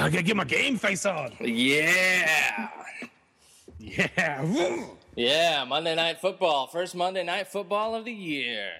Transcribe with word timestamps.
I 0.00 0.10
gotta 0.10 0.22
get 0.22 0.36
my 0.36 0.44
game 0.44 0.76
face 0.76 1.06
on. 1.06 1.32
Yeah. 1.40 2.68
Yeah. 3.78 4.86
Yeah, 5.16 5.64
Monday 5.64 5.94
Night 5.94 6.18
Football. 6.20 6.66
First 6.68 6.94
Monday 6.94 7.24
Night 7.24 7.48
Football 7.48 7.94
of 7.94 8.04
the 8.04 8.12
year. 8.12 8.70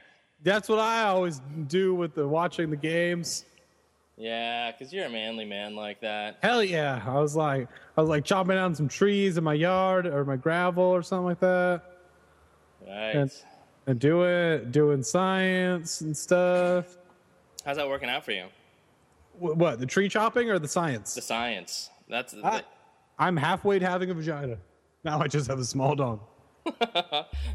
That's 0.43 0.69
what 0.69 0.79
I 0.79 1.05
always 1.05 1.41
do 1.69 1.95
with 1.95 2.15
the 2.15 2.27
watching 2.27 2.71
the 2.71 2.77
games. 2.77 3.45
Yeah, 4.17 4.71
because 4.71 4.93
you're 4.93 5.07
a 5.07 5.11
manly 5.11 5.45
man 5.45 5.75
like 5.75 6.01
that. 6.01 6.39
Hell 6.43 6.63
yeah. 6.63 7.03
I 7.07 7.19
was 7.19 7.37
like 7.37 7.69
I 7.97 8.01
was 8.01 8.11
like 8.11 8.25
chopping 8.25 8.57
down 8.57 8.75
some 8.75 8.89
trees 8.89 9.37
in 9.39 9.45
my 9.45 9.55
yard 9.55 10.07
or 10.07 10.25
my 10.25 10.37
gravel 10.37 10.85
or 10.85 11.03
something 11.03 11.27
like 11.27 11.41
that. 11.41 11.83
Right. 12.87 13.17
And 13.17 13.31
and 13.87 13.99
do 13.99 14.25
it 14.25 14.73
doing 14.73 15.03
science 15.03 16.03
and 16.03 16.17
stuff. 16.17 16.97
How's 17.65 17.77
that 17.77 17.89
working 17.89 18.09
out 18.09 18.25
for 18.25 18.33
you? 18.33 18.45
Wh- 19.41 19.57
What, 19.57 19.79
the 19.81 19.87
tree 19.87 20.09
chopping 20.09 20.51
or 20.51 20.59
the 20.59 20.69
science? 20.69 21.15
The 21.15 21.23
science. 21.23 21.91
That's 22.09 22.35
ah, 22.45 22.63
I, 23.19 23.27
I'm 23.27 23.37
halfway 23.37 23.79
to 23.79 23.87
having 23.87 24.11
a 24.11 24.15
vagina. 24.15 24.59
Now 25.05 25.21
I 25.21 25.27
just 25.29 25.49
have 25.49 25.59
a 25.59 25.65
small 25.65 25.95
dong. 25.95 26.21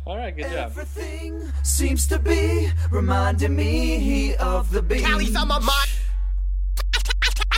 all 0.05 0.17
right. 0.17 0.35
Good 0.35 0.43
job. 0.45 0.71
Everything 0.71 1.51
seems 1.63 2.07
to 2.07 2.17
be 2.19 2.69
reminding 2.91 3.55
me 3.55 4.35
of 4.37 4.71
the 4.71 4.81
beach. 4.81 5.03
Callie's 5.05 5.35
on 5.35 5.47
my 5.47 5.59
mind. 5.59 5.89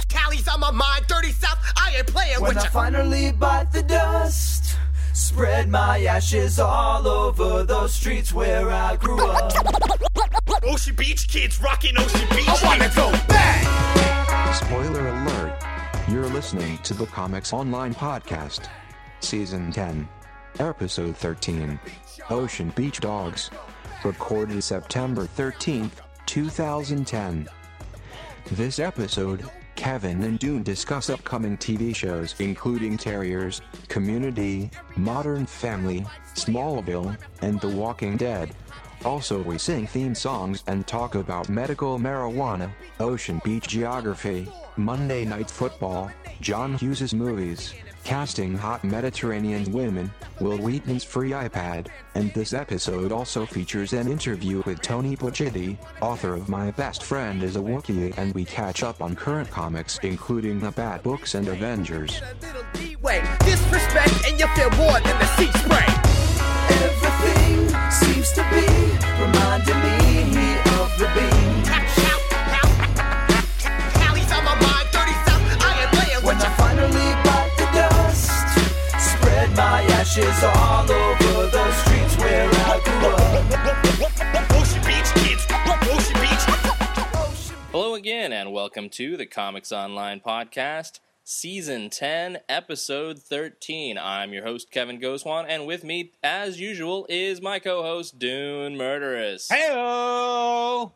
Callie's 0.10 0.48
on 0.48 0.60
my 0.60 0.72
mind. 0.72 1.06
Dirty 1.08 1.32
South, 1.32 1.58
I 1.78 1.96
ain't 1.98 2.08
playing 2.08 2.42
When 2.42 2.50
with 2.50 2.58
I 2.58 2.64
you. 2.66 2.70
finally 2.70 3.32
bite 3.32 3.72
the 3.72 3.84
dust, 3.84 4.76
spread 5.14 5.70
my 5.70 6.04
ashes 6.06 6.60
all 6.60 7.08
over 7.08 7.64
those 7.64 7.94
streets 7.94 8.34
where 8.34 8.70
I 8.70 8.96
grew 8.98 9.26
up. 9.26 9.54
Ocean 10.64 10.96
Beach 10.96 11.28
kids 11.30 11.62
rocking 11.62 11.98
Ocean 11.98 12.28
Beach. 12.32 12.48
I 12.50 12.60
wanna 12.64 12.92
go 12.96 13.12
back. 13.28 13.37
Spoiler 14.58 15.08
alert. 15.08 15.64
You're 16.10 16.26
listening 16.26 16.80
to 16.80 16.96
the 16.96 17.06
Comics 17.06 17.54
Online 17.54 17.94
Podcast. 17.94 18.68
Season 19.20 19.72
10. 19.72 20.10
Episode 20.60 21.16
13. 21.16 21.80
Ocean 22.32 22.74
Beach 22.76 23.00
Dogs. 23.00 23.52
Recorded 24.04 24.64
September 24.64 25.28
13th, 25.38 25.92
2010. 26.26 27.48
This 28.54 28.80
episode, 28.80 29.48
Kevin 29.76 30.24
and 30.24 30.40
Dune 30.40 30.64
discuss 30.64 31.12
upcoming 31.12 31.56
TV 31.58 31.96
shows 31.96 32.34
including 32.40 32.98
Terriers, 32.98 33.62
Community, 33.90 34.72
Modern 34.96 35.46
Family, 35.46 36.04
Smallville, 36.34 37.16
and 37.44 37.62
The 37.62 37.70
Walking 37.70 38.18
Dead. 38.18 38.50
Also, 39.06 39.42
we 39.44 39.58
sing 39.58 39.88
theme 39.88 40.16
songs 40.16 40.64
and 40.68 40.86
talk 40.88 41.16
about 41.16 41.50
medical 41.50 42.00
marijuana, 42.00 42.70
Ocean 43.00 43.40
Beach 43.44 43.68
geography, 43.68 44.48
Monday 44.76 45.24
Night 45.24 45.50
Football, 45.50 46.12
John 46.42 46.74
Hughes' 46.78 47.14
movies, 47.14 47.74
casting 48.04 48.58
hot 48.58 48.84
Mediterranean 48.84 49.72
women, 49.72 50.12
Wil 50.40 50.58
Wheaton's 50.58 51.04
free 51.04 51.32
iPad, 51.32 51.88
and 52.16 52.34
this 52.34 52.54
episode 52.54 53.12
also 53.12 53.46
features 53.46 53.94
an 53.94 54.08
interview 54.08 54.64
with 54.66 54.82
Tony 54.82 55.16
Pacitti, 55.16 55.78
author 56.02 56.34
of 56.34 56.50
My 56.50 56.72
Best 56.72 57.04
Friend 57.04 57.44
is 57.44 57.56
a 57.56 57.60
Wookiee, 57.60 58.18
and 58.18 58.34
we 58.34 58.46
catch 58.46 58.82
up 58.84 59.02
on 59.02 59.16
current 59.16 59.50
comics 59.52 60.00
including 60.04 60.60
the 60.60 60.72
Bat 60.72 61.04
Books 61.04 61.36
and 61.36 61.48
Avengers. 61.48 62.22
Disrespect 63.40 64.28
and 64.28 64.40
you 64.40 64.48
feel 64.48 64.70
more 64.72 65.00
than 65.00 65.20
the 65.20 65.26
sea 65.38 65.52
spray. 65.54 65.86
Everything 66.70 67.67
seems 68.08 68.32
to 68.32 68.44
be 68.52 68.66
reminding 69.20 69.80
me 69.84 69.98
of 70.80 70.90
the 71.00 71.08
beat. 71.16 71.68
Callie's 74.00 74.32
on 74.32 74.44
my 74.46 74.56
mind. 74.64 74.88
Dirty 74.96 75.16
South, 75.28 75.44
I 75.60 75.72
ain't 75.82 75.92
playing 75.92 76.24
When 76.24 76.38
I 76.38 76.50
finally 76.56 77.10
bite 77.26 77.54
the 77.60 77.68
dust, 77.76 78.32
spread 79.12 79.50
my 79.56 79.82
ashes 80.00 80.40
all 80.44 80.90
over 80.90 81.48
those 81.52 81.76
streets 81.84 82.16
where 82.18 82.50
I 82.74 82.80
grew 82.86 83.10
up. 83.12 83.28
Ocean 84.56 84.82
Beach 84.88 85.12
kids. 85.22 85.44
Ocean 85.92 86.18
Beach. 86.22 86.44
Hello 87.72 87.96
again, 87.96 88.32
and 88.32 88.54
welcome 88.54 88.90
to 88.92 89.18
the 89.18 89.26
Comics 89.26 89.72
Online 89.72 90.22
Podcast, 90.22 91.00
Season 91.30 91.90
10, 91.90 92.38
Episode 92.48 93.20
13. 93.20 93.98
I'm 93.98 94.32
your 94.32 94.46
host, 94.46 94.72
Kevin 94.72 94.98
Goswan, 94.98 95.44
and 95.46 95.68
with 95.68 95.84
me, 95.84 96.14
as 96.24 96.58
usual, 96.58 97.06
is 97.10 97.42
my 97.42 97.60
co 97.60 97.84
host, 97.84 98.18
Dune 98.18 98.78
Murderous. 98.78 99.50
Heyo! 99.50 100.94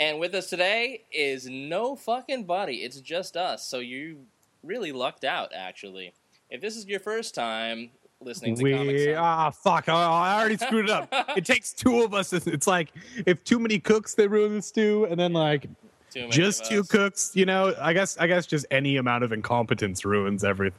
And 0.00 0.18
with 0.18 0.34
us 0.34 0.48
today 0.48 1.04
is 1.12 1.46
no 1.48 1.94
fucking 1.94 2.42
buddy. 2.42 2.78
It's 2.78 3.00
just 3.00 3.36
us. 3.36 3.64
So 3.64 3.78
you 3.78 4.26
really 4.64 4.90
lucked 4.90 5.22
out, 5.22 5.52
actually. 5.54 6.12
If 6.50 6.60
this 6.60 6.74
is 6.74 6.86
your 6.86 6.98
first 6.98 7.32
time 7.32 7.90
listening 8.20 8.56
to 8.56 8.62
Comics 8.72 9.06
We 9.06 9.14
ah 9.14 9.50
fuck! 9.50 9.84
Oh, 9.86 9.94
I 9.94 10.40
already 10.40 10.56
screwed 10.56 10.86
it 10.86 10.90
up. 10.90 11.08
it 11.36 11.44
takes 11.44 11.72
two 11.72 12.02
of 12.02 12.14
us. 12.14 12.32
It's 12.32 12.66
like 12.66 12.92
if 13.26 13.44
too 13.44 13.60
many 13.60 13.78
cooks, 13.78 14.16
they 14.16 14.26
ruin 14.26 14.56
the 14.56 14.62
stew, 14.62 15.06
and 15.08 15.20
then 15.20 15.32
like 15.32 15.68
just 16.30 16.64
two 16.64 16.80
us. 16.80 16.88
cooks. 16.88 17.32
You 17.34 17.46
know, 17.46 17.74
I 17.80 17.92
guess 17.92 18.16
I 18.18 18.26
guess 18.26 18.46
just 18.46 18.66
any 18.70 18.96
amount 18.96 19.24
of 19.24 19.32
incompetence 19.32 20.04
ruins 20.04 20.44
everything, 20.44 20.78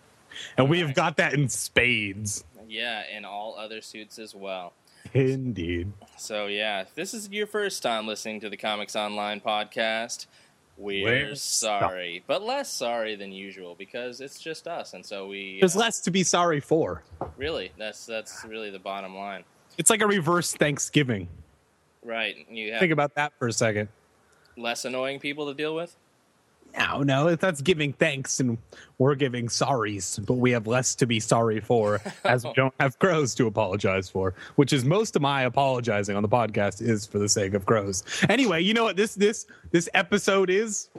and 0.57 0.69
we 0.69 0.79
have 0.79 0.93
got 0.93 1.17
that 1.17 1.33
in 1.33 1.47
spades. 1.49 2.43
Yeah, 2.69 3.03
and 3.11 3.25
all 3.25 3.55
other 3.57 3.81
suits 3.81 4.17
as 4.19 4.33
well. 4.33 4.73
Indeed. 5.13 5.91
So 6.17 6.47
yeah, 6.47 6.81
if 6.81 6.93
this 6.95 7.13
is 7.13 7.29
your 7.29 7.47
first 7.47 7.81
time 7.83 8.07
listening 8.07 8.39
to 8.41 8.49
the 8.49 8.57
Comics 8.57 8.95
Online 8.95 9.41
podcast, 9.41 10.27
we're, 10.77 11.03
We're 11.29 11.35
sorry, 11.35 12.23
but 12.27 12.41
less 12.43 12.71
sorry 12.71 13.15
than 13.15 13.31
usual 13.31 13.75
because 13.75 14.21
it's 14.21 14.39
just 14.39 14.67
us, 14.67 14.93
and 14.93 15.05
so 15.05 15.27
we 15.27 15.57
There's 15.59 15.75
uh, 15.75 15.79
less 15.79 15.99
to 16.01 16.11
be 16.11 16.23
sorry 16.23 16.59
for. 16.59 17.03
really 17.37 17.71
that's 17.77 18.05
that's 18.05 18.45
really 18.47 18.69
the 18.69 18.79
bottom 18.79 19.15
line, 19.15 19.43
It's 19.77 19.89
like 19.89 20.01
a 20.01 20.07
reverse 20.07 20.53
Thanksgiving. 20.53 21.27
right? 22.03 22.35
You 22.49 22.71
have 22.71 22.79
Think 22.79 22.93
about 22.93 23.13
that 23.15 23.33
for 23.37 23.47
a 23.47 23.53
second. 23.53 23.89
Less 24.57 24.85
annoying 24.85 25.19
people 25.19 25.47
to 25.47 25.53
deal 25.53 25.75
with. 25.75 25.95
No, 26.77 27.03
no, 27.03 27.35
that's 27.35 27.61
giving 27.61 27.91
thanks, 27.91 28.39
and 28.39 28.57
we're 28.97 29.15
giving 29.15 29.47
sorries, 29.47 30.25
but 30.25 30.35
we 30.35 30.51
have 30.51 30.67
less 30.67 30.95
to 30.95 31.05
be 31.05 31.19
sorry 31.19 31.59
for, 31.59 31.99
as 32.23 32.45
we 32.45 32.53
don't 32.53 32.73
have 32.79 32.97
crows 32.97 33.35
to 33.35 33.47
apologize 33.47 34.09
for. 34.09 34.33
Which 34.55 34.71
is 34.71 34.85
most 34.85 35.17
of 35.17 35.21
my 35.21 35.41
apologizing 35.43 36.15
on 36.15 36.23
the 36.23 36.29
podcast 36.29 36.81
is 36.81 37.05
for 37.05 37.19
the 37.19 37.27
sake 37.27 37.53
of 37.55 37.65
crows. 37.65 38.03
Anyway, 38.29 38.61
you 38.61 38.73
know 38.73 38.85
what 38.85 38.95
this 38.95 39.15
this 39.15 39.47
this 39.71 39.89
episode 39.93 40.49
is? 40.49 40.89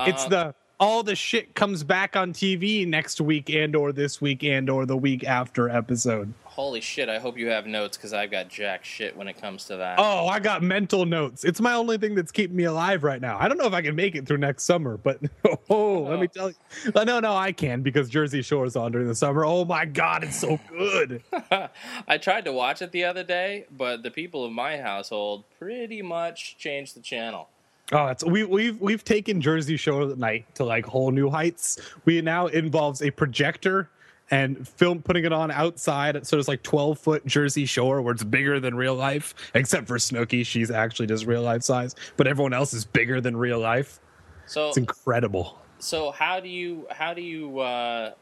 It's 0.00 0.26
Uh, 0.26 0.28
the 0.28 0.54
all 0.80 1.02
the 1.02 1.16
shit 1.16 1.54
comes 1.54 1.82
back 1.82 2.14
on 2.14 2.32
TV 2.32 2.86
next 2.86 3.20
week 3.20 3.50
and 3.50 3.74
or 3.74 3.92
this 3.92 4.20
week 4.20 4.44
and 4.44 4.70
or 4.70 4.86
the 4.86 4.96
week 4.96 5.24
after 5.24 5.68
episode. 5.68 6.32
Holy 6.44 6.80
shit! 6.80 7.08
I 7.08 7.20
hope 7.20 7.38
you 7.38 7.48
have 7.48 7.66
notes 7.66 7.96
because 7.96 8.12
I've 8.12 8.32
got 8.32 8.48
jack 8.48 8.84
shit 8.84 9.16
when 9.16 9.28
it 9.28 9.40
comes 9.40 9.66
to 9.66 9.76
that. 9.76 9.98
Oh, 10.00 10.26
I 10.26 10.40
got 10.40 10.60
mental 10.60 11.06
notes. 11.06 11.44
It's 11.44 11.60
my 11.60 11.74
only 11.74 11.98
thing 11.98 12.16
that's 12.16 12.32
keeping 12.32 12.56
me 12.56 12.64
alive 12.64 13.04
right 13.04 13.20
now. 13.20 13.38
I 13.38 13.46
don't 13.46 13.58
know 13.58 13.66
if 13.66 13.72
I 13.72 13.80
can 13.80 13.94
make 13.94 14.16
it 14.16 14.26
through 14.26 14.38
next 14.38 14.64
summer, 14.64 14.96
but 14.96 15.20
oh, 15.70 16.00
let 16.02 16.18
me 16.18 16.26
oh. 16.36 16.38
tell 16.38 16.48
you. 16.50 17.04
No, 17.04 17.20
no, 17.20 17.36
I 17.36 17.52
can 17.52 17.82
because 17.82 18.08
Jersey 18.08 18.42
Shore's 18.42 18.74
on 18.74 18.90
during 18.90 19.06
the 19.06 19.14
summer. 19.14 19.44
Oh 19.44 19.64
my 19.64 19.84
god, 19.84 20.24
it's 20.24 20.40
so 20.40 20.58
good. 20.68 21.22
I 22.08 22.18
tried 22.18 22.44
to 22.46 22.52
watch 22.52 22.82
it 22.82 22.90
the 22.90 23.04
other 23.04 23.22
day, 23.22 23.66
but 23.70 24.02
the 24.02 24.10
people 24.10 24.44
of 24.44 24.50
my 24.50 24.78
household 24.78 25.44
pretty 25.58 26.02
much 26.02 26.56
changed 26.58 26.96
the 26.96 27.00
channel. 27.00 27.50
Oh, 27.92 28.06
it's 28.08 28.22
we 28.24 28.44
we've 28.44 28.78
we've 28.80 29.02
taken 29.04 29.40
Jersey 29.40 29.76
Shore 29.76 30.10
at 30.10 30.18
night 30.18 30.54
to 30.56 30.64
like 30.64 30.84
whole 30.84 31.10
new 31.10 31.30
heights. 31.30 31.78
We 32.04 32.20
now 32.20 32.46
involves 32.48 33.00
a 33.02 33.10
projector 33.10 33.88
and 34.30 34.68
film 34.68 35.00
putting 35.00 35.24
it 35.24 35.32
on 35.32 35.50
outside. 35.50 36.26
So 36.26 36.38
it's 36.38 36.48
like 36.48 36.62
twelve 36.62 36.98
foot 36.98 37.24
Jersey 37.24 37.64
Shore 37.64 38.02
where 38.02 38.12
it's 38.12 38.24
bigger 38.24 38.60
than 38.60 38.74
real 38.76 38.94
life, 38.94 39.34
except 39.54 39.86
for 39.88 39.96
Snooki. 39.96 40.44
She's 40.44 40.70
actually 40.70 41.06
just 41.06 41.24
real 41.24 41.40
life 41.42 41.62
size, 41.62 41.94
but 42.18 42.26
everyone 42.26 42.52
else 42.52 42.74
is 42.74 42.84
bigger 42.84 43.20
than 43.22 43.36
real 43.36 43.58
life. 43.58 44.00
So 44.44 44.68
It's 44.68 44.76
incredible. 44.76 45.58
so 45.78 46.10
how 46.10 46.40
do 46.40 46.48
you 46.48 46.86
how 46.90 47.14
do 47.14 47.22
you 47.22 47.60
uh 47.60 48.12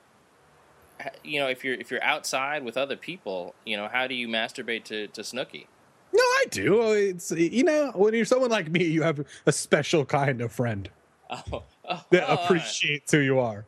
you 1.24 1.40
know 1.40 1.48
if 1.48 1.64
you're 1.64 1.74
if 1.74 1.90
you're 1.90 2.02
outside 2.02 2.64
with 2.64 2.76
other 2.76 2.96
people 2.96 3.54
you 3.64 3.76
know 3.76 3.86
how 3.88 4.06
do 4.06 4.14
you 4.14 4.28
masturbate 4.28 4.84
to 4.84 5.06
to 5.08 5.20
Snooki 5.22 5.66
No, 6.16 6.22
I 6.22 6.44
do. 6.50 6.92
It's 6.92 7.30
you 7.32 7.62
know 7.64 7.92
when 7.94 8.14
you're 8.14 8.24
someone 8.24 8.50
like 8.50 8.70
me, 8.70 8.84
you 8.84 9.02
have 9.02 9.24
a 9.46 9.52
special 9.52 10.04
kind 10.04 10.40
of 10.40 10.50
friend 10.52 10.88
oh, 11.30 11.62
oh 11.88 12.04
that 12.10 12.30
appreciates 12.32 13.12
who 13.12 13.18
you 13.18 13.38
are. 13.38 13.64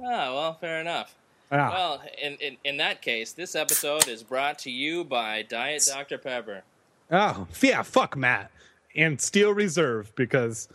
ah 0.00 0.32
well 0.34 0.54
fair 0.54 0.80
enough 0.80 1.14
Ah, 1.50 1.70
well 1.70 2.02
in, 2.22 2.34
in 2.40 2.56
in 2.64 2.76
that 2.78 3.02
case 3.02 3.32
this 3.32 3.54
episode 3.54 4.08
is 4.08 4.22
brought 4.22 4.58
to 4.60 4.70
you 4.70 5.04
by 5.04 5.42
diet 5.42 5.82
dr 5.86 6.16
pepper 6.18 6.62
oh, 7.10 7.46
yeah. 7.60 7.82
Fuck 7.82 8.16
Matt 8.16 8.50
and 8.96 9.20
Steel 9.20 9.52
Reserve 9.52 10.14
because 10.14 10.68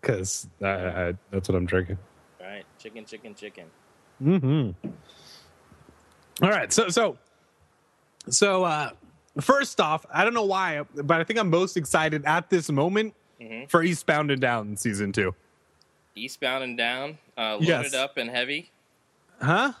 because 0.00 0.46
uh, 0.62 1.12
that's 1.30 1.48
what 1.48 1.56
I'm 1.56 1.66
drinking. 1.66 1.98
right 2.40 2.64
chicken 2.78 3.04
chicken 3.04 3.34
chicken 3.34 3.66
Mm-hmm. 4.22 4.88
All 6.42 6.50
right, 6.50 6.72
so 6.72 6.88
so 6.88 7.18
so 8.30 8.64
uh 8.64 8.90
first 9.40 9.80
off, 9.80 10.04
I 10.12 10.24
don't 10.24 10.34
know 10.34 10.44
why, 10.44 10.82
but 10.94 11.20
I 11.20 11.24
think 11.24 11.38
I'm 11.38 11.50
most 11.50 11.76
excited 11.76 12.24
at 12.24 12.50
this 12.50 12.70
moment 12.70 13.14
Mhm. 13.40 13.68
for 13.68 13.82
Eastbound 13.82 14.30
and 14.30 14.40
Down 14.40 14.76
season 14.76 15.12
two. 15.12 15.34
Eastbound 16.14 16.64
and 16.64 16.76
Down, 16.78 17.18
uh, 17.36 17.54
loaded 17.54 17.68
Yes. 17.68 17.94
up 17.94 18.16
and 18.16 18.30
heavy. 18.30 18.70
Huh? 19.40 19.72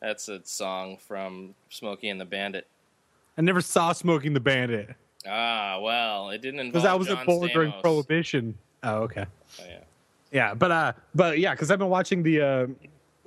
That's 0.00 0.28
a 0.28 0.44
song 0.44 0.98
from 0.98 1.54
Smokey 1.70 2.08
and 2.10 2.20
the 2.20 2.24
Bandit. 2.26 2.66
I 3.38 3.42
never 3.42 3.60
saw 3.62 3.92
Smoking 3.92 4.34
the 4.34 4.40
Bandit 4.40 4.94
Ah, 5.26 5.78
well, 5.80 6.30
it 6.30 6.40
didn't 6.40 6.60
involve 6.60 6.72
because 6.72 6.84
I 6.86 6.94
wasn't 6.94 7.26
John 7.26 7.48
during 7.48 7.72
Stamos. 7.72 7.80
Prohibition. 7.82 8.58
Oh, 8.82 9.02
okay. 9.02 9.26
Oh, 9.60 9.64
yeah. 9.66 9.78
Yeah, 10.32 10.54
but 10.54 10.70
uh, 10.70 10.92
but 11.14 11.38
yeah, 11.38 11.52
because 11.52 11.70
I've 11.70 11.78
been 11.78 11.88
watching 11.90 12.22
the 12.22 12.40
uh, 12.40 12.66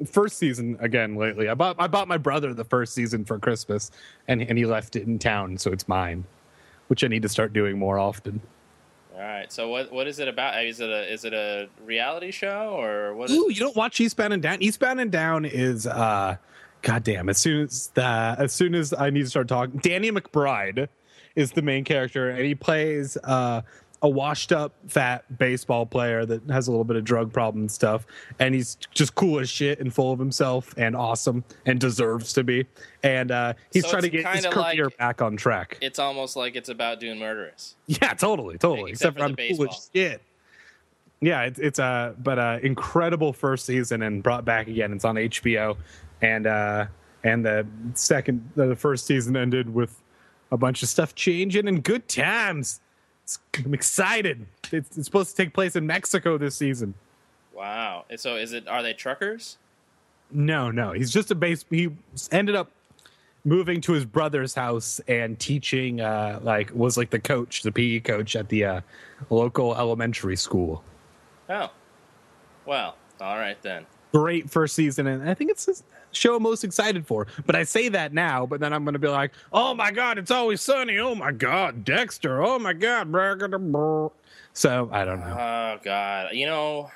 first 0.05 0.37
season 0.37 0.77
again 0.79 1.15
lately. 1.15 1.49
I 1.49 1.53
bought 1.53 1.75
I 1.79 1.87
bought 1.87 2.07
my 2.07 2.17
brother 2.17 2.53
the 2.53 2.63
first 2.63 2.93
season 2.93 3.25
for 3.25 3.39
Christmas, 3.39 3.91
and 4.27 4.41
and 4.41 4.57
he 4.57 4.65
left 4.65 4.95
it 4.95 5.07
in 5.07 5.19
town, 5.19 5.57
so 5.57 5.71
it's 5.71 5.87
mine, 5.87 6.25
which 6.87 7.03
I 7.03 7.07
need 7.07 7.21
to 7.23 7.29
start 7.29 7.53
doing 7.53 7.77
more 7.77 7.99
often. 7.99 8.41
All 9.13 9.21
right. 9.21 9.51
So 9.51 9.69
what 9.69 9.91
what 9.91 10.07
is 10.07 10.19
it 10.19 10.27
about? 10.27 10.63
Is 10.65 10.79
it 10.79 10.89
a 10.89 11.11
is 11.11 11.25
it 11.25 11.33
a 11.33 11.69
reality 11.85 12.31
show 12.31 12.79
or 12.79 13.13
what? 13.13 13.29
Is, 13.29 13.37
Ooh, 13.37 13.49
you 13.49 13.59
don't 13.59 13.75
watch 13.75 13.99
Eastbound 13.99 14.33
and 14.33 14.41
Down? 14.41 14.61
Eastbound 14.61 14.99
and 14.99 15.11
Down 15.11 15.45
is 15.45 15.85
uh, 15.85 16.37
goddamn. 16.81 17.29
As 17.29 17.37
soon 17.37 17.63
as 17.63 17.87
the 17.93 18.03
as 18.03 18.53
soon 18.53 18.73
as 18.73 18.93
I 18.93 19.09
need 19.09 19.23
to 19.23 19.29
start 19.29 19.47
talking, 19.47 19.79
Danny 19.79 20.11
McBride 20.11 20.87
is 21.35 21.51
the 21.51 21.61
main 21.61 21.83
character, 21.83 22.29
and 22.29 22.45
he 22.45 22.55
plays 22.55 23.17
uh, 23.23 23.61
a 24.03 24.09
washed 24.09 24.51
up 24.51 24.73
fat 24.87 25.23
baseball 25.39 25.85
player 25.85 26.25
that 26.25 26.41
has 26.49 26.67
a 26.67 26.71
little 26.71 26.83
bit 26.83 26.97
of 26.97 27.03
drug 27.05 27.31
problem 27.33 27.63
and 27.63 27.71
stuff, 27.71 28.05
and 28.39 28.53
he's 28.53 28.75
just 28.93 29.15
cool 29.15 29.39
as 29.39 29.49
shit 29.49 29.79
and 29.79 29.93
full 29.93 30.11
of 30.11 30.19
himself 30.19 30.73
and 30.77 30.95
awesome 30.95 31.43
and 31.65 31.79
deserves 31.79 32.33
to 32.33 32.43
be, 32.43 32.65
and 33.03 33.31
uh, 33.31 33.53
he's 33.71 33.83
So 33.85 33.91
trying 33.91 34.01
to 34.03 34.09
get 34.09 34.27
his 34.35 34.45
career 34.45 34.85
like- 34.85 34.97
back 34.97 35.21
on 35.21 35.37
track. 35.37 35.77
It's 35.81 35.99
almost 35.99 36.35
like 36.35 36.55
it's 36.55 36.69
about 36.69 36.99
Dune 36.99 37.17
Murderous. 37.17 37.75
Yeah, 37.87 38.13
totally, 38.13 38.57
totally. 38.57 38.91
Except 38.91 39.15
Except, 39.17 39.29
for 39.31 39.35
for 39.35 39.35
the 39.35 39.55
cool 39.57 39.69
as 39.69 39.89
shit. 39.93 40.21
Yeah, 41.21 41.43
it's 41.43 41.59
it's 41.59 41.79
a 41.79 42.13
but 42.21 42.37
uh 42.37 42.59
incredible 42.61 43.31
first 43.31 43.65
season 43.65 44.01
and 44.01 44.21
brought 44.21 44.43
back 44.43 44.67
again. 44.67 44.91
It's 44.91 45.05
on 45.05 45.15
HBO, 45.15 45.77
and 46.21 46.45
uh 46.45 46.87
and 47.23 47.45
the 47.45 47.65
second 47.93 48.51
the 48.55 48.75
first 48.75 49.05
season 49.05 49.37
ended 49.37 49.73
with 49.73 50.01
a 50.51 50.57
bunch 50.57 50.83
of 50.83 50.89
stuff 50.89 51.15
changing 51.15 51.69
and 51.69 51.81
good 51.81 52.09
times. 52.09 52.81
It's, 53.23 53.39
I'm 53.63 53.73
excited. 53.73 54.45
It's, 54.71 54.97
it's 54.97 55.05
supposed 55.05 55.29
to 55.31 55.35
take 55.35 55.53
place 55.53 55.75
in 55.75 55.85
Mexico 55.87 56.37
this 56.37 56.55
season. 56.55 56.93
Wow. 57.53 58.05
And 58.09 58.19
So 58.19 58.35
is 58.35 58.53
it? 58.53 58.67
Are 58.67 58.83
they 58.83 58.93
truckers? 58.93 59.57
No, 60.31 60.71
no, 60.71 60.93
he's 60.93 61.11
just 61.11 61.29
a 61.31 61.35
base. 61.35 61.63
He 61.69 61.89
ended 62.31 62.55
up 62.55 62.71
moving 63.45 63.81
to 63.81 63.93
his 63.93 64.03
brother's 64.05 64.55
house 64.55 64.99
and 65.07 65.37
teaching. 65.39 66.01
Uh, 66.01 66.39
like 66.41 66.71
was 66.73 66.97
like 66.97 67.11
the 67.11 67.19
coach, 67.19 67.61
the 67.61 67.71
PE 67.71 67.99
coach 67.99 68.35
at 68.35 68.49
the 68.49 68.65
uh, 68.65 68.81
local 69.29 69.75
elementary 69.75 70.35
school. 70.35 70.83
Oh. 71.49 71.69
Well. 72.65 72.95
All 73.21 73.37
right 73.37 73.61
then. 73.61 73.85
great 74.11 74.49
first 74.49 74.75
season, 74.75 75.07
and 75.07 75.29
I 75.29 75.33
think 75.33 75.51
it's 75.51 75.83
show 76.15 76.35
I'm 76.35 76.43
most 76.43 76.63
excited 76.63 77.05
for. 77.05 77.27
But 77.45 77.55
I 77.55 77.63
say 77.63 77.89
that 77.89 78.13
now, 78.13 78.45
but 78.45 78.59
then 78.59 78.73
I'm 78.73 78.83
going 78.83 78.93
to 78.93 78.99
be 78.99 79.07
like, 79.07 79.31
oh 79.51 79.73
my 79.73 79.91
god, 79.91 80.17
it's 80.17 80.31
always 80.31 80.61
sunny. 80.61 80.97
Oh 80.97 81.15
my 81.15 81.31
god, 81.31 81.83
Dexter. 81.83 82.43
Oh 82.43 82.59
my 82.59 82.73
god, 82.73 83.11
so 84.53 84.89
I 84.91 85.05
don't 85.05 85.19
know. 85.19 85.37
Oh 85.39 85.79
God. 85.83 86.33
You 86.33 86.45
know. 86.45 86.91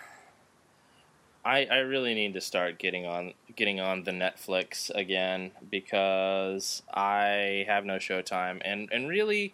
I, 1.45 1.65
I 1.71 1.77
really 1.77 2.13
need 2.13 2.33
to 2.33 2.41
start 2.41 2.77
getting 2.77 3.05
on 3.05 3.33
getting 3.55 3.79
on 3.79 4.03
the 4.03 4.11
Netflix 4.11 4.93
again 4.93 5.51
because 5.71 6.83
I 6.93 7.63
have 7.69 7.85
no 7.85 7.93
Showtime 7.93 8.61
and 8.65 8.89
and 8.91 9.07
really 9.07 9.53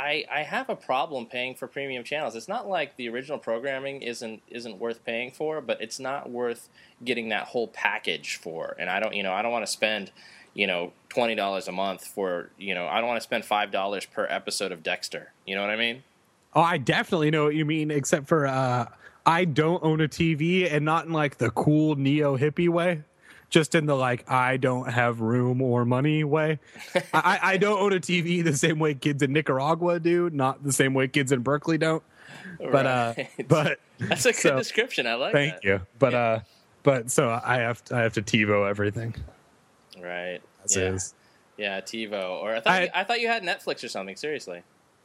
I 0.00 0.24
I 0.32 0.42
have 0.42 0.70
a 0.70 0.76
problem 0.76 1.26
paying 1.26 1.54
for 1.54 1.66
premium 1.68 2.02
channels. 2.04 2.34
It's 2.34 2.48
not 2.48 2.66
like 2.66 2.96
the 2.96 3.08
original 3.10 3.38
programming 3.38 4.00
isn't 4.00 4.42
isn't 4.48 4.78
worth 4.78 5.04
paying 5.04 5.30
for, 5.30 5.60
but 5.60 5.80
it's 5.82 6.00
not 6.00 6.30
worth 6.30 6.70
getting 7.04 7.28
that 7.28 7.48
whole 7.48 7.68
package 7.68 8.36
for. 8.36 8.74
And 8.78 8.88
I 8.88 8.98
don't 8.98 9.14
you 9.14 9.22
know 9.22 9.32
I 9.32 9.42
don't 9.42 9.52
want 9.52 9.66
to 9.66 9.70
spend 9.70 10.10
you 10.54 10.66
know 10.66 10.94
twenty 11.10 11.34
dollars 11.34 11.68
a 11.68 11.72
month 11.72 12.06
for 12.06 12.48
you 12.58 12.74
know 12.74 12.86
I 12.86 12.98
don't 12.98 13.08
want 13.08 13.18
to 13.18 13.24
spend 13.24 13.44
five 13.44 13.70
dollars 13.70 14.06
per 14.06 14.26
episode 14.30 14.72
of 14.72 14.82
Dexter. 14.82 15.32
You 15.46 15.54
know 15.54 15.60
what 15.60 15.70
I 15.70 15.76
mean? 15.76 16.02
Oh, 16.54 16.62
I 16.62 16.78
definitely 16.78 17.30
know 17.30 17.44
what 17.44 17.54
you 17.54 17.66
mean, 17.66 17.90
except 17.90 18.26
for 18.26 18.46
uh, 18.46 18.86
I 19.26 19.44
don't 19.44 19.84
own 19.84 20.00
a 20.00 20.08
TV, 20.08 20.72
and 20.72 20.84
not 20.84 21.04
in 21.04 21.12
like 21.12 21.36
the 21.36 21.50
cool 21.50 21.94
neo 21.96 22.38
hippie 22.38 22.70
way. 22.70 23.02
Just 23.50 23.74
in 23.74 23.86
the 23.86 23.96
like, 23.96 24.30
I 24.30 24.56
don't 24.56 24.88
have 24.90 25.20
room 25.20 25.60
or 25.60 25.84
money 25.84 26.22
way. 26.24 26.60
I, 27.12 27.38
I 27.42 27.56
don't 27.56 27.78
own 27.80 27.92
a 27.92 28.00
TV 28.00 28.42
the 28.44 28.56
same 28.56 28.78
way 28.78 28.94
kids 28.94 29.22
in 29.22 29.32
Nicaragua 29.32 29.98
do, 30.00 30.30
not 30.30 30.62
the 30.62 30.72
same 30.72 30.94
way 30.94 31.08
kids 31.08 31.32
in 31.32 31.40
Berkeley 31.40 31.76
don't. 31.76 32.02
But 32.58 32.86
uh, 32.86 33.14
but 33.48 33.80
That's 33.98 34.24
a 34.24 34.30
good 34.32 34.36
so- 34.40 34.56
description. 34.56 35.06
I 35.06 35.14
like 35.14 35.32
Thank 35.32 35.54
that. 35.54 35.64
you. 35.64 35.80
But 35.98 36.14
uh 36.14 36.40
but 36.84 37.10
so 37.10 37.28
I 37.44 37.56
have 37.58 37.84
to, 37.86 37.96
I 37.96 38.00
have 38.02 38.12
to 38.14 38.22
TiVo 38.22 38.68
everything 38.70 39.14
Right. 40.00 40.40
as 40.64 40.76
yeah. 40.76 40.82
is. 40.92 41.14
Yeah, 41.58 41.80
TiVo. 41.80 42.40
Or 42.40 42.54
I 42.54 42.60
thought 42.60 42.72
I- 42.72 42.82
you, 42.84 42.88
I 42.94 43.04
thought 43.04 43.20
you 43.20 43.28
had 43.28 43.42
Netflix 43.42 43.84
or 43.84 43.88
something. 43.88 44.16
Seriously. 44.16 44.62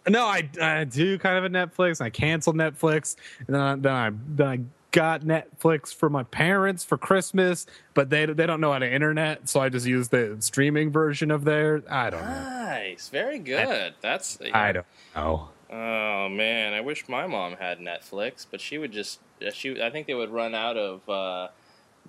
No, 0.07 0.23
I, 0.25 0.47
I 0.61 0.83
do 0.83 1.17
kind 1.17 1.35
of 1.43 1.45
a 1.45 1.49
Netflix. 1.49 1.99
I 1.99 2.11
canceled 2.11 2.55
Netflix, 2.57 3.15
and 3.47 3.55
then 3.55 3.61
I, 3.61 3.75
then 3.75 3.91
I 3.93 4.11
then 4.35 4.47
I 4.47 4.59
got 4.95 5.21
Netflix 5.21 5.93
for 5.93 6.09
my 6.09 6.23
parents 6.23 6.83
for 6.85 6.97
Christmas, 6.97 7.65
but 7.93 8.09
they 8.09 8.25
they 8.25 8.45
don't 8.47 8.61
know 8.61 8.71
how 8.71 8.79
to 8.79 8.91
internet, 8.91 9.47
so 9.49 9.59
I 9.59 9.69
just 9.69 9.85
use 9.85 10.07
the 10.07 10.37
streaming 10.39 10.89
version 10.91 11.29
of 11.31 11.43
theirs. 11.43 11.83
I 11.89 12.09
don't 12.09 12.21
know. 12.21 12.27
Nice. 12.65 13.09
Very 13.09 13.37
good. 13.39 13.93
That's. 14.01 14.39
I 14.53 14.71
don't 14.71 14.85
know. 15.15 15.49
Oh 15.69 16.29
man, 16.29 16.73
I 16.73 16.81
wish 16.81 17.07
my 17.09 17.27
mom 17.27 17.57
had 17.59 17.79
Netflix, 17.79 18.45
but 18.49 18.61
she 18.61 18.77
would 18.77 18.91
just. 18.91 19.19
uh, 19.45 19.51
She. 19.51 19.81
I 19.81 19.89
think 19.89 20.07
they 20.07 20.13
would 20.13 20.29
run 20.31 20.55
out 20.55 20.77
of 20.77 21.07
uh, 21.09 21.49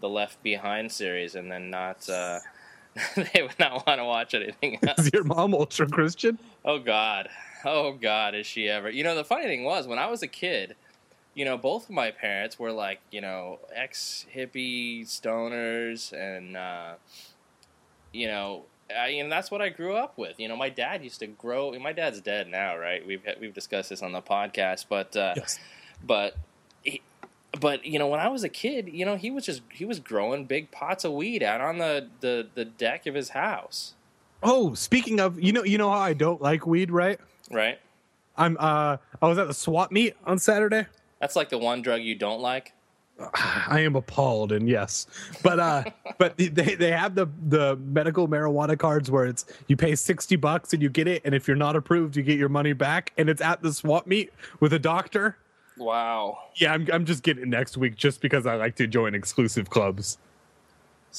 the 0.00 0.08
Left 0.08 0.42
Behind 0.42 0.90
series, 0.92 1.34
and 1.34 1.50
then 1.50 1.68
not. 1.70 2.08
Uh, 2.08 2.38
they 3.16 3.42
would 3.42 3.58
not 3.58 3.86
want 3.86 3.98
to 4.00 4.04
watch 4.04 4.34
anything 4.34 4.78
else. 4.86 5.00
Is 5.00 5.10
your 5.12 5.24
mom 5.24 5.52
ultra 5.54 5.88
Christian? 5.88 6.38
Oh 6.64 6.78
God. 6.78 7.28
Oh 7.64 7.92
God, 7.94 8.34
is 8.36 8.46
she 8.46 8.68
ever? 8.68 8.88
You 8.88 9.02
know, 9.02 9.16
the 9.16 9.24
funny 9.24 9.46
thing 9.46 9.64
was 9.64 9.86
when 9.88 9.98
I 9.98 10.06
was 10.06 10.22
a 10.22 10.28
kid, 10.28 10.76
you 11.36 11.44
know, 11.44 11.56
both 11.56 11.84
of 11.84 11.90
my 11.90 12.10
parents 12.10 12.58
were 12.58 12.72
like, 12.72 12.98
you 13.12 13.20
know, 13.20 13.60
ex 13.72 14.26
hippie 14.34 15.02
stoners, 15.06 16.12
and 16.12 16.56
uh, 16.56 16.94
you 18.12 18.26
know, 18.26 18.62
I, 18.90 19.08
and 19.10 19.30
that's 19.30 19.50
what 19.50 19.60
I 19.60 19.68
grew 19.68 19.94
up 19.94 20.16
with. 20.18 20.40
You 20.40 20.48
know, 20.48 20.56
my 20.56 20.70
dad 20.70 21.04
used 21.04 21.20
to 21.20 21.26
grow. 21.28 21.72
My 21.78 21.92
dad's 21.92 22.20
dead 22.20 22.48
now, 22.48 22.76
right? 22.76 23.06
We've 23.06 23.22
we've 23.40 23.54
discussed 23.54 23.90
this 23.90 24.02
on 24.02 24.12
the 24.12 24.22
podcast, 24.22 24.86
but 24.88 25.14
uh, 25.16 25.34
Yes. 25.36 25.58
but. 26.04 26.34
He, 26.82 27.02
but 27.58 27.86
you 27.86 27.98
know, 27.98 28.06
when 28.08 28.20
I 28.20 28.28
was 28.28 28.44
a 28.44 28.50
kid, 28.50 28.90
you 28.92 29.06
know, 29.06 29.16
he 29.16 29.30
was 29.30 29.46
just 29.46 29.62
he 29.70 29.84
was 29.86 29.98
growing 29.98 30.44
big 30.44 30.70
pots 30.70 31.04
of 31.04 31.12
weed 31.12 31.42
out 31.42 31.60
on 31.62 31.78
the, 31.78 32.06
the, 32.20 32.46
the 32.54 32.64
deck 32.66 33.06
of 33.06 33.14
his 33.14 33.30
house, 33.30 33.94
Oh, 34.42 34.74
speaking 34.74 35.20
of, 35.20 35.40
you 35.40 35.52
know, 35.52 35.64
you 35.64 35.78
know 35.78 35.90
how 35.90 35.98
I 35.98 36.12
don't 36.12 36.40
like 36.42 36.66
weed, 36.66 36.90
right? 36.90 37.18
right? 37.50 37.78
I'm 38.36 38.56
uh 38.60 38.98
I 39.22 39.26
was 39.26 39.38
at 39.38 39.46
the 39.46 39.54
swap 39.54 39.90
meet 39.90 40.14
on 40.26 40.38
Saturday. 40.38 40.86
That's 41.20 41.36
like 41.36 41.48
the 41.48 41.58
one 41.58 41.82
drug 41.82 42.02
you 42.02 42.14
don't 42.14 42.40
like. 42.40 42.72
I 43.34 43.80
am 43.80 43.96
appalled, 43.96 44.52
and 44.52 44.68
yes, 44.68 45.06
but 45.42 45.58
uh, 45.58 45.84
but 46.18 46.36
they 46.36 46.48
they 46.48 46.90
have 46.90 47.14
the 47.14 47.26
the 47.48 47.76
medical 47.76 48.28
marijuana 48.28 48.78
cards 48.78 49.10
where 49.10 49.24
it's 49.24 49.46
you 49.68 49.76
pay 49.76 49.94
sixty 49.94 50.36
bucks 50.36 50.74
and 50.74 50.82
you 50.82 50.90
get 50.90 51.08
it, 51.08 51.22
and 51.24 51.34
if 51.34 51.48
you're 51.48 51.56
not 51.56 51.76
approved, 51.76 52.16
you 52.16 52.22
get 52.22 52.38
your 52.38 52.50
money 52.50 52.74
back, 52.74 53.12
and 53.16 53.30
it's 53.30 53.40
at 53.40 53.62
the 53.62 53.72
swap 53.72 54.06
meet 54.06 54.32
with 54.60 54.74
a 54.74 54.78
doctor. 54.78 55.38
Wow. 55.78 56.38
Yeah, 56.56 56.72
I'm 56.72 56.86
I'm 56.92 57.04
just 57.06 57.22
getting 57.22 57.44
it 57.44 57.48
next 57.48 57.76
week 57.76 57.96
just 57.96 58.20
because 58.20 58.46
I 58.46 58.56
like 58.56 58.76
to 58.76 58.86
join 58.86 59.14
exclusive 59.14 59.70
clubs, 59.70 60.18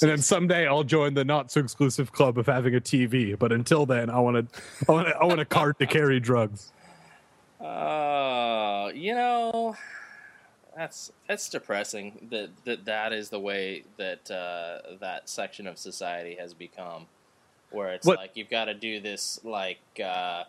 and 0.01 0.11
then 0.11 0.19
someday 0.19 0.67
I'll 0.67 0.83
join 0.83 1.15
the 1.15 1.25
not 1.25 1.51
so 1.51 1.61
exclusive 1.61 2.11
club 2.11 2.37
of 2.37 2.45
having 2.45 2.75
a 2.75 2.81
TV. 2.81 3.37
But 3.37 3.51
until 3.51 3.87
then, 3.87 4.11
I 4.11 4.19
want 4.19 4.51
to 4.51 4.61
I 4.87 4.91
want 4.91 5.07
I 5.07 5.25
want 5.25 5.39
a 5.39 5.45
card 5.45 5.79
to 5.79 5.87
carry 5.87 6.19
drugs. 6.19 6.71
Uh, 7.59 7.63
you 8.95 9.13
know, 9.15 9.75
that's 10.75 11.11
that's 11.27 11.49
depressing. 11.49 12.27
That 12.31 12.49
that 12.65 12.85
that 12.85 13.13
is 13.13 13.29
the 13.29 13.39
way 13.39 13.83
that 13.97 14.29
uh, 14.31 14.95
that 14.99 15.27
section 15.29 15.67
of 15.67 15.77
society 15.77 16.35
has 16.39 16.53
become, 16.53 17.07
where 17.71 17.93
it's 17.93 18.05
What- 18.05 18.17
like 18.19 18.31
you've 18.35 18.49
got 18.49 18.65
to 18.65 18.73
do 18.73 18.99
this 18.99 19.39
like. 19.43 19.79
Uh, 20.03 20.43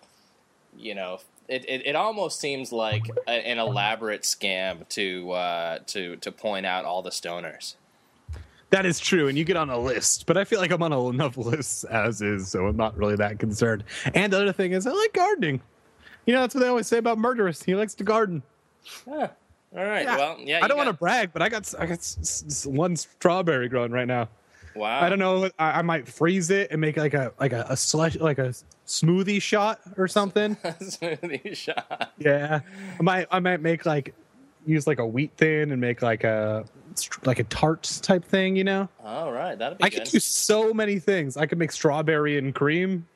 you 0.77 0.95
know, 0.95 1.19
it, 1.49 1.65
it, 1.67 1.87
it 1.87 1.97
almost 1.97 2.39
seems 2.41 2.73
like 2.73 3.03
a, 3.27 3.31
an 3.31 3.59
elaborate 3.59 4.23
scam 4.23 4.87
to 4.91 5.31
uh, 5.33 5.79
to 5.87 6.17
to 6.17 6.31
point 6.31 6.67
out 6.67 6.85
all 6.85 7.01
the 7.03 7.11
stoners. 7.11 7.75
That 8.71 8.85
is 8.85 9.01
true, 9.01 9.29
and 9.29 9.39
you 9.39 9.45
get 9.45 9.57
on 9.57 9.71
a 9.71 9.79
list, 9.79 10.27
but 10.27 10.37
I 10.37 10.45
feel 10.45 10.61
like 10.61 10.71
I'm 10.71 10.83
on 10.83 10.93
enough 10.93 11.39
lists 11.39 11.85
as 11.85 12.21
is, 12.21 12.49
so 12.49 12.67
I'm 12.67 12.77
not 12.77 12.95
really 12.99 13.17
that 13.17 13.39
concerned. 13.39 13.83
And 14.13 14.31
the 14.31 14.43
other 14.43 14.53
thing 14.53 14.73
is, 14.73 14.87
I 14.87 14.91
like 14.91 15.15
gardening. 15.15 15.63
You 16.29 16.35
know, 16.35 16.43
that's 16.43 16.55
what 16.55 16.61
they 16.61 16.69
always 16.69 16.87
say 16.87 16.99
about 16.99 17.17
murderers. 17.17 17.63
He 17.63 17.75
likes 17.75 17.95
to 17.95 18.05
garden. 18.05 18.43
Huh. 19.07 19.29
All 19.75 19.83
right. 19.83 20.03
Yeah. 20.03 20.17
Well, 20.19 20.37
yeah. 20.39 20.61
I 20.63 20.69
don't 20.69 20.77
want 20.77 20.89
to 20.89 20.93
brag, 20.93 21.33
but 21.33 21.41
I 21.41 21.49
got 21.49 21.75
I 21.79 21.87
got 21.87 22.07
one 22.67 22.97
strawberry 22.97 23.71
growing 23.71 23.93
right 23.93 24.07
now. 24.07 24.29
Wow. 24.75 25.01
I 25.01 25.09
don't 25.09 25.19
know. 25.19 25.49
I, 25.59 25.79
I 25.79 25.83
might 25.83 26.07
freeze 26.07 26.51
it 26.51 26.71
and 26.71 26.83
make 26.83 26.99
like 26.99 27.15
a 27.15 27.33
like 27.41 27.55
a, 27.55 27.65
a 27.71 27.79
slush 27.79 28.17
like 28.17 28.37
a 28.37 28.53
smoothie 28.87 29.41
shot 29.41 29.81
or 29.97 30.07
something. 30.07 30.57
Smoothie 30.65 31.57
shot. 31.57 32.13
yeah, 32.19 32.61
I 33.01 33.03
might 33.03 33.27
I 33.31 33.41
might 33.41 33.63
make 33.63 33.87
like 33.87 34.15
use 34.67 34.87
like 34.87 34.99
a 34.99 35.07
wheat 35.07 35.31
thin 35.39 35.73
and 35.73 35.81
make 35.81 36.03
like 36.03 36.25
a 36.25 36.67
like 37.25 37.39
a 37.39 37.45
tart 37.45 37.85
type 38.03 38.23
thing. 38.23 38.55
You 38.55 38.65
know, 38.65 38.89
All 39.03 39.33
right, 39.33 39.59
that'd 39.59 39.79
be 39.79 39.83
good. 39.85 39.87
I 39.87 39.89
good. 39.89 40.05
could 40.05 40.13
do 40.13 40.21
so 40.21 40.75
many 40.75 40.99
things. 40.99 41.39
I 41.39 41.47
could 41.47 41.59
make 41.59 41.73
strawberry 41.73 42.37
and 42.37 42.55
cream. 42.55 43.07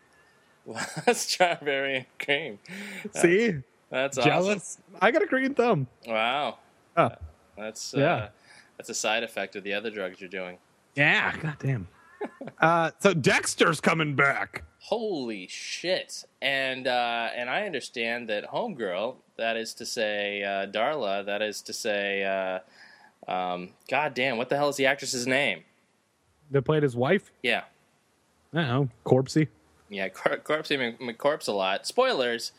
Last 0.66 1.30
strawberry 1.30 1.96
and 1.96 2.06
cream. 2.24 2.58
See, 3.14 3.56
That's 3.90 4.18
awesome. 4.18 4.30
jealous. 4.30 4.78
I 5.00 5.10
got 5.10 5.22
a 5.22 5.26
green 5.26 5.54
thumb. 5.54 5.86
Wow. 6.06 6.58
Oh. 6.96 7.10
That's 7.56 7.94
uh, 7.94 7.98
Yeah. 7.98 8.28
That's 8.78 8.88
a 8.88 8.94
side 8.94 9.22
effect 9.22 9.54
of 9.54 9.64
the 9.64 9.74
other 9.74 9.90
drugs 9.90 10.20
you're 10.20 10.28
doing. 10.30 10.58
Yeah, 10.96 11.36
goddamn. 11.36 11.88
uh, 12.60 12.90
so 12.98 13.14
Dexter's 13.14 13.80
coming 13.80 14.14
back. 14.16 14.64
Holy 14.80 15.46
shit! 15.46 16.24
And 16.40 16.88
uh, 16.88 17.28
and 17.36 17.48
I 17.48 17.64
understand 17.66 18.28
that 18.28 18.50
Homegirl, 18.50 19.14
that 19.36 19.56
is 19.56 19.74
to 19.74 19.86
say 19.86 20.42
uh, 20.42 20.66
Darla, 20.66 21.24
that 21.24 21.40
is 21.40 21.62
to 21.62 21.72
say, 21.72 22.24
uh, 22.24 23.30
um, 23.30 23.70
God 23.88 24.14
damn, 24.14 24.36
what 24.38 24.48
the 24.48 24.56
hell 24.56 24.68
is 24.68 24.76
the 24.76 24.86
actress's 24.86 25.26
name? 25.26 25.62
That 26.50 26.62
played 26.62 26.82
his 26.82 26.96
wife. 26.96 27.30
Yeah, 27.44 27.62
I 28.52 28.62
don't 28.62 28.68
know, 28.68 28.88
Corpsey. 29.06 29.46
Yeah, 29.92 30.08
Cor- 30.08 30.38
Corpsey 30.38 30.76
Mc- 30.78 31.00
McCorpse 31.00 31.48
a 31.48 31.52
lot. 31.52 31.86
Spoilers. 31.86 32.52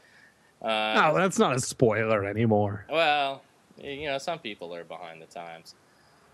Uh, 0.61 0.93
Oh, 1.11 1.13
that's 1.15 1.37
not 1.39 1.55
a 1.55 1.59
spoiler 1.59 2.23
anymore. 2.25 2.85
Well, 2.89 3.43
you 3.77 4.05
know, 4.07 4.17
some 4.17 4.39
people 4.39 4.73
are 4.73 4.83
behind 4.85 5.21
the 5.21 5.25
times. 5.25 5.75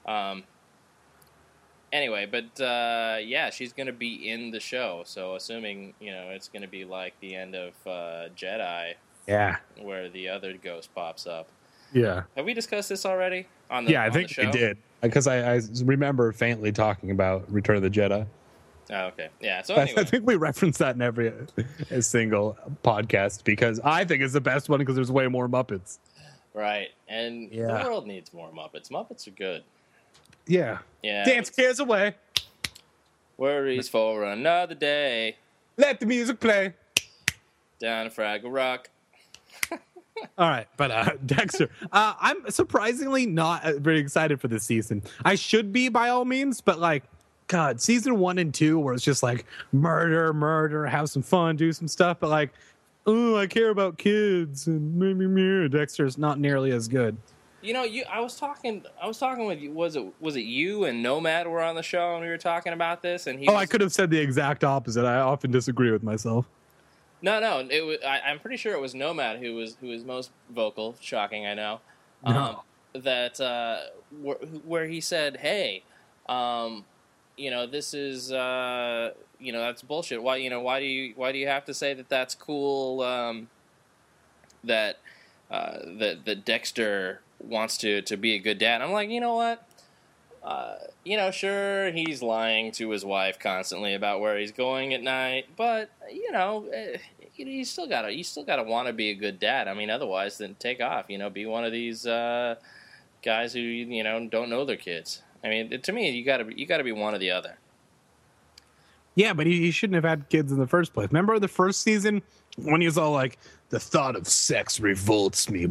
Um, 0.05 0.43
anyway, 1.91 2.25
but 2.25 2.61
uh, 2.61 3.17
yeah, 3.21 3.49
she's 3.49 3.73
going 3.73 3.87
to 3.87 3.93
be 3.93 4.29
in 4.29 4.51
the 4.51 4.59
show. 4.59 5.01
So, 5.05 5.35
assuming 5.35 5.93
you 5.99 6.11
know, 6.11 6.29
it's 6.29 6.47
going 6.47 6.61
to 6.61 6.67
be 6.67 6.85
like 6.85 7.13
the 7.21 7.35
end 7.35 7.55
of 7.55 7.73
uh, 7.87 8.29
Jedi, 8.35 8.93
Yeah, 9.27 9.57
where 9.81 10.09
the 10.09 10.29
other 10.29 10.53
ghost 10.53 10.93
pops 10.93 11.25
up. 11.27 11.47
yeah, 11.93 12.23
Have 12.35 12.45
we 12.45 12.53
discussed 12.53 12.89
this 12.89 13.05
already 13.05 13.47
on 13.71 13.85
the 13.85 13.91
yeah. 13.93 14.03
I 14.03 14.09
think 14.09 14.33
we 14.37 14.45
did 14.51 14.77
because 15.01 15.27
I, 15.27 15.55
I 15.55 15.61
remember 15.83 16.31
faintly 16.33 16.71
talking 16.71 17.11
about 17.11 17.51
Return 17.51 17.77
of 17.77 17.81
the 17.83 17.89
Jedi. 17.89 18.25
Oh, 18.91 19.05
okay, 19.07 19.29
yeah. 19.39 19.61
So 19.61 19.75
I- 19.75 19.81
anyway, 19.83 20.01
I 20.01 20.03
think 20.05 20.25
we 20.25 20.35
reference 20.35 20.77
that 20.79 20.95
in 20.95 21.01
every 21.01 21.31
a 21.91 22.01
single 22.01 22.57
podcast 22.83 23.43
because 23.43 23.79
I 23.83 24.03
think 24.05 24.21
it's 24.23 24.33
the 24.33 24.41
best 24.41 24.67
one 24.69 24.79
because 24.79 24.95
there's 24.95 25.11
way 25.11 25.27
more 25.27 25.47
Muppets. 25.47 25.99
right, 26.53 26.89
and 27.07 27.51
Yeah. 27.51 27.77
the 27.83 27.85
world 27.89 28.07
needs 28.07 28.33
more 28.33 28.49
Muppets. 28.51 28.89
Muppets 28.89 29.27
are 29.27 29.31
good. 29.31 29.63
Yeah, 30.47 30.79
Yeah, 31.03 31.23
dance 31.25 31.49
cares 31.51 31.79
away. 31.79 32.15
worries 33.37 33.87
for 33.87 34.23
another 34.23 34.75
day. 34.75 35.37
Let 35.77 35.99
the 35.99 36.05
music 36.05 36.39
play. 36.39 36.73
Down 37.79 38.07
a 38.07 38.09
Fraggle 38.09 38.53
Rock. 38.53 38.89
All 40.37 40.49
right, 40.49 40.67
but 40.75 40.91
uh, 40.91 41.11
Dexter, 41.25 41.69
uh, 41.91 42.13
I'm 42.19 42.49
surprisingly 42.49 43.25
not 43.25 43.63
uh, 43.63 43.73
very 43.79 43.99
excited 43.99 44.41
for 44.41 44.47
this 44.49 44.63
season. 44.63 45.03
I 45.23 45.35
should 45.35 45.71
be 45.71 45.87
by 45.87 46.09
all 46.09 46.25
means, 46.25 46.59
but 46.59 46.77
like, 46.79 47.03
God, 47.49 47.81
season 47.81 48.19
one 48.19 48.37
and 48.37 48.53
two, 48.53 48.79
where 48.79 48.93
it's 48.93 49.03
just 49.03 49.23
like 49.23 49.43
murder, 49.71 50.31
murder, 50.33 50.85
have 50.85 51.09
some 51.09 51.23
fun, 51.23 51.55
do 51.55 51.73
some 51.73 51.87
stuff, 51.87 52.17
but 52.19 52.29
like, 52.29 52.51
oh, 53.07 53.37
I 53.37 53.47
care 53.47 53.69
about 53.69 53.97
kids, 53.97 54.67
and 54.67 54.95
meh, 54.95 55.13
meh, 55.13 55.25
meh. 55.27 55.67
Dexter's 55.67 56.17
not 56.17 56.39
nearly 56.39 56.71
as 56.71 56.87
good. 56.87 57.17
You 57.61 57.73
know, 57.73 57.83
you. 57.83 58.05
I 58.09 58.21
was 58.21 58.37
talking. 58.37 58.85
I 59.01 59.07
was 59.07 59.17
talking 59.17 59.45
with 59.45 59.59
you. 59.59 59.71
Was 59.71 59.95
it 59.95 60.05
was 60.21 60.35
it 60.35 60.41
you 60.43 60.85
and 60.85 61.01
Nomad 61.03 61.47
were 61.47 61.61
on 61.61 61.75
the 61.75 61.83
show 61.83 62.13
and 62.13 62.23
we 62.23 62.29
were 62.29 62.37
talking 62.37 62.71
about 62.71 63.01
this? 63.01 63.25
And 63.25 63.39
he. 63.39 63.47
Oh, 63.47 63.53
was, 63.53 63.63
I 63.63 63.65
could 63.65 63.81
have 63.81 63.91
said 63.91 64.11
the 64.11 64.19
exact 64.19 64.63
opposite. 64.63 65.03
I 65.03 65.19
often 65.19 65.49
disagree 65.51 65.91
with 65.91 66.03
myself. 66.03 66.45
No, 67.21 67.39
no. 67.39 67.67
It 67.69 67.81
was. 67.81 67.97
I, 68.07 68.21
I'm 68.21 68.39
pretty 68.39 68.57
sure 68.57 68.73
it 68.73 68.79
was 68.79 68.93
Nomad 68.93 69.39
who 69.39 69.55
was 69.55 69.75
who 69.81 69.87
was 69.87 70.05
most 70.05 70.31
vocal. 70.51 70.95
Shocking, 71.01 71.47
I 71.47 71.55
know. 71.55 71.81
Um, 72.23 72.57
That 72.93 73.41
uh, 73.41 73.79
where, 74.21 74.37
where 74.63 74.87
he 74.87 75.01
said, 75.01 75.37
"Hey, 75.37 75.83
um, 76.29 76.85
you 77.39 77.49
know, 77.51 77.65
this 77.65 77.93
is 77.93 78.31
uh, 78.31 79.13
you 79.39 79.53
know 79.53 79.61
that's 79.61 79.81
bullshit. 79.81 80.21
Why 80.21 80.37
you 80.37 80.49
know 80.49 80.59
why 80.59 80.79
do 80.79 80.85
you 80.85 81.13
why 81.15 81.31
do 81.31 81.37
you 81.37 81.47
have 81.47 81.65
to 81.65 81.73
say 81.73 81.93
that 81.93 82.09
that's 82.09 82.35
cool? 82.35 83.01
Um, 83.01 83.47
that 84.63 84.97
uh, 85.49 85.79
that 85.97 86.25
that 86.25 86.45
Dexter 86.45 87.21
wants 87.39 87.77
to 87.77 88.01
to 88.03 88.17
be 88.17 88.33
a 88.33 88.39
good 88.39 88.57
dad. 88.57 88.81
I'm 88.81 88.91
like, 88.91 89.09
you 89.09 89.21
know 89.21 89.35
what? 89.35 89.65
Uh, 90.43 90.75
you 91.03 91.17
know, 91.17 91.31
sure, 91.31 91.91
he's 91.91 92.21
lying 92.21 92.71
to 92.73 92.89
his 92.91 93.03
wife 93.03 93.39
constantly 93.39 93.93
about 93.93 94.21
where 94.21 94.37
he's 94.37 94.51
going 94.51 94.93
at 94.93 95.01
night, 95.01 95.47
but 95.55 95.89
you 96.11 96.31
know, 96.31 96.65
eh, 96.73 96.97
you 97.35 97.65
still 97.65 97.87
gotta 97.87 98.13
you 98.13 98.23
still 98.23 98.43
gotta 98.43 98.63
want 98.63 98.87
to 98.87 98.93
be 98.93 99.09
a 99.09 99.15
good 99.15 99.39
dad. 99.39 99.67
I 99.67 99.73
mean, 99.73 99.89
otherwise, 99.89 100.37
then 100.37 100.55
take 100.59 100.81
off. 100.81 101.05
You 101.09 101.17
know, 101.17 101.29
be 101.29 101.45
one 101.45 101.63
of 101.63 101.71
these 101.71 102.05
uh, 102.05 102.55
guys 103.23 103.53
who 103.53 103.59
you 103.59 104.03
know 104.03 104.27
don't 104.27 104.49
know 104.49 104.65
their 104.65 104.77
kids. 104.77 105.21
I 105.43 105.49
mean, 105.49 105.81
to 105.81 105.91
me, 105.91 106.09
you 106.09 106.25
gotta 106.25 106.45
be, 106.45 106.55
you 106.55 106.65
gotta 106.65 106.83
be 106.83 106.91
one 106.91 107.13
or 107.13 107.17
the 107.17 107.31
other. 107.31 107.57
Yeah, 109.15 109.33
but 109.33 109.47
he, 109.47 109.59
he 109.59 109.71
shouldn't 109.71 109.95
have 109.95 110.05
had 110.05 110.29
kids 110.29 110.51
in 110.51 110.59
the 110.59 110.67
first 110.67 110.93
place. 110.93 111.09
Remember 111.09 111.39
the 111.39 111.47
first 111.47 111.81
season 111.81 112.21
when 112.57 112.81
he 112.81 112.87
was 112.87 112.97
all 112.97 113.11
like, 113.11 113.37
"The 113.69 113.79
thought 113.79 114.15
of 114.15 114.27
sex 114.27 114.79
revolts 114.79 115.49
me." 115.49 115.65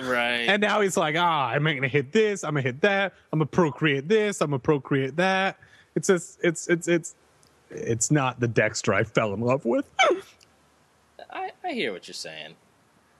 Right. 0.00 0.46
And 0.48 0.60
now 0.60 0.80
he's 0.80 0.96
like, 0.96 1.16
ah, 1.16 1.48
I'm 1.48 1.64
gonna 1.64 1.88
hit 1.88 2.12
this, 2.12 2.44
I'm 2.44 2.54
gonna 2.54 2.62
hit 2.62 2.80
that, 2.80 3.14
I'm 3.32 3.38
gonna 3.38 3.46
procreate 3.46 4.08
this, 4.08 4.40
I'm 4.40 4.50
gonna 4.50 4.58
procreate 4.58 5.16
that. 5.16 5.58
It's 5.94 6.08
just, 6.08 6.40
it's, 6.42 6.68
it's, 6.68 6.88
it's, 6.88 7.14
it's 7.70 8.10
not 8.10 8.40
the 8.40 8.48
Dexter 8.48 8.92
I 8.92 9.04
fell 9.04 9.32
in 9.32 9.40
love 9.40 9.64
with. 9.64 9.88
I, 11.30 11.52
I 11.64 11.72
hear 11.72 11.92
what 11.92 12.08
you're 12.08 12.14
saying. 12.14 12.54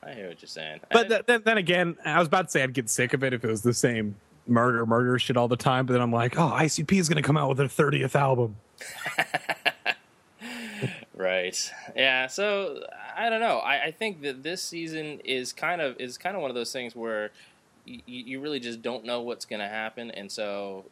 I 0.03 0.13
hear 0.13 0.29
what 0.29 0.43
you're 0.43 0.49
saying. 0.49 0.81
but 0.91 1.09
th- 1.09 1.23
then, 1.27 1.43
then 1.45 1.59
again, 1.59 1.97
I 2.05 2.19
was 2.19 2.29
about 2.29 2.47
to 2.47 2.51
say 2.51 2.63
I'd 2.63 2.75
get 2.75 2.91
sick 2.91 3.15
of 3.15 3.25
it 3.25 3.33
if 3.33 3.45
it 3.45 3.49
was 3.49 3.63
the 3.63 3.73
same 3.73 4.17
murder, 4.47 4.85
murder 4.87 5.19
shit 5.19 5.37
all 5.37 5.49
the 5.49 5.57
time. 5.57 5.87
But 5.87 5.95
then 5.95 6.03
I'm 6.03 6.13
like, 6.13 6.39
oh, 6.39 6.51
ICP 6.51 6.93
is 6.99 7.09
gonna 7.09 7.23
come 7.23 7.37
out 7.37 7.49
with 7.49 7.59
their 7.59 7.69
30th 7.69 8.15
album. 8.15 8.57
Right. 11.15 11.73
Yeah. 11.95 12.27
So 12.27 12.85
I 13.17 13.31
don't 13.31 13.41
know. 13.41 13.59
I, 13.59 13.85
I 13.85 13.91
think 13.93 14.23
that 14.23 14.43
this 14.43 14.63
season 14.63 15.21
is 15.25 15.53
kind 15.53 15.81
of 15.81 15.99
is 16.01 16.19
kind 16.19 16.35
of 16.35 16.43
one 16.43 16.51
of 16.51 16.55
those 16.55 16.73
things 16.73 16.97
where 16.97 17.31
you, 17.85 18.01
you 18.07 18.41
really 18.41 18.61
just 18.61 18.83
don't 18.83 19.05
know 19.05 19.21
what's 19.21 19.45
going 19.45 19.61
to 19.61 19.69
happen, 19.69 20.11
and 20.11 20.31
so 20.31 20.85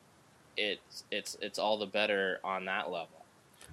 it's 0.56 1.04
it's 1.10 1.36
it's 1.40 1.58
all 1.58 1.76
the 1.76 1.86
better 1.86 2.38
on 2.44 2.64
that 2.66 2.90
level. 2.90 3.24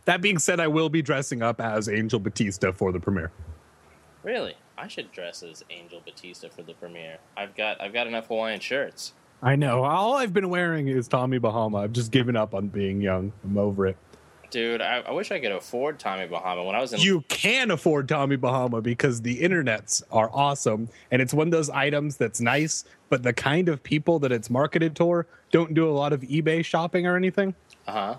That 0.05 0.21
being 0.21 0.39
said, 0.39 0.59
I 0.59 0.67
will 0.67 0.89
be 0.89 1.01
dressing 1.01 1.43
up 1.43 1.61
as 1.61 1.87
Angel 1.87 2.19
Batista 2.19 2.71
for 2.71 2.91
the 2.91 2.99
premiere. 2.99 3.31
Really, 4.23 4.55
I 4.77 4.87
should 4.87 5.11
dress 5.11 5.43
as 5.43 5.63
Angel 5.69 6.01
Batista 6.03 6.49
for 6.49 6.63
the 6.63 6.73
premiere. 6.73 7.19
I've 7.37 7.55
got 7.55 7.79
I've 7.79 7.93
got 7.93 8.07
enough 8.07 8.27
Hawaiian 8.27 8.59
shirts. 8.59 9.13
I 9.41 9.55
know. 9.55 9.83
All 9.83 10.15
I've 10.15 10.33
been 10.33 10.49
wearing 10.49 10.87
is 10.87 11.07
Tommy 11.07 11.37
Bahama. 11.37 11.77
I've 11.79 11.93
just 11.93 12.11
given 12.11 12.35
up 12.35 12.53
on 12.53 12.67
being 12.67 13.01
young. 13.01 13.31
I'm 13.43 13.57
over 13.57 13.87
it. 13.87 13.97
Dude, 14.49 14.81
I, 14.81 15.01
I 15.01 15.11
wish 15.11 15.31
I 15.31 15.39
could 15.39 15.51
afford 15.51 15.99
Tommy 15.99 16.25
Bahama. 16.27 16.63
When 16.63 16.75
I 16.75 16.81
was 16.81 16.91
in 16.91 16.99
You 16.99 17.23
can 17.27 17.69
afford 17.71 18.09
Tommy 18.09 18.35
Bahama 18.35 18.81
because 18.81 19.21
the 19.21 19.39
internets 19.41 20.01
are 20.11 20.29
awesome. 20.33 20.89
And 21.11 21.21
it's 21.21 21.33
one 21.33 21.47
of 21.47 21.51
those 21.51 21.69
items 21.69 22.17
that's 22.17 22.41
nice, 22.41 22.83
but 23.09 23.21
the 23.21 23.31
kind 23.31 23.69
of 23.69 23.83
people 23.83 24.17
that 24.19 24.31
it's 24.31 24.49
marketed 24.49 24.95
toward 24.95 25.27
don't 25.51 25.73
do 25.73 25.87
a 25.87 25.91
lot 25.93 26.13
of 26.13 26.21
eBay 26.21 26.65
shopping 26.65 27.05
or 27.05 27.15
anything. 27.15 27.53
uh 27.87 27.91
huh. 27.91 28.15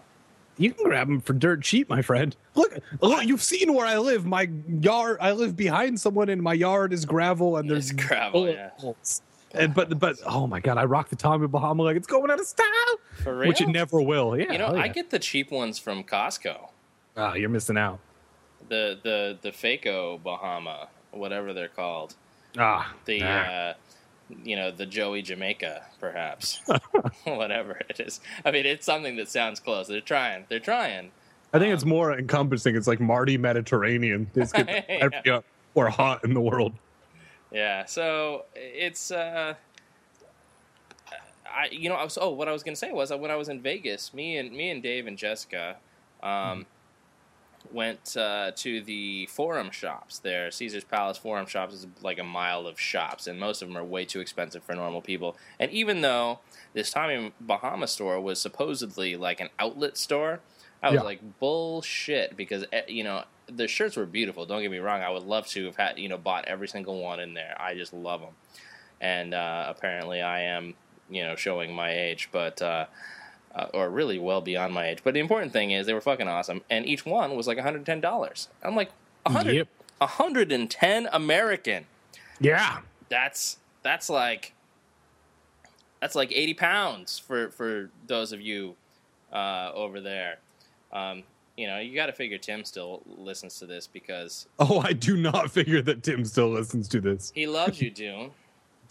You 0.57 0.73
can 0.73 0.85
grab 0.85 1.07
them 1.09 1.21
for 1.21 1.33
dirt 1.33 1.63
cheap, 1.63 1.89
my 1.89 2.03
friend. 2.03 2.37
Look, 2.55 2.79
look, 3.01 3.25
you've 3.25 3.43
seen 3.43 3.73
where 3.73 3.87
I 3.87 3.97
live. 3.97 4.27
My 4.27 4.51
yard, 4.69 5.17
I 5.19 5.33
live 5.33 5.57
behind 5.57 5.99
someone, 5.99 6.29
and 6.29 6.43
my 6.43 6.53
yard 6.53 6.93
is 6.93 7.07
gravel, 7.07 7.57
and 7.57 7.69
there's 7.71 7.91
It's 7.93 8.07
gravel, 8.07 8.47
yeah. 8.47 8.71
holes. 8.77 9.23
And 9.53 9.75
but 9.75 9.99
but 9.99 10.17
oh 10.27 10.47
my 10.47 10.61
god, 10.61 10.79
I 10.79 10.85
rock 10.85 11.09
the 11.09 11.17
Tommy 11.17 11.47
Bahama 11.49 11.83
like 11.83 11.97
it's 11.97 12.07
going 12.07 12.31
out 12.31 12.39
of 12.39 12.47
style, 12.47 12.67
For 13.25 13.37
real? 13.37 13.49
which 13.49 13.61
it 13.61 13.69
never 13.69 14.01
will. 14.01 14.39
Yeah, 14.39 14.53
You 14.53 14.59
know, 14.59 14.69
oh, 14.69 14.77
I 14.79 14.89
get 14.89 15.11
the 15.11 15.19
cheap 15.19 15.51
ones 15.51 15.79
from 15.79 16.05
Costco. 16.05 16.69
Oh, 17.17 17.35
you're 17.35 17.49
missing 17.49 17.77
out. 17.77 17.99
The 18.69 18.99
the 19.03 19.39
the 19.43 19.51
Faco 19.51 20.19
Bahama, 20.23 20.89
whatever 21.11 21.53
they're 21.53 21.69
called. 21.69 22.15
Ah, 22.59 22.95
the 23.07 23.21
nah. 23.21 23.27
uh, 23.27 23.75
you 24.45 24.55
know 24.55 24.71
the 24.71 24.87
Joey 24.87 25.23
Jamaica, 25.23 25.85
perhaps, 25.99 26.61
whatever 27.25 27.81
it 27.89 27.99
is. 27.99 28.21
I 28.45 28.53
mean, 28.53 28.67
it's 28.67 28.87
something 28.87 29.17
that 29.17 29.29
sounds 29.29 29.59
close. 29.59 29.89
They're 29.89 30.01
trying. 30.01 30.47
They're 30.49 30.61
trying. 30.61 31.11
I 31.53 31.59
think 31.59 31.75
it's 31.75 31.85
more 31.85 32.17
encompassing. 32.17 32.77
It's 32.77 32.87
like 32.87 33.01
Marty 33.01 33.37
Mediterranean. 33.37 34.31
It's 34.37 34.53
Yeah. 35.25 35.41
or 35.75 35.89
hot 35.89 36.23
in 36.23 36.35
the 36.35 36.41
world. 36.41 36.75
Yeah. 37.53 37.85
So 37.87 38.45
it's. 38.55 39.11
Uh, 39.11 39.55
I 41.53 41.69
you 41.73 41.89
know 41.89 41.97
I 41.97 42.05
was 42.05 42.17
oh 42.21 42.31
what 42.31 42.49
I 42.49 42.53
was 42.53 42.63
gonna 42.63 42.77
say 42.77 42.93
was 42.93 43.09
that 43.09 43.19
when 43.19 43.31
I 43.31 43.37
was 43.37 43.49
in 43.49 43.61
Vegas, 43.61 44.15
me 44.15 44.37
and 44.37 44.53
me 44.53 44.71
and 44.71 44.83
Dave 44.83 45.07
and 45.07 45.19
Jessica. 45.19 45.77
Um, 46.23 46.67
Went 47.73 48.17
uh, 48.17 48.53
to 48.57 48.81
the 48.81 49.27
Forum 49.27 49.71
shops 49.71 50.19
there. 50.19 50.51
Caesar's 50.51 50.83
Palace 50.83 51.19
Forum 51.19 51.47
shops 51.47 51.75
is 51.75 51.87
like 52.01 52.19
a 52.19 52.25
mile 52.25 52.67
of 52.67 52.81
shops, 52.81 53.27
and 53.27 53.39
most 53.39 53.61
of 53.61 53.69
them 53.69 53.77
are 53.77 53.85
way 53.85 54.07
too 54.07 54.19
expensive 54.21 54.65
for 54.65 54.75
normal 54.75 55.03
people. 55.03 55.37
And 55.59 55.71
even 55.71 56.01
though 56.01 56.41
this 56.73 56.91
Tommy 56.91 57.33
Bahama 57.39 57.87
store 57.87 58.19
was 58.19 58.41
supposedly 58.41 59.15
like 59.15 59.41
an 59.41 59.51
outlet 59.59 59.99
store, 59.99 60.41
I 60.83 60.89
was 60.89 60.97
Yeah. 61.01 61.03
like 61.03 61.39
bullshit 61.39 62.35
because 62.35 62.65
eh, 62.73 62.83
you 62.89 63.05
know 63.05 63.25
the 63.51 63.69
shirts 63.69 63.97
were 63.97 64.07
beautiful. 64.07 64.47
Don't 64.47 64.63
get 64.63 64.71
me 64.71 64.79
wrong; 64.79 65.03
I 65.03 65.11
would 65.11 65.25
love 65.25 65.47
to 65.49 65.65
have 65.67 65.77
had 65.77 65.99
you 65.99 66.09
know 66.09 66.19
bought 66.19 66.47
every 66.47 66.69
single 66.69 67.01
one 67.01 67.21
in 67.21 67.35
there. 67.35 67.57
I 67.61 67.75
just 67.75 67.93
love 67.93 68.21
them. 68.21 68.35
and 69.01 69.33
uh, 69.35 69.65
apparently 69.69 70.21
I 70.23 70.41
am, 70.43 70.75
you 71.11 71.23
know, 71.23 71.37
showing 71.37 71.75
my 71.75 71.91
age, 71.93 72.29
but 72.33 72.61
uh, 72.63 72.87
uh, 73.55 73.67
or 73.75 73.89
really 73.91 74.19
well 74.19 74.41
beyond 74.41 74.75
my 74.75 74.89
age. 74.89 74.99
But 75.03 75.15
the 75.15 75.21
important 75.21 75.53
thing 75.53 75.71
is 75.71 75.87
they 75.87 75.95
were 75.95 76.01
fucking 76.01 76.29
awesome, 76.29 76.63
and 76.71 76.87
each 76.87 77.05
one 77.07 77.35
was 77.37 77.47
like 77.47 77.57
one 77.57 77.65
hundred 77.65 77.79
and 77.79 77.87
ten 77.87 78.01
dollars. 78.01 78.49
I'm 78.63 78.77
like, 78.77 78.91
100, 79.25 79.55
Yep. 79.55 79.69
110 79.99 81.09
American. 81.13 81.87
Yeah. 82.41 82.81
That's 83.09 83.59
that's 83.83 84.09
like 84.09 84.53
that's 86.01 86.15
like 86.15 86.31
eighty 86.33 86.55
pounds 86.55 87.19
for 87.19 87.51
for 87.51 87.91
those 88.07 88.33
of 88.33 88.41
you 88.41 88.77
uh, 89.33 89.71
over 89.75 90.01
there. 90.01 90.39
Um, 90.93 91.25
you 91.57 91.67
know, 91.67 91.79
you 91.79 91.95
got 91.95 92.07
to 92.07 92.13
figure 92.13 92.39
Tim 92.39 92.65
still 92.65 93.03
listens 93.07 93.59
to 93.59 93.67
this 93.67 93.87
because 93.87 94.47
Oh, 94.59 94.81
I 94.81 94.93
do 94.93 95.17
not 95.17 95.51
figure 95.59 95.83
that 95.83 96.03
Tim 96.03 96.25
still 96.25 96.49
listens 96.51 96.89
to 96.89 97.01
this. 97.01 97.33
he 97.35 97.47
loves 97.47 97.81
you. 97.81 97.91
T- 97.91 98.31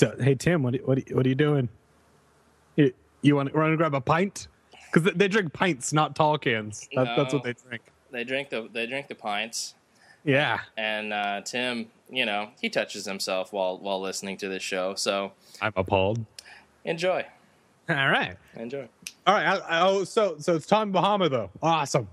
Hey 0.22 0.36
Tim, 0.36 0.64
what 0.64 0.76
are- 0.76 0.84
what 0.86 0.98
are- 1.00 1.16
what 1.16 1.26
are 1.26 1.30
you 1.30 1.36
doing? 1.36 1.70
You, 2.76 2.94
you 3.22 3.36
want 3.36 3.50
to 3.54 3.76
grab 3.78 3.94
a 3.94 4.02
pint? 4.02 4.48
Because 4.92 5.12
they 5.16 5.28
drink 5.28 5.54
pints, 5.54 5.94
not 5.94 6.16
tall 6.16 6.38
cans. 6.38 6.88
That, 6.96 7.16
That's 7.16 7.34
what 7.34 7.44
they 7.44 7.54
drink. 7.54 7.82
They 8.12 8.24
drink 8.24 8.50
the 8.50 8.68
they 8.74 8.88
drink 8.88 9.08
the 9.08 9.14
pints, 9.16 9.76
Yeah, 10.24 10.62
and 10.78 11.14
uh, 11.14 11.42
Tim, 11.42 11.88
you 12.10 12.26
know, 12.26 12.50
he 12.60 12.70
touches 12.70 13.06
himself 13.06 13.54
while 13.54 13.78
while 13.78 14.02
listening 14.02 14.38
to 14.38 14.50
this 14.50 14.64
show. 14.64 14.96
So 14.96 15.34
I'm 15.62 15.74
appalled. 15.76 16.26
enjoy, 16.86 17.24
All 17.88 18.10
right, 18.10 18.36
enjoy. 18.56 18.88
all 19.28 19.36
right. 19.36 19.46
I, 19.46 19.58
I, 19.58 19.82
oh, 19.88 20.04
so 20.06 20.38
so 20.40 20.56
it's 20.56 20.66
Tommy 20.66 20.92
Bahama 20.92 21.30
though. 21.30 21.52
Awesome. 21.62 22.08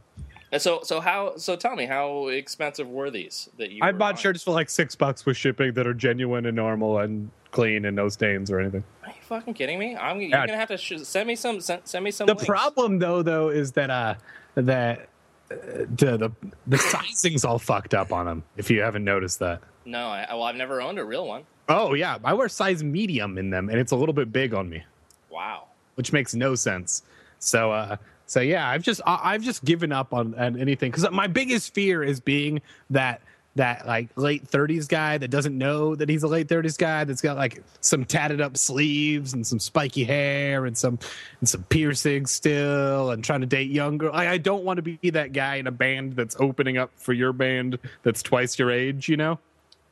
And 0.52 0.62
so 0.62 0.80
so 0.82 1.00
how 1.00 1.36
so 1.36 1.56
tell 1.56 1.74
me 1.74 1.86
how 1.86 2.28
expensive 2.28 2.88
were 2.88 3.10
these 3.10 3.48
that 3.58 3.70
you 3.70 3.80
I 3.82 3.90
bought 3.92 3.98
buying? 3.98 4.16
shirts 4.16 4.42
for 4.44 4.52
like 4.52 4.70
six 4.70 4.94
bucks 4.94 5.26
with 5.26 5.36
shipping 5.36 5.72
that 5.74 5.86
are 5.86 5.94
genuine 5.94 6.46
and 6.46 6.54
normal 6.56 6.98
and 6.98 7.30
clean 7.50 7.84
and 7.84 7.96
no 7.96 8.08
stains 8.08 8.50
or 8.50 8.60
anything. 8.60 8.84
Are 9.04 9.08
you 9.08 9.14
fucking 9.22 9.54
kidding 9.54 9.78
me? 9.78 9.96
I'm 9.96 10.20
you're 10.20 10.30
Yeah. 10.30 10.46
gonna 10.46 10.58
have 10.58 10.68
to 10.68 10.76
sh- 10.76 10.98
send 11.02 11.26
me 11.26 11.34
some 11.36 11.60
send, 11.60 11.82
send 11.84 12.04
me 12.04 12.10
some. 12.12 12.26
The 12.26 12.34
links. 12.34 12.46
problem 12.46 12.98
though, 13.00 13.22
though, 13.22 13.48
is 13.48 13.72
that 13.72 13.90
uh 13.90 14.14
that 14.54 15.08
uh, 15.50 15.54
the 15.96 16.16
the 16.16 16.30
the 16.66 16.78
sizing's 16.78 17.44
all 17.44 17.58
fucked 17.58 17.94
up 17.94 18.12
on 18.12 18.26
them. 18.26 18.42
If 18.56 18.70
you 18.70 18.82
haven't 18.82 19.04
noticed 19.04 19.40
that. 19.40 19.62
No, 19.84 20.08
I, 20.08 20.26
well, 20.30 20.42
I've 20.44 20.56
never 20.56 20.80
owned 20.80 20.98
a 20.98 21.04
real 21.04 21.26
one. 21.26 21.42
Oh 21.68 21.94
yeah, 21.94 22.18
I 22.24 22.34
wear 22.34 22.48
size 22.48 22.84
medium 22.84 23.36
in 23.38 23.50
them, 23.50 23.68
and 23.68 23.78
it's 23.80 23.90
a 23.92 23.96
little 23.96 24.12
bit 24.12 24.32
big 24.32 24.54
on 24.54 24.68
me, 24.68 24.84
Wow. 25.30 25.64
which 25.96 26.12
makes 26.12 26.34
no 26.34 26.54
sense. 26.54 27.02
So 27.40 27.72
uh 27.72 27.96
so 28.26 28.40
yeah, 28.40 28.68
I've 28.68 28.82
just 28.82 29.00
I, 29.06 29.20
I've 29.22 29.42
just 29.42 29.64
given 29.64 29.92
up 29.92 30.12
on, 30.12 30.34
on 30.34 30.58
anything. 30.58 30.90
Because 30.90 31.10
my 31.10 31.26
biggest 31.26 31.72
fear 31.74 32.02
is 32.02 32.20
being 32.20 32.60
that 32.90 33.20
that 33.54 33.86
like 33.86 34.08
late 34.16 34.44
30s 34.44 34.86
guy 34.86 35.16
that 35.16 35.28
doesn't 35.28 35.56
know 35.56 35.94
that 35.94 36.10
he's 36.10 36.22
a 36.22 36.28
late 36.28 36.46
30s 36.46 36.76
guy 36.76 37.04
that's 37.04 37.22
got 37.22 37.38
like 37.38 37.62
some 37.80 38.04
tatted 38.04 38.38
up 38.38 38.54
sleeves 38.54 39.32
and 39.32 39.46
some 39.46 39.58
spiky 39.58 40.04
hair 40.04 40.66
and 40.66 40.76
some 40.76 40.98
and 41.40 41.48
some 41.48 41.62
piercings 41.64 42.30
still 42.30 43.10
and 43.10 43.24
trying 43.24 43.40
to 43.40 43.46
date 43.46 43.70
younger. 43.70 44.12
I, 44.12 44.32
I 44.32 44.38
don't 44.38 44.64
want 44.64 44.76
to 44.76 44.82
be 44.82 45.10
that 45.10 45.32
guy 45.32 45.56
in 45.56 45.66
a 45.66 45.72
band 45.72 46.14
that's 46.14 46.36
opening 46.38 46.76
up 46.76 46.90
for 46.96 47.14
your 47.14 47.32
band 47.32 47.78
that's 48.02 48.22
twice 48.22 48.58
your 48.58 48.70
age 48.70 49.08
you 49.08 49.16
know? 49.16 49.38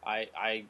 I 0.06 0.28
I 0.36 0.64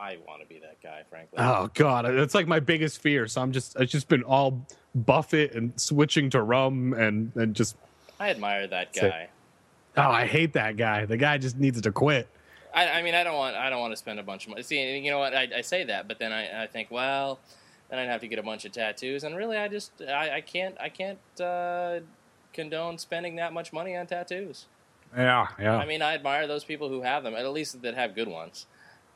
I 0.00 0.16
want 0.26 0.40
to 0.40 0.48
be 0.48 0.58
that 0.60 0.82
guy, 0.82 1.02
frankly. 1.10 1.38
oh 1.38 1.70
god 1.74 2.06
that's 2.06 2.34
like 2.34 2.46
my 2.46 2.60
biggest 2.60 3.00
fear 3.00 3.28
so 3.28 3.42
i'm 3.42 3.52
just 3.52 3.76
it's 3.78 3.92
just 3.92 4.08
been 4.08 4.22
all 4.22 4.66
buffet 4.94 5.54
and 5.54 5.78
switching 5.78 6.30
to 6.30 6.42
rum 6.42 6.94
and 6.94 7.30
and 7.36 7.54
just 7.54 7.76
I 8.18 8.30
admire 8.30 8.66
that 8.66 8.92
guy. 8.94 9.28
oh 9.96 10.02
i 10.02 10.26
hate 10.26 10.54
that 10.54 10.76
guy 10.76 11.04
the 11.04 11.16
guy 11.16 11.38
just 11.38 11.58
needs 11.58 11.80
to 11.80 11.92
quit 11.92 12.26
I, 12.72 12.88
I 12.88 13.02
mean, 13.02 13.14
I 13.14 13.24
don't 13.24 13.36
want 13.36 13.56
I 13.56 13.68
don't 13.68 13.80
want 13.80 13.92
to 13.92 13.96
spend 13.96 14.20
a 14.20 14.22
bunch 14.22 14.44
of 14.44 14.50
money. 14.50 14.62
See, 14.62 14.98
you 14.98 15.10
know 15.10 15.18
what? 15.18 15.34
I, 15.34 15.48
I 15.56 15.60
say 15.60 15.82
that, 15.84 16.06
but 16.06 16.18
then 16.20 16.32
I, 16.32 16.62
I 16.62 16.66
think, 16.68 16.90
well, 16.90 17.40
then 17.88 17.98
I'd 17.98 18.06
have 18.06 18.20
to 18.20 18.28
get 18.28 18.38
a 18.38 18.42
bunch 18.42 18.64
of 18.64 18.70
tattoos, 18.70 19.24
and 19.24 19.36
really, 19.36 19.56
I 19.56 19.68
just 19.68 19.90
I, 20.00 20.36
I 20.36 20.40
can't 20.40 20.76
I 20.80 20.88
can't 20.88 21.18
uh, 21.40 21.98
condone 22.52 22.98
spending 22.98 23.36
that 23.36 23.52
much 23.52 23.72
money 23.72 23.96
on 23.96 24.06
tattoos. 24.06 24.66
yeah 25.16 25.48
yeah 25.58 25.76
I 25.76 25.86
mean, 25.86 26.02
I 26.02 26.14
admire 26.14 26.46
those 26.46 26.62
people 26.62 26.88
who 26.88 27.02
have 27.02 27.24
them, 27.24 27.34
at 27.34 27.50
least 27.52 27.82
that 27.82 27.94
have 27.94 28.14
good 28.14 28.28
ones. 28.28 28.66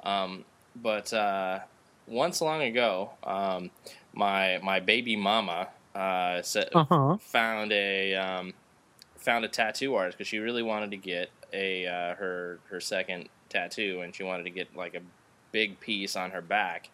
Um, 0.02 0.44
but 0.76 1.12
uh, 1.12 1.60
once 2.06 2.40
long 2.40 2.62
ago, 2.62 3.10
um, 3.22 3.70
my 4.12 4.58
my 4.62 4.80
baby 4.80 5.16
mama 5.16 5.68
uh, 5.94 6.42
sa- 6.42 6.64
Uh-huh. 6.74 7.16
found 7.20 7.72
a 7.72 8.14
um, 8.14 8.54
found 9.16 9.44
a 9.44 9.48
tattoo 9.48 9.94
artist 9.94 10.18
because 10.18 10.28
she 10.28 10.38
really 10.38 10.62
wanted 10.62 10.90
to 10.90 10.96
get 10.96 11.30
a 11.52 11.86
uh, 11.86 12.14
her 12.16 12.58
her 12.70 12.80
second 12.80 13.28
tattoo, 13.48 14.00
and 14.02 14.14
she 14.14 14.22
wanted 14.22 14.44
to 14.44 14.50
get 14.50 14.74
like 14.76 14.94
a 14.94 15.00
big 15.52 15.78
piece 15.80 16.16
on 16.16 16.32
her 16.32 16.42
back, 16.42 16.90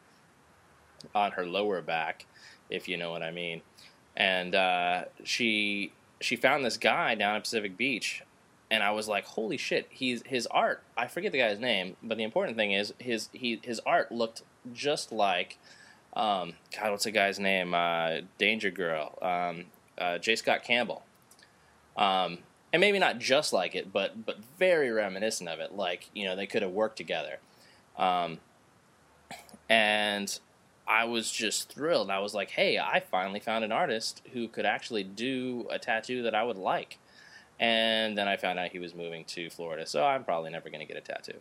on 1.15 1.33
her 1.33 1.47
lower 1.47 1.81
back, 1.81 2.27
if 2.69 2.89
you 2.89 2.97
know 2.97 3.11
what 3.11 3.23
I 3.23 3.31
mean. 3.31 3.63
And 4.17 4.55
uh, 4.55 5.05
she 5.25 5.93
she 6.21 6.37
found 6.37 6.65
this 6.65 6.77
guy 6.77 7.15
down 7.15 7.37
at 7.37 7.43
Pacific 7.43 7.77
Beach, 7.77 8.23
and 8.71 8.83
I 8.83 8.91
was 8.93 9.09
like, 9.09 9.25
"Holy 9.25 9.57
shit!" 9.57 9.87
He's 9.91 10.23
his 10.27 10.47
art. 10.49 10.83
I 10.97 11.07
forget 11.09 11.33
the 11.33 11.39
guy's 11.39 11.59
name, 11.59 11.97
but 12.03 12.19
the 12.19 12.25
important 12.25 12.57
thing 12.57 12.73
is 12.73 12.95
his 12.99 13.29
he 13.33 13.61
his 13.63 13.81
art 13.85 14.13
looked 14.13 14.43
just 14.73 15.11
like, 15.13 15.59
um, 16.15 16.55
God, 16.77 16.91
what's 16.93 17.05
the 17.05 17.11
guy's 17.11 17.39
name? 17.39 17.75
Uh, 17.75 18.19
Danger 18.39 18.71
Girl, 18.71 19.19
um, 19.23 19.67
uh, 19.99 20.19
J. 20.19 20.37
Scott 20.37 20.63
Campbell. 20.63 21.03
Um, 21.97 22.39
and 22.73 22.81
maybe 22.81 22.99
not 22.99 23.19
just 23.19 23.53
like 23.53 23.75
it, 23.75 23.93
but 23.93 24.25
but 24.25 24.39
very 24.59 24.91
reminiscent 24.91 25.49
of 25.49 25.59
it. 25.61 25.75
Like 25.75 26.09
you 26.15 26.25
know, 26.25 26.37
they 26.37 26.47
could 26.47 26.63
have 26.63 26.71
worked 26.71 26.97
together. 26.97 27.39
Um, 27.97 28.39
and 29.69 30.39
I 30.87 31.05
was 31.05 31.31
just 31.31 31.73
thrilled. 31.73 32.11
I 32.11 32.21
was 32.21 32.35
like, 32.35 32.51
"Hey, 32.51 32.79
I 32.79 33.01
finally 33.01 33.41
found 33.41 33.65
an 33.65 33.73
artist 33.73 34.23
who 34.33 34.49
could 34.49 34.67
actually 34.67 35.05
do 35.05 35.67
a 35.71 35.79
tattoo 35.79 36.23
that 36.23 36.35
I 36.35 36.45
would 36.45 36.59
like." 36.59 36.99
And 37.61 38.17
then 38.17 38.27
I 38.27 38.37
found 38.37 38.59
out 38.59 38.71
he 38.71 38.79
was 38.79 38.95
moving 38.95 39.25
to 39.27 39.51
Florida, 39.51 39.87
so 39.87 40.05
I'm 40.05 40.25
probably 40.25 40.51
never 40.51 40.71
going 40.71 40.81
to 40.81 40.87
get 40.87 40.97
a 40.97 41.01
tattoo. 41.03 41.39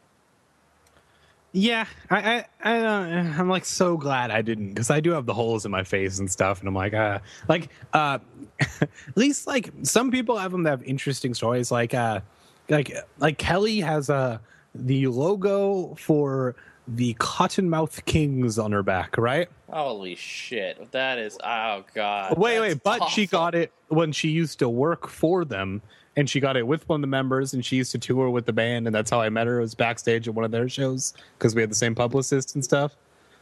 Yeah, 1.52 1.88
I, 2.12 2.18
I, 2.20 2.46
I 2.62 2.80
don't, 2.80 3.40
I'm 3.40 3.50
like 3.50 3.66
so 3.66 3.98
glad 3.98 4.30
I 4.30 4.44
didn't 4.44 4.70
because 4.70 4.92
I 4.92 5.00
do 5.00 5.12
have 5.12 5.26
the 5.26 5.34
holes 5.34 5.66
in 5.66 5.72
my 5.72 5.84
face 5.84 6.20
and 6.20 6.30
stuff, 6.30 6.60
and 6.60 6.68
I'm 6.68 6.76
like, 6.76 6.94
uh, 6.94 7.20
like, 7.48 7.70
uh, 7.94 8.20
at 8.60 8.90
least 9.16 9.48
like 9.48 9.72
some 9.82 10.12
people 10.12 10.38
have 10.38 10.52
them 10.52 10.64
that 10.64 10.72
have 10.72 10.84
interesting 10.84 11.34
stories, 11.34 11.72
like, 11.72 11.96
uh, 11.96 12.20
like, 12.68 12.96
like 13.18 13.40
Kelly 13.40 13.80
has 13.80 14.12
uh 14.12 14.38
the 14.76 15.08
logo 15.08 15.96
for 15.96 16.56
the 16.88 17.16
Kottonmouth 17.16 18.06
Kings 18.06 18.60
on 18.60 18.72
her 18.72 18.84
back, 18.84 19.18
right? 19.18 19.50
Holy 19.72 20.16
shit! 20.16 20.92
That 20.92 21.18
is 21.18 21.38
oh 21.44 21.84
god. 21.94 22.38
Wait, 22.38 22.60
wait, 22.60 22.84
but 22.84 23.08
she 23.08 23.26
got 23.26 23.56
it 23.56 23.72
when 23.88 24.12
she 24.12 24.30
used 24.30 24.60
to 24.60 24.70
work 24.70 25.08
for 25.08 25.46
them, 25.46 25.82
and 26.16 26.30
she 26.30 26.40
got 26.40 26.58
it 26.58 26.66
with 26.66 26.88
one 26.90 26.98
of 26.98 27.02
the 27.02 27.08
members, 27.08 27.54
and 27.54 27.64
she 27.64 27.76
used 27.78 27.92
to 27.92 27.98
tour 27.98 28.30
with 28.30 28.46
the 28.46 28.54
band, 28.54 28.88
and 28.88 28.96
that's 28.96 29.10
how 29.10 29.22
I 29.22 29.30
met 29.30 29.48
her. 29.48 29.60
It 29.60 29.62
was 29.62 29.76
backstage 29.76 30.28
at 30.28 30.34
one 30.34 30.46
of 30.46 30.52
their 30.52 30.68
shows 30.68 31.14
because 31.38 31.56
we 31.56 31.62
had 31.62 31.72
the 31.72 31.76
same 31.76 31.96
publicist 31.96 32.56
and 32.56 32.64
stuff. 32.64 32.96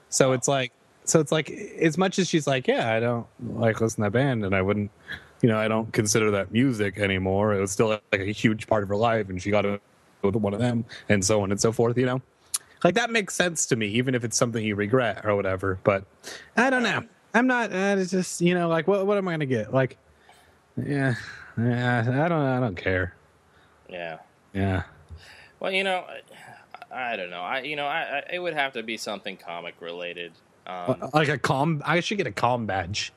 So 0.10 0.32
it's 0.34 0.48
like, 0.48 0.72
so 1.04 1.20
it's 1.20 1.32
like, 1.32 1.50
as 1.50 1.98
much 1.98 2.20
as 2.20 2.28
she's 2.28 2.48
like, 2.48 2.68
yeah, 2.68 2.94
I 2.94 3.00
don't 3.00 3.26
like 3.56 3.82
listen 3.82 4.04
to 4.04 4.10
that 4.10 4.12
band, 4.12 4.46
and 4.46 4.56
I 4.56 4.62
wouldn't, 4.62 4.92
you 5.42 5.50
know, 5.50 5.58
I 5.58 5.68
don't 5.68 5.92
consider 5.94 6.32
that 6.32 6.52
music 6.52 6.98
anymore. 6.98 7.54
It 7.54 7.62
was 7.62 7.72
still 7.72 7.88
like 7.88 8.22
a 8.22 8.32
huge 8.32 8.68
part 8.68 8.84
of 8.84 8.90
her 8.90 8.96
life, 8.96 9.30
and 9.30 9.42
she 9.42 9.50
got 9.50 9.66
it 9.66 9.82
with 10.22 10.36
one 10.36 10.54
of 10.54 10.60
them, 10.60 10.86
and 11.10 11.24
so 11.24 11.42
on 11.42 11.52
and 11.52 11.60
so 11.60 11.72
forth. 11.72 11.98
You 11.98 12.06
know, 12.06 12.22
like 12.84 12.96
that 12.96 13.10
makes 13.10 13.36
sense 13.36 13.66
to 13.68 13.76
me, 13.76 13.88
even 13.88 14.16
if 14.16 14.24
it's 14.24 14.38
something 14.38 14.64
you 14.64 14.76
regret 14.76 15.26
or 15.26 15.36
whatever. 15.36 15.80
But 15.84 16.04
I 16.56 16.70
don't 16.70 16.84
know. 16.84 17.04
I'm 17.34 17.48
not. 17.48 17.72
Uh, 17.72 17.96
it's 17.98 18.12
just 18.12 18.42
you 18.42 18.54
know, 18.54 18.68
like 18.68 18.88
what 18.88 19.06
what 19.06 19.18
am 19.18 19.28
I 19.28 19.34
gonna 19.34 19.46
get? 19.46 19.74
Like, 19.74 19.98
yeah, 20.76 21.16
yeah. 21.58 22.00
I 22.08 22.28
don't. 22.28 22.32
I 22.32 22.60
don't 22.60 22.76
care. 22.76 23.14
Yeah. 23.90 24.20
Yeah. 24.54 24.84
Well, 25.60 25.72
you 25.72 25.84
know, 25.84 26.06
I, 26.92 27.14
I 27.14 27.16
don't 27.16 27.30
know. 27.30 27.42
I 27.42 27.62
you 27.62 27.76
know, 27.76 27.86
I, 27.86 28.02
I 28.02 28.24
it 28.34 28.40
would 28.40 28.54
have 28.54 28.74
to 28.74 28.84
be 28.84 28.98
something 28.98 29.38
comic 29.38 29.76
related. 29.80 30.34
Um, 30.66 31.10
like 31.14 31.30
a 31.30 31.38
calm. 31.38 31.82
I 31.86 32.00
should 32.02 32.18
get 32.18 32.28
a 32.28 32.32
calm 32.32 32.66
badge. 32.66 33.14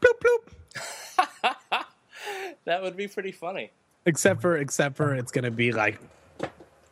Bloop 0.00 0.20
bloop. 0.20 1.36
that 2.64 2.82
would 2.82 2.96
be 2.96 3.08
pretty 3.08 3.32
funny. 3.32 3.70
Except 4.06 4.40
for 4.40 4.56
except 4.56 4.96
for 4.96 5.14
it's 5.14 5.32
gonna 5.32 5.50
be 5.50 5.72
like. 5.72 6.00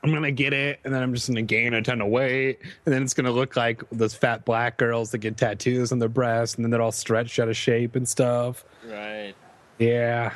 I'm 0.03 0.13
gonna 0.13 0.31
get 0.31 0.53
it, 0.53 0.81
and 0.85 0.93
then 0.93 1.03
I'm 1.03 1.15
just 1.15 1.29
gonna 1.29 1.41
gain 1.41 1.73
a 1.73 1.81
ton 1.81 2.03
of 2.03 2.09
weight, 2.09 2.59
and 2.85 2.95
then 2.95 3.03
it's 3.03 3.15
gonna 3.15 3.31
look 3.31 3.57
like 3.57 3.83
those 3.91 4.15
fat 4.15 4.45
black 4.45 4.77
girls 4.77 5.11
that 5.13 5.19
get 5.19 5.39
tattoos 5.39 5.93
on 5.93 5.99
their 5.99 6.11
breasts, 6.11 6.57
and 6.57 6.65
then 6.65 6.71
they're 6.71 6.83
all 6.83 6.93
stretched 6.93 7.39
out 7.39 7.49
of 7.49 7.57
shape 7.57 7.97
and 7.97 8.07
stuff. 8.07 8.67
Right. 8.87 9.33
Yeah, 9.79 10.35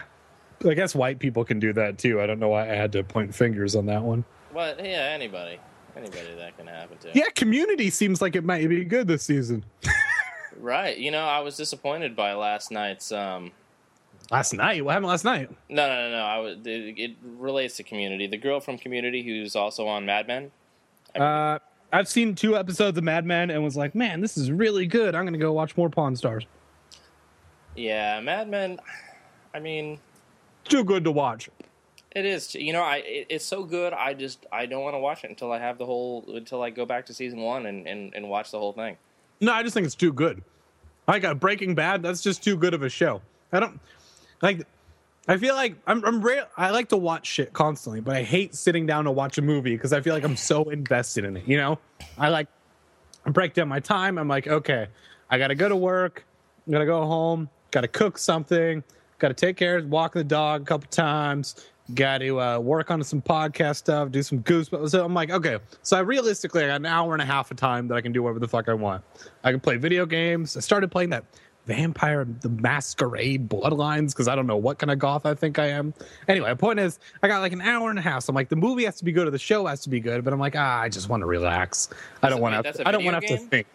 I 0.64 0.74
guess 0.74 0.94
white 0.94 1.18
people 1.18 1.44
can 1.44 1.60
do 1.60 1.72
that 1.74 1.98
too. 1.98 2.20
I 2.20 2.26
don't 2.26 2.38
know 2.38 2.48
why 2.48 2.62
I 2.62 2.74
had 2.74 2.92
to 2.92 3.04
point 3.04 3.34
fingers 3.34 3.76
on 3.76 3.86
that 3.86 4.02
one. 4.02 4.24
But 4.52 4.78
yeah, 4.84 5.10
anybody. 5.12 5.58
Anybody 5.96 6.34
that 6.36 6.56
can 6.56 6.66
happen 6.66 6.98
to. 6.98 7.10
Yeah, 7.14 7.28
Community 7.34 7.90
seems 7.90 8.20
like 8.22 8.36
it 8.36 8.44
might 8.44 8.68
be 8.68 8.84
good 8.84 9.06
this 9.08 9.22
season. 9.22 9.64
Right. 10.60 10.98
You 10.98 11.12
know, 11.12 11.24
I 11.24 11.40
was 11.40 11.56
disappointed 11.56 12.16
by 12.16 12.32
last 12.34 12.72
night's 12.72 13.12
um 13.12 13.52
Last 14.30 14.52
night, 14.52 14.84
what 14.84 14.92
happened 14.92 15.06
last 15.06 15.24
night? 15.24 15.50
no, 15.70 15.86
no, 15.86 16.10
no, 16.10 16.16
no. 16.16 16.22
I 16.22 16.38
was, 16.38 16.56
it, 16.66 16.98
it 16.98 17.16
relates 17.22 17.76
to 17.76 17.82
Community. 17.82 18.26
The 18.26 18.36
girl 18.36 18.60
from 18.60 18.76
Community 18.76 19.22
who's 19.22 19.56
also 19.56 19.86
on 19.86 20.04
Mad 20.04 20.26
Men. 20.26 20.50
Uh, 21.14 21.58
I've 21.92 22.08
seen 22.08 22.34
two 22.34 22.56
episodes 22.56 22.98
of 22.98 23.04
Mad 23.04 23.24
Men 23.24 23.50
and 23.50 23.64
was 23.64 23.76
like, 23.76 23.94
man, 23.94 24.20
this 24.20 24.36
is 24.36 24.50
really 24.50 24.84
good. 24.86 25.14
I'm 25.14 25.24
gonna 25.24 25.38
go 25.38 25.52
watch 25.52 25.76
more 25.76 25.88
Pawn 25.88 26.14
Stars. 26.16 26.44
Yeah, 27.76 28.20
Mad 28.20 28.50
Men. 28.50 28.80
I 29.54 29.60
mean, 29.60 29.98
Too 30.68 30.84
good 30.84 31.04
to 31.04 31.10
watch. 31.10 31.48
it 32.12 32.24
is. 32.24 32.54
You 32.54 32.72
know, 32.72 32.82
I 32.82 32.96
it, 32.96 33.26
it's 33.30 33.44
so 33.44 33.64
good. 33.64 33.92
I 33.92 34.14
just 34.14 34.46
I 34.52 34.66
don't 34.66 34.82
want 34.82 34.94
to 34.94 34.98
watch 34.98 35.24
it 35.24 35.30
until 35.30 35.52
I 35.52 35.58
have 35.58 35.78
the 35.78 35.86
whole 35.86 36.24
until 36.28 36.62
I 36.62 36.70
go 36.70 36.84
back 36.86 37.06
to 37.06 37.14
season 37.14 37.40
one 37.40 37.66
and 37.66 37.86
and, 37.86 38.14
and 38.14 38.28
watch 38.28 38.50
the 38.50 38.58
whole 38.58 38.72
thing. 38.72 38.96
No, 39.40 39.52
I 39.52 39.62
just 39.62 39.74
think 39.74 39.86
it's 39.86 39.94
too 39.94 40.12
good. 40.12 40.42
Like 41.06 41.24
uh, 41.24 41.34
Breaking 41.34 41.74
Bad, 41.74 42.02
that's 42.02 42.22
just 42.22 42.42
too 42.42 42.56
good 42.56 42.74
of 42.74 42.82
a 42.82 42.88
show. 42.88 43.22
I 43.52 43.60
don't 43.60 43.80
like. 44.42 44.66
I 45.26 45.36
feel 45.36 45.54
like 45.54 45.76
I'm. 45.86 46.04
I'm 46.04 46.20
real. 46.22 46.44
I 46.56 46.70
like 46.70 46.88
to 46.90 46.96
watch 46.96 47.26
shit 47.26 47.52
constantly, 47.52 48.00
but 48.00 48.16
I 48.16 48.22
hate 48.22 48.54
sitting 48.54 48.86
down 48.86 49.04
to 49.04 49.10
watch 49.10 49.38
a 49.38 49.42
movie 49.42 49.74
because 49.74 49.92
I 49.92 50.00
feel 50.00 50.14
like 50.14 50.24
I'm 50.24 50.36
so 50.36 50.64
invested 50.70 51.24
in 51.24 51.36
it. 51.36 51.46
You 51.46 51.58
know, 51.58 51.78
I 52.16 52.28
like 52.28 52.48
I 53.26 53.30
break 53.30 53.54
down 53.54 53.68
my 53.68 53.80
time. 53.80 54.18
I'm 54.18 54.28
like, 54.28 54.48
okay, 54.48 54.88
I 55.30 55.38
got 55.38 55.48
to 55.48 55.54
go 55.54 55.68
to 55.68 55.76
work. 55.76 56.24
I'm 56.66 56.72
gonna 56.72 56.86
go 56.86 57.04
home. 57.04 57.48
Got 57.70 57.82
to 57.82 57.88
cook 57.88 58.16
something. 58.18 58.82
Got 59.18 59.28
to 59.28 59.34
take 59.34 59.56
care, 59.56 59.78
of 59.78 59.86
walk 59.86 60.14
the 60.14 60.24
dog 60.24 60.62
a 60.62 60.64
couple 60.64 60.88
times. 60.90 61.56
Got 61.94 62.18
to 62.18 62.40
uh, 62.40 62.58
work 62.58 62.90
on 62.90 63.02
some 63.02 63.22
podcast 63.22 63.76
stuff, 63.76 64.10
do 64.10 64.22
some 64.22 64.42
goosebumps. 64.42 64.90
So 64.90 65.04
I'm 65.04 65.14
like, 65.14 65.30
okay. 65.30 65.58
So 65.82 65.96
I 65.96 66.00
realistically, 66.00 66.62
I 66.64 66.68
got 66.68 66.76
an 66.76 66.86
hour 66.86 67.14
and 67.14 67.22
a 67.22 67.24
half 67.24 67.50
of 67.50 67.56
time 67.56 67.88
that 67.88 67.94
I 67.94 68.00
can 68.00 68.12
do 68.12 68.22
whatever 68.22 68.40
the 68.40 68.48
fuck 68.48 68.68
I 68.68 68.74
want. 68.74 69.02
I 69.42 69.50
can 69.50 69.60
play 69.60 69.76
video 69.76 70.04
games. 70.04 70.56
I 70.56 70.60
started 70.60 70.90
playing 70.90 71.10
that 71.10 71.24
Vampire 71.68 72.26
the 72.40 72.48
Masquerade 72.48 73.48
Bloodlines 73.48 74.08
because 74.08 74.26
I 74.26 74.34
don't 74.34 74.46
know 74.46 74.56
what 74.56 74.78
kind 74.78 74.90
of 74.90 74.98
goth 74.98 75.26
I 75.26 75.34
think 75.34 75.58
I 75.58 75.66
am. 75.66 75.92
Anyway, 76.26 76.48
the 76.48 76.56
point 76.56 76.78
is, 76.78 76.98
I 77.22 77.28
got 77.28 77.40
like 77.40 77.52
an 77.52 77.60
hour 77.60 77.90
and 77.90 77.98
a 77.98 78.02
half. 78.02 78.24
So 78.24 78.30
I'm 78.30 78.34
like, 78.34 78.48
the 78.48 78.56
movie 78.56 78.84
has 78.84 78.96
to 78.98 79.04
be 79.04 79.12
good 79.12 79.26
or 79.26 79.30
the 79.30 79.38
show 79.38 79.66
has 79.66 79.82
to 79.82 79.90
be 79.90 80.00
good. 80.00 80.24
But 80.24 80.32
I'm 80.32 80.40
like, 80.40 80.56
ah, 80.56 80.80
I 80.80 80.88
just 80.88 81.08
want 81.08 81.22
to 81.22 81.26
relax. 81.26 81.90
I 82.22 82.30
don't 82.30 82.40
want 82.40 82.64
to. 82.64 82.88
I 82.88 82.90
don't 82.90 83.04
want 83.04 83.20
to 83.20 83.28
have 83.28 83.40
to 83.40 83.46
think. 83.46 83.66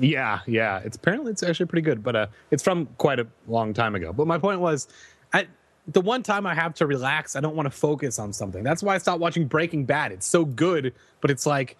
Yeah, 0.00 0.40
yeah. 0.46 0.78
It's 0.84 0.96
apparently 0.96 1.32
it's 1.32 1.42
actually 1.42 1.66
pretty 1.66 1.82
good, 1.82 2.02
but 2.02 2.16
uh, 2.16 2.26
it's 2.50 2.62
from 2.62 2.86
quite 2.98 3.20
a 3.20 3.26
long 3.46 3.74
time 3.74 3.94
ago. 3.94 4.12
But 4.12 4.26
my 4.26 4.38
point 4.38 4.60
was, 4.60 4.88
I 5.32 5.46
the 5.88 6.00
one 6.00 6.22
time 6.22 6.46
I 6.46 6.54
have 6.54 6.74
to 6.74 6.86
relax, 6.86 7.36
I 7.36 7.40
don't 7.40 7.56
want 7.56 7.66
to 7.66 7.70
focus 7.70 8.18
on 8.18 8.32
something. 8.32 8.62
That's 8.62 8.82
why 8.82 8.94
I 8.94 8.98
stopped 8.98 9.20
watching 9.20 9.46
Breaking 9.46 9.84
Bad. 9.84 10.12
It's 10.12 10.26
so 10.26 10.44
good, 10.44 10.94
but 11.20 11.30
it's 11.30 11.44
like, 11.44 11.76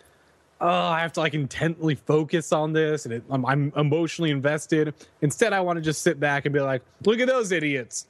oh, 0.60 0.68
I 0.68 1.00
have 1.00 1.12
to 1.14 1.20
like 1.20 1.34
intently 1.34 1.94
focus 1.94 2.52
on 2.52 2.72
this, 2.72 3.04
and 3.06 3.14
it, 3.14 3.22
I'm, 3.30 3.46
I'm 3.46 3.72
emotionally 3.76 4.30
invested. 4.30 4.94
Instead, 5.22 5.52
I 5.52 5.60
want 5.60 5.76
to 5.76 5.80
just 5.80 6.02
sit 6.02 6.18
back 6.20 6.44
and 6.46 6.52
be 6.52 6.60
like, 6.60 6.82
look 7.04 7.18
at 7.20 7.28
those 7.28 7.52
idiots. 7.52 8.06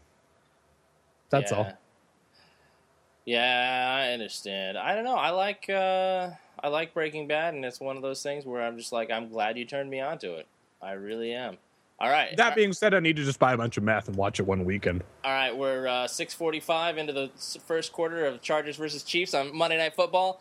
That's 1.30 1.52
Yeah. 1.52 1.58
all. 1.58 1.72
Yeah, 3.24 3.94
I 4.00 4.12
understand. 4.12 4.76
I 4.76 4.94
don't 4.96 5.04
know. 5.04 5.14
I 5.14 5.30
like 5.30 5.70
uh 5.70 6.30
I 6.62 6.68
like 6.68 6.94
Breaking 6.94 7.26
Bad, 7.26 7.54
and 7.54 7.64
it's 7.64 7.80
one 7.80 7.96
of 7.96 8.02
those 8.02 8.22
things 8.22 8.44
where 8.46 8.62
I'm 8.62 8.78
just 8.78 8.92
like, 8.92 9.10
I'm 9.10 9.28
glad 9.28 9.58
you 9.58 9.64
turned 9.64 9.90
me 9.90 10.00
onto 10.00 10.32
it. 10.34 10.46
I 10.80 10.92
really 10.92 11.32
am. 11.32 11.58
All 11.98 12.10
right. 12.10 12.36
That 12.36 12.56
being 12.56 12.72
said, 12.72 12.94
I 12.94 13.00
need 13.00 13.16
to 13.16 13.24
just 13.24 13.38
buy 13.38 13.52
a 13.52 13.56
bunch 13.56 13.76
of 13.76 13.84
meth 13.84 14.08
and 14.08 14.16
watch 14.16 14.40
it 14.40 14.42
one 14.44 14.64
weekend. 14.64 15.04
All 15.24 15.32
right, 15.32 15.56
we're 15.56 15.86
uh, 15.86 16.06
6:45 16.06 16.96
into 16.96 17.12
the 17.12 17.30
first 17.66 17.92
quarter 17.92 18.24
of 18.26 18.40
Chargers 18.40 18.76
versus 18.76 19.02
Chiefs 19.02 19.34
on 19.34 19.54
Monday 19.54 19.76
Night 19.76 19.94
Football, 19.94 20.40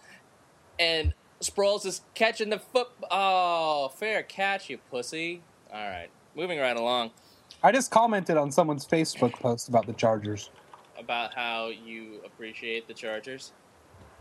and 0.80 1.14
Sproles 1.40 1.86
is 1.86 2.02
catching 2.16 2.50
the 2.50 2.60
foot. 2.60 2.88
Oh, 3.12 3.90
fair 3.90 4.24
catch, 4.24 4.70
you 4.70 4.80
pussy! 4.90 5.42
All 5.72 5.88
right, 5.88 6.10
moving 6.36 6.60
right 6.60 6.76
along 6.76 7.12
I 7.64 7.72
just 7.72 7.92
commented 7.92 8.38
on 8.38 8.52
someone's 8.52 8.86
Facebook 8.88 9.34
post 9.34 9.70
about 9.70 9.86
the 9.86 9.94
Chargers. 9.94 10.50
about 10.98 11.34
how 11.34 11.68
you 11.70 12.22
appreciate 12.26 12.88
the 12.88 12.94
Chargers. 12.94 13.52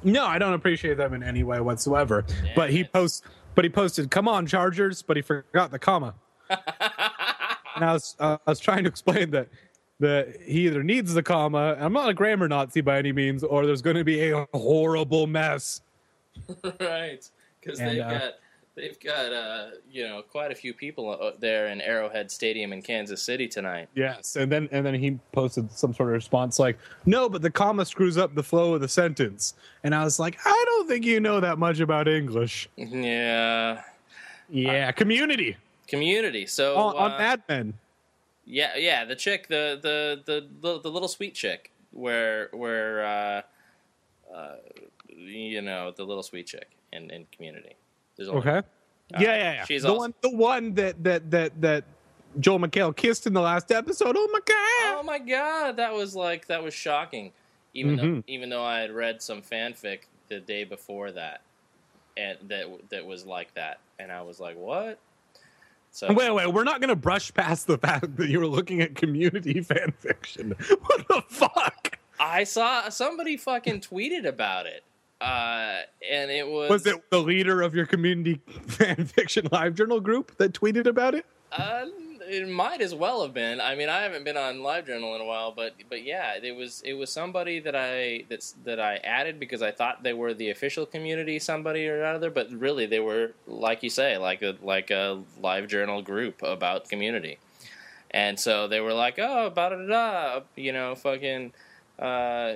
No, 0.03 0.25
I 0.27 0.39
don't 0.39 0.55
appreciate 0.55 0.97
them 0.97 1.15
in 1.15 1.23
any 1.23 1.43
way 1.43 1.61
whatsoever. 1.61 2.25
But 2.55 2.71
he 2.71 2.85
posts, 2.85 3.23
but 3.55 3.65
he 3.65 3.71
posted, 3.71 4.11
"Come 4.11 4.29
on, 4.29 4.47
Chargers!" 4.47 5.03
But 5.03 5.17
he 5.17 5.23
forgot 5.23 5.71
the 5.71 5.79
comma. 5.79 6.15
and 6.51 7.85
I 7.85 7.93
was, 7.93 8.17
uh, 8.19 8.39
I 8.47 8.51
was 8.51 8.61
trying 8.61 8.85
to 8.85 8.89
explain 8.89 9.31
that 9.31 9.49
that 10.01 10.37
he 10.45 10.67
either 10.67 10.83
needs 10.83 11.13
the 11.13 11.23
comma. 11.23 11.75
and 11.75 11.85
I'm 11.85 11.93
not 11.93 12.09
a 12.09 12.15
grammar 12.15 12.49
Nazi 12.49 12.81
by 12.81 12.99
any 12.99 13.13
means, 13.13 13.45
or 13.45 13.67
there's 13.67 13.83
going 13.83 13.97
to 13.97 14.05
be 14.05 14.31
a 14.31 14.47
horrible 14.55 15.27
mess. 15.27 15.83
right, 16.81 17.29
because 17.61 17.79
they've 17.79 18.01
uh, 18.01 18.11
got 18.11 18.33
they've 18.81 18.99
got 19.01 19.33
uh, 19.33 19.67
you 19.91 20.07
know 20.07 20.23
quite 20.23 20.51
a 20.51 20.55
few 20.55 20.75
people 20.75 21.11
uh, 21.11 21.33
there 21.39 21.69
in 21.69 21.81
Arrowhead 21.81 22.31
Stadium 22.31 22.73
in 22.73 22.83
Kansas 22.83 23.23
City 23.23 23.47
tonight. 23.47 23.89
Yes, 23.95 24.37
and 24.37 24.51
then 24.51 24.69
and 24.73 24.85
then 24.85 24.95
he 24.95 25.19
posted 25.33 25.71
some 25.73 25.95
sort 25.95 26.09
of 26.09 26.15
response 26.15 26.59
like, 26.59 26.79
"No, 27.07 27.29
but 27.29 27.43
the 27.43 27.51
comma 27.51 27.85
screws 27.85 28.17
up 28.19 28.35
the 28.35 28.43
flow 28.43 28.75
of 28.75 28.81
the 28.81 28.89
sentence." 28.89 29.55
And 29.85 29.95
I 29.95 30.05
was 30.05 30.19
like, 30.19 30.39
"I 30.45 30.65
don't 30.67 30.89
think 30.89 31.05
you 31.05 31.21
know 31.21 31.41
that 31.41 31.59
much 31.59 31.81
about 31.81 32.09
English." 32.09 32.69
Yeah, 32.77 33.83
Yeah, 34.49 34.93
community 34.93 35.57
Community. 35.87 36.47
So 36.47 36.77
on, 36.77 36.97
on 36.97 37.13
uh, 37.13 37.19
Mad 37.19 37.43
Men. 37.49 37.75
Yeah, 38.45 38.77
yeah, 38.77 39.05
the 39.05 39.17
chick, 39.17 39.49
the 39.49 39.79
the 39.83 40.23
the 40.25 40.49
the, 40.61 40.81
the 40.81 40.91
little 40.91 41.09
sweet 41.09 41.35
chick, 41.35 41.73
where 41.91 42.49
where 42.53 43.05
uh, 43.05 43.43
uh, 44.33 44.57
you 45.09 45.61
know 45.63 45.93
the 45.97 46.05
little 46.05 46.23
sweet 46.23 46.47
chick 46.47 46.71
in 46.93 47.11
in 47.11 47.27
Community. 47.33 47.75
There's 48.21 48.29
only- 48.29 48.41
Okay. 48.43 48.67
yeah, 49.13 49.21
yeah, 49.21 49.37
yeah. 49.55 49.65
she's 49.65 49.83
the 49.83 49.89
awesome. 49.89 49.99
one, 49.99 50.15
the 50.21 50.37
one 50.37 50.75
that 50.75 51.03
that 51.03 51.31
that 51.31 51.61
that 51.63 51.85
Joel 52.39 52.59
McHale 52.61 52.95
kissed 52.95 53.27
in 53.27 53.33
the 53.33 53.41
last 53.41 53.73
episode. 53.73 54.15
Oh 54.19 54.29
my 54.31 54.39
god! 54.45 54.99
Oh 54.99 55.03
my 55.03 55.19
god, 55.19 55.77
that 55.79 55.93
was 55.95 56.15
like 56.15 56.47
that 56.49 56.63
was 56.63 56.75
shocking. 56.75 57.33
Even 57.73 57.97
though 57.97 58.03
Mhm. 58.03 58.25
even 58.27 58.51
though 58.51 58.63
I 58.63 58.81
had 58.81 58.91
read 58.93 59.23
some 59.23 59.41
fanfic 59.41 60.01
the 60.29 60.39
day 60.41 60.65
before 60.65 61.11
that, 61.13 61.41
and 62.19 62.37
that 62.49 62.67
that 62.91 63.07
was 63.07 63.25
like 63.25 63.55
that, 63.55 63.79
and 63.99 64.13
I 64.13 64.21
was 64.23 64.39
like, 64.39 64.57
what? 64.59 64.99
So 65.93 66.13
Wait, 66.13 66.31
wait. 66.31 66.47
We're 66.47 66.63
not 66.65 66.81
gonna 66.81 66.95
brush 66.95 67.33
past 67.35 67.67
the 67.67 67.79
fact 67.79 68.17
that 68.19 68.29
you 68.29 68.39
were 68.39 68.47
looking 68.47 68.81
at 68.83 68.95
community 68.95 69.61
fan 69.63 69.93
fiction. 69.99 70.55
What 70.87 71.09
the 71.09 71.23
fuck? 71.29 71.99
I 72.21 72.45
saw 72.45 72.91
somebody 72.91 73.37
fucking 73.39 73.81
tweeted 73.81 74.27
about 74.27 74.67
it, 74.67 74.85
uh, 75.21 75.81
and 76.11 76.31
it 76.31 76.49
was 76.49 76.71
Was 76.71 76.87
it 76.87 77.11
the 77.11 77.21
leader 77.21 77.63
of 77.63 77.75
your 77.75 77.87
community 77.87 78.41
fan 78.67 79.05
fiction 79.05 79.49
live 79.53 79.75
journal 79.75 80.01
group 80.01 80.37
that 80.39 80.53
tweeted 80.53 80.87
about 80.87 81.15
it? 81.15 81.27
Uh, 81.53 81.87
it 82.31 82.49
might 82.49 82.81
as 82.81 82.95
well 82.95 83.23
have 83.23 83.35
been. 83.35 83.61
I 83.61 83.75
mean, 83.75 83.89
I 83.89 84.03
haven't 84.03 84.25
been 84.25 84.37
on 84.37 84.59
LiveJournal 84.59 85.17
in 85.17 85.21
a 85.21 85.25
while, 85.25 85.53
but 85.53 85.75
but 85.89 86.05
yeah, 86.05 86.35
it 86.41 86.55
was 86.55 86.81
it 86.85 86.95
was 86.95 87.11
somebody 87.11 87.59
that 87.61 87.75
I 87.75 88.25
that's 88.29 88.53
that 88.65 88.79
I 88.79 88.97
added 88.97 89.41
because 89.41 89.63
I 89.63 89.73
thought 89.73 90.03
they 90.03 90.13
were 90.13 90.33
the 90.33 90.51
official 90.51 90.87
community 90.87 91.39
somebody 91.39 91.89
or 91.89 92.05
other, 92.05 92.31
but 92.31 92.51
really 92.53 92.87
they 92.87 93.01
were 93.01 93.33
like 93.47 93.83
you 93.83 93.91
say, 93.91 94.17
like 94.17 94.43
a 94.43 94.57
like 94.63 94.91
a 94.91 95.23
LiveJournal 95.43 96.05
group 96.05 96.41
about 96.43 96.89
community, 96.89 97.39
and 98.13 98.39
so 98.39 98.69
they 98.69 98.81
were 98.81 98.95
like, 98.95 99.19
oh, 99.19 99.51
da 99.55 99.71
da 99.71 99.87
da, 99.87 100.41
you 100.55 100.73
know, 100.73 100.95
fucking, 100.95 101.53
uh, 101.99 102.55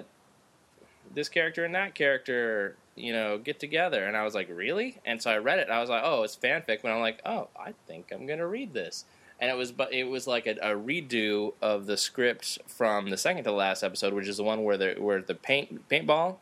this 1.14 1.28
character 1.28 1.64
and 1.64 1.74
that 1.74 1.94
character. 1.94 2.76
You 2.96 3.12
know, 3.12 3.38
get 3.38 3.58
together, 3.58 4.04
and 4.04 4.16
I 4.16 4.22
was 4.22 4.34
like, 4.34 4.48
"Really?" 4.48 5.00
And 5.04 5.20
so 5.20 5.28
I 5.30 5.38
read 5.38 5.58
it. 5.58 5.68
I 5.68 5.80
was 5.80 5.90
like, 5.90 6.02
"Oh, 6.04 6.22
it's 6.22 6.36
fanfic." 6.36 6.80
But 6.82 6.92
I'm 6.92 7.00
like, 7.00 7.20
"Oh, 7.26 7.48
I 7.58 7.74
think 7.88 8.12
I'm 8.12 8.26
gonna 8.26 8.46
read 8.46 8.72
this." 8.72 9.04
and 9.40 9.50
it 9.50 9.56
was 9.56 9.72
but 9.72 9.92
it 9.92 10.04
was 10.04 10.28
like 10.28 10.46
a, 10.46 10.52
a 10.62 10.76
redo 10.76 11.52
of 11.60 11.86
the 11.86 11.96
script 11.96 12.56
from 12.68 13.10
the 13.10 13.16
second 13.16 13.42
to 13.42 13.50
the 13.50 13.56
last 13.56 13.82
episode, 13.82 14.12
which 14.14 14.28
is 14.28 14.36
the 14.36 14.44
one 14.44 14.62
where 14.62 14.76
the 14.76 14.94
where 15.00 15.20
the 15.20 15.34
paint 15.34 15.88
paintball, 15.88 16.36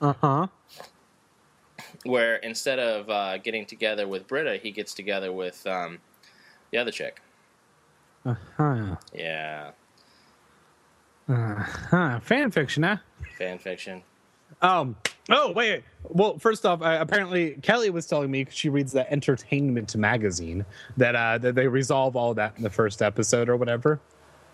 Uh 0.00 0.12
huh. 0.20 0.46
where 2.04 2.36
instead 2.36 2.78
of 2.78 3.10
uh, 3.10 3.38
getting 3.38 3.66
together 3.66 4.06
with 4.06 4.28
Britta, 4.28 4.58
he 4.62 4.70
gets 4.70 4.94
together 4.94 5.32
with 5.32 5.66
um, 5.66 5.98
the 6.70 6.78
other 6.78 6.92
chick. 6.92 7.20
Uh 8.24 8.36
huh. 8.56 8.96
Yeah, 9.12 9.72
Uh 11.28 11.54
huh. 11.56 12.20
Fan 12.20 12.52
fiction, 12.52 12.84
huh? 12.84 12.98
fan 13.36 13.58
fiction. 13.58 14.02
Um. 14.62 14.96
Oh 15.28 15.52
wait. 15.52 15.82
Well, 16.04 16.38
first 16.38 16.64
off, 16.64 16.82
uh, 16.82 16.98
apparently 17.00 17.56
Kelly 17.62 17.90
was 17.90 18.06
telling 18.06 18.30
me 18.30 18.46
she 18.50 18.68
reads 18.68 18.92
the 18.92 19.10
Entertainment 19.12 19.96
magazine 19.96 20.64
that 20.96 21.16
uh, 21.16 21.38
that 21.38 21.54
they 21.54 21.66
resolve 21.66 22.16
all 22.16 22.34
that 22.34 22.54
in 22.56 22.62
the 22.62 22.70
first 22.70 23.02
episode 23.02 23.48
or 23.48 23.56
whatever. 23.56 24.00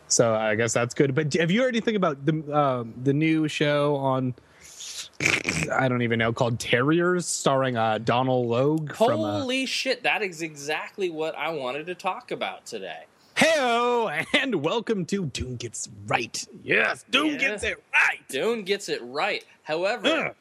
So 0.09 0.35
I 0.35 0.55
guess 0.55 0.73
that's 0.73 0.95
good. 0.95 1.15
But 1.15 1.33
have 1.35 1.51
you 1.51 1.63
heard 1.63 1.75
anything 1.75 1.97
about 1.97 2.25
the 2.25 2.57
um, 2.57 2.95
the 3.03 3.13
new 3.13 3.49
show 3.49 3.97
on? 3.97 4.35
I 5.73 5.89
don't 5.89 6.03
even 6.03 6.19
know 6.19 6.33
called 6.33 6.59
Terriers, 6.59 7.27
starring 7.27 7.77
uh, 7.77 7.99
Donal 7.99 8.47
Logue 8.47 8.95
from. 8.95 9.21
Uh, 9.21 9.41
Holy 9.41 9.67
shit! 9.67 10.03
That 10.03 10.23
is 10.23 10.43
exactly 10.43 11.11
what 11.11 11.37
I 11.37 11.51
wanted 11.51 11.87
to 11.87 11.95
talk 11.95 12.31
about 12.31 12.67
today. 12.67 13.05
Heyo, 13.47 14.25
and 14.35 14.63
welcome 14.63 15.05
to 15.07 15.27
Dune 15.27 15.57
Gets 15.57 15.89
Right. 16.07 16.47
Yes, 16.63 17.05
Dune 17.11 17.31
Yeah. 17.33 17.39
gets 17.39 17.65
it 17.65 17.83
right. 17.93 18.21
Dune 18.29 18.63
gets 18.63 18.89
it 18.89 19.01
right. 19.03 19.45
However, 19.65 20.07
Ugh. 20.29 20.35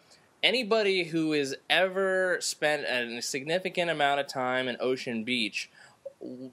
anybody 0.43 1.05
who 1.05 1.31
has 1.31 1.55
ever 1.67 2.37
spent 2.41 2.83
a 2.85 3.19
significant 3.23 3.89
amount 3.89 4.19
of 4.19 4.27
time 4.27 4.67
in 4.67 4.77
Ocean 4.79 5.23
Beach 5.23 5.67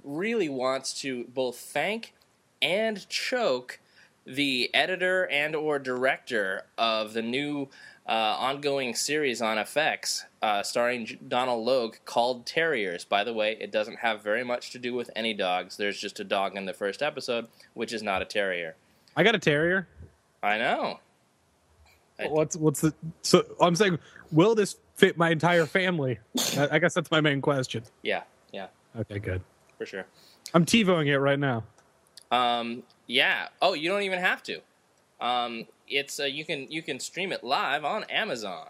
really 0.03 0.49
wants 0.49 0.99
to 1.03 1.25
both 1.25 1.59
thank 1.59 2.15
and 2.63 3.07
choke 3.11 3.79
the 4.25 4.71
editor 4.73 5.29
and 5.31 5.55
or 5.55 5.79
director 5.79 6.65
of 6.79 7.13
the 7.13 7.21
new 7.21 7.69
uh, 8.09 8.13
ongoing 8.39 8.95
series 8.95 9.43
on 9.43 9.59
FX 9.59 10.25
uh, 10.41 10.63
starring 10.63 11.05
J- 11.07 11.19
Donal 11.29 11.63
Logue 11.63 11.97
called 12.07 12.47
Terriers. 12.47 13.05
By 13.05 13.23
the 13.23 13.35
way, 13.35 13.57
it 13.61 13.71
doesn't 13.71 13.99
have 13.99 14.23
very 14.23 14.43
much 14.45 14.71
to 14.71 14.79
do 14.79 14.95
with 14.95 15.11
any 15.15 15.35
dogs. 15.35 15.77
There's 15.77 16.01
just 16.01 16.19
a 16.19 16.25
dog 16.25 16.57
in 16.57 16.65
the 16.65 16.73
first 16.73 17.03
episode, 17.03 17.49
which 17.75 17.93
is 17.93 18.03
not 18.03 18.23
a 18.23 18.25
terrier. 18.25 18.77
I 19.17 19.23
got 19.25 19.35
a 19.35 19.39
terrier. 19.39 19.87
I 20.43 20.57
know. 20.59 21.01
I- 22.21 22.27
What's 22.27 22.57
what's 22.57 22.81
the 22.81 22.93
so 23.23 23.45
I'm 23.61 23.77
saying 23.77 23.99
will 24.33 24.55
this 24.57 24.77
fit 24.97 25.17
my 25.17 25.31
entire 25.31 25.67
family? 25.67 26.19
I, 26.57 26.69
I 26.73 26.79
guess 26.81 26.95
that's 26.95 27.11
my 27.13 27.21
main 27.21 27.41
question. 27.41 27.85
Yeah, 28.03 28.23
yeah, 28.53 28.67
Okay, 28.99 29.19
good. 29.21 29.41
for 29.77 29.87
sure. 29.87 30.05
I'm 30.55 30.65
TiVoing 30.65 31.07
it 31.07 31.19
right 31.21 31.39
now. 31.39 31.63
Um, 32.33 32.83
yeah. 33.07 33.49
Oh, 33.63 33.75
you 33.75 33.89
don't 33.89 34.03
even 34.03 34.19
have 34.19 34.43
to. 34.45 34.61
Um, 35.21 35.67
it's 35.91 36.21
uh, 36.21 36.25
you 36.25 36.45
can 36.45 36.71
you 36.71 36.83
can 36.83 37.01
stream 37.01 37.33
it 37.33 37.45
live 37.45 37.85
on 37.85 38.05
Amazon. 38.05 38.69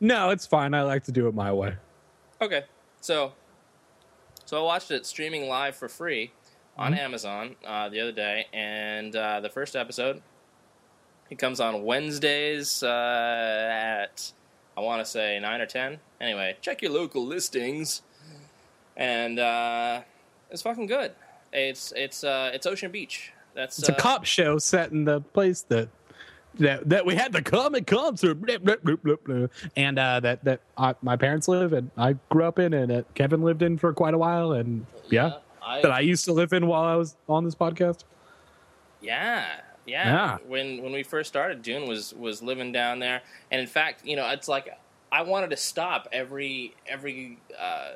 No, 0.00 0.30
it's 0.30 0.46
fine. 0.46 0.74
I 0.74 0.82
like 0.82 1.04
to 1.04 1.12
do 1.12 1.26
it 1.28 1.34
my 1.34 1.52
way. 1.52 1.76
Okay, 2.40 2.64
so 3.00 3.32
so 4.44 4.60
I 4.60 4.64
watched 4.64 4.90
it 4.90 5.06
streaming 5.06 5.48
live 5.48 5.76
for 5.76 5.88
free 5.88 6.32
on 6.76 6.92
Amazon 6.94 7.56
uh, 7.66 7.88
the 7.88 8.00
other 8.00 8.12
day, 8.12 8.46
and 8.52 9.14
uh, 9.14 9.40
the 9.40 9.48
first 9.48 9.76
episode 9.76 10.22
it 11.30 11.38
comes 11.38 11.60
on 11.60 11.84
Wednesdays 11.84 12.82
uh, 12.82 13.68
at 13.72 14.32
I 14.76 14.80
want 14.80 15.04
to 15.04 15.10
say 15.10 15.38
nine 15.40 15.60
or 15.60 15.66
ten. 15.66 16.00
Anyway, 16.20 16.56
check 16.60 16.82
your 16.82 16.92
local 16.92 17.24
listings, 17.24 18.02
and 18.96 19.38
uh, 19.38 20.02
it's 20.50 20.62
fucking 20.62 20.86
good. 20.86 21.12
It's 21.52 21.92
it's 21.96 22.24
uh, 22.24 22.50
it's 22.52 22.66
Ocean 22.66 22.90
Beach. 22.90 23.32
That's 23.54 23.78
It's 23.78 23.88
a 23.88 23.94
cop 23.94 24.24
show 24.24 24.58
set 24.58 24.90
in 24.90 25.04
the 25.04 25.20
place 25.20 25.62
that 25.68 25.88
that 26.58 26.88
that 26.88 27.06
we 27.06 27.14
had 27.14 27.32
the 27.32 27.42
comic 27.42 27.86
concert, 27.86 28.34
blah, 28.34 28.58
blah, 28.58 28.76
blah, 28.82 28.96
blah, 28.96 29.16
blah, 29.24 29.46
and 29.76 29.98
uh, 29.98 30.20
that 30.20 30.44
that 30.44 30.60
uh, 30.76 30.94
my 31.02 31.16
parents 31.16 31.48
live 31.48 31.72
and 31.72 31.90
I 31.96 32.14
grew 32.30 32.44
up 32.44 32.58
in, 32.58 32.72
and 32.74 32.90
that 32.90 33.14
Kevin 33.14 33.42
lived 33.42 33.62
in 33.62 33.78
for 33.78 33.92
quite 33.92 34.14
a 34.14 34.18
while, 34.18 34.52
and 34.52 34.86
yeah, 35.10 35.38
I, 35.62 35.82
that 35.82 35.90
I 35.90 36.00
used 36.00 36.24
to 36.26 36.32
live 36.32 36.52
in 36.52 36.66
while 36.66 36.84
I 36.84 36.96
was 36.96 37.16
on 37.28 37.44
this 37.44 37.54
podcast. 37.54 38.04
Yeah, 39.00 39.46
yeah. 39.86 40.06
Yeah. 40.06 40.38
When 40.46 40.82
when 40.82 40.92
we 40.92 41.02
first 41.02 41.28
started, 41.28 41.62
Dune 41.62 41.88
was 41.88 42.14
was 42.14 42.42
living 42.42 42.72
down 42.72 42.98
there, 42.98 43.22
and 43.50 43.60
in 43.60 43.66
fact, 43.66 44.04
you 44.04 44.16
know, 44.16 44.28
it's 44.30 44.48
like 44.48 44.68
I 45.12 45.22
wanted 45.22 45.50
to 45.50 45.56
stop 45.56 46.08
every 46.12 46.74
every 46.86 47.38
uh, 47.58 47.94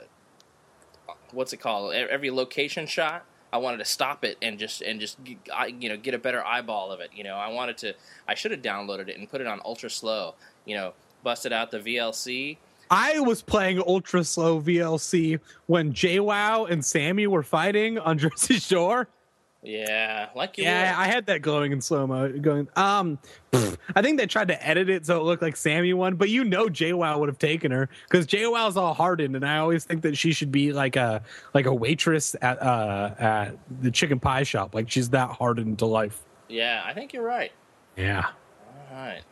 what's 1.32 1.52
it 1.52 1.58
called? 1.58 1.94
Every 1.94 2.30
location 2.30 2.86
shot. 2.86 3.24
I 3.52 3.58
wanted 3.58 3.78
to 3.78 3.84
stop 3.84 4.24
it 4.24 4.36
and 4.42 4.58
just 4.58 4.82
and 4.82 5.00
just 5.00 5.18
you 5.24 5.88
know 5.88 5.96
get 5.96 6.14
a 6.14 6.18
better 6.18 6.44
eyeball 6.44 6.92
of 6.92 7.00
it. 7.00 7.10
You 7.14 7.24
know, 7.24 7.34
I 7.34 7.48
wanted 7.48 7.78
to. 7.78 7.94
I 8.26 8.34
should 8.34 8.50
have 8.50 8.62
downloaded 8.62 9.08
it 9.08 9.18
and 9.18 9.28
put 9.28 9.40
it 9.40 9.46
on 9.46 9.60
ultra 9.64 9.90
slow. 9.90 10.34
You 10.64 10.76
know, 10.76 10.92
busted 11.22 11.52
out 11.52 11.70
the 11.70 11.78
VLC. 11.78 12.58
I 12.90 13.20
was 13.20 13.42
playing 13.42 13.82
ultra 13.86 14.24
slow 14.24 14.60
VLC 14.60 15.40
when 15.66 15.92
JWoww 15.92 16.70
and 16.70 16.84
Sammy 16.84 17.26
were 17.26 17.42
fighting 17.42 17.98
on 17.98 18.18
Jersey 18.18 18.54
Shore. 18.58 19.08
Yeah, 19.68 20.30
like 20.34 20.56
you. 20.56 20.64
Yeah, 20.64 20.96
would. 20.96 21.04
I 21.04 21.12
had 21.12 21.26
that 21.26 21.42
glowing 21.42 21.72
in 21.72 21.82
slow 21.82 22.06
mo. 22.06 22.32
Going, 22.32 22.68
um, 22.74 23.18
pff, 23.52 23.76
I 23.94 24.00
think 24.00 24.18
they 24.18 24.26
tried 24.26 24.48
to 24.48 24.66
edit 24.66 24.88
it 24.88 25.04
so 25.04 25.20
it 25.20 25.24
looked 25.24 25.42
like 25.42 25.56
Sammy 25.56 25.92
won, 25.92 26.14
but 26.14 26.30
you 26.30 26.42
know 26.42 26.68
JWoww 26.68 27.18
would 27.20 27.28
have 27.28 27.38
taken 27.38 27.70
her 27.70 27.90
because 28.08 28.26
JWoww's 28.26 28.78
all 28.78 28.94
hardened, 28.94 29.36
and 29.36 29.46
I 29.46 29.58
always 29.58 29.84
think 29.84 30.00
that 30.02 30.16
she 30.16 30.32
should 30.32 30.50
be 30.50 30.72
like 30.72 30.96
a 30.96 31.22
like 31.52 31.66
a 31.66 31.74
waitress 31.74 32.34
at 32.40 32.62
uh 32.62 33.14
at 33.18 33.58
the 33.82 33.90
chicken 33.90 34.18
pie 34.18 34.42
shop. 34.42 34.74
Like 34.74 34.90
she's 34.90 35.10
that 35.10 35.28
hardened 35.28 35.80
to 35.80 35.86
life. 35.86 36.22
yeah. 36.48 36.82
I 36.86 36.94
think 36.94 37.12
you're 37.12 37.22
right. 37.22 37.52
Yeah. 37.94 38.24
All 38.90 38.96
right. 38.96 39.22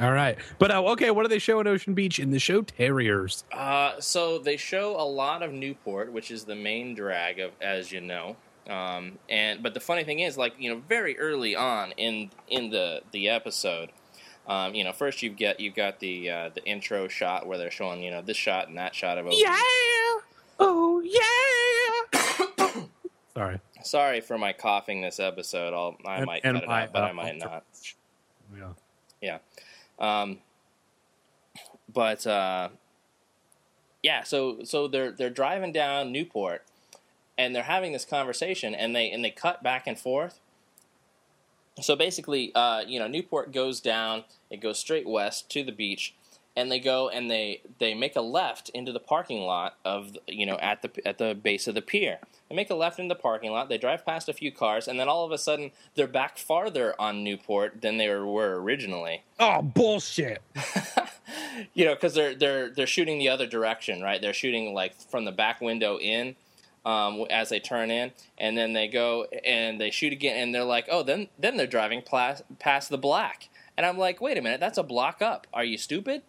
All 0.00 0.12
right, 0.12 0.38
but 0.58 0.70
uh, 0.72 0.82
okay, 0.92 1.10
what 1.12 1.22
do 1.22 1.28
they 1.28 1.38
show 1.38 1.60
at 1.60 1.66
Ocean 1.66 1.92
Beach 1.94 2.18
in 2.18 2.30
the 2.30 2.38
show 2.40 2.62
Terriers? 2.62 3.44
Uh, 3.52 4.00
so 4.00 4.38
they 4.38 4.56
show 4.56 4.96
a 4.98 5.04
lot 5.06 5.42
of 5.42 5.52
Newport, 5.52 6.10
which 6.10 6.32
is 6.32 6.44
the 6.44 6.56
main 6.56 6.94
drag 6.94 7.38
of, 7.38 7.52
as 7.60 7.92
you 7.92 8.00
know. 8.00 8.34
Um, 8.68 9.18
and 9.28 9.62
but 9.62 9.74
the 9.74 9.80
funny 9.80 10.04
thing 10.04 10.20
is, 10.20 10.36
like 10.38 10.54
you 10.58 10.70
know, 10.72 10.80
very 10.88 11.18
early 11.18 11.54
on 11.54 11.92
in 11.92 12.30
in 12.48 12.70
the 12.70 13.02
the 13.12 13.28
episode, 13.28 13.90
um, 14.46 14.74
you 14.74 14.84
know, 14.84 14.92
first 14.92 15.22
you 15.22 15.30
get 15.30 15.60
you've 15.60 15.74
got 15.74 16.00
the 16.00 16.30
uh, 16.30 16.48
the 16.54 16.64
intro 16.64 17.08
shot 17.08 17.46
where 17.46 17.58
they're 17.58 17.70
showing 17.70 18.02
you 18.02 18.10
know 18.10 18.22
this 18.22 18.36
shot 18.36 18.68
and 18.68 18.78
that 18.78 18.94
shot 18.94 19.18
of 19.18 19.26
OB. 19.26 19.32
Yeah. 19.36 19.60
Oh 20.58 21.00
yeah. 21.04 22.82
Sorry. 23.34 23.60
Sorry 23.82 24.20
for 24.20 24.38
my 24.38 24.52
coughing 24.52 25.00
this 25.02 25.18
episode. 25.20 25.74
I'll 25.74 25.96
I 26.06 26.16
And- 26.18 26.26
might 26.26 26.40
and 26.44 26.56
cut 26.56 26.62
it 26.64 26.68
my, 26.68 26.82
out, 26.84 26.92
but 26.92 27.02
uh, 27.02 27.06
I 27.06 27.12
might 27.12 27.36
not. 27.38 27.64
Yeah. 28.56 28.68
Yeah. 29.20 29.38
Um, 29.98 30.38
but 31.92 32.26
uh, 32.26 32.68
yeah, 34.02 34.22
so 34.22 34.62
so 34.64 34.88
they're 34.88 35.10
they're 35.12 35.30
driving 35.30 35.72
down 35.72 36.12
Newport, 36.12 36.62
and 37.36 37.54
they're 37.54 37.62
having 37.62 37.92
this 37.92 38.04
conversation, 38.04 38.74
and 38.74 38.94
they 38.94 39.10
and 39.10 39.24
they 39.24 39.30
cut 39.30 39.62
back 39.62 39.86
and 39.86 39.98
forth. 39.98 40.40
So 41.80 41.96
basically, 41.96 42.54
uh, 42.54 42.82
you 42.86 42.98
know, 42.98 43.08
Newport 43.08 43.52
goes 43.52 43.80
down, 43.80 44.24
it 44.48 44.60
goes 44.60 44.78
straight 44.78 45.08
west 45.08 45.50
to 45.50 45.64
the 45.64 45.72
beach, 45.72 46.14
and 46.56 46.70
they 46.70 46.78
go 46.78 47.08
and 47.08 47.30
they 47.30 47.62
they 47.78 47.94
make 47.94 48.16
a 48.16 48.20
left 48.20 48.68
into 48.70 48.92
the 48.92 49.00
parking 49.00 49.40
lot 49.42 49.76
of 49.84 50.16
you 50.26 50.46
know 50.46 50.56
at 50.58 50.82
the 50.82 51.06
at 51.06 51.18
the 51.18 51.34
base 51.34 51.66
of 51.66 51.74
the 51.74 51.82
pier. 51.82 52.18
They 52.48 52.54
make 52.54 52.70
a 52.70 52.74
left 52.74 52.98
into 52.98 53.14
the 53.14 53.20
parking 53.20 53.50
lot. 53.50 53.68
They 53.68 53.78
drive 53.78 54.04
past 54.04 54.28
a 54.28 54.32
few 54.32 54.52
cars, 54.52 54.86
and 54.86 55.00
then 55.00 55.08
all 55.08 55.24
of 55.24 55.32
a 55.32 55.38
sudden 55.38 55.72
they're 55.94 56.06
back 56.06 56.38
farther 56.38 56.94
on 56.98 57.24
Newport 57.24 57.80
than 57.80 57.96
they 57.96 58.08
were 58.08 58.60
originally 58.60 59.22
Oh 59.40 59.62
bullshit. 59.62 60.42
you 61.74 61.84
know, 61.84 61.94
because 61.94 62.14
they're 62.14 62.34
they're 62.34 62.70
they're 62.70 62.86
shooting 62.86 63.18
the 63.18 63.28
other 63.28 63.46
direction, 63.46 64.00
right? 64.00 64.20
They're 64.20 64.32
shooting 64.32 64.74
like 64.74 64.94
from 64.94 65.24
the 65.24 65.32
back 65.32 65.60
window 65.60 65.98
in 65.98 66.36
um, 66.84 67.24
as 67.30 67.48
they 67.48 67.60
turn 67.60 67.90
in, 67.90 68.12
and 68.38 68.56
then 68.56 68.72
they 68.72 68.88
go 68.88 69.24
and 69.44 69.80
they 69.80 69.90
shoot 69.90 70.12
again, 70.12 70.36
and 70.36 70.54
they're 70.54 70.64
like, 70.64 70.86
oh, 70.90 71.02
then 71.02 71.28
then 71.38 71.56
they're 71.56 71.66
driving 71.66 72.02
plas- 72.02 72.42
past 72.58 72.90
the 72.90 72.98
black, 72.98 73.48
and 73.76 73.86
I'm 73.86 73.98
like, 73.98 74.20
wait 74.20 74.38
a 74.38 74.42
minute, 74.42 74.60
that's 74.60 74.78
a 74.78 74.82
block 74.82 75.22
up. 75.22 75.46
Are 75.52 75.64
you 75.64 75.78
stupid? 75.78 76.22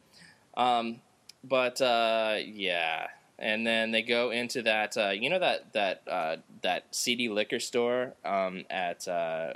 Um, 0.56 1.02
but 1.44 1.82
uh, 1.82 2.38
yeah, 2.46 3.08
and 3.38 3.66
then 3.68 3.92
they 3.92 4.02
go 4.02 4.32
into 4.32 4.62
that, 4.64 4.98
uh, 4.98 5.10
you 5.10 5.30
know 5.30 5.40
that 5.40 5.74
that 5.74 6.02
uh, 6.10 6.38
that 6.62 6.96
CD 6.96 7.30
liquor 7.30 7.60
store 7.60 8.14
um, 8.24 8.64
at 8.70 9.08
uh, 9.08 9.54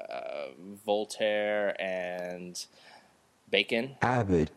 uh, 0.00 0.46
Voltaire 0.84 1.80
and 1.80 2.64
Bacon. 3.50 3.96
Avid. 4.02 4.50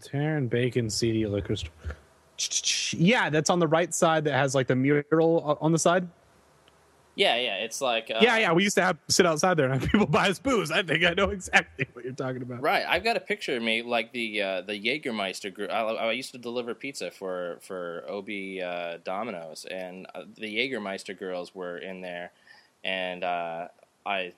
Taryn 0.00 0.48
Bacon 0.48 0.88
CD 0.88 1.26
liquor 1.26 1.56
store. 1.56 1.72
Yeah, 2.96 3.30
that's 3.30 3.50
on 3.50 3.58
the 3.58 3.68
right 3.68 3.92
side 3.94 4.24
that 4.24 4.34
has 4.34 4.54
like 4.54 4.66
the 4.66 4.76
mural 4.76 5.58
on 5.60 5.72
the 5.72 5.78
side. 5.78 6.08
Yeah, 7.16 7.36
yeah, 7.36 7.56
it's 7.56 7.80
like 7.80 8.10
uh, 8.10 8.20
yeah, 8.22 8.38
yeah. 8.38 8.52
We 8.52 8.62
used 8.62 8.76
to 8.76 8.82
have 8.82 8.96
sit 9.08 9.26
outside 9.26 9.56
there 9.56 9.66
and 9.70 9.80
have 9.80 9.90
people 9.92 10.06
buy 10.06 10.30
us 10.30 10.38
booze. 10.38 10.70
I 10.70 10.82
think 10.82 11.04
I 11.04 11.12
know 11.12 11.30
exactly 11.30 11.86
what 11.92 12.04
you're 12.04 12.14
talking 12.14 12.40
about. 12.40 12.62
Right, 12.62 12.84
I've 12.88 13.04
got 13.04 13.16
a 13.16 13.20
picture 13.20 13.56
of 13.56 13.62
me 13.62 13.82
like 13.82 14.12
the 14.12 14.40
uh, 14.40 14.60
the 14.62 14.72
Jägermeister 14.72 15.52
group. 15.52 15.70
I, 15.70 15.82
I 15.82 16.12
used 16.12 16.32
to 16.32 16.38
deliver 16.38 16.74
pizza 16.74 17.10
for 17.10 17.58
for 17.60 18.04
OB 18.08 18.28
uh, 18.64 18.98
Domino's, 19.04 19.66
and 19.70 20.06
uh, 20.14 20.22
the 20.36 20.56
Jägermeister 20.56 21.18
girls 21.18 21.54
were 21.54 21.76
in 21.76 22.00
there, 22.00 22.30
and 22.84 23.24
uh, 23.24 23.68
I 24.06 24.32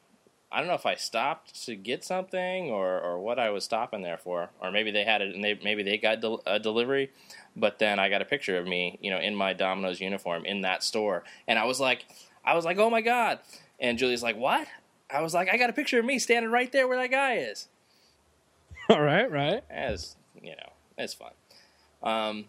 I 0.52 0.58
don't 0.58 0.68
know 0.68 0.74
if 0.74 0.86
I 0.86 0.96
stopped 0.96 1.64
to 1.64 1.74
get 1.74 2.04
something 2.04 2.70
or, 2.70 3.00
or 3.00 3.18
what 3.18 3.38
I 3.38 3.50
was 3.50 3.64
stopping 3.64 4.02
there 4.02 4.18
for, 4.18 4.50
or 4.60 4.70
maybe 4.70 4.90
they 4.90 5.04
had 5.04 5.22
it 5.22 5.34
and 5.34 5.42
they 5.42 5.58
maybe 5.62 5.82
they 5.82 5.96
got 5.96 6.20
del- 6.20 6.42
a 6.46 6.58
delivery, 6.58 7.10
but 7.56 7.78
then 7.78 7.98
I 7.98 8.08
got 8.08 8.22
a 8.22 8.24
picture 8.24 8.58
of 8.58 8.66
me, 8.66 8.98
you 9.00 9.10
know, 9.10 9.18
in 9.18 9.34
my 9.34 9.52
Domino's 9.52 10.00
uniform 10.00 10.44
in 10.44 10.62
that 10.62 10.82
store, 10.82 11.24
and 11.46 11.58
I 11.58 11.64
was 11.64 11.80
like, 11.80 12.04
I 12.44 12.54
was 12.54 12.64
like, 12.64 12.78
oh 12.78 12.90
my 12.90 13.00
god, 13.00 13.40
and 13.80 13.98
Julie's 13.98 14.22
like, 14.22 14.36
what? 14.36 14.66
I 15.10 15.20
was 15.20 15.34
like, 15.34 15.48
I 15.52 15.56
got 15.58 15.70
a 15.70 15.74
picture 15.74 15.98
of 15.98 16.04
me 16.04 16.18
standing 16.18 16.50
right 16.50 16.70
there 16.72 16.88
where 16.88 16.98
that 16.98 17.10
guy 17.10 17.34
is. 17.36 17.68
All 18.88 19.02
right, 19.02 19.30
right. 19.30 19.62
As 19.70 20.16
you 20.40 20.50
know, 20.50 20.72
it's 20.98 21.14
fun. 21.14 21.32
Um, 22.02 22.46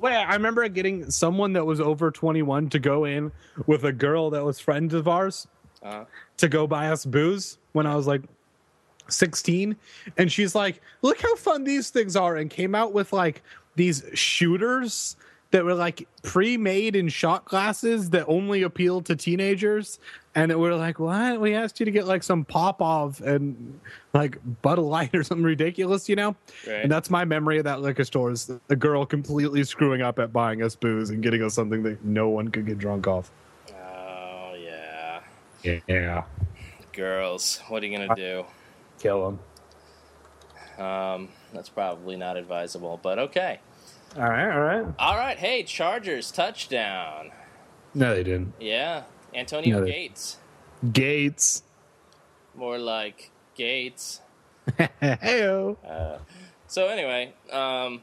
Wait, 0.00 0.14
I 0.14 0.34
remember 0.34 0.66
getting 0.68 1.10
someone 1.10 1.54
that 1.54 1.64
was 1.64 1.80
over 1.80 2.10
21 2.10 2.68
to 2.70 2.78
go 2.78 3.04
in 3.04 3.32
with 3.66 3.84
a 3.84 3.92
girl 3.92 4.30
that 4.30 4.44
was 4.44 4.60
friends 4.60 4.94
of 4.94 5.08
ours 5.08 5.48
uh, 5.82 6.04
to 6.36 6.48
go 6.48 6.66
buy 6.68 6.88
us 6.88 7.04
booze 7.04 7.58
when 7.72 7.84
I 7.84 7.96
was 7.96 8.06
like 8.06 8.22
16. 9.08 9.74
And 10.16 10.30
she's 10.30 10.54
like, 10.54 10.80
look 11.02 11.20
how 11.20 11.34
fun 11.34 11.64
these 11.64 11.90
things 11.90 12.14
are. 12.14 12.36
And 12.36 12.48
came 12.48 12.76
out 12.76 12.92
with 12.92 13.12
like 13.12 13.42
these 13.78 14.04
shooters 14.12 15.16
that 15.50 15.64
were 15.64 15.74
like 15.74 16.06
pre-made 16.22 16.94
in 16.94 17.08
shot 17.08 17.46
glasses 17.46 18.10
that 18.10 18.26
only 18.28 18.62
appealed 18.62 19.06
to 19.06 19.16
teenagers. 19.16 19.98
And 20.34 20.50
we 20.50 20.56
were 20.56 20.74
like, 20.74 20.98
what? 20.98 21.40
We 21.40 21.54
asked 21.54 21.80
you 21.80 21.86
to 21.86 21.90
get 21.90 22.06
like 22.06 22.22
some 22.22 22.44
pop 22.44 22.82
off 22.82 23.22
and 23.22 23.80
like 24.12 24.36
Bud 24.60 24.78
Light 24.78 25.14
or 25.14 25.24
something 25.24 25.44
ridiculous, 25.44 26.06
you 26.06 26.16
know? 26.16 26.36
Right. 26.66 26.82
And 26.82 26.92
that's 26.92 27.08
my 27.08 27.24
memory 27.24 27.56
of 27.56 27.64
that 27.64 27.80
liquor 27.80 28.04
store 28.04 28.30
is 28.30 28.50
the 28.66 28.76
girl 28.76 29.06
completely 29.06 29.64
screwing 29.64 30.02
up 30.02 30.18
at 30.18 30.34
buying 30.34 30.62
us 30.62 30.76
booze 30.76 31.08
and 31.08 31.22
getting 31.22 31.42
us 31.42 31.54
something 31.54 31.82
that 31.84 32.04
no 32.04 32.28
one 32.28 32.48
could 32.48 32.66
get 32.66 32.76
drunk 32.76 33.06
off. 33.06 33.30
oh 33.72 34.54
yeah, 34.54 35.20
Yeah. 35.88 36.24
girls, 36.92 37.60
what 37.68 37.82
are 37.82 37.86
you 37.86 37.96
gonna 37.96 38.14
do? 38.14 38.44
Kill 38.98 39.38
them. 40.76 40.84
Um, 40.84 41.28
that's 41.54 41.68
probably 41.70 42.16
not 42.16 42.36
advisable, 42.36 43.00
but 43.02 43.18
okay. 43.18 43.60
All 44.16 44.22
right, 44.22 44.50
all 44.50 44.60
right. 44.60 44.86
All 44.98 45.16
right, 45.16 45.36
hey, 45.38 45.62
Chargers 45.62 46.30
touchdown. 46.30 47.30
No, 47.94 48.14
they 48.14 48.22
didn't. 48.24 48.54
Yeah, 48.60 49.04
Antonio 49.34 49.78
No, 49.80 49.84
they- 49.84 49.92
Gates. 49.92 50.36
Gates. 50.92 51.62
More 52.54 52.78
like 52.78 53.30
Gates. 53.54 54.20
Heyo. 54.78 55.76
So 56.66 56.88
anyway, 56.88 57.32
um, 57.52 58.02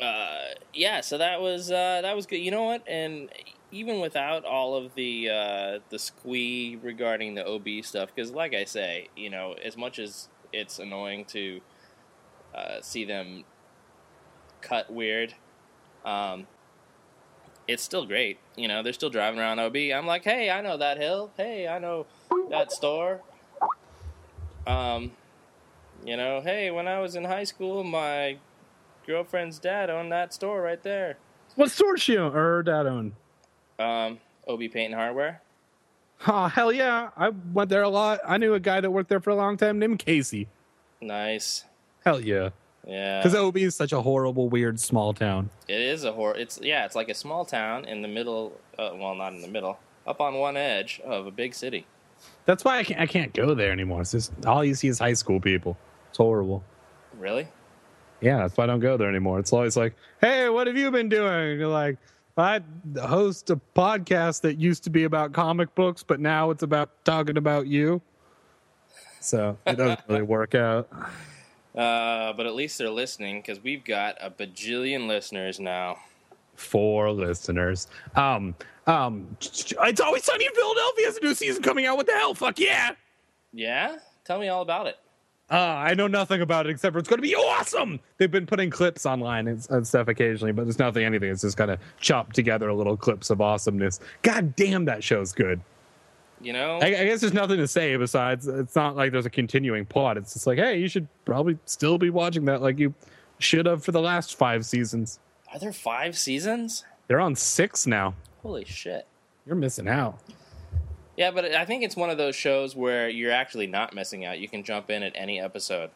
uh, 0.00 0.38
yeah. 0.74 1.00
So 1.00 1.18
that 1.18 1.40
was 1.40 1.70
uh, 1.70 2.00
that 2.02 2.14
was 2.16 2.26
good. 2.26 2.36
You 2.38 2.50
know 2.50 2.64
what? 2.64 2.82
And 2.88 3.28
even 3.72 4.00
without 4.00 4.44
all 4.44 4.74
of 4.76 4.94
the 4.94 5.30
uh, 5.30 5.78
the 5.90 5.98
squee 5.98 6.78
regarding 6.82 7.34
the 7.34 7.46
OB 7.46 7.66
stuff, 7.82 8.10
because 8.14 8.30
like 8.32 8.54
I 8.54 8.64
say, 8.64 9.08
you 9.16 9.30
know, 9.30 9.54
as 9.64 9.76
much 9.76 9.98
as 9.98 10.28
it's 10.52 10.78
annoying 10.78 11.24
to 11.26 11.60
uh, 12.54 12.80
see 12.82 13.04
them 13.04 13.44
cut 14.66 14.92
weird, 14.92 15.34
um, 16.04 16.46
it's 17.68 17.82
still 17.82 18.06
great. 18.06 18.38
You 18.56 18.68
know, 18.68 18.82
they're 18.82 18.92
still 18.92 19.10
driving 19.10 19.40
around 19.40 19.58
OB. 19.58 19.76
I'm 19.76 20.06
like, 20.06 20.24
hey, 20.24 20.50
I 20.50 20.60
know 20.60 20.76
that 20.76 20.98
hill. 20.98 21.30
Hey, 21.36 21.68
I 21.68 21.78
know 21.78 22.06
that 22.50 22.72
store. 22.72 23.20
Um, 24.66 25.12
you 26.04 26.16
know, 26.16 26.40
hey, 26.40 26.70
when 26.70 26.88
I 26.88 27.00
was 27.00 27.14
in 27.14 27.24
high 27.24 27.44
school, 27.44 27.84
my 27.84 28.38
girlfriend's 29.06 29.58
dad 29.58 29.90
owned 29.90 30.10
that 30.12 30.34
store 30.34 30.60
right 30.60 30.82
there. 30.82 31.16
What 31.54 31.70
store 31.70 31.96
she 31.96 32.16
own? 32.16 32.32
Or 32.32 32.56
her 32.56 32.62
dad 32.62 32.86
own? 32.86 33.14
Um, 33.78 34.18
OB 34.48 34.60
Paint 34.60 34.76
and 34.76 34.94
Hardware. 34.94 35.42
Oh, 36.26 36.46
hell 36.46 36.72
yeah. 36.72 37.10
I 37.16 37.28
went 37.52 37.68
there 37.68 37.82
a 37.82 37.88
lot. 37.88 38.20
I 38.26 38.38
knew 38.38 38.54
a 38.54 38.60
guy 38.60 38.80
that 38.80 38.90
worked 38.90 39.08
there 39.08 39.20
for 39.20 39.30
a 39.30 39.34
long 39.34 39.56
time 39.56 39.78
named 39.78 39.98
Casey. 39.98 40.48
Nice. 41.00 41.64
Hell 42.04 42.20
yeah. 42.20 42.50
Yeah. 42.86 43.20
Because 43.20 43.34
OB 43.34 43.56
is 43.56 43.74
such 43.74 43.92
a 43.92 44.00
horrible, 44.00 44.48
weird, 44.48 44.78
small 44.78 45.12
town. 45.12 45.50
It 45.66 45.80
is 45.80 46.04
a 46.04 46.12
horror. 46.12 46.36
It's 46.36 46.58
yeah. 46.62 46.84
It's 46.84 46.94
like 46.94 47.08
a 47.08 47.14
small 47.14 47.44
town 47.44 47.84
in 47.84 48.02
the 48.02 48.08
middle. 48.08 48.58
Uh, 48.78 48.90
well, 48.94 49.14
not 49.14 49.32
in 49.32 49.42
the 49.42 49.48
middle. 49.48 49.78
Up 50.06 50.20
on 50.20 50.34
one 50.34 50.56
edge 50.56 51.00
of 51.04 51.26
a 51.26 51.30
big 51.32 51.54
city. 51.54 51.86
That's 52.44 52.64
why 52.64 52.78
I 52.78 52.84
can't, 52.84 53.00
I 53.00 53.06
can't 53.06 53.34
go 53.34 53.54
there 53.54 53.72
anymore. 53.72 54.02
It's 54.02 54.12
just 54.12 54.32
all 54.46 54.64
you 54.64 54.74
see 54.74 54.88
is 54.88 55.00
high 55.00 55.14
school 55.14 55.40
people. 55.40 55.76
It's 56.10 56.18
horrible. 56.18 56.62
Really? 57.18 57.48
Yeah, 58.20 58.38
that's 58.38 58.56
why 58.56 58.64
I 58.64 58.66
don't 58.68 58.80
go 58.80 58.96
there 58.96 59.08
anymore. 59.08 59.40
It's 59.40 59.52
always 59.52 59.76
like, 59.76 59.94
hey, 60.20 60.48
what 60.48 60.66
have 60.66 60.76
you 60.76 60.90
been 60.90 61.08
doing? 61.08 61.58
You're 61.58 61.68
like, 61.68 61.98
I 62.38 62.60
host 63.00 63.50
a 63.50 63.60
podcast 63.74 64.42
that 64.42 64.58
used 64.58 64.84
to 64.84 64.90
be 64.90 65.04
about 65.04 65.32
comic 65.32 65.74
books, 65.74 66.02
but 66.02 66.20
now 66.20 66.50
it's 66.50 66.62
about 66.62 66.90
talking 67.04 67.36
about 67.36 67.66
you. 67.66 68.00
So 69.20 69.58
it 69.66 69.76
doesn't 69.76 70.00
really 70.08 70.22
work 70.22 70.54
out. 70.54 70.88
Uh, 71.76 72.32
but 72.32 72.46
at 72.46 72.54
least 72.54 72.78
they're 72.78 72.90
listening 72.90 73.40
because 73.40 73.62
we've 73.62 73.84
got 73.84 74.16
a 74.20 74.30
bajillion 74.30 75.06
listeners 75.06 75.60
now. 75.60 75.98
Four 76.54 77.12
listeners, 77.12 77.86
um, 78.14 78.54
um, 78.86 79.36
it's 79.40 80.00
always 80.00 80.24
sunny 80.24 80.46
in 80.46 80.54
Philadelphia. 80.54 81.04
There's 81.04 81.16
a 81.18 81.24
new 81.24 81.34
season 81.34 81.62
coming 81.62 81.84
out. 81.84 81.98
What 81.98 82.06
the 82.06 82.12
hell? 82.12 82.34
Fuck 82.34 82.58
yeah! 82.58 82.92
Yeah. 83.52 83.96
Tell 84.24 84.38
me 84.38 84.48
all 84.48 84.62
about 84.62 84.86
it. 84.86 84.96
Uh, 85.48 85.54
I 85.54 85.94
know 85.94 86.08
nothing 86.08 86.40
about 86.40 86.66
it 86.66 86.70
except 86.70 86.92
for 86.92 86.98
it's 86.98 87.08
going 87.08 87.18
to 87.18 87.22
be 87.22 87.36
awesome. 87.36 88.00
They've 88.18 88.30
been 88.30 88.46
putting 88.46 88.68
clips 88.68 89.06
online 89.06 89.46
and, 89.46 89.64
and 89.70 89.86
stuff 89.86 90.08
occasionally, 90.08 90.52
but 90.52 90.64
there's 90.64 90.80
nothing, 90.80 91.04
anything. 91.04 91.30
It's 91.30 91.42
just 91.42 91.56
kind 91.56 91.70
of 91.70 91.78
chopped 92.00 92.34
together 92.34 92.72
little 92.72 92.96
clips 92.96 93.30
of 93.30 93.40
awesomeness. 93.40 94.00
God 94.22 94.56
damn, 94.56 94.86
that 94.86 95.04
show's 95.04 95.32
good. 95.32 95.60
You 96.40 96.52
know. 96.52 96.78
I, 96.82 96.86
I 96.86 97.04
guess 97.06 97.20
there's 97.20 97.32
nothing 97.32 97.58
to 97.58 97.66
say 97.66 97.96
besides 97.96 98.46
it's 98.46 98.76
not 98.76 98.96
like 98.96 99.12
there's 99.12 99.26
a 99.26 99.30
continuing 99.30 99.86
plot. 99.86 100.16
It's 100.16 100.34
just 100.34 100.46
like, 100.46 100.58
hey, 100.58 100.78
you 100.78 100.88
should 100.88 101.08
probably 101.24 101.58
still 101.64 101.98
be 101.98 102.10
watching 102.10 102.44
that 102.46 102.62
like 102.62 102.78
you 102.78 102.94
should 103.38 103.66
have 103.66 103.84
for 103.84 103.92
the 103.92 104.00
last 104.00 104.36
five 104.36 104.64
seasons. 104.66 105.18
Are 105.52 105.58
there 105.58 105.72
five 105.72 106.16
seasons? 106.18 106.84
They're 107.08 107.20
on 107.20 107.34
six 107.34 107.86
now. 107.86 108.14
Holy 108.42 108.64
shit. 108.64 109.06
You're 109.46 109.56
missing 109.56 109.88
out. 109.88 110.18
Yeah, 111.16 111.30
but 111.30 111.46
I 111.46 111.64
think 111.64 111.82
it's 111.82 111.96
one 111.96 112.10
of 112.10 112.18
those 112.18 112.34
shows 112.36 112.76
where 112.76 113.08
you're 113.08 113.32
actually 113.32 113.66
not 113.66 113.94
missing 113.94 114.24
out. 114.24 114.38
You 114.38 114.48
can 114.48 114.62
jump 114.62 114.90
in 114.90 115.02
at 115.02 115.12
any 115.14 115.40
episode. 115.40 115.90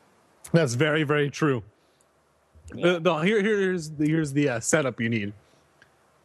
That's 0.52 0.74
very, 0.74 1.02
very 1.02 1.28
true. 1.28 1.62
The, 2.70 3.00
the, 3.00 3.14
here, 3.18 3.42
here's 3.42 3.90
the, 3.90 4.06
here's 4.06 4.32
the 4.32 4.48
uh, 4.48 4.60
setup 4.60 5.00
you 5.00 5.10
need. 5.10 5.32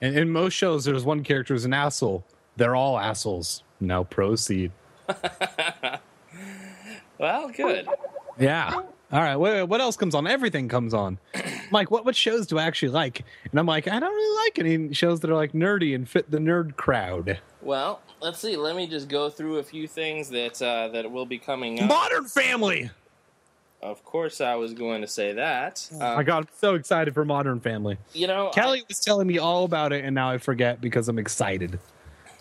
And 0.01 0.17
in 0.17 0.29
most 0.29 0.53
shows, 0.53 0.85
there's 0.85 1.03
one 1.03 1.23
character 1.23 1.53
who's 1.53 1.65
an 1.65 1.73
asshole. 1.73 2.23
They're 2.55 2.75
all 2.75 2.97
assholes. 2.97 3.63
Now 3.79 4.03
proceed. 4.03 4.71
Well, 7.17 7.49
good. 7.49 7.87
Yeah. 8.39 8.73
All 9.11 9.21
right. 9.21 9.35
What, 9.35 9.69
what 9.69 9.81
else 9.81 9.95
comes 9.95 10.15
on? 10.15 10.27
Everything 10.27 10.67
comes 10.67 10.93
on. 10.93 11.17
Mike, 11.71 11.89
what 11.89 12.05
what 12.05 12.15
shows 12.15 12.47
do 12.47 12.57
I 12.57 12.63
actually 12.63 12.89
like? 12.89 13.23
And 13.49 13.59
I'm 13.59 13.65
like, 13.65 13.87
I 13.87 13.99
don't 13.99 14.13
really 14.13 14.43
like 14.45 14.59
any 14.59 14.93
shows 14.93 15.21
that 15.21 15.29
are 15.29 15.35
like 15.35 15.53
nerdy 15.53 15.95
and 15.95 16.07
fit 16.09 16.29
the 16.29 16.39
nerd 16.39 16.75
crowd. 16.75 17.39
Well, 17.61 18.01
let's 18.21 18.39
see. 18.39 18.57
Let 18.57 18.75
me 18.75 18.87
just 18.87 19.07
go 19.07 19.29
through 19.29 19.57
a 19.59 19.63
few 19.63 19.87
things 19.87 20.29
that 20.29 20.61
uh, 20.61 20.89
that 20.89 21.09
will 21.09 21.25
be 21.25 21.37
coming 21.37 21.79
up. 21.81 21.87
Modern 21.87 22.25
Family. 22.25 22.91
Of 23.81 24.03
course, 24.03 24.41
I 24.41 24.55
was 24.55 24.73
going 24.73 25.01
to 25.01 25.07
say 25.07 25.33
that. 25.33 25.87
Oh 25.93 26.01
Um, 26.01 26.19
I 26.19 26.23
got 26.23 26.47
so 26.59 26.73
excited 26.73 27.13
for 27.13 27.23
Modern 27.23 27.59
Family. 27.59 27.97
you 28.13 28.25
know, 28.27 28.49
Kelly 28.49 28.83
was 28.87 28.99
telling 28.99 29.27
me 29.27 29.37
all 29.37 29.63
about 29.63 29.93
it, 29.93 30.03
and 30.03 30.15
now 30.15 30.29
I 30.29 30.37
forget 30.39 30.81
because 30.81 31.07
I'm 31.07 31.19
excited. 31.19 31.79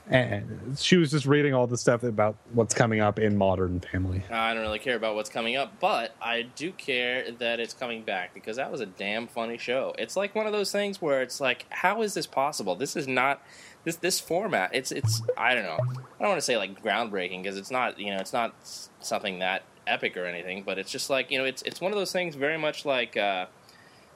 And 0.07 0.77
she 0.79 0.97
was 0.97 1.11
just 1.11 1.25
reading 1.25 1.55
all 1.55 1.67
the 1.67 1.79
stuff 1.79 2.03
about 2.03 2.37
what's 2.53 2.75
coming 2.75 3.01
up 3.01 3.19
in 3.19 3.38
Modern 3.38 3.81
Family. 3.81 4.23
I, 4.31 4.51
I 4.51 4.55
don't 4.55 4.62
really 4.62 4.79
care 4.79 4.97
about 4.97 5.14
what's 5.14 5.31
coming 5.31 5.57
up, 5.57 5.81
but 5.81 6.14
I 6.21 6.43
do 6.43 6.73
care 6.73 7.31
that 7.33 7.59
it's 7.59 7.73
coming 7.73 8.03
back 8.03 8.35
because 8.35 8.57
that 8.57 8.71
was 8.71 8.81
a 8.81 8.87
damn 8.87 9.27
funny 9.27 9.57
show. 9.57 9.95
It's 9.99 10.14
like 10.14 10.35
one 10.35 10.47
of 10.47 10.53
those 10.53 10.71
things 10.71 11.01
where 11.01 11.23
it's 11.23 11.40
like, 11.40 11.64
how 11.71 12.03
is 12.03 12.12
this 12.12 12.27
possible? 12.27 12.75
This 12.75 12.97
is 12.97 13.09
not 13.09 13.43
this 13.85 13.97
this 13.97 14.21
format. 14.21 14.71
It's 14.75 14.93
it's 14.93 15.23
I 15.38 15.55
don't 15.55 15.64
know. 15.64 15.79
I 15.81 16.21
don't 16.21 16.29
want 16.29 16.38
to 16.38 16.43
say 16.45 16.59
like 16.59 16.83
groundbreaking 16.83 17.43
because 17.43 17.57
it's 17.57 17.71
not 17.71 17.99
you 17.99 18.11
know 18.12 18.19
it's 18.19 18.33
not 18.33 18.55
something 19.01 19.38
that 19.38 19.62
epic 19.87 20.17
or 20.17 20.27
anything, 20.27 20.64
but 20.64 20.79
it's 20.79 20.90
just 20.90 21.09
like 21.09 21.31
you 21.31 21.38
know 21.38 21.45
it's 21.45 21.62
it's 21.62 21.81
one 21.81 21.93
of 21.93 21.99
those 21.99 22.12
things 22.12 22.35
very 22.35 22.59
much 22.59 22.85
like 22.85 23.17
uh, 23.17 23.47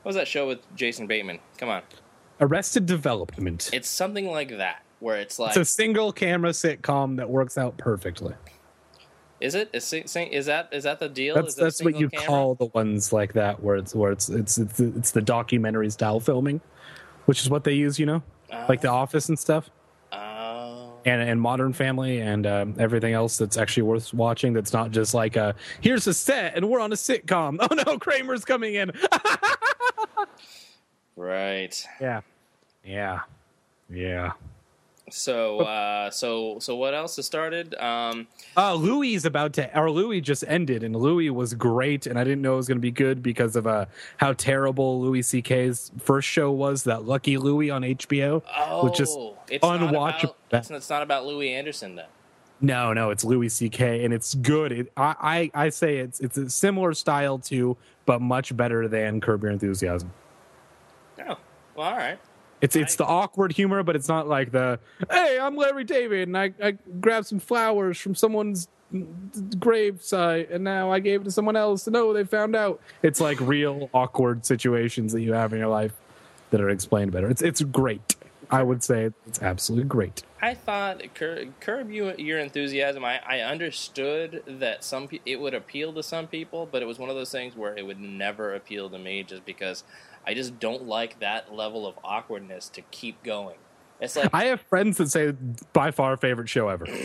what 0.02 0.10
was 0.10 0.16
that 0.16 0.28
show 0.28 0.46
with 0.46 0.58
Jason 0.76 1.06
Bateman? 1.06 1.38
Come 1.56 1.70
on, 1.70 1.82
Arrested 2.40 2.84
Development. 2.84 3.70
it's 3.72 3.88
something 3.88 4.26
like 4.26 4.50
that 4.56 4.82
where 5.00 5.16
it's 5.18 5.38
like 5.38 5.50
It's 5.50 5.56
a 5.56 5.64
single 5.64 6.12
camera 6.12 6.50
sitcom 6.50 7.16
that 7.16 7.28
works 7.30 7.56
out 7.58 7.76
perfectly. 7.76 8.34
is 9.40 9.54
it 9.54 9.70
is, 9.72 9.92
is 9.92 10.46
that 10.46 10.68
is 10.72 10.84
that 10.84 10.98
the 10.98 11.08
deal? 11.08 11.34
That's 11.34 11.54
that's 11.54 11.82
what 11.82 11.96
you 11.98 12.08
camera? 12.08 12.26
call 12.26 12.54
the 12.56 12.66
ones 12.66 13.12
like 13.12 13.32
that, 13.34 13.62
where 13.62 13.76
it's 13.76 13.94
where 13.94 14.10
it's 14.12 14.28
it's 14.28 14.58
it's, 14.58 14.80
it's 14.80 15.10
the 15.12 15.22
documentary 15.22 15.90
style 15.90 16.20
filming, 16.20 16.60
which 17.26 17.40
is 17.42 17.48
what 17.50 17.64
they 17.64 17.74
use, 17.74 17.98
you 17.98 18.06
know, 18.06 18.22
like 18.68 18.80
The 18.80 18.88
Office 18.90 19.28
and 19.28 19.38
stuff, 19.38 19.70
Oh. 20.12 20.94
and 21.04 21.22
and 21.22 21.40
Modern 21.40 21.72
Family 21.72 22.20
and 22.20 22.46
um, 22.46 22.74
everything 22.78 23.12
else 23.14 23.36
that's 23.36 23.56
actually 23.56 23.84
worth 23.84 24.12
watching. 24.12 24.52
That's 24.54 24.72
not 24.72 24.90
just 24.90 25.14
like 25.14 25.36
a 25.36 25.54
here's 25.80 26.06
a 26.08 26.14
set 26.14 26.56
and 26.56 26.68
we're 26.68 26.80
on 26.80 26.90
a 26.92 26.96
sitcom. 26.96 27.58
Oh 27.70 27.74
no, 27.74 27.98
Kramer's 27.98 28.44
coming 28.44 28.74
in. 28.74 28.90
Right. 31.16 31.84
yeah, 32.00 32.20
yeah, 32.84 33.20
yeah. 33.90 34.32
So, 35.10 35.60
uh, 35.60 36.10
so, 36.10 36.58
so, 36.60 36.76
what 36.76 36.94
else 36.94 37.16
has 37.16 37.26
started? 37.26 37.74
Um, 37.76 38.26
Uh, 38.56 38.74
Louis 38.74 39.14
is 39.14 39.24
about 39.24 39.52
to, 39.54 39.78
or 39.78 39.90
Louis 39.90 40.20
just 40.20 40.44
ended, 40.46 40.82
and 40.82 40.94
Louis 40.96 41.30
was 41.30 41.54
great, 41.54 42.06
and 42.06 42.18
I 42.18 42.24
didn't 42.24 42.42
know 42.42 42.54
it 42.54 42.56
was 42.56 42.68
going 42.68 42.78
to 42.78 42.82
be 42.82 42.90
good 42.90 43.22
because 43.22 43.56
of 43.56 43.66
uh, 43.66 43.86
how 44.18 44.32
terrible 44.32 45.00
Louis 45.00 45.22
C.K.'s 45.22 45.90
first 45.98 46.28
show 46.28 46.50
was, 46.50 46.84
that 46.84 47.04
Lucky 47.04 47.36
Louie 47.38 47.70
on 47.70 47.82
HBO, 47.82 48.42
oh, 48.56 48.84
which 48.84 49.00
is 49.00 49.16
it's 49.48 49.62
Not 49.62 49.80
unwatchable. 49.80 50.34
about, 50.48 50.60
it's, 50.60 50.70
it's 50.70 50.90
not 50.90 51.02
about 51.02 51.24
Louie 51.26 51.52
Anderson 51.52 51.94
then. 51.96 52.06
No, 52.60 52.92
no, 52.92 53.10
it's 53.10 53.22
Louis 53.24 53.48
C.K. 53.50 54.04
and 54.04 54.12
it's 54.12 54.34
good. 54.34 54.72
It, 54.72 54.92
I, 54.96 55.50
I, 55.54 55.66
I 55.66 55.68
say 55.68 55.98
it's 55.98 56.18
it's 56.20 56.36
a 56.36 56.50
similar 56.50 56.92
style 56.92 57.38
to, 57.40 57.76
but 58.04 58.20
much 58.20 58.56
better 58.56 58.88
than 58.88 59.20
Curb 59.20 59.42
Your 59.44 59.52
Enthusiasm. 59.52 60.10
Oh, 61.20 61.36
well, 61.76 61.86
all 61.88 61.96
right. 61.96 62.18
It's 62.60 62.76
it's 62.76 62.96
the 62.96 63.04
awkward 63.04 63.52
humor, 63.52 63.82
but 63.82 63.96
it's 63.96 64.08
not 64.08 64.26
like 64.28 64.50
the 64.50 64.80
hey, 65.10 65.38
I'm 65.40 65.56
Larry 65.56 65.84
David, 65.84 66.28
and 66.28 66.36
I 66.36 66.52
I 66.62 66.72
grabbed 67.00 67.26
some 67.26 67.38
flowers 67.38 67.98
from 67.98 68.14
someone's 68.14 68.68
grave 69.58 70.02
site, 70.02 70.50
and 70.50 70.64
now 70.64 70.90
I 70.90 70.98
gave 70.98 71.20
it 71.20 71.24
to 71.24 71.30
someone 71.30 71.56
else, 71.56 71.86
and 71.86 71.96
oh, 71.96 72.12
they 72.12 72.24
found 72.24 72.56
out. 72.56 72.80
It's 73.02 73.20
like 73.20 73.40
real 73.40 73.90
awkward 73.92 74.46
situations 74.46 75.12
that 75.12 75.20
you 75.20 75.32
have 75.34 75.52
in 75.52 75.58
your 75.58 75.68
life 75.68 75.92
that 76.50 76.60
are 76.60 76.70
explained 76.70 77.12
better. 77.12 77.28
It's 77.30 77.42
it's 77.42 77.62
great. 77.62 78.16
I 78.50 78.62
would 78.62 78.82
say 78.82 79.10
it's 79.26 79.42
absolutely 79.42 79.88
great. 79.88 80.22
I 80.40 80.54
thought 80.54 81.02
Cur- 81.14 81.48
Curb 81.60 81.90
you, 81.90 82.14
Your 82.16 82.38
Enthusiasm. 82.38 83.04
I, 83.04 83.20
I 83.26 83.40
understood 83.40 84.42
that 84.46 84.84
some 84.84 85.08
it 85.26 85.38
would 85.38 85.52
appeal 85.52 85.92
to 85.92 86.02
some 86.02 86.26
people, 86.26 86.66
but 86.70 86.80
it 86.80 86.86
was 86.86 86.98
one 86.98 87.10
of 87.10 87.16
those 87.16 87.30
things 87.30 87.54
where 87.54 87.76
it 87.76 87.84
would 87.84 88.00
never 88.00 88.54
appeal 88.54 88.88
to 88.88 88.98
me, 88.98 89.22
just 89.22 89.44
because 89.44 89.84
I 90.28 90.34
just 90.34 90.60
don't 90.60 90.86
like 90.86 91.20
that 91.20 91.54
level 91.54 91.86
of 91.86 91.98
awkwardness 92.04 92.68
to 92.70 92.82
keep 92.82 93.22
going. 93.22 93.56
It's 93.98 94.14
like 94.14 94.28
I 94.34 94.44
have 94.44 94.60
friends 94.60 94.98
that 94.98 95.10
say 95.10 95.32
by 95.72 95.90
far 95.90 96.18
favorite 96.18 96.50
show 96.50 96.68
ever. 96.68 96.86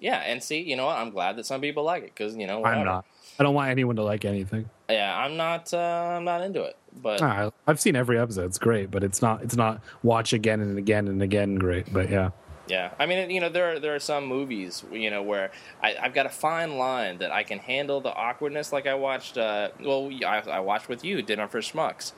Yeah, 0.00 0.18
and 0.18 0.40
see, 0.40 0.60
you 0.60 0.76
know 0.76 0.86
what? 0.86 0.96
I'm 0.96 1.10
glad 1.10 1.34
that 1.38 1.44
some 1.46 1.60
people 1.60 1.82
like 1.82 2.04
it 2.04 2.12
because 2.14 2.36
you 2.36 2.46
know 2.46 2.64
I'm 2.64 2.84
not. 2.84 3.04
I 3.36 3.42
don't 3.42 3.52
want 3.52 3.70
anyone 3.70 3.96
to 3.96 4.04
like 4.04 4.24
anything. 4.24 4.70
Yeah, 4.88 5.12
I'm 5.12 5.36
not. 5.36 5.74
Uh, 5.74 5.78
I'm 6.16 6.22
not 6.22 6.40
into 6.42 6.62
it. 6.62 6.76
But 7.02 7.20
Ah, 7.20 7.50
I've 7.66 7.80
seen 7.80 7.96
every 7.96 8.16
episode. 8.16 8.44
It's 8.44 8.58
great, 8.58 8.92
but 8.92 9.02
it's 9.02 9.20
not. 9.20 9.42
It's 9.42 9.56
not 9.56 9.82
watch 10.04 10.32
again 10.32 10.60
and 10.60 10.78
again 10.78 11.08
and 11.08 11.20
again. 11.20 11.56
Great, 11.56 11.92
but 11.92 12.10
yeah. 12.10 12.30
Yeah, 12.68 12.92
I 13.00 13.06
mean, 13.06 13.28
you 13.30 13.40
know, 13.40 13.48
there 13.48 13.72
are, 13.72 13.80
there 13.80 13.94
are 13.96 13.98
some 13.98 14.26
movies, 14.26 14.84
you 14.92 15.10
know, 15.10 15.22
where 15.22 15.50
I, 15.82 15.96
I've 16.00 16.14
got 16.14 16.26
a 16.26 16.30
fine 16.30 16.76
line 16.76 17.18
that 17.18 17.32
I 17.32 17.42
can 17.42 17.58
handle 17.58 18.00
the 18.00 18.12
awkwardness. 18.12 18.72
Like 18.72 18.86
I 18.86 18.94
watched, 18.94 19.36
uh, 19.36 19.70
well, 19.80 20.10
I, 20.24 20.42
I 20.48 20.60
watched 20.60 20.88
with 20.88 21.02
you 21.02 21.22
Dinner 21.22 21.48
for 21.48 21.60
Schmucks. 21.60 22.12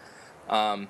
Um, 0.51 0.88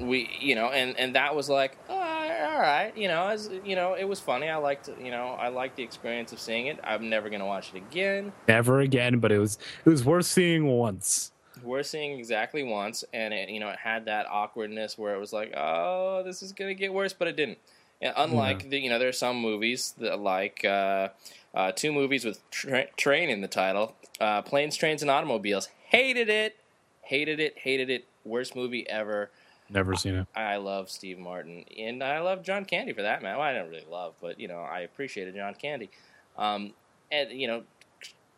we, 0.00 0.28
you 0.40 0.54
know, 0.56 0.70
and, 0.70 0.98
and 0.98 1.14
that 1.14 1.34
was 1.36 1.48
like, 1.48 1.78
oh, 1.88 1.94
all 1.94 2.60
right, 2.60 2.92
you 2.96 3.08
know, 3.08 3.28
as 3.28 3.50
you 3.64 3.76
know, 3.76 3.94
it 3.94 4.04
was 4.04 4.18
funny. 4.18 4.48
I 4.48 4.56
liked, 4.56 4.88
you 5.00 5.10
know, 5.10 5.28
I 5.38 5.48
liked 5.48 5.76
the 5.76 5.82
experience 5.82 6.32
of 6.32 6.40
seeing 6.40 6.66
it. 6.66 6.78
I'm 6.82 7.08
never 7.08 7.30
gonna 7.30 7.46
watch 7.46 7.70
it 7.74 7.76
again. 7.76 8.32
Never 8.48 8.80
again, 8.80 9.18
but 9.18 9.30
it 9.30 9.38
was 9.38 9.58
it 9.84 9.88
was 9.88 10.04
worth 10.04 10.26
seeing 10.26 10.66
once. 10.66 11.32
We're 11.62 11.82
seeing 11.82 12.18
exactly 12.18 12.62
once, 12.62 13.04
and 13.14 13.32
it, 13.32 13.48
you 13.48 13.60
know, 13.60 13.68
it 13.68 13.78
had 13.78 14.06
that 14.06 14.26
awkwardness 14.30 14.98
where 14.98 15.14
it 15.14 15.18
was 15.18 15.32
like, 15.32 15.54
oh, 15.56 16.22
this 16.24 16.42
is 16.42 16.52
gonna 16.52 16.74
get 16.74 16.92
worse, 16.92 17.12
but 17.12 17.28
it 17.28 17.36
didn't. 17.36 17.58
And 18.00 18.12
unlike 18.16 18.68
the, 18.68 18.78
you 18.78 18.90
know, 18.90 18.98
there 18.98 19.08
are 19.08 19.12
some 19.12 19.36
movies 19.36 19.94
that 19.98 20.18
like 20.18 20.64
uh, 20.64 21.08
uh, 21.54 21.72
two 21.72 21.92
movies 21.92 22.24
with 22.24 22.48
tra- 22.50 22.90
train 22.96 23.30
in 23.30 23.40
the 23.40 23.48
title, 23.48 23.94
uh, 24.20 24.42
Planes, 24.42 24.76
Trains, 24.76 25.00
and 25.00 25.10
Automobiles. 25.10 25.68
Hated 25.86 26.28
it, 26.28 26.56
hated 27.02 27.40
it, 27.40 27.58
hated 27.58 27.88
it. 27.88 28.04
Worst 28.26 28.56
movie 28.56 28.88
ever. 28.88 29.30
Never 29.68 29.94
seen 29.96 30.14
it. 30.14 30.26
I 30.34 30.56
love 30.56 30.90
Steve 30.90 31.18
Martin, 31.18 31.64
and 31.78 32.02
I 32.02 32.20
love 32.20 32.42
John 32.44 32.64
Candy 32.64 32.92
for 32.92 33.02
that 33.02 33.22
man. 33.22 33.36
Well, 33.36 33.46
I 33.46 33.52
don't 33.52 33.68
really 33.68 33.86
love, 33.90 34.14
but 34.20 34.38
you 34.38 34.46
know, 34.48 34.60
I 34.60 34.80
appreciated 34.80 35.34
John 35.34 35.54
Candy. 35.54 35.90
Um, 36.38 36.72
and 37.10 37.30
you 37.32 37.48
know, 37.48 37.62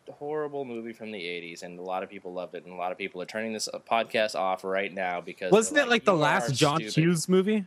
horrible 0.09 0.65
movie 0.65 0.93
from 0.93 1.11
the 1.11 1.19
'80s, 1.19 1.61
and 1.61 1.77
a 1.77 1.83
lot 1.83 2.01
of 2.01 2.09
people 2.09 2.33
loved 2.33 2.55
it, 2.55 2.63
and 2.65 2.73
a 2.73 2.77
lot 2.77 2.91
of 2.91 2.97
people 2.97 3.21
are 3.21 3.25
turning 3.25 3.53
this 3.53 3.69
podcast 3.89 4.33
off 4.35 4.63
right 4.63 4.91
now 4.93 5.21
because 5.21 5.51
Wasn't 5.51 5.77
it 5.77 5.87
like 5.87 6.03
the 6.05 6.15
last 6.15 6.55
John 6.55 6.77
stupid." 6.77 6.95
Hughes 6.95 7.29
movie? 7.29 7.65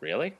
Really? 0.00 0.34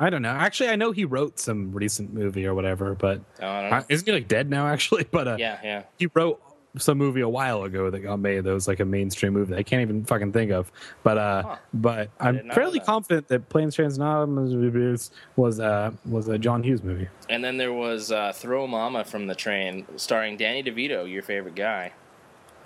I 0.00 0.10
don't 0.10 0.22
know. 0.22 0.30
Actually, 0.30 0.70
I 0.70 0.76
know 0.76 0.92
he 0.92 1.04
wrote 1.04 1.38
some 1.40 1.72
recent 1.72 2.12
movie 2.14 2.46
or 2.46 2.54
whatever, 2.54 2.94
but 2.94 3.20
Oh, 3.42 3.46
I 3.48 3.60
don't 3.62 3.70
know. 3.70 3.76
uh, 3.78 3.82
isn't 3.88 4.06
he 4.06 4.12
like 4.12 4.28
dead 4.28 4.48
now? 4.48 4.66
Actually, 4.72 5.04
but 5.10 5.26
uh, 5.28 5.36
yeah, 5.38 5.58
yeah. 5.62 5.82
he 5.98 6.06
wrote 6.14 6.40
some 6.76 6.98
movie 6.98 7.22
a 7.22 7.28
while 7.28 7.64
ago 7.64 7.90
that 7.90 8.00
got 8.00 8.18
made 8.18 8.44
that 8.44 8.52
was 8.52 8.68
like 8.68 8.80
a 8.80 8.84
mainstream 8.84 9.32
movie 9.32 9.50
that 9.52 9.58
I 9.58 9.62
can't 9.62 9.82
even 9.82 10.04
fucking 10.04 10.32
think 10.32 10.50
of. 10.52 10.70
But 11.02 11.18
uh, 11.18 11.42
Huh. 11.42 11.56
but 11.74 12.10
I'm 12.20 12.50
fairly 12.50 12.78
that. 12.78 12.86
confident 12.86 13.28
that 13.28 13.48
Planes, 13.48 13.74
Trains, 13.74 13.98
and 13.98 14.06
Automobiles 14.06 15.10
was 15.36 15.60
uh 15.60 15.90
was 16.04 16.28
a 16.28 16.38
John 16.38 16.62
Hughes 16.62 16.82
movie. 16.82 17.08
And 17.28 17.42
then 17.42 17.56
there 17.56 17.72
was 17.72 18.12
uh, 18.12 18.32
Throw 18.32 18.66
Mama 18.66 19.04
from 19.04 19.26
the 19.26 19.34
Train, 19.34 19.86
starring 19.96 20.36
Danny 20.36 20.62
DeVito, 20.62 21.10
your 21.10 21.22
favorite 21.22 21.54
guy. 21.54 21.92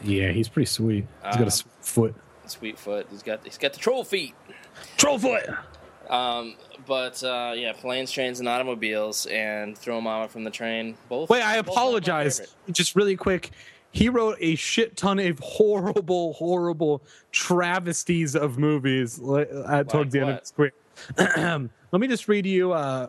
Yeah, 0.03 0.31
he's 0.33 0.49
pretty 0.49 0.67
sweet. 0.67 1.07
He's 1.25 1.37
got 1.37 1.43
Uh, 1.43 1.47
a 1.47 1.51
sweet 1.51 1.73
foot. 1.81 2.15
Sweetfoot. 2.47 3.07
He's 3.11 3.23
got 3.23 3.41
he's 3.45 3.59
got 3.59 3.73
the 3.73 3.79
troll 3.79 4.03
feet. 4.05 4.35
Troll 4.97 5.19
foot. 5.19 5.45
Um, 6.11 6.57
but 6.87 7.23
uh, 7.23 7.53
yeah, 7.57 7.73
planes, 7.73 8.11
trains, 8.11 8.41
and 8.41 8.49
automobiles, 8.49 9.27
and 9.27 9.79
Throw 9.79 10.01
Mama 10.01 10.29
from 10.29 10.43
the 10.45 10.51
Train. 10.51 10.97
Both. 11.09 11.31
Wait, 11.31 11.43
I 11.43 11.63
both 11.63 11.69
apologize. 11.75 12.55
Just 12.71 12.97
really 12.97 13.17
quick. 13.17 13.51
He 13.93 14.09
wrote 14.09 14.39
a 14.41 14.55
shit 14.57 14.97
ton 14.97 15.19
of 15.19 15.39
horrible, 15.39 16.33
horrible 16.33 17.03
travesties 17.31 18.35
of 18.35 18.59
movies 18.59 19.21
at 19.69 19.89
towards 19.89 20.13
the 20.13 20.21
end 20.21 20.31
of 20.31 20.41
his 20.41 20.51
career. 20.51 20.73
Let 21.93 22.01
me 22.01 22.09
just 22.09 22.27
read 22.27 22.47
you. 22.47 22.73
Uh, 22.73 23.09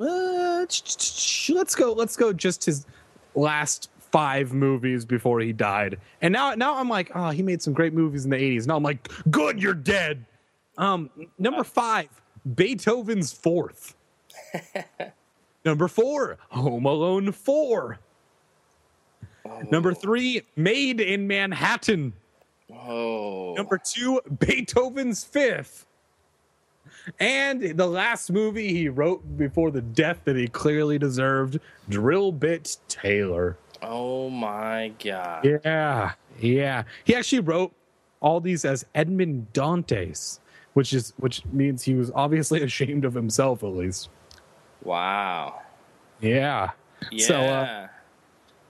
uh, 0.00 0.66
let's 0.66 1.74
go. 1.74 1.92
Let's 1.92 2.16
go. 2.16 2.32
Just 2.32 2.64
his 2.64 2.86
last 3.34 3.90
five 4.10 4.52
movies 4.52 5.04
before 5.04 5.40
he 5.40 5.52
died. 5.52 5.98
And 6.20 6.32
now, 6.32 6.54
now 6.54 6.78
I'm 6.78 6.88
like, 6.88 7.10
oh, 7.14 7.30
he 7.30 7.42
made 7.42 7.62
some 7.62 7.72
great 7.72 7.92
movies 7.92 8.24
in 8.24 8.30
the 8.30 8.36
'80s. 8.36 8.66
Now 8.66 8.76
I'm 8.76 8.82
like, 8.82 9.08
good, 9.30 9.60
you're 9.62 9.74
dead. 9.74 10.24
Um, 10.76 11.10
number 11.38 11.64
five, 11.64 12.08
Beethoven's 12.54 13.32
Fourth. 13.32 13.94
number 15.64 15.88
four, 15.88 16.38
Home 16.50 16.86
Alone 16.86 17.32
Four. 17.32 17.98
Number 19.70 19.94
three, 19.94 20.42
Maid 20.56 21.00
in 21.00 21.26
Manhattan. 21.26 22.12
Oh, 22.72 23.54
Number 23.56 23.78
two, 23.78 24.20
Beethoven's 24.38 25.24
Fifth. 25.24 25.86
And 27.18 27.62
the 27.62 27.86
last 27.86 28.30
movie 28.30 28.68
he 28.72 28.88
wrote 28.88 29.36
before 29.38 29.70
the 29.70 29.80
death 29.80 30.20
that 30.24 30.36
he 30.36 30.46
clearly 30.48 30.98
deserved, 30.98 31.58
Drillbit 31.90 32.76
Taylor. 32.88 33.56
oh 33.82 34.28
my 34.28 34.92
God! 35.02 35.44
Yeah, 35.44 36.12
yeah. 36.38 36.82
He 37.04 37.14
actually 37.14 37.40
wrote 37.40 37.72
all 38.20 38.40
these 38.40 38.64
as 38.66 38.84
Edmond 38.94 39.52
Dantes, 39.54 40.40
which 40.74 40.92
is 40.92 41.14
which 41.16 41.44
means 41.46 41.82
he 41.82 41.94
was 41.94 42.10
obviously 42.14 42.62
ashamed 42.68 43.04
of 43.06 43.14
himself 43.14 43.62
at 43.62 43.70
least. 43.70 44.10
Wow. 44.82 45.62
Yeah. 46.20 46.70
Yeah. 47.10 47.26
So, 47.26 47.40
uh, 47.40 47.88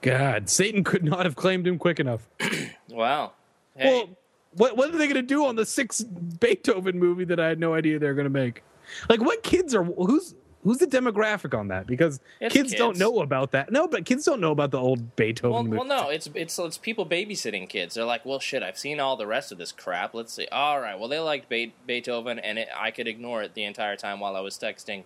God, 0.01 0.49
Satan 0.49 0.83
could 0.83 1.03
not 1.03 1.25
have 1.25 1.35
claimed 1.35 1.67
him 1.67 1.77
quick 1.77 1.99
enough. 1.99 2.27
wow. 2.89 3.33
hey, 3.75 3.89
Well, 3.91 4.09
what 4.55 4.77
what 4.77 4.89
are 4.89 4.97
they 4.97 5.05
going 5.07 5.15
to 5.15 5.21
do 5.21 5.45
on 5.45 5.55
the 5.55 5.65
sixth 5.65 6.05
Beethoven 6.39 6.97
movie 6.97 7.25
that 7.25 7.39
I 7.39 7.47
had 7.47 7.59
no 7.59 7.73
idea 7.73 7.99
they 7.99 8.07
were 8.07 8.13
going 8.13 8.23
to 8.25 8.29
make? 8.29 8.63
Like, 9.09 9.21
what 9.21 9.43
kids 9.43 9.75
are 9.75 9.83
who's 9.83 10.35
who's 10.63 10.77
the 10.77 10.87
demographic 10.87 11.57
on 11.57 11.67
that? 11.69 11.85
Because 11.87 12.19
It's 12.41 12.53
kids, 12.53 12.73
don't 12.73 12.97
know 12.97 13.19
about 13.21 13.51
that. 13.51 13.71
No, 13.71 13.87
but 13.87 14.05
kids 14.05 14.25
don't 14.25 14.41
know 14.41 14.51
about 14.51 14.71
the 14.71 14.79
old 14.79 15.15
Beethoven. 15.15 15.51
well, 15.53 15.63
movie. 15.63 15.77
well, 15.77 15.85
no, 15.85 16.09
it's 16.09 16.27
it's 16.33 16.57
it's 16.57 16.77
people 16.77 17.05
babysitting 17.05 17.67
kids. 17.69 17.95
They're 17.95 18.05
like, 18.05 18.25
well, 18.25 18.39
shit, 18.39 18.63
I've 18.63 18.77
seen 18.77 18.99
all 18.99 19.15
the 19.17 19.27
rest 19.27 19.51
of 19.51 19.57
this 19.57 19.71
crap. 19.71 20.13
Let's 20.13 20.33
see. 20.33 20.47
All 20.51 20.79
right, 20.79 20.97
well, 20.97 21.09
they 21.09 21.19
liked 21.19 21.49
Be- 21.49 21.73
Beethoven, 21.85 22.39
and 22.39 22.57
it, 22.59 22.69
I 22.75 22.91
could 22.91 23.07
ignore 23.07 23.43
it 23.43 23.53
the 23.53 23.65
entire 23.65 23.95
time 23.95 24.19
while 24.19 24.35
I 24.35 24.41
was 24.41 24.57
texting. 24.57 25.03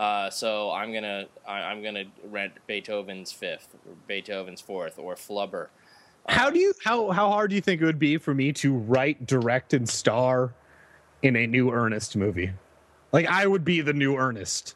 Uh, 0.00 0.30
so 0.30 0.70
I'm 0.70 0.94
gonna 0.94 1.26
I, 1.46 1.58
I'm 1.58 1.82
gonna 1.82 2.04
rent 2.24 2.54
Beethoven's 2.66 3.32
Fifth, 3.32 3.74
or 3.86 3.94
Beethoven's 4.06 4.62
Fourth, 4.62 4.98
or 4.98 5.14
Flubber. 5.14 5.66
How 6.26 6.48
do 6.48 6.58
you 6.58 6.72
how 6.82 7.10
how 7.10 7.28
hard 7.28 7.50
do 7.50 7.56
you 7.56 7.60
think 7.60 7.82
it 7.82 7.84
would 7.84 7.98
be 7.98 8.16
for 8.16 8.32
me 8.32 8.50
to 8.54 8.72
write, 8.72 9.26
direct, 9.26 9.74
and 9.74 9.86
star 9.86 10.54
in 11.22 11.36
a 11.36 11.46
new 11.46 11.70
Ernest 11.70 12.16
movie? 12.16 12.50
Like 13.12 13.26
I 13.26 13.46
would 13.46 13.62
be 13.62 13.82
the 13.82 13.92
new 13.92 14.16
Ernest. 14.16 14.74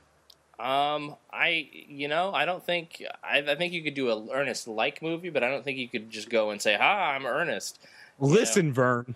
Um, 0.59 1.16
I 1.33 1.70
you 1.72 2.07
know 2.09 2.35
I 2.35 2.45
don't 2.45 2.62
think 2.62 3.03
I, 3.22 3.39
I 3.39 3.55
think 3.55 3.72
you 3.72 3.83
could 3.83 3.95
do 3.95 4.11
a 4.11 4.31
Ernest 4.31 4.68
like 4.68 5.01
movie, 5.01 5.31
but 5.31 5.43
I 5.43 5.49
don't 5.49 5.64
think 5.64 5.79
you 5.79 5.89
could 5.89 6.11
just 6.11 6.29
go 6.29 6.51
and 6.51 6.61
say, 6.61 6.75
"Hi, 6.75 7.14
I'm 7.14 7.25
Ernest." 7.25 7.79
Listen, 8.20 8.75
Vern. 8.75 9.14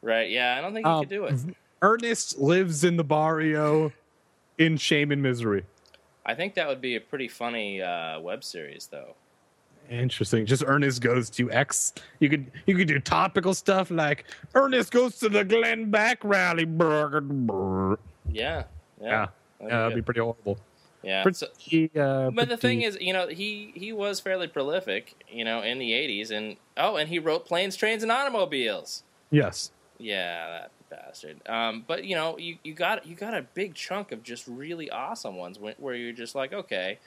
Right? 0.00 0.30
Yeah, 0.30 0.56
I 0.56 0.62
don't 0.62 0.72
think 0.72 0.86
you 0.86 0.90
Um, 0.92 1.00
could 1.00 1.10
do 1.10 1.24
it. 1.26 1.38
Ernest 1.82 2.38
lives 2.38 2.82
in 2.82 2.96
the 2.96 3.04
barrio 3.04 3.92
in 4.60 4.76
shame 4.76 5.10
and 5.10 5.22
misery. 5.22 5.64
I 6.26 6.34
think 6.34 6.54
that 6.54 6.68
would 6.68 6.80
be 6.80 6.94
a 6.96 7.00
pretty 7.00 7.28
funny 7.28 7.80
uh, 7.82 8.20
web 8.20 8.44
series, 8.44 8.86
though. 8.90 9.14
Interesting. 9.88 10.46
Just 10.46 10.62
Ernest 10.64 11.00
goes 11.00 11.30
to 11.30 11.50
X. 11.50 11.94
You 12.20 12.28
could 12.28 12.52
you 12.66 12.76
could 12.76 12.86
do 12.86 13.00
topical 13.00 13.54
stuff 13.54 13.90
like 13.90 14.24
Ernest 14.54 14.92
goes 14.92 15.18
to 15.18 15.28
the 15.28 15.42
Glenn 15.44 15.90
Beck 15.90 16.22
rally. 16.22 16.64
Yeah, 16.64 17.94
Yeah, 18.30 18.64
yeah, 19.00 19.28
that'd 19.60 19.94
be 19.96 20.02
pretty 20.02 20.20
horrible. 20.20 20.58
yeah. 21.02 21.22
Pretty, 21.24 21.38
So- 21.38 22.00
uh, 22.00 22.30
but 22.30 22.48
the 22.48 22.56
thing 22.56 22.82
is, 22.82 22.98
you 23.00 23.12
know, 23.12 23.26
he 23.26 23.72
he 23.74 23.92
was 23.92 24.20
fairly 24.20 24.46
prolific, 24.46 25.14
you 25.28 25.44
know, 25.44 25.62
in 25.62 25.78
the 25.80 25.90
'80s, 25.90 26.30
and 26.30 26.56
oh, 26.76 26.94
and 26.96 27.08
he 27.08 27.18
wrote 27.18 27.44
Planes, 27.46 27.74
Trains, 27.74 28.04
and 28.04 28.12
Automobiles. 28.12 29.02
yes, 29.32 29.72
Yeah, 29.98 30.48
that 30.50 30.70
bastard. 30.90 31.36
Um, 31.48 31.84
but 31.86 32.04
you 32.04 32.14
know, 32.14 32.36
you, 32.36 32.58
you 32.62 32.74
got 32.74 33.06
you 33.06 33.14
got 33.14 33.34
a 33.34 33.42
big 33.42 33.74
chunk 33.74 34.12
of 34.12 34.22
just 34.22 34.46
really 34.46 34.90
awesome 34.90 35.36
ones 35.36 35.58
where, 35.58 35.74
where 35.78 35.94
you're 35.94 36.12
just 36.12 36.34
like, 36.34 36.52
okay, 36.52 36.98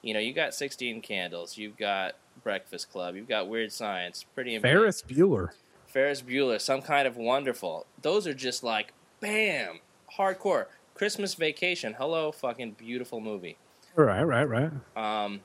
you 0.00 0.14
know, 0.14 0.20
you 0.20 0.32
got 0.32 0.54
Sixteen 0.54 1.00
Candles, 1.00 1.58
you've 1.58 1.76
got 1.76 2.14
Breakfast 2.42 2.90
Club, 2.90 3.16
you've 3.16 3.28
got 3.28 3.48
Weird 3.48 3.72
Science, 3.72 4.24
Pretty 4.34 4.54
in 4.54 4.62
Pink, 4.62 4.72
Ferris 4.72 5.02
Bueller. 5.02 5.50
Ferris 5.86 6.22
Bueller, 6.22 6.60
Some 6.60 6.80
Kind 6.80 7.06
of 7.06 7.16
Wonderful. 7.16 7.86
Those 8.00 8.26
are 8.26 8.34
just 8.34 8.62
like, 8.62 8.94
bam, 9.20 9.80
hardcore. 10.16 10.66
Christmas 10.94 11.34
Vacation, 11.34 11.94
hello, 11.94 12.32
fucking 12.32 12.72
beautiful 12.72 13.20
movie. 13.20 13.56
Right, 13.94 14.22
right, 14.22 14.44
right. 14.44 14.70
Um, 14.96 15.40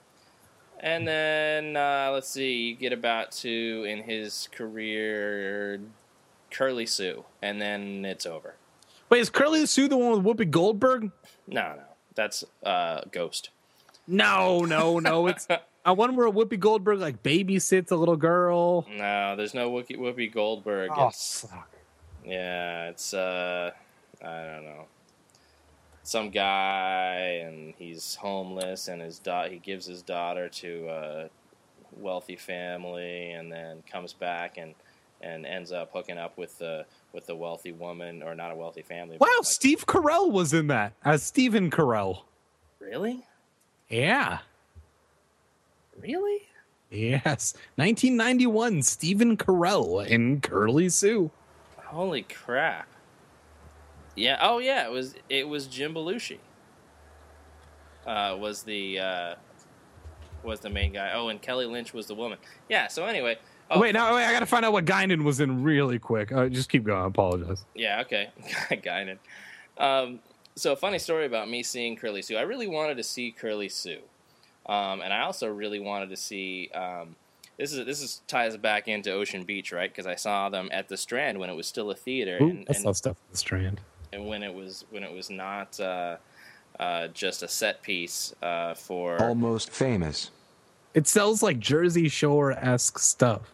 and 0.79 1.07
then 1.07 1.75
uh, 1.75 2.11
let's 2.13 2.29
see, 2.29 2.67
you 2.67 2.75
get 2.75 2.93
about 2.93 3.31
to 3.33 3.85
in 3.87 4.03
his 4.03 4.47
career, 4.51 5.79
Curly 6.51 6.85
Sue, 6.85 7.25
and 7.41 7.61
then 7.61 8.05
it's 8.05 8.25
over. 8.25 8.55
Wait, 9.09 9.19
is 9.19 9.29
Curly 9.29 9.65
Sue 9.65 9.87
the 9.87 9.97
one 9.97 10.23
with 10.23 10.37
Whoopi 10.37 10.49
Goldberg? 10.49 11.11
No, 11.47 11.73
no, 11.75 11.83
that's 12.15 12.43
uh, 12.63 13.01
Ghost. 13.11 13.49
No, 14.07 14.59
no, 14.61 14.99
no. 14.99 15.27
It's 15.27 15.47
I 15.85 15.91
one 15.91 16.15
where 16.17 16.29
Whoopi 16.29 16.59
Goldberg 16.59 16.99
like 16.99 17.23
babysits 17.23 17.91
a 17.91 17.95
little 17.95 18.17
girl. 18.17 18.85
No, 18.89 19.35
there's 19.37 19.53
no 19.53 19.71
Whoopi, 19.71 19.97
Whoopi 19.97 20.31
Goldberg. 20.33 20.91
Oh, 20.93 21.07
It's, 21.07 21.41
fuck. 21.49 21.69
yeah, 22.25 22.89
it's 22.89 23.13
uh, 23.13 23.71
I 24.21 24.43
don't 24.43 24.65
know. 24.65 24.85
some 26.03 26.29
guy 26.29 27.41
and 27.45 27.73
he's 27.77 28.15
homeless 28.15 28.87
and 28.89 29.01
his 29.01 29.19
da- 29.19 29.47
he 29.49 29.59
gives 29.59 29.85
his 29.85 30.01
daughter 30.01 30.49
to 30.49 30.87
a 30.89 31.29
wealthy 31.93 32.35
family 32.35 33.31
and 33.31 33.49
then 33.51 33.81
comes 33.89 34.11
back 34.13 34.57
and 34.57 34.73
and 35.21 35.45
ends 35.45 35.71
up 35.71 35.89
hooking 35.93 36.17
up 36.17 36.37
with 36.37 36.57
the 36.59 36.85
with 37.13 37.25
the 37.27 37.35
wealthy 37.35 37.71
woman 37.71 38.21
or 38.21 38.35
not 38.35 38.51
a 38.51 38.55
wealthy 38.55 38.81
family. 38.83 39.17
Wow, 39.19 39.27
like- 39.37 39.45
Steve 39.45 39.85
Carell 39.85 40.31
was 40.31 40.53
in 40.53 40.67
that 40.67 40.93
as 41.03 41.23
Stephen 41.23 41.69
Carell. 41.71 42.21
really, 42.79 43.25
Yeah. 43.89 44.39
really. 45.99 46.43
Yes. 46.89 47.53
1991, 47.75 48.81
Stephen 48.83 49.35
Carell 49.35 50.05
in 50.07 50.39
Curly 50.41 50.89
Sue. 50.89 51.31
Holy 51.85 52.21
crap! 52.23 52.87
Yeah. 54.15 54.37
Oh 54.41 54.59
yeah. 54.59 54.85
It 54.87 54.91
was 54.91 55.15
it 55.29 55.47
was 55.47 55.67
Jim 55.67 55.93
Belushi. 55.93 56.37
Uh, 58.05 58.37
was 58.39 58.63
the 58.63 58.99
uh, 58.99 59.35
was 60.43 60.59
the 60.61 60.69
main 60.69 60.93
guy? 60.93 61.11
Oh, 61.13 61.27
and 61.29 61.41
Kelly 61.41 61.65
Lynch 61.65 61.93
was 61.93 62.07
the 62.07 62.15
woman. 62.15 62.37
Yeah. 62.69 62.87
So 62.87 63.05
anyway. 63.05 63.37
Oh, 63.69 63.79
wait, 63.79 63.93
now 63.93 64.15
wait, 64.15 64.25
I 64.25 64.31
got 64.31 64.39
to 64.39 64.45
find 64.45 64.63
out 64.65 64.71
what 64.73 64.85
Guinan 64.85 65.23
was 65.23 65.39
in 65.39 65.63
really 65.63 65.99
quick. 65.99 66.31
Uh, 66.31 66.47
just 66.47 66.69
keep 66.69 66.83
going. 66.85 67.01
I 67.01 67.07
apologize. 67.07 67.65
Yeah. 67.75 68.01
Okay. 68.01 68.29
Guinan. 68.71 69.17
Um, 69.77 70.19
so 70.55 70.75
funny 70.75 70.99
story 70.99 71.25
about 71.25 71.49
me 71.49 71.63
seeing 71.63 71.95
Curly 71.95 72.21
Sue. 72.21 72.37
I 72.37 72.41
really 72.41 72.67
wanted 72.67 72.97
to 72.97 73.03
see 73.03 73.31
Curly 73.31 73.69
Sue, 73.69 73.99
um, 74.67 75.01
and 75.01 75.13
I 75.13 75.21
also 75.21 75.47
really 75.47 75.79
wanted 75.79 76.09
to 76.09 76.17
see. 76.17 76.69
Um, 76.73 77.15
this 77.57 77.73
is 77.73 77.85
this 77.85 78.01
is 78.01 78.21
ties 78.27 78.55
back 78.57 78.87
into 78.87 79.11
Ocean 79.11 79.43
Beach, 79.43 79.71
right? 79.71 79.89
Because 79.89 80.07
I 80.07 80.15
saw 80.15 80.49
them 80.49 80.69
at 80.71 80.87
the 80.87 80.97
Strand 80.97 81.39
when 81.39 81.49
it 81.49 81.55
was 81.55 81.67
still 81.67 81.91
a 81.91 81.95
theater, 81.95 82.37
Ooh, 82.41 82.49
and, 82.49 82.59
I 82.69 82.73
and 82.73 82.77
saw 82.77 82.91
stuff 82.91 83.17
in 83.17 83.31
the 83.31 83.37
Strand. 83.37 83.81
and 84.13 84.27
when 84.27 84.43
it 84.43 84.53
was 84.53 84.85
when 84.91 85.03
it 85.03 85.11
was 85.11 85.29
not 85.29 85.79
uh, 85.79 86.17
uh, 86.79 87.07
just 87.09 87.43
a 87.43 87.47
set 87.47 87.81
piece 87.81 88.33
uh, 88.41 88.73
for 88.75 89.21
Almost 89.21 89.71
famous. 89.71 90.31
It 90.93 91.07
sells 91.07 91.43
like 91.43 91.59
Jersey 91.59 92.09
Shore 92.09 92.51
esque 92.53 92.97
stuff. 92.99 93.53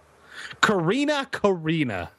Corrina 0.62 1.30
Corrina 1.30 2.10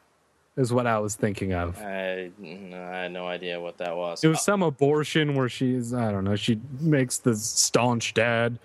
is 0.57 0.73
what 0.73 0.87
I 0.87 0.99
was 0.99 1.17
thinking 1.17 1.53
of. 1.53 1.79
I, 1.81 2.31
I 2.43 3.03
had 3.03 3.13
no 3.13 3.27
idea 3.27 3.61
what 3.61 3.79
that 3.79 3.97
was. 3.97 4.23
It 4.23 4.29
was 4.29 4.43
some 4.43 4.63
abortion 4.63 5.35
where 5.35 5.49
she's, 5.49 5.93
I 5.93 6.13
don't 6.13 6.25
know, 6.25 6.37
she 6.37 6.61
makes 6.81 7.19
the 7.19 7.35
staunch 7.35 8.15
dad 8.15 8.59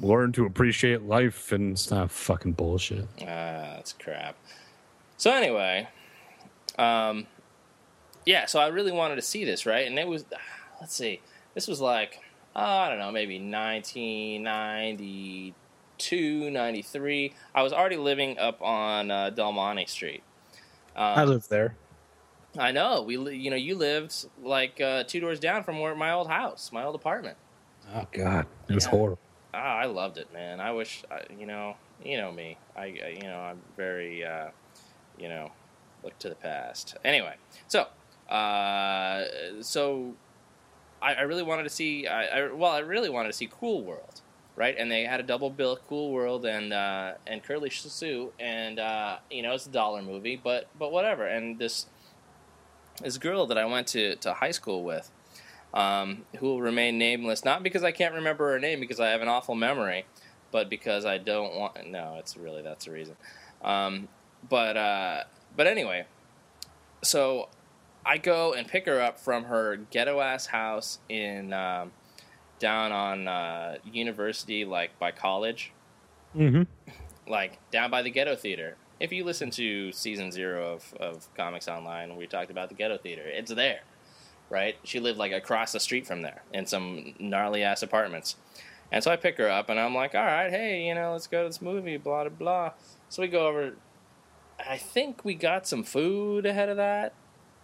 learn 0.00 0.32
to 0.32 0.44
appreciate 0.44 1.02
life 1.02 1.52
and 1.52 1.78
stuff. 1.78 2.10
Fucking 2.12 2.52
bullshit. 2.52 3.06
Ah, 3.22 3.76
that's 3.76 3.92
crap. 3.92 4.36
So 5.16 5.32
anyway, 5.32 5.88
um, 6.78 7.26
yeah. 8.26 8.46
So 8.46 8.58
I 8.58 8.66
really 8.66 8.92
wanted 8.92 9.16
to 9.16 9.22
see 9.22 9.44
this, 9.44 9.66
right? 9.66 9.86
And 9.86 9.98
it 9.98 10.08
was, 10.08 10.24
let's 10.80 10.94
see, 10.94 11.20
this 11.54 11.68
was 11.68 11.80
like, 11.80 12.20
uh, 12.56 12.58
I 12.58 12.88
don't 12.88 12.98
know, 12.98 13.12
maybe 13.12 13.38
1992, 16.10 16.50
93. 16.50 17.32
I 17.54 17.62
was 17.62 17.72
already 17.72 17.96
living 17.96 18.38
up 18.38 18.60
on 18.62 19.10
uh, 19.10 19.30
Del 19.30 19.52
Monte 19.52 19.86
Street. 19.86 20.22
Um, 20.96 21.02
I 21.18 21.24
lived 21.24 21.50
there. 21.50 21.74
I 22.56 22.70
know. 22.72 23.02
We, 23.02 23.16
you 23.36 23.50
know, 23.50 23.56
you 23.56 23.74
lived 23.74 24.26
like 24.42 24.80
uh, 24.80 25.04
two 25.04 25.20
doors 25.20 25.40
down 25.40 25.64
from 25.64 25.80
where 25.80 25.94
my 25.94 26.12
old 26.12 26.28
house, 26.28 26.70
my 26.72 26.84
old 26.84 26.94
apartment. 26.94 27.36
Oh, 27.94 28.06
God. 28.12 28.46
It 28.68 28.74
was 28.74 28.84
Yeah. 28.84 28.90
horrible. 28.90 29.18
Ah, 29.52 29.78
I 29.78 29.86
loved 29.86 30.18
it, 30.18 30.32
man. 30.32 30.60
I 30.60 30.72
wish, 30.72 31.04
I, 31.10 31.22
you 31.38 31.46
know, 31.46 31.76
you 32.04 32.16
know 32.16 32.32
me. 32.32 32.58
I, 32.76 32.82
I 32.82 33.18
you 33.20 33.22
know, 33.22 33.38
I'm 33.38 33.60
very, 33.76 34.24
uh, 34.24 34.48
you 35.18 35.28
know, 35.28 35.52
look 36.02 36.18
to 36.20 36.28
the 36.28 36.34
past. 36.34 36.96
Anyway, 37.04 37.34
so, 37.68 37.86
uh, 38.28 39.24
so, 39.60 40.14
I, 41.00 41.14
I 41.14 41.20
really 41.22 41.44
wanted 41.44 41.64
to 41.64 41.70
see. 41.70 42.08
I, 42.08 42.26
I 42.40 42.52
well, 42.52 42.72
I 42.72 42.80
really 42.80 43.10
wanted 43.10 43.28
to 43.28 43.32
see 43.32 43.46
Cool 43.46 43.84
World, 43.84 44.22
right? 44.56 44.74
And 44.78 44.90
they 44.90 45.04
had 45.04 45.20
a 45.20 45.22
double 45.22 45.50
bill, 45.50 45.78
Cool 45.88 46.12
World 46.12 46.44
and 46.44 46.72
uh, 46.72 47.14
and 47.26 47.42
Curly 47.42 47.70
Sue, 47.70 48.32
and 48.38 48.78
uh, 48.78 49.18
you 49.30 49.42
know, 49.42 49.52
it's 49.52 49.66
a 49.66 49.70
dollar 49.70 50.02
movie, 50.02 50.40
but 50.42 50.68
but 50.78 50.92
whatever. 50.92 51.26
And 51.26 51.58
this 51.58 51.86
this 53.02 53.18
girl 53.18 53.46
that 53.46 53.58
I 53.58 53.64
went 53.64 53.86
to 53.88 54.16
to 54.16 54.34
high 54.34 54.52
school 54.52 54.84
with 54.84 55.10
um, 55.74 56.24
who 56.38 56.46
will 56.46 56.62
remain 56.62 56.96
nameless, 56.98 57.44
not 57.44 57.62
because 57.62 57.82
I 57.82 57.90
can't 57.90 58.14
remember 58.14 58.52
her 58.52 58.60
name, 58.60 58.80
because 58.80 59.00
I 59.00 59.08
have 59.08 59.20
an 59.20 59.28
awful 59.28 59.56
memory, 59.56 60.06
but 60.52 60.70
because 60.70 61.04
I 61.04 61.18
don't 61.18 61.54
want. 61.56 61.90
No, 61.90 62.16
it's 62.18 62.36
really 62.36 62.62
that's 62.62 62.84
the 62.84 62.92
reason. 62.92 63.16
Um, 63.62 64.08
but 64.48 64.76
uh, 64.76 65.24
but 65.56 65.66
anyway, 65.66 66.06
so 67.02 67.48
I 68.06 68.18
go 68.18 68.52
and 68.52 68.68
pick 68.68 68.86
her 68.86 69.00
up 69.00 69.18
from 69.18 69.44
her 69.44 69.76
ghetto 69.76 70.20
ass 70.20 70.46
house 70.46 71.00
in 71.08 71.52
um, 71.52 71.90
down 72.58 72.92
on 72.92 73.28
uh, 73.28 73.76
University, 73.84 74.64
like 74.64 74.98
by 74.98 75.10
college, 75.10 75.72
Mm-hmm. 76.36 76.62
like 77.30 77.58
down 77.70 77.90
by 77.90 78.02
the 78.02 78.10
Ghetto 78.10 78.34
Theater. 78.34 78.76
If 78.98 79.12
you 79.12 79.24
listen 79.24 79.50
to 79.52 79.92
season 79.92 80.32
zero 80.32 80.72
of, 80.74 80.94
of 80.98 81.28
Comics 81.36 81.68
Online, 81.68 82.16
we 82.16 82.26
talked 82.26 82.50
about 82.50 82.68
the 82.70 82.74
Ghetto 82.74 82.98
Theater. 82.98 83.22
It's 83.24 83.52
there, 83.54 83.80
right? 84.50 84.76
She 84.82 84.98
lived 84.98 85.18
like 85.18 85.32
across 85.32 85.72
the 85.72 85.78
street 85.80 86.06
from 86.06 86.22
there 86.22 86.42
in 86.52 86.66
some 86.66 87.14
gnarly 87.20 87.62
ass 87.62 87.82
apartments. 87.82 88.36
And 88.90 89.02
so 89.02 89.10
I 89.10 89.16
pick 89.16 89.38
her 89.38 89.48
up 89.48 89.68
and 89.68 89.78
I'm 89.78 89.94
like, 89.94 90.14
all 90.14 90.24
right, 90.24 90.50
hey, 90.50 90.86
you 90.86 90.94
know, 90.94 91.12
let's 91.12 91.26
go 91.26 91.42
to 91.42 91.48
this 91.48 91.62
movie, 91.62 91.96
blah, 91.96 92.22
blah, 92.24 92.30
blah. 92.30 92.72
So 93.08 93.22
we 93.22 93.28
go 93.28 93.46
over. 93.46 93.74
I 94.58 94.76
think 94.76 95.24
we 95.24 95.34
got 95.34 95.66
some 95.66 95.82
food 95.84 96.46
ahead 96.46 96.68
of 96.68 96.76
that. 96.78 97.12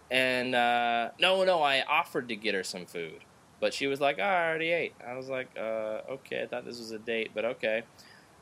And 0.09 0.53
uh, 0.55 1.11
no, 1.19 1.43
no, 1.45 1.61
I 1.61 1.83
offered 1.83 2.27
to 2.29 2.35
get 2.35 2.53
her 2.53 2.63
some 2.63 2.85
food. 2.85 3.19
But 3.61 3.73
she 3.73 3.87
was 3.87 4.01
like, 4.01 4.17
oh, 4.19 4.23
I 4.23 4.49
already 4.49 4.71
ate. 4.71 4.93
I 5.07 5.15
was 5.15 5.29
like, 5.29 5.47
uh, 5.57 6.01
okay, 6.11 6.41
I 6.43 6.47
thought 6.47 6.65
this 6.65 6.79
was 6.79 6.91
a 6.91 6.99
date, 6.99 7.31
but 7.33 7.45
okay. 7.45 7.83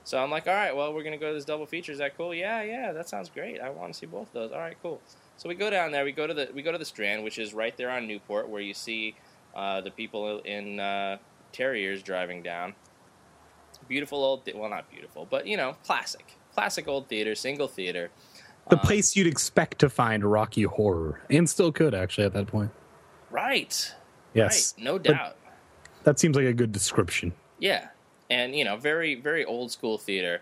So 0.05 0.17
I'm 0.17 0.31
like, 0.31 0.47
all 0.47 0.53
right, 0.55 0.75
well, 0.75 0.93
we're 0.93 1.03
gonna 1.03 1.17
go 1.17 1.27
to 1.27 1.33
this 1.35 1.45
double 1.45 1.67
feature. 1.67 1.91
Is 1.91 1.99
that 1.99 2.17
cool? 2.17 2.33
Yeah, 2.33 2.63
yeah, 2.63 2.91
that 2.93 3.07
sounds 3.07 3.29
great. 3.29 3.59
I 3.61 3.69
want 3.69 3.93
to 3.93 3.99
see 3.99 4.07
both 4.07 4.27
of 4.29 4.33
those. 4.33 4.51
All 4.51 4.57
right, 4.57 4.77
cool. 4.81 4.99
So 5.37 5.47
we 5.47 5.53
go 5.55 5.69
down 5.69 5.91
there. 5.91 6.03
We 6.03 6.13
go 6.13 6.25
to 6.25 6.33
the 6.33 6.49
we 6.55 6.63
go 6.63 6.71
to 6.71 6.79
the 6.79 6.85
Strand, 6.85 7.23
which 7.23 7.37
is 7.37 7.53
right 7.53 7.75
there 7.77 7.91
on 7.91 8.07
Newport, 8.07 8.49
where 8.49 8.61
you 8.61 8.73
see 8.73 9.15
uh, 9.55 9.81
the 9.81 9.91
people 9.91 10.39
in 10.39 10.79
uh, 10.79 11.17
terriers 11.51 12.01
driving 12.01 12.41
down. 12.41 12.73
Beautiful 13.87 14.23
old, 14.23 14.45
th- 14.45 14.55
well, 14.57 14.69
not 14.69 14.89
beautiful, 14.89 15.27
but 15.29 15.45
you 15.47 15.57
know, 15.57 15.75
classic, 15.85 16.33
classic 16.53 16.87
old 16.87 17.07
theater, 17.07 17.35
single 17.35 17.67
theater. 17.67 18.09
The 18.69 18.77
Um, 18.77 18.81
place 18.81 19.15
you'd 19.15 19.27
expect 19.27 19.79
to 19.79 19.89
find 19.89 20.23
Rocky 20.23 20.63
Horror, 20.63 21.21
and 21.29 21.49
still 21.49 21.71
could 21.71 21.93
actually 21.93 22.25
at 22.25 22.33
that 22.33 22.47
point. 22.47 22.71
Right. 23.29 23.93
Yes, 24.33 24.73
Right. 24.77 24.83
No 24.85 24.93
But- 24.99 25.03
doubt. 25.03 25.35
that 26.03 26.19
seems 26.19 26.35
like 26.35 26.45
a 26.45 26.53
good 26.53 26.71
description. 26.71 27.33
Yeah, 27.59 27.89
and 28.29 28.55
you 28.55 28.63
know, 28.63 28.77
very 28.77 29.15
very 29.15 29.43
old 29.45 29.71
school 29.71 29.97
theater, 29.97 30.41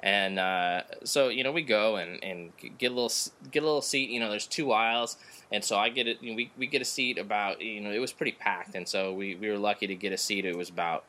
and 0.00 0.38
uh, 0.38 0.82
so 1.04 1.28
you 1.28 1.42
know 1.44 1.52
we 1.52 1.62
go 1.62 1.96
and, 1.96 2.22
and 2.22 2.52
get 2.78 2.90
a 2.92 2.94
little 2.94 3.12
get 3.50 3.62
a 3.62 3.66
little 3.66 3.82
seat. 3.82 4.10
You 4.10 4.20
know, 4.20 4.28
there's 4.30 4.46
two 4.46 4.72
aisles, 4.72 5.16
and 5.52 5.64
so 5.64 5.76
I 5.78 5.88
get 5.88 6.06
it. 6.06 6.22
You 6.22 6.30
know, 6.30 6.36
we 6.36 6.50
we 6.58 6.66
get 6.66 6.82
a 6.82 6.84
seat 6.84 7.18
about 7.18 7.60
you 7.62 7.80
know 7.80 7.90
it 7.92 7.98
was 7.98 8.12
pretty 8.12 8.32
packed, 8.32 8.74
and 8.74 8.86
so 8.86 9.12
we 9.14 9.34
we 9.36 9.48
were 9.48 9.58
lucky 9.58 9.86
to 9.86 9.94
get 9.94 10.12
a 10.12 10.18
seat. 10.18 10.44
It 10.44 10.56
was 10.56 10.68
about 10.68 11.04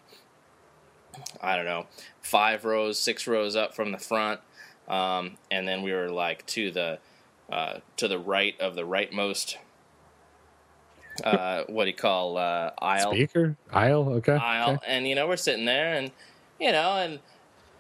I 1.42 1.56
don't 1.56 1.66
know 1.66 1.88
five 2.22 2.64
rows, 2.64 2.98
six 3.00 3.28
rows 3.28 3.56
up 3.56 3.74
from 3.76 3.92
the 3.92 3.98
front, 3.98 4.40
um, 4.88 5.38
and 5.50 5.68
then 5.68 5.82
we 5.82 5.92
were 5.92 6.10
like 6.10 6.46
to 6.48 6.72
the 6.72 7.00
uh, 7.52 7.80
to 7.98 8.08
the 8.08 8.20
right 8.20 8.56
of 8.62 8.76
the 8.76 8.84
rightmost. 8.84 9.58
Uh, 11.24 11.64
what 11.68 11.86
do 11.86 11.90
you 11.90 11.96
call 11.96 12.38
uh, 12.38 12.72
aisle? 12.80 13.12
Speaker 13.12 13.56
aisle, 13.72 14.10
okay. 14.16 14.34
aisle, 14.34 14.76
okay. 14.76 14.86
and 14.88 15.08
you 15.08 15.16
know 15.16 15.28
we're 15.28 15.38
sitting 15.38 15.66
there, 15.66 15.94
and 15.94 16.12
you 16.60 16.72
know, 16.72 16.98
and 16.98 17.20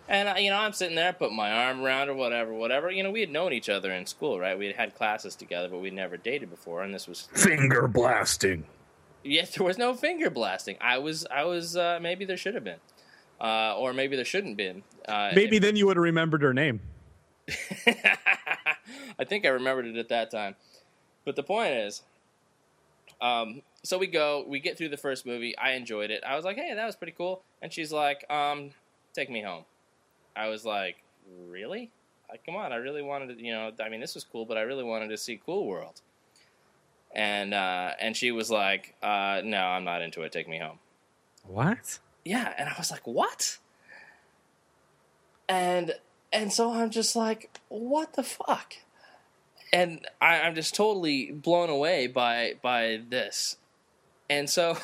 and 0.07 0.29
uh, 0.29 0.35
you 0.37 0.49
know 0.49 0.57
I'm 0.57 0.73
sitting 0.73 0.95
there, 0.95 1.13
put 1.13 1.31
my 1.31 1.51
arm 1.51 1.81
around 1.81 2.07
her, 2.07 2.13
whatever, 2.13 2.53
whatever. 2.53 2.91
You 2.91 3.03
know, 3.03 3.11
we 3.11 3.21
had 3.21 3.29
known 3.29 3.53
each 3.53 3.69
other 3.69 3.91
in 3.91 4.05
school, 4.05 4.39
right? 4.39 4.57
We 4.57 4.67
had 4.67 4.75
had 4.75 4.95
classes 4.95 5.35
together, 5.35 5.69
but 5.69 5.79
we'd 5.79 5.93
never 5.93 6.17
dated 6.17 6.49
before, 6.49 6.83
and 6.83 6.93
this 6.93 7.07
was 7.07 7.29
Finger 7.33 7.87
blasting. 7.87 8.65
yes, 9.23 9.55
there 9.55 9.65
was 9.65 9.77
no 9.77 9.93
finger 9.93 10.29
blasting. 10.29 10.77
I 10.81 10.97
was, 10.97 11.25
I 11.31 11.43
was, 11.43 11.77
uh, 11.77 11.99
maybe 12.01 12.25
there 12.25 12.37
should 12.37 12.55
have 12.55 12.63
been, 12.63 12.79
uh, 13.39 13.77
or 13.77 13.93
maybe 13.93 14.15
there 14.15 14.25
shouldn't 14.25 14.57
been. 14.57 14.83
Uh, 15.07 15.31
Maybe 15.33 15.57
then 15.57 15.75
you 15.75 15.87
would 15.87 15.97
have 15.97 16.03
remembered 16.03 16.41
her 16.43 16.53
name. 16.53 16.79
I 19.17 19.25
think 19.25 19.45
I 19.45 19.49
remembered 19.49 19.87
it 19.87 19.97
at 19.97 20.09
that 20.09 20.29
time. 20.31 20.55
But 21.25 21.35
the 21.35 21.43
point 21.43 21.73
is, 21.73 22.03
um, 23.21 23.61
so 23.83 23.97
we 23.97 24.07
go, 24.07 24.43
we 24.47 24.59
get 24.59 24.77
through 24.77 24.89
the 24.89 24.97
first 24.97 25.25
movie. 25.25 25.57
I 25.57 25.71
enjoyed 25.71 26.11
it. 26.11 26.23
I 26.25 26.35
was 26.35 26.45
like, 26.45 26.57
hey, 26.57 26.73
that 26.73 26.85
was 26.85 26.95
pretty 26.95 27.13
cool. 27.17 27.41
And 27.61 27.71
she's 27.71 27.91
like, 27.91 28.29
um, 28.29 28.71
take 29.13 29.29
me 29.29 29.41
home. 29.41 29.63
I 30.35 30.47
was 30.47 30.65
like, 30.65 30.97
really? 31.47 31.91
Like, 32.29 32.45
come 32.45 32.55
on, 32.55 32.71
I 32.71 32.77
really 32.77 33.01
wanted 33.01 33.37
to, 33.37 33.43
you 33.43 33.51
know, 33.51 33.71
I 33.83 33.89
mean, 33.89 33.99
this 33.99 34.15
was 34.15 34.23
cool, 34.23 34.45
but 34.45 34.57
I 34.57 34.61
really 34.61 34.83
wanted 34.83 35.09
to 35.09 35.17
see 35.17 35.39
Cool 35.45 35.67
World. 35.67 36.01
And 37.13 37.53
uh, 37.53 37.91
and 37.99 38.15
she 38.15 38.31
was 38.31 38.49
like, 38.49 38.95
uh, 39.03 39.41
no, 39.43 39.57
I'm 39.57 39.83
not 39.83 40.01
into 40.01 40.21
it. 40.21 40.31
Take 40.31 40.47
me 40.47 40.57
home. 40.59 40.79
What? 41.45 41.99
Yeah, 42.23 42.53
and 42.57 42.69
I 42.69 42.73
was 42.77 42.91
like, 42.91 43.05
"What?" 43.05 43.57
And 45.49 45.95
and 46.31 46.53
so 46.53 46.71
I'm 46.71 46.89
just 46.89 47.15
like, 47.15 47.49
"What 47.67 48.13
the 48.13 48.23
fuck?" 48.23 48.75
And 49.73 50.05
I, 50.21 50.41
I'm 50.41 50.55
just 50.55 50.75
totally 50.75 51.31
blown 51.31 51.69
away 51.69 52.07
by 52.07 52.55
by 52.61 53.01
this. 53.09 53.57
and 54.29 54.49
so 54.49 54.77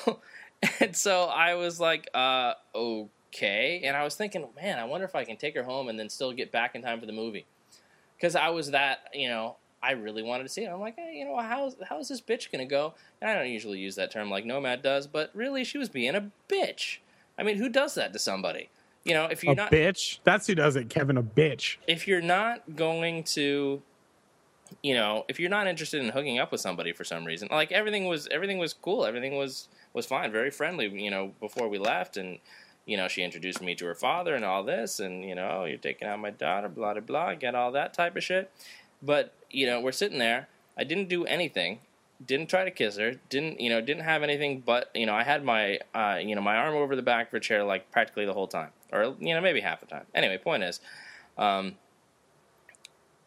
and 0.80 0.96
so 0.96 1.26
I 1.26 1.56
was 1.56 1.80
like, 1.80 2.10
uh, 2.14 2.54
okay. 2.74 3.82
And 3.84 3.96
I 3.96 4.04
was 4.04 4.16
thinking, 4.16 4.48
man, 4.56 4.80
I 4.80 4.86
wonder 4.86 5.06
if 5.06 5.16
I 5.16 5.24
can 5.24 5.38
take 5.38 5.56
her 5.56 5.64
home 5.64 5.90
and 5.90 6.00
then 6.00 6.10
still 6.10 6.32
get 6.32 6.52
back 6.52 6.76
in 6.76 6.82
time 6.82 7.00
for 7.00 7.06
the 7.06 7.14
movie. 7.14 7.46
Because 8.16 8.36
I 8.36 8.50
was 8.50 8.72
that, 8.72 9.10
you 9.14 9.28
know, 9.28 9.58
I 9.82 9.92
really 9.92 10.24
wanted 10.24 10.44
to 10.44 10.50
see 10.50 10.64
it. 10.64 10.70
I'm 10.70 10.80
like, 10.80 10.96
hey, 10.96 11.16
you 11.18 11.26
know, 11.26 11.38
how's 11.38 11.76
how's 11.88 12.08
this 12.10 12.22
bitch 12.22 12.52
gonna 12.52 12.66
go? 12.66 12.94
And 13.22 13.30
I 13.30 13.36
don't 13.36 13.50
usually 13.50 13.80
use 13.80 13.96
that 13.96 14.12
term 14.12 14.30
like 14.30 14.46
Nomad 14.46 14.82
does, 14.82 15.06
but 15.06 15.30
really, 15.36 15.64
she 15.64 15.78
was 15.78 15.90
being 15.90 16.16
a 16.16 16.32
bitch. 16.50 16.98
I 17.38 17.44
mean, 17.44 17.58
who 17.58 17.70
does 17.70 17.94
that 17.96 18.14
to 18.14 18.20
somebody? 18.20 18.70
You 19.04 19.14
know, 19.14 19.26
if 19.26 19.44
you're 19.44 19.56
not 19.56 19.72
a 19.72 19.76
not 19.76 19.96
bitch. 19.96 20.20
That's 20.24 20.48
who 20.48 20.56
does 20.56 20.76
it, 20.76 20.90
Kevin. 20.90 21.16
A 21.18 21.24
bitch. 21.24 21.78
if 21.88 22.08
you're 22.08 22.22
not 22.22 22.76
going 22.76 23.24
to 23.26 23.82
you 24.84 24.94
know 24.94 25.26
if 25.28 25.40
you're 25.40 25.50
not 25.50 25.68
interested 25.68 26.04
in 26.04 26.10
hooking 26.10 26.40
up 26.40 26.52
with 26.52 26.62
somebody 26.62 26.92
for 26.92 27.04
some 27.04 27.26
reason 27.26 27.48
like 27.52 27.72
everything 27.72 28.06
was 28.06 28.28
everything 28.32 28.58
was 28.58 28.74
cool. 28.74 29.06
Everything 29.06 29.38
was 29.38 29.68
was 29.94 30.06
fine. 30.06 30.32
Very 30.32 30.52
friendly 30.52 30.88
you 30.88 31.12
know 31.12 31.34
before 31.40 31.68
we 31.68 31.78
left. 31.78 32.18
And 32.18 32.40
you 32.86 32.98
know 32.98 33.08
she 33.08 33.24
introduced 33.24 33.62
me 33.62 33.76
to 33.76 33.86
her 33.86 33.96
father 33.96 34.36
and 34.36 34.46
all 34.46 34.64
this. 34.64 35.00
And 35.00 35.24
you 35.24 35.36
know 35.36 35.60
oh, 35.62 35.66
you're 35.66 35.78
taking 35.78 36.08
out 36.08 36.20
my 36.20 36.32
daughter 36.32 36.70
blah 36.70 36.94
blah 36.94 37.02
blah 37.02 37.34
get 37.36 37.56
all 37.56 37.72
that 37.74 37.94
type 37.94 38.16
of 38.16 38.24
shit. 38.24 38.52
But 39.02 39.34
you 39.50 39.66
know 39.66 39.82
we're 39.82 39.92
sitting 39.92 40.20
there. 40.20 40.48
I 40.78 40.84
didn't 40.84 41.10
do 41.10 41.26
anything. 41.26 41.80
Didn't 42.26 42.50
try 42.50 42.64
to 42.64 42.72
kiss 42.72 42.98
her. 42.98 43.16
Didn't 43.30 43.60
you 43.60 43.70
know 43.70 43.82
didn't 43.82 44.04
have 44.04 44.24
anything 44.24 44.64
but 44.66 44.90
you 44.96 45.06
know 45.06 45.14
i 45.14 45.24
had 45.24 45.44
my 45.44 45.80
uh, 45.94 46.20
you 46.22 46.36
know 46.36 46.42
my 46.42 46.56
arm 46.56 46.76
over 46.76 46.96
the 46.96 47.02
back 47.02 47.28
of 47.28 47.32
her 47.32 47.40
chair 47.40 47.64
like 47.64 47.92
practically 47.92 48.26
the 48.26 48.34
whole 48.34 48.48
time. 48.48 48.70
Or 48.92 49.16
you 49.20 49.34
know 49.34 49.42
maybe 49.42 49.62
half 49.62 49.80
the 49.82 49.86
time. 49.86 50.06
Anyway 50.16 50.38
point 50.38 50.64
is 50.64 50.80
um, 51.38 51.76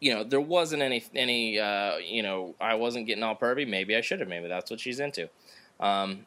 you 0.01 0.13
know, 0.13 0.23
there 0.25 0.41
wasn't 0.41 0.81
any 0.81 1.03
any 1.15 1.59
uh, 1.59 1.97
you 1.97 2.23
know, 2.23 2.55
I 2.59 2.73
wasn't 2.75 3.07
getting 3.07 3.23
all 3.23 3.35
pervy. 3.35 3.65
Maybe 3.67 3.95
I 3.95 4.01
should 4.01 4.19
have. 4.19 4.27
Maybe 4.27 4.49
that's 4.49 4.69
what 4.69 4.79
she's 4.81 4.99
into. 4.99 5.29
Um, 5.79 6.25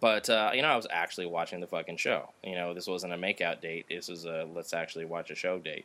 but 0.00 0.30
uh, 0.30 0.52
you 0.54 0.62
know, 0.62 0.68
I 0.68 0.76
was 0.76 0.86
actually 0.90 1.26
watching 1.26 1.60
the 1.60 1.66
fucking 1.66 1.96
show. 1.98 2.30
You 2.42 2.54
know, 2.54 2.72
this 2.72 2.86
wasn't 2.86 3.12
a 3.12 3.16
makeout 3.16 3.60
date. 3.60 3.86
This 3.90 4.08
was 4.08 4.24
a 4.24 4.48
let's 4.54 4.72
actually 4.72 5.04
watch 5.04 5.30
a 5.30 5.34
show 5.34 5.58
date. 5.58 5.84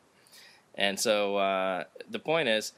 And 0.75 0.99
so 0.99 1.35
uh, 1.37 1.83
the 2.09 2.19
point 2.19 2.47
is, 2.47 2.73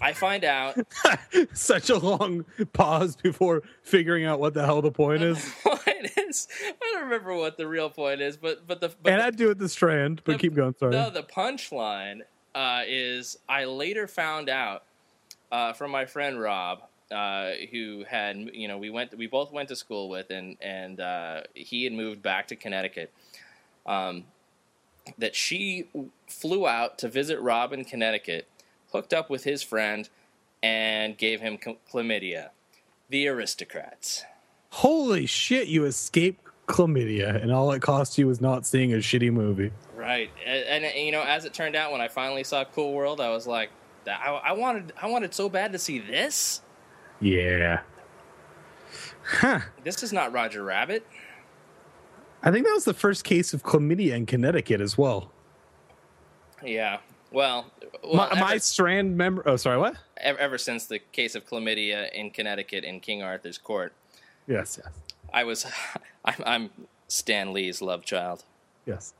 I 0.00 0.14
find 0.14 0.44
out 0.44 0.76
Such 1.52 1.90
a 1.90 1.98
long 1.98 2.46
pause 2.72 3.14
before 3.16 3.62
figuring 3.82 4.24
out 4.24 4.40
what 4.40 4.54
the 4.54 4.64
hell 4.64 4.80
the 4.80 4.90
point 4.90 5.22
is. 5.22 5.52
point 5.62 6.10
is 6.16 6.48
I 6.64 6.72
don't 6.92 7.02
remember 7.04 7.34
what 7.34 7.58
the 7.58 7.66
real 7.68 7.90
point 7.90 8.22
is, 8.22 8.38
but 8.38 8.66
but 8.66 8.80
the 8.80 8.88
but 9.02 9.12
and 9.12 9.20
the- 9.20 9.26
I 9.26 9.30
do 9.30 9.50
it 9.50 9.58
the 9.58 9.68
strand, 9.68 10.22
but 10.24 10.32
the- 10.32 10.38
keep 10.38 10.54
going. 10.54 10.74
Sorry. 10.78 10.92
No, 10.92 11.10
the 11.10 11.22
punchline 11.22 12.20
uh, 12.54 12.82
is 12.86 13.38
I 13.48 13.64
later 13.64 14.06
found 14.06 14.48
out 14.48 14.84
uh, 15.52 15.72
from 15.72 15.90
my 15.90 16.06
friend 16.06 16.40
Rob, 16.40 16.82
uh, 17.10 17.52
who 17.70 18.04
had 18.08 18.50
you 18.52 18.68
know 18.68 18.78
we 18.78 18.90
went 18.90 19.16
we 19.16 19.26
both 19.26 19.52
went 19.52 19.68
to 19.68 19.76
school 19.76 20.08
with, 20.08 20.30
and 20.30 20.56
and 20.60 21.00
uh, 21.00 21.42
he 21.54 21.84
had 21.84 21.92
moved 21.92 22.22
back 22.22 22.48
to 22.48 22.56
Connecticut. 22.56 23.12
Um, 23.86 24.24
that 25.18 25.34
she 25.34 25.88
flew 26.28 26.68
out 26.68 26.98
to 26.98 27.08
visit 27.08 27.40
Rob 27.40 27.72
in 27.72 27.84
Connecticut, 27.84 28.46
hooked 28.92 29.12
up 29.14 29.30
with 29.30 29.44
his 29.44 29.62
friend, 29.62 30.08
and 30.62 31.16
gave 31.16 31.40
him 31.40 31.58
chlamydia. 31.58 32.50
The 33.08 33.26
aristocrats. 33.26 34.24
Holy 34.70 35.26
shit! 35.26 35.66
You 35.66 35.84
escaped 35.84 36.44
chlamydia, 36.70 37.42
and 37.42 37.52
all 37.52 37.70
it 37.72 37.82
cost 37.82 38.16
you 38.18 38.26
was 38.26 38.40
not 38.40 38.66
seeing 38.66 38.92
a 38.92 38.96
shitty 38.96 39.32
movie. 39.32 39.72
Right, 39.96 40.30
and, 40.46 40.84
and 40.84 41.06
you 41.06 41.12
know, 41.12 41.22
as 41.22 41.44
it 41.44 41.52
turned 41.52 41.76
out, 41.76 41.92
when 41.92 42.00
I 42.00 42.08
finally 42.08 42.44
saw 42.44 42.64
Cool 42.64 42.92
World, 42.92 43.20
I 43.20 43.30
was 43.30 43.46
like, 43.46 43.70
I, 44.06 44.40
I 44.44 44.52
wanted, 44.52 44.92
I 45.00 45.06
wanted 45.06 45.34
so 45.34 45.48
bad 45.48 45.72
to 45.72 45.78
see 45.78 45.98
this. 45.98 46.62
Yeah. 47.20 47.80
Huh. 49.24 49.60
This 49.84 50.02
is 50.02 50.12
not 50.12 50.32
Roger 50.32 50.64
Rabbit. 50.64 51.06
I 52.42 52.50
think 52.50 52.64
that 52.64 52.72
was 52.72 52.84
the 52.84 52.94
first 52.94 53.24
case 53.24 53.52
of 53.52 53.62
chlamydia 53.62 54.14
in 54.14 54.24
Connecticut 54.24 54.80
as 54.80 54.96
well. 54.96 55.30
Yeah. 56.64 56.98
Well, 57.30 57.70
well 58.02 58.14
my, 58.14 58.30
ever, 58.30 58.40
my 58.40 58.58
strand 58.58 59.16
member. 59.16 59.42
Oh, 59.46 59.56
sorry. 59.56 59.76
What? 59.76 59.96
ever, 60.16 60.38
ever 60.38 60.58
since 60.58 60.86
the 60.86 60.98
case 60.98 61.34
of 61.34 61.46
chlamydia 61.46 62.10
in 62.12 62.30
Connecticut 62.30 62.84
in 62.84 63.00
King 63.00 63.22
Arthur's 63.22 63.58
court, 63.58 63.92
Yes. 64.46 64.80
Yes. 64.82 64.92
I 65.32 65.44
was, 65.44 65.66
I'm, 66.24 66.34
I'm 66.44 66.70
Stan 67.08 67.52
Lee's 67.52 67.80
love 67.82 68.04
child. 68.04 68.44
Yes. 68.86 69.14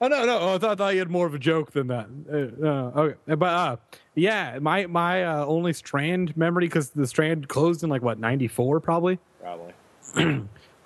Oh 0.00 0.08
no, 0.08 0.26
no! 0.26 0.38
Oh, 0.38 0.54
I, 0.56 0.58
thought, 0.58 0.70
I 0.72 0.74
thought 0.74 0.92
you 0.94 0.98
had 0.98 1.10
more 1.10 1.26
of 1.26 1.34
a 1.34 1.38
joke 1.38 1.70
than 1.72 1.86
that. 1.86 2.08
Uh, 2.30 2.66
uh, 2.66 3.00
okay, 3.00 3.34
but 3.36 3.46
uh, 3.46 3.76
yeah, 4.14 4.58
my 4.60 4.86
my 4.86 5.24
uh, 5.24 5.46
only 5.46 5.72
Strand 5.72 6.36
memory 6.36 6.66
because 6.66 6.90
the 6.90 7.06
Strand 7.06 7.48
closed 7.48 7.82
in 7.84 7.88
like 7.90 8.02
what 8.02 8.18
ninety 8.18 8.48
four 8.48 8.80
probably. 8.80 9.18
Probably. 9.40 9.72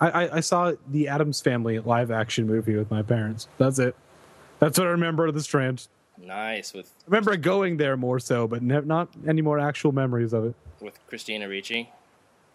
I, 0.00 0.10
I 0.10 0.36
I 0.36 0.40
saw 0.40 0.74
the 0.88 1.08
Addams 1.08 1.40
Family 1.40 1.78
live 1.80 2.10
action 2.10 2.46
movie 2.46 2.76
with 2.76 2.90
my 2.90 3.02
parents. 3.02 3.48
That's 3.56 3.78
it. 3.78 3.96
That's 4.60 4.78
what 4.78 4.86
I 4.86 4.90
remember 4.90 5.26
of 5.26 5.34
the 5.34 5.42
Strand. 5.42 5.88
Nice 6.20 6.72
with 6.74 6.92
I 7.02 7.04
remember 7.06 7.36
going 7.36 7.78
there 7.78 7.96
more 7.96 8.20
so, 8.20 8.46
but 8.46 8.62
ne- 8.62 8.82
not 8.82 9.08
any 9.26 9.40
more 9.40 9.58
actual 9.58 9.90
memories 9.90 10.32
of 10.32 10.44
it. 10.44 10.54
with 10.80 10.98
Christina 11.08 11.48
Ricci. 11.48 11.90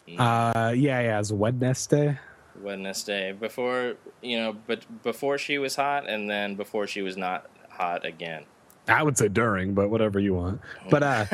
Uh, 0.08 0.74
yeah, 0.76 1.00
yeah, 1.00 1.20
it's 1.20 1.32
Wednesday. 1.32 2.20
Wednesday 2.62 3.32
before 3.32 3.96
you 4.22 4.38
know, 4.38 4.56
but 4.68 4.86
before 5.04 5.38
she 5.38 5.58
was 5.58 5.76
hot, 5.76 6.08
and 6.08 6.30
then 6.30 6.56
before 6.56 6.88
she 6.88 7.02
was 7.02 7.18
not 7.18 7.50
hot 7.70 8.06
again. 8.06 8.46
I 8.88 9.02
would 9.02 9.18
say 9.18 9.30
during, 9.30 9.74
but 9.74 9.90
whatever 9.90 10.20
you 10.20 10.34
want. 10.34 10.62
But 10.90 11.04
uh 11.04 11.26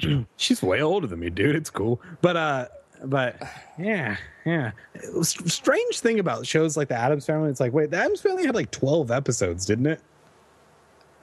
she's 0.36 0.62
way 0.62 0.82
older 0.82 1.06
than 1.06 1.20
me, 1.20 1.30
dude. 1.30 1.56
It's 1.56 1.70
cool. 1.70 2.00
But 2.20 2.36
uh 2.36 2.66
but 3.04 3.42
yeah, 3.78 4.16
yeah. 4.46 4.72
Strange 5.22 6.00
thing 6.00 6.20
about 6.20 6.46
shows 6.46 6.76
like 6.76 6.88
the 6.88 6.96
Addams 6.96 7.26
Family, 7.26 7.50
it's 7.50 7.60
like, 7.60 7.72
wait, 7.72 7.90
the 7.90 7.96
Addams 7.96 8.20
Family 8.20 8.46
had 8.46 8.54
like 8.54 8.70
12 8.70 9.10
episodes, 9.10 9.66
didn't 9.66 9.86
it? 9.86 10.00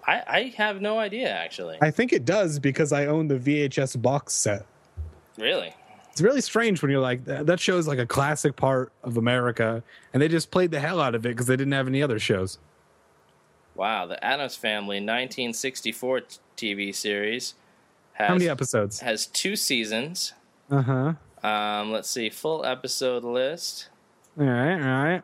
I, 0.08 0.24
I 0.28 0.54
have 0.58 0.82
no 0.82 1.00
idea 1.00 1.30
actually. 1.30 1.78
I 1.82 1.92
think 1.92 2.14
it 2.14 2.26
does 2.26 2.60
because 2.60 2.92
I 2.92 3.06
own 3.06 3.28
the 3.28 3.38
VHS 3.38 4.02
box 4.02 4.34
set. 4.34 4.66
really? 5.38 5.76
It's 6.12 6.22
really 6.22 6.42
strange 6.42 6.82
when 6.82 6.92
you're 6.92 7.00
like, 7.02 7.24
that, 7.26 7.46
that 7.46 7.60
show's 7.60 7.88
like 7.88 8.00
a 8.00 8.06
classic 8.06 8.56
part 8.56 8.92
of 9.04 9.18
America, 9.18 9.82
and 10.14 10.22
they 10.22 10.28
just 10.28 10.52
played 10.52 10.72
the 10.72 10.80
hell 10.80 11.00
out 11.00 11.16
of 11.16 11.26
it 11.26 11.30
because 11.30 11.48
they 11.48 11.56
didn't 11.56 11.74
have 11.74 11.88
any 11.88 12.04
other 12.04 12.20
shows. 12.20 12.60
Wow, 13.76 14.06
the 14.08 14.22
Addams 14.24 14.56
Family 14.56 14.98
1964 14.98 16.22
t- 16.22 16.38
TV 16.58 16.94
series 16.94 17.56
has 18.14 18.28
How 18.28 18.34
many 18.34 18.50
episodes? 18.50 19.00
has 19.00 19.26
two 19.28 19.56
seasons. 19.56 20.34
Uh 20.70 20.82
huh. 20.82 21.48
Um, 21.48 21.92
let's 21.92 22.10
see, 22.10 22.30
full 22.30 22.66
episode 22.66 23.24
list. 23.24 23.88
All 24.40 24.46
right, 24.46 24.74
all 24.74 25.04
right. 25.04 25.24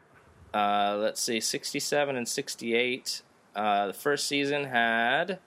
Uh, 0.53 0.97
let's 0.97 1.21
see, 1.21 1.39
67 1.39 2.15
and 2.15 2.27
68. 2.27 3.21
Uh, 3.55 3.87
the 3.87 3.93
first 3.93 4.27
season 4.27 4.63
had. 4.65 5.39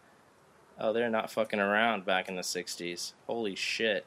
Oh, 0.79 0.93
they're 0.93 1.11
not 1.11 1.31
fucking 1.31 1.61
around 1.61 2.05
back 2.07 2.29
in 2.29 2.37
the 2.37 2.43
60s. 2.43 3.13
Holy 3.27 3.55
shit. 3.55 4.07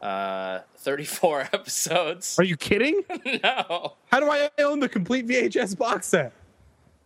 Uh, 0.00 0.60
34 0.76 1.40
episodes. 1.52 2.38
Are 2.38 2.44
you 2.44 2.56
kidding? 2.56 3.02
no. 3.42 3.94
How 4.06 4.20
do 4.20 4.30
I 4.30 4.48
own 4.58 4.80
the 4.80 4.88
complete 4.88 5.26
VHS 5.26 5.76
box 5.76 6.06
set? 6.06 6.32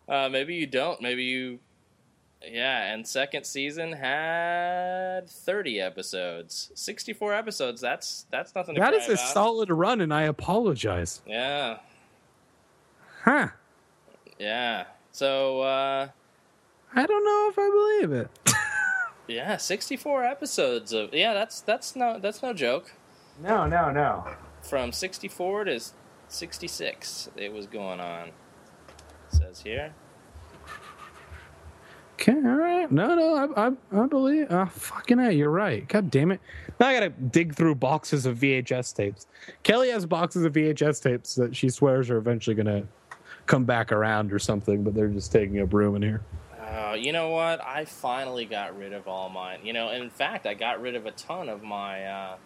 Uh, 0.08 0.28
maybe 0.28 0.54
you 0.54 0.66
don't. 0.66 1.00
Maybe 1.00 1.24
you. 1.24 1.58
Yeah, 2.44 2.92
and 2.92 3.06
second 3.06 3.44
season 3.46 3.92
had 3.92 5.30
30 5.30 5.80
episodes. 5.80 6.72
64 6.74 7.34
episodes. 7.34 7.80
That's 7.80 8.26
that's 8.30 8.54
nothing 8.54 8.74
to 8.74 8.80
That 8.80 8.94
is 8.94 9.08
a 9.08 9.12
about. 9.12 9.28
solid 9.28 9.70
run, 9.70 10.00
and 10.00 10.12
I 10.12 10.22
apologize. 10.22 11.22
Yeah. 11.24 11.78
Huh. 13.22 13.48
Yeah. 14.40 14.86
So, 15.12 15.60
uh, 15.60 16.08
I 16.94 17.06
don't 17.06 17.24
know 17.24 17.48
if 17.50 17.58
I 17.58 17.70
believe 18.10 18.20
it. 18.22 18.30
yeah, 19.28 19.56
64 19.56 20.24
episodes 20.24 20.92
of 20.92 21.14
Yeah, 21.14 21.34
that's 21.34 21.60
that's 21.60 21.96
no 21.96 22.18
that's 22.18 22.42
no 22.42 22.52
joke. 22.52 22.92
No, 23.42 23.66
no, 23.66 23.90
no. 23.90 24.26
From 24.62 24.92
64 24.92 25.64
to 25.64 25.80
66 26.28 27.30
it 27.36 27.52
was 27.52 27.66
going 27.66 28.00
on. 28.00 28.30
says 29.30 29.60
here. 29.60 29.92
Okay, 32.14 32.34
all 32.34 32.54
right. 32.54 32.90
No, 32.92 33.16
no, 33.16 33.52
I, 33.56 33.66
I, 33.66 33.72
I 34.00 34.06
believe. 34.06 34.46
Oh, 34.50 34.66
fucking 34.66 35.18
A, 35.18 35.32
you're 35.32 35.50
right. 35.50 35.88
God 35.88 36.08
damn 36.08 36.30
it. 36.30 36.40
Now 36.78 36.88
I 36.88 36.94
gotta 36.94 37.08
dig 37.08 37.54
through 37.54 37.74
boxes 37.76 38.26
of 38.26 38.38
VHS 38.38 38.94
tapes. 38.94 39.26
Kelly 39.64 39.90
has 39.90 40.06
boxes 40.06 40.44
of 40.44 40.52
VHS 40.52 41.02
tapes 41.02 41.34
that 41.34 41.56
she 41.56 41.68
swears 41.68 42.10
are 42.10 42.18
eventually 42.18 42.54
gonna 42.54 42.84
come 43.46 43.64
back 43.64 43.90
around 43.90 44.32
or 44.32 44.38
something, 44.38 44.84
but 44.84 44.94
they're 44.94 45.08
just 45.08 45.32
taking 45.32 45.60
up 45.60 45.72
room 45.72 45.96
in 45.96 46.02
here. 46.02 46.20
Uh, 46.72 46.94
you 46.94 47.12
know 47.12 47.28
what? 47.30 47.60
I 47.62 47.84
finally 47.84 48.44
got 48.46 48.76
rid 48.78 48.92
of 48.92 49.06
all 49.06 49.28
mine. 49.28 49.58
You 49.62 49.72
know, 49.74 49.90
in 49.90 50.08
fact, 50.08 50.46
I 50.46 50.54
got 50.54 50.80
rid 50.80 50.94
of 50.94 51.04
a 51.06 51.10
ton 51.12 51.48
of 51.48 51.62
my 51.62 52.04
uh, 52.04 52.36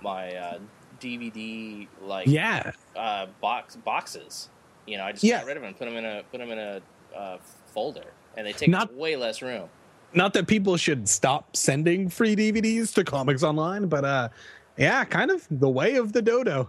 my 0.00 0.32
uh, 0.34 0.58
DVD 1.00 1.88
like 2.02 2.28
Yeah. 2.28 2.70
uh, 2.94 3.26
box 3.40 3.76
boxes. 3.76 4.48
You 4.86 4.96
know, 4.98 5.04
I 5.04 5.12
just 5.12 5.24
Yeah. 5.24 5.38
got 5.38 5.46
rid 5.46 5.56
of 5.56 5.62
them, 5.64 5.74
put 5.74 5.86
them 5.86 5.96
in 5.96 6.04
a 6.04 6.22
put 6.30 6.38
them 6.38 6.50
in 6.50 6.58
a 6.58 6.80
uh, 7.16 7.38
folder, 7.74 8.12
and 8.36 8.46
they 8.46 8.52
take 8.52 8.68
Not- 8.68 8.94
way 8.94 9.16
less 9.16 9.42
room. 9.42 9.68
not 10.14 10.32
that 10.34 10.46
people 10.46 10.76
should 10.76 11.08
stop 11.08 11.56
sending 11.56 12.08
free 12.08 12.36
DVDs 12.36 12.94
to 12.94 13.02
Comics 13.04 13.42
Online, 13.42 13.86
but 13.88 14.04
uh, 14.04 14.28
yeah, 14.76 15.04
kind 15.04 15.30
of 15.32 15.46
the 15.50 15.68
way 15.68 15.96
of 15.96 16.12
the 16.12 16.22
dodo. 16.22 16.68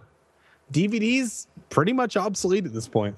DVDs 0.74 1.48
pretty 1.70 1.94
much 1.94 2.18
obsolete 2.18 2.66
at 2.66 2.74
this 2.74 2.88
point. 2.88 3.16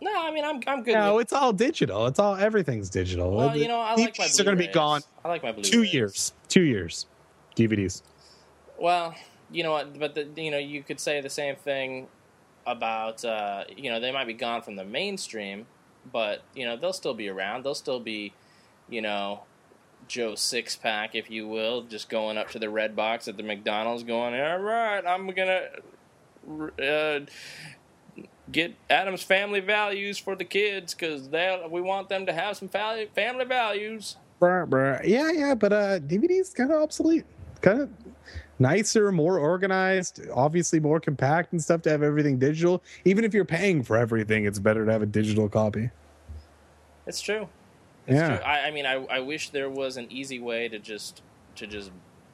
No, 0.00 0.12
I 0.14 0.30
mean 0.30 0.44
I'm 0.44 0.60
I'm 0.66 0.82
good. 0.82 0.94
No, 0.94 1.16
with, 1.16 1.24
it's 1.24 1.32
all 1.32 1.52
digital. 1.52 2.06
It's 2.06 2.18
all 2.18 2.36
everything's 2.36 2.88
digital. 2.90 3.32
well, 3.32 3.56
you 3.56 3.68
know 3.68 3.80
I 3.80 3.94
like 3.94 4.18
my. 4.18 4.26
DVDs 4.26 4.40
are 4.40 4.44
going 4.44 4.56
to 4.56 4.66
be 4.66 4.72
gone 4.72 5.02
I 5.24 5.28
like 5.28 5.42
my 5.42 5.52
Blu-rays. 5.52 5.70
two 5.70 5.82
years. 5.82 6.32
Two 6.48 6.62
years. 6.62 7.06
DVDs. 7.56 8.02
Well, 8.78 9.14
you 9.50 9.64
know 9.64 9.72
what? 9.72 9.98
But 9.98 10.14
the, 10.14 10.28
you 10.40 10.50
know, 10.50 10.58
you 10.58 10.82
could 10.82 11.00
say 11.00 11.20
the 11.20 11.30
same 11.30 11.56
thing 11.56 12.06
about 12.66 13.24
uh, 13.24 13.64
you 13.76 13.90
know 13.90 13.98
they 13.98 14.12
might 14.12 14.26
be 14.26 14.34
gone 14.34 14.62
from 14.62 14.76
the 14.76 14.84
mainstream, 14.84 15.66
but 16.12 16.42
you 16.54 16.64
know 16.64 16.76
they'll 16.76 16.92
still 16.92 17.14
be 17.14 17.28
around. 17.28 17.64
They'll 17.64 17.74
still 17.74 18.00
be, 18.00 18.34
you 18.88 19.02
know, 19.02 19.42
Joe 20.06 20.34
Six 20.34 20.76
Pack, 20.76 21.14
if 21.14 21.30
you 21.30 21.48
will, 21.48 21.82
just 21.82 22.08
going 22.08 22.38
up 22.38 22.50
to 22.50 22.58
the 22.58 22.70
red 22.70 22.94
box 22.94 23.26
at 23.26 23.36
the 23.36 23.42
McDonald's, 23.42 24.02
going, 24.04 24.38
"All 24.38 24.58
right, 24.58 25.04
I'm 25.04 25.28
gonna." 25.30 25.68
Uh, 26.80 27.20
Get 28.50 28.74
Addams 28.88 29.22
family 29.22 29.60
values 29.60 30.18
for 30.18 30.34
the 30.34 30.44
kids 30.44 30.94
because 30.94 31.28
they 31.28 31.60
we 31.70 31.80
want 31.80 32.08
them 32.08 32.26
to 32.26 32.32
have 32.32 32.56
some 32.56 32.68
family 32.68 33.06
family 33.14 33.44
values. 33.44 34.16
Bruh, 34.40 34.68
bruh. 34.68 35.00
Yeah, 35.04 35.30
yeah, 35.32 35.54
but 35.54 35.72
uh, 35.72 35.98
DVDs 36.00 36.54
kind 36.54 36.70
of 36.70 36.80
obsolete. 36.80 37.24
Kind 37.60 37.80
of 37.82 37.90
nicer, 38.58 39.10
more 39.12 39.38
organized, 39.38 40.20
obviously 40.32 40.80
more 40.80 41.00
compact 41.00 41.52
and 41.52 41.62
stuff 41.62 41.82
to 41.82 41.90
have 41.90 42.02
everything 42.02 42.38
digital. 42.38 42.82
Even 43.04 43.24
if 43.24 43.34
you're 43.34 43.44
paying 43.44 43.82
for 43.82 43.96
everything, 43.96 44.44
it's 44.44 44.58
better 44.58 44.86
to 44.86 44.92
have 44.92 45.02
a 45.02 45.06
digital 45.06 45.48
copy. 45.48 45.90
It's 47.06 47.20
true. 47.20 47.48
It's 48.06 48.16
Yeah. 48.16 48.36
true. 48.36 48.44
I, 48.44 48.68
I 48.68 48.70
mean, 48.70 48.86
I, 48.86 49.04
I 49.06 49.20
wish 49.20 49.50
there 49.50 49.70
was 49.70 49.96
an 49.96 50.06
easy 50.10 50.38
way 50.38 50.68
to 50.68 50.78
just 50.78 51.22
to 51.56 51.66
just 51.66 51.90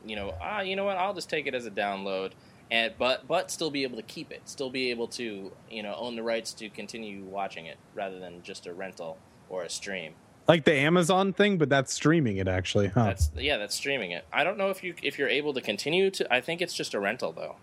you 0.07 0.17
know 0.17 0.35
ah 0.43 0.61
you 0.61 0.77
know 0.77 0.85
what 0.85 0.99
I'll 0.99 1.15
just 1.15 1.31
take 1.31 1.47
it 1.47 1.55
as 1.55 1.65
a 1.65 1.71
download 1.71 2.33
and 2.75 2.93
but 2.99 3.29
but 3.29 3.53
still 3.53 3.71
be 3.71 3.85
able 3.85 3.97
to 3.97 4.03
keep 4.03 4.33
it, 4.33 4.43
still 4.47 4.69
be 4.69 4.91
able 4.91 5.07
to 5.07 5.53
you 5.71 5.83
know 5.83 5.95
own 5.95 6.17
the 6.17 6.25
rights 6.25 6.53
to 6.55 6.69
continue 6.69 7.23
watching 7.23 7.67
it 7.67 7.79
rather 7.95 8.19
than 8.19 8.43
just 8.43 8.67
a 8.67 8.75
rental 8.75 9.17
or 9.49 9.63
a 9.63 9.71
stream. 9.71 10.15
Like 10.49 10.65
the 10.65 10.75
Amazon 10.75 11.33
thing, 11.33 11.57
but 11.57 11.69
that's 11.69 11.95
streaming 11.95 12.39
it 12.39 12.49
actually. 12.49 12.89
Huh. 12.89 13.05
That's 13.05 13.31
yeah, 13.37 13.59
that's 13.59 13.77
streaming 13.77 14.11
it. 14.11 14.27
I 14.33 14.43
don't 14.43 14.59
know 14.59 14.71
if 14.71 14.83
you 14.83 14.95
if 15.05 15.21
you're 15.21 15.29
able 15.29 15.55
to 15.55 15.61
continue 15.61 16.11
to. 16.11 16.35
I 16.35 16.41
think 16.41 16.61
it's 16.61 16.75
just 16.75 16.95
a 16.95 17.01
rental 17.01 17.31
though. 17.31 17.55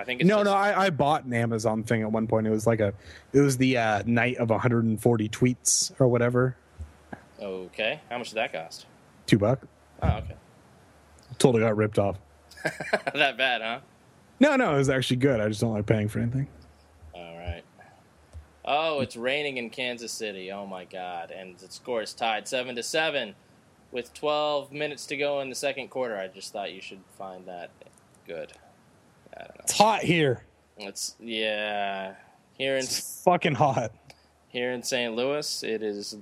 I 0.00 0.04
think 0.04 0.20
it's 0.20 0.28
no, 0.28 0.38
just, 0.38 0.46
no, 0.46 0.52
I, 0.52 0.86
I 0.86 0.90
bought 0.90 1.24
an 1.24 1.32
Amazon 1.32 1.84
thing 1.84 2.02
at 2.02 2.10
one 2.10 2.26
point. 2.26 2.46
It 2.46 2.50
was 2.50 2.66
like 2.66 2.80
a, 2.80 2.94
it 3.34 3.40
was 3.40 3.58
the 3.58 3.76
uh, 3.76 4.02
night 4.06 4.38
of 4.38 4.48
140 4.48 5.28
tweets 5.28 5.92
or 6.00 6.08
whatever. 6.08 6.56
Okay, 7.38 8.00
how 8.08 8.16
much 8.16 8.30
did 8.30 8.36
that 8.36 8.52
cost? 8.52 8.86
Two 9.26 9.38
buck. 9.38 9.60
Oh, 10.02 10.08
okay, 10.08 10.34
Totally 11.38 11.62
got 11.62 11.76
ripped 11.76 11.98
off. 11.98 12.16
that 13.14 13.36
bad, 13.36 13.60
huh? 13.60 13.80
No, 14.40 14.56
no, 14.56 14.74
it 14.74 14.78
was 14.78 14.88
actually 14.88 15.16
good. 15.16 15.40
I 15.40 15.48
just 15.48 15.60
don't 15.60 15.72
like 15.74 15.86
paying 15.86 16.08
for 16.08 16.18
anything. 16.18 16.48
All 17.14 17.36
right. 17.36 17.62
Oh, 18.64 19.00
it's 19.00 19.16
raining 19.16 19.58
in 19.58 19.68
Kansas 19.70 20.12
City. 20.12 20.50
Oh 20.50 20.66
my 20.66 20.84
God! 20.84 21.30
And 21.30 21.58
the 21.58 21.70
score 21.70 22.02
is 22.02 22.14
tied 22.14 22.48
seven 22.48 22.74
to 22.76 22.82
seven, 22.82 23.34
with 23.92 24.12
12 24.14 24.72
minutes 24.72 25.06
to 25.06 25.16
go 25.16 25.40
in 25.40 25.48
the 25.50 25.54
second 25.54 25.88
quarter. 25.88 26.16
I 26.16 26.28
just 26.28 26.52
thought 26.52 26.72
you 26.72 26.80
should 26.80 27.00
find 27.18 27.46
that 27.46 27.70
good. 28.26 28.52
I 29.36 29.40
don't 29.44 29.56
know. 29.58 29.62
It's 29.64 29.76
hot 29.76 30.02
here. 30.02 30.44
It's 30.78 31.16
yeah. 31.20 32.14
Here 32.56 32.74
in 32.76 32.80
It's 32.84 33.22
fucking 33.24 33.54
hot. 33.54 33.92
here 34.48 34.72
in 34.72 34.82
St. 34.82 35.14
Louis, 35.14 35.62
it 35.62 35.82
is. 35.82 36.16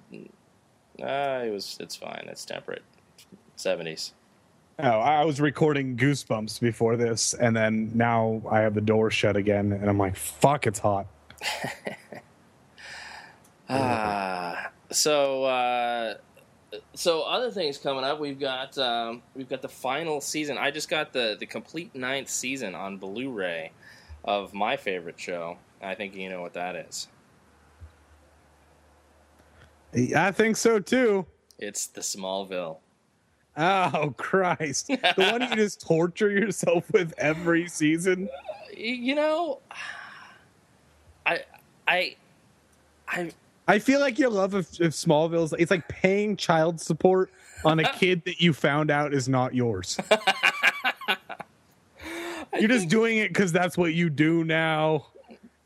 Uh, 1.00 1.42
it 1.44 1.52
was. 1.52 1.76
It's 1.80 1.94
fine. 1.96 2.24
It's 2.28 2.44
temperate. 2.44 2.82
70s. 3.56 4.12
Oh, 4.80 5.00
I 5.00 5.24
was 5.24 5.40
recording 5.40 5.96
Goosebumps 5.96 6.60
before 6.60 6.96
this, 6.96 7.34
and 7.34 7.56
then 7.56 7.90
now 7.94 8.40
I 8.48 8.60
have 8.60 8.74
the 8.74 8.80
door 8.80 9.10
shut 9.10 9.36
again, 9.36 9.72
and 9.72 9.90
I'm 9.90 9.98
like, 9.98 10.14
fuck, 10.14 10.66
it's 10.66 10.78
hot. 10.78 11.06
Ah, 13.70 14.70
so 14.90 15.44
uh, 15.44 16.14
so 16.94 17.20
other 17.24 17.50
things 17.50 17.76
coming 17.76 18.02
up. 18.02 18.18
We've 18.18 18.40
got 18.40 18.78
um, 18.78 19.20
we've 19.34 19.48
got 19.48 19.60
the 19.60 19.68
final 19.68 20.22
season. 20.22 20.56
I 20.56 20.70
just 20.70 20.88
got 20.88 21.12
the 21.12 21.36
the 21.38 21.44
complete 21.44 21.94
ninth 21.94 22.30
season 22.30 22.74
on 22.74 22.96
Blu-ray 22.96 23.72
of 24.24 24.54
my 24.54 24.78
favorite 24.78 25.20
show. 25.20 25.58
I 25.82 25.94
think 25.94 26.14
you 26.14 26.30
know 26.30 26.40
what 26.40 26.54
that 26.54 26.76
is. 26.76 27.08
I 30.16 30.30
think 30.32 30.56
so 30.56 30.78
too. 30.78 31.26
It's 31.58 31.88
the 31.88 32.00
Smallville. 32.00 32.78
Oh 33.58 34.14
Christ! 34.16 34.86
The 34.86 35.12
one 35.16 35.42
you 35.42 35.48
just 35.56 35.80
torture 35.80 36.30
yourself 36.30 36.90
with 36.92 37.12
every 37.18 37.68
season. 37.68 38.28
You 38.74 39.16
know, 39.16 39.58
I 41.26 41.40
I 41.88 42.16
I 43.08 43.32
I 43.66 43.80
feel 43.80 43.98
like 43.98 44.18
your 44.18 44.30
love 44.30 44.54
of, 44.54 44.66
of 44.80 44.92
Smallville's 44.92 45.52
it's 45.58 45.72
like 45.72 45.88
paying 45.88 46.36
child 46.36 46.80
support 46.80 47.32
on 47.64 47.80
a 47.80 47.92
kid 47.98 48.24
that 48.26 48.40
you 48.40 48.52
found 48.52 48.92
out 48.92 49.12
is 49.12 49.28
not 49.28 49.54
yours. 49.54 49.98
You're 52.58 52.68
just 52.68 52.88
doing 52.88 53.18
it 53.18 53.28
because 53.28 53.52
that's 53.52 53.76
what 53.76 53.92
you 53.92 54.08
do 54.08 54.44
now, 54.44 55.06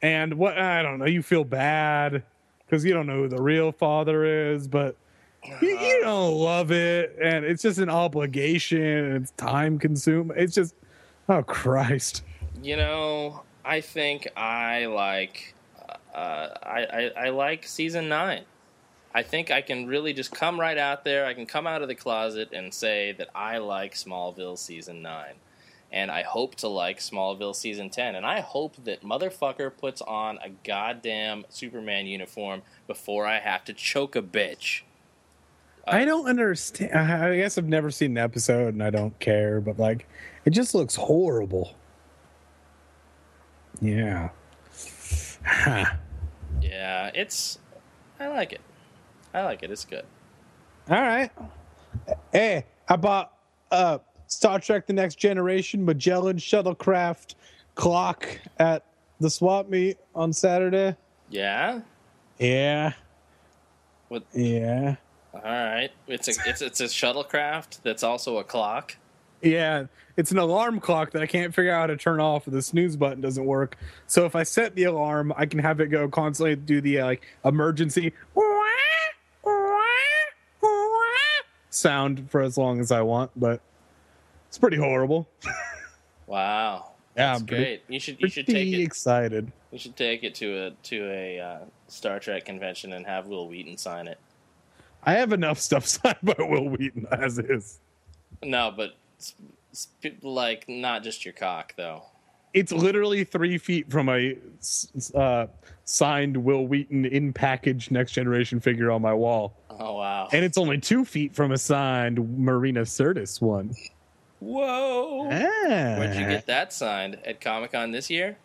and 0.01 0.35
what 0.35 0.59
I 0.59 0.83
don't 0.83 0.99
know. 0.99 1.05
You 1.05 1.23
feel 1.23 1.45
bad 1.45 2.23
because 2.65 2.87
you 2.87 2.95
don't 2.95 3.07
know 3.07 3.19
who 3.19 3.29
the 3.29 3.41
real 3.41 3.71
father 3.71 4.25
is, 4.53 4.67
but 4.67 4.97
you, 5.45 5.69
you 5.69 6.01
don't 6.03 6.35
love 6.35 6.71
it, 6.71 7.17
and 7.21 7.45
it's 7.45 7.63
just 7.63 7.79
an 7.79 7.91
obligation, 7.91 8.83
and 8.83 9.23
it's 9.23 9.33
time 9.33 9.79
consuming. 9.79 10.37
It's 10.37 10.55
just, 10.55 10.75
oh 11.29 11.43
Christ. 11.43 12.23
You 12.63 12.77
know, 12.77 13.43
I 13.65 13.81
think 13.81 14.29
I 14.37 14.87
like 14.87 15.55
uh, 16.15 16.49
I, 16.63 16.85
I 16.85 17.11
I 17.27 17.29
like 17.31 17.67
season 17.67 18.09
nine. 18.09 18.45
I 19.15 19.23
think 19.23 19.51
I 19.51 19.61
can 19.61 19.87
really 19.87 20.13
just 20.13 20.31
come 20.31 20.59
right 20.59 20.79
out 20.79 21.05
there. 21.05 21.27
I 21.27 21.35
can 21.35 21.47
come 21.47 21.67
out 21.67 21.83
of 21.83 21.89
the 21.89 21.95
closet 21.95 22.51
and 22.53 22.73
say 22.73 23.13
that 23.13 23.29
I 23.35 23.59
like 23.59 23.95
Smallville 23.95 24.57
season 24.57 25.03
nine, 25.03 25.35
and 25.91 26.11
I 26.11 26.23
hope 26.23 26.55
to 26.57 26.69
like 26.69 26.99
Smallville 26.99 27.55
season 27.55 27.91
ten. 27.91 28.15
And 28.15 28.25
I 28.25 28.41
hope 28.41 28.77
that 28.85 29.03
motherfucker 29.03 29.77
puts 29.77 30.01
on 30.03 30.39
a 30.39 30.51
goddamn 30.65 31.45
Superman 31.49 32.07
uniform 32.07 32.63
before 32.87 33.27
I 33.27 33.41
have 33.41 33.65
to 33.65 33.73
choke 33.73 34.15
a 34.15 34.23
bitch. 34.23 34.83
I 35.87 36.05
don't 36.05 36.27
understand. 36.27 36.93
I 36.93 37.37
guess 37.37 37.59
I've 37.59 37.69
never 37.69 37.91
seen 37.91 38.13
an 38.13 38.19
episode, 38.19 38.75
and 38.75 38.83
I 38.83 38.91
don't 38.91 39.19
care. 39.19 39.61
But 39.61 39.79
like, 39.79 40.09
it 40.45 40.51
just 40.51 40.75
looks 40.75 40.95
horrible. 40.95 41.75
Yeah. 43.81 44.31
Huh. 45.45 45.87
Yeah, 46.61 47.11
it's. 47.15 47.59
I 48.21 48.29
like 48.29 48.53
it. 48.53 48.61
I 49.35 49.43
like 49.43 49.63
it. 49.63 49.71
It's 49.71 49.85
good. 49.85 50.05
All 50.89 51.01
right. 51.01 51.31
Hey, 52.33 52.65
I 52.89 52.97
bought 52.97 53.33
uh 53.71 53.99
Star 54.29 54.61
Trek: 54.61 54.87
The 54.87 54.93
Next 54.93 55.17
Generation 55.17 55.85
Magellan 55.85 56.37
shuttlecraft 56.37 57.35
clock 57.75 58.29
at 58.59 58.85
the 59.21 59.31
swap 59.31 59.69
meet 59.69 59.99
on 60.15 60.33
Saturday. 60.33 60.97
Yeah. 61.31 61.81
Yeah. 62.39 62.93
What? 64.09 64.25
Yeah. 64.33 64.97
All 65.35 65.41
right. 65.43 65.91
It's 66.07 66.29
a 66.29 66.33
it's 66.49 66.61
it's 66.63 66.81
a 66.81 66.85
shuttlecraft 66.85 67.81
that's 67.83 68.03
also 68.03 68.39
a 68.39 68.45
clock. 68.45 68.97
Yeah, 69.41 69.87
it's 70.17 70.31
an 70.31 70.39
alarm 70.39 70.79
clock 70.79 71.11
that 71.13 71.23
I 71.23 71.27
can't 71.27 71.53
figure 71.55 71.73
out 71.73 71.81
how 71.81 71.87
to 71.89 71.97
turn 71.97 72.21
off. 72.21 72.45
The 72.47 72.63
snooze 72.63 72.97
button 72.97 73.21
doesn't 73.21 73.45
work. 73.45 73.77
So 74.07 74.25
if 74.25 74.37
I 74.37 74.45
set 74.45 74.75
the 74.77 74.85
alarm, 74.85 75.33
I 75.37 75.47
can 75.47 75.59
have 75.59 75.81
it 75.81 75.89
go 75.89 76.07
constantly 76.09 76.55
do 76.55 76.81
the 76.81 77.01
uh, 77.01 77.07
like 77.07 77.23
emergency 77.45 78.13
sound 81.71 82.31
for 82.31 82.41
as 82.43 82.57
long 82.59 82.81
as 82.81 82.93
I 82.93 83.01
want. 83.03 83.31
But 83.37 83.61
it's 84.49 84.59
pretty 84.59 84.77
horrible. 84.77 85.29
Wow. 86.27 86.89
Yeah, 87.15 87.27
That's 87.33 87.41
I'm 87.43 87.47
pretty- 87.47 87.63
great. 87.65 87.83
You 87.89 88.01
should 88.01 88.21
you 88.23 88.29
should 88.31 88.47
take 88.47 88.73
it. 88.73 88.81
excited. 88.81 89.53
You 89.71 89.79
should 89.79 89.97
take 89.97 90.25
it 90.25 90.35
to 90.37 90.69
a 90.69 90.71
to 90.85 91.11
a 91.11 91.39
uh, 91.41 91.59
Star 91.89 92.19
Trek 92.19 92.47
convention 92.47 92.95
and 92.95 93.05
have 93.05 93.27
Wil 93.27 93.49
Wheaton 93.49 93.77
sign 93.77 94.09
it. 94.09 94.19
I 95.03 95.15
have 95.15 95.33
enough 95.33 95.59
stuff 95.59 95.87
signed 95.87 96.19
by 96.23 96.37
Wil 96.39 96.69
Wheaton 96.69 97.07
as 97.11 97.39
is. 97.39 97.79
No, 98.43 98.73
but 98.77 98.93
like 100.23 100.69
not 100.69 101.03
just 101.03 101.25
your 101.25 101.35
cock 101.35 101.75
though. 101.77 102.03
It's 102.55 102.71
literally 102.71 103.25
three 103.25 103.57
feet 103.57 103.91
from 103.91 104.11
a 104.11 104.37
uh, 105.15 105.47
signed 105.85 106.37
Wil 106.37 106.67
Wheaton 106.67 107.07
in 107.07 107.33
package 107.33 107.91
Next 107.91 108.13
Generation 108.13 108.61
figure 108.61 108.91
on 108.91 109.01
my 109.01 109.15
wall. 109.15 109.55
Oh 109.71 109.97
wow. 109.97 110.29
and 110.33 110.45
it's 110.45 110.59
only 110.59 110.79
two 110.79 111.05
feet 111.05 111.35
from 111.35 111.53
a 111.53 111.59
signed 111.59 112.39
Marina 112.39 112.83
Sirtis 112.83 113.41
one. 113.41 113.75
Whoa. 114.41 115.29
Ah. 115.31 115.99
Where'd 115.99 116.17
you 116.17 116.27
get 116.27 116.47
that 116.47 116.73
signed 116.73 117.19
at 117.25 117.41
Comic 117.41 117.73
Con 117.73 117.93
this 117.93 118.11
year? 118.11 118.37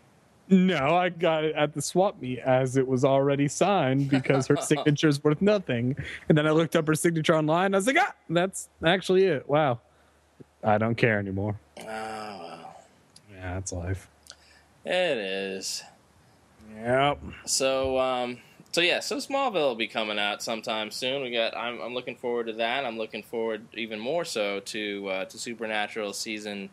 No, 0.49 0.95
I 0.95 1.09
got 1.09 1.43
it 1.43 1.55
at 1.55 1.73
the 1.73 1.81
swap 1.81 2.21
meet 2.21 2.39
as 2.39 2.77
it 2.77 2.87
was 2.87 3.03
already 3.03 3.47
signed 3.47 4.09
because 4.09 4.47
her 4.47 4.55
signature 4.61 5.09
is 5.09 5.21
worth 5.23 5.41
nothing. 5.41 5.95
And 6.29 6.37
then 6.37 6.47
I 6.47 6.51
looked 6.51 6.75
up 6.75 6.87
her 6.87 6.95
signature 6.95 7.35
online. 7.35 7.73
I 7.73 7.77
was 7.77 7.87
like, 7.87 7.97
ah, 7.99 8.13
that's 8.29 8.69
actually 8.83 9.25
it. 9.25 9.47
Wow. 9.49 9.79
I 10.63 10.77
don't 10.77 10.95
care 10.95 11.19
anymore. 11.19 11.59
Oh, 11.79 11.83
well. 11.83 12.75
Yeah, 13.33 13.53
that's 13.55 13.73
life. 13.73 14.07
It 14.85 15.17
is. 15.17 15.83
Yep. 16.75 17.19
So, 17.45 17.99
um, 17.99 18.37
so 18.71 18.81
yeah, 18.81 18.99
so 18.99 19.17
Smallville 19.17 19.53
will 19.53 19.75
be 19.75 19.87
coming 19.87 20.19
out 20.19 20.41
sometime 20.41 20.91
soon. 20.91 21.23
We 21.23 21.31
got. 21.31 21.55
I'm, 21.57 21.81
I'm 21.81 21.93
looking 21.93 22.15
forward 22.15 22.47
to 22.47 22.53
that. 22.53 22.85
I'm 22.85 22.97
looking 22.97 23.23
forward 23.23 23.65
even 23.73 23.99
more 23.99 24.23
so 24.23 24.59
to 24.61 25.07
uh, 25.09 25.25
to 25.25 25.37
Supernatural 25.37 26.13
season 26.13 26.69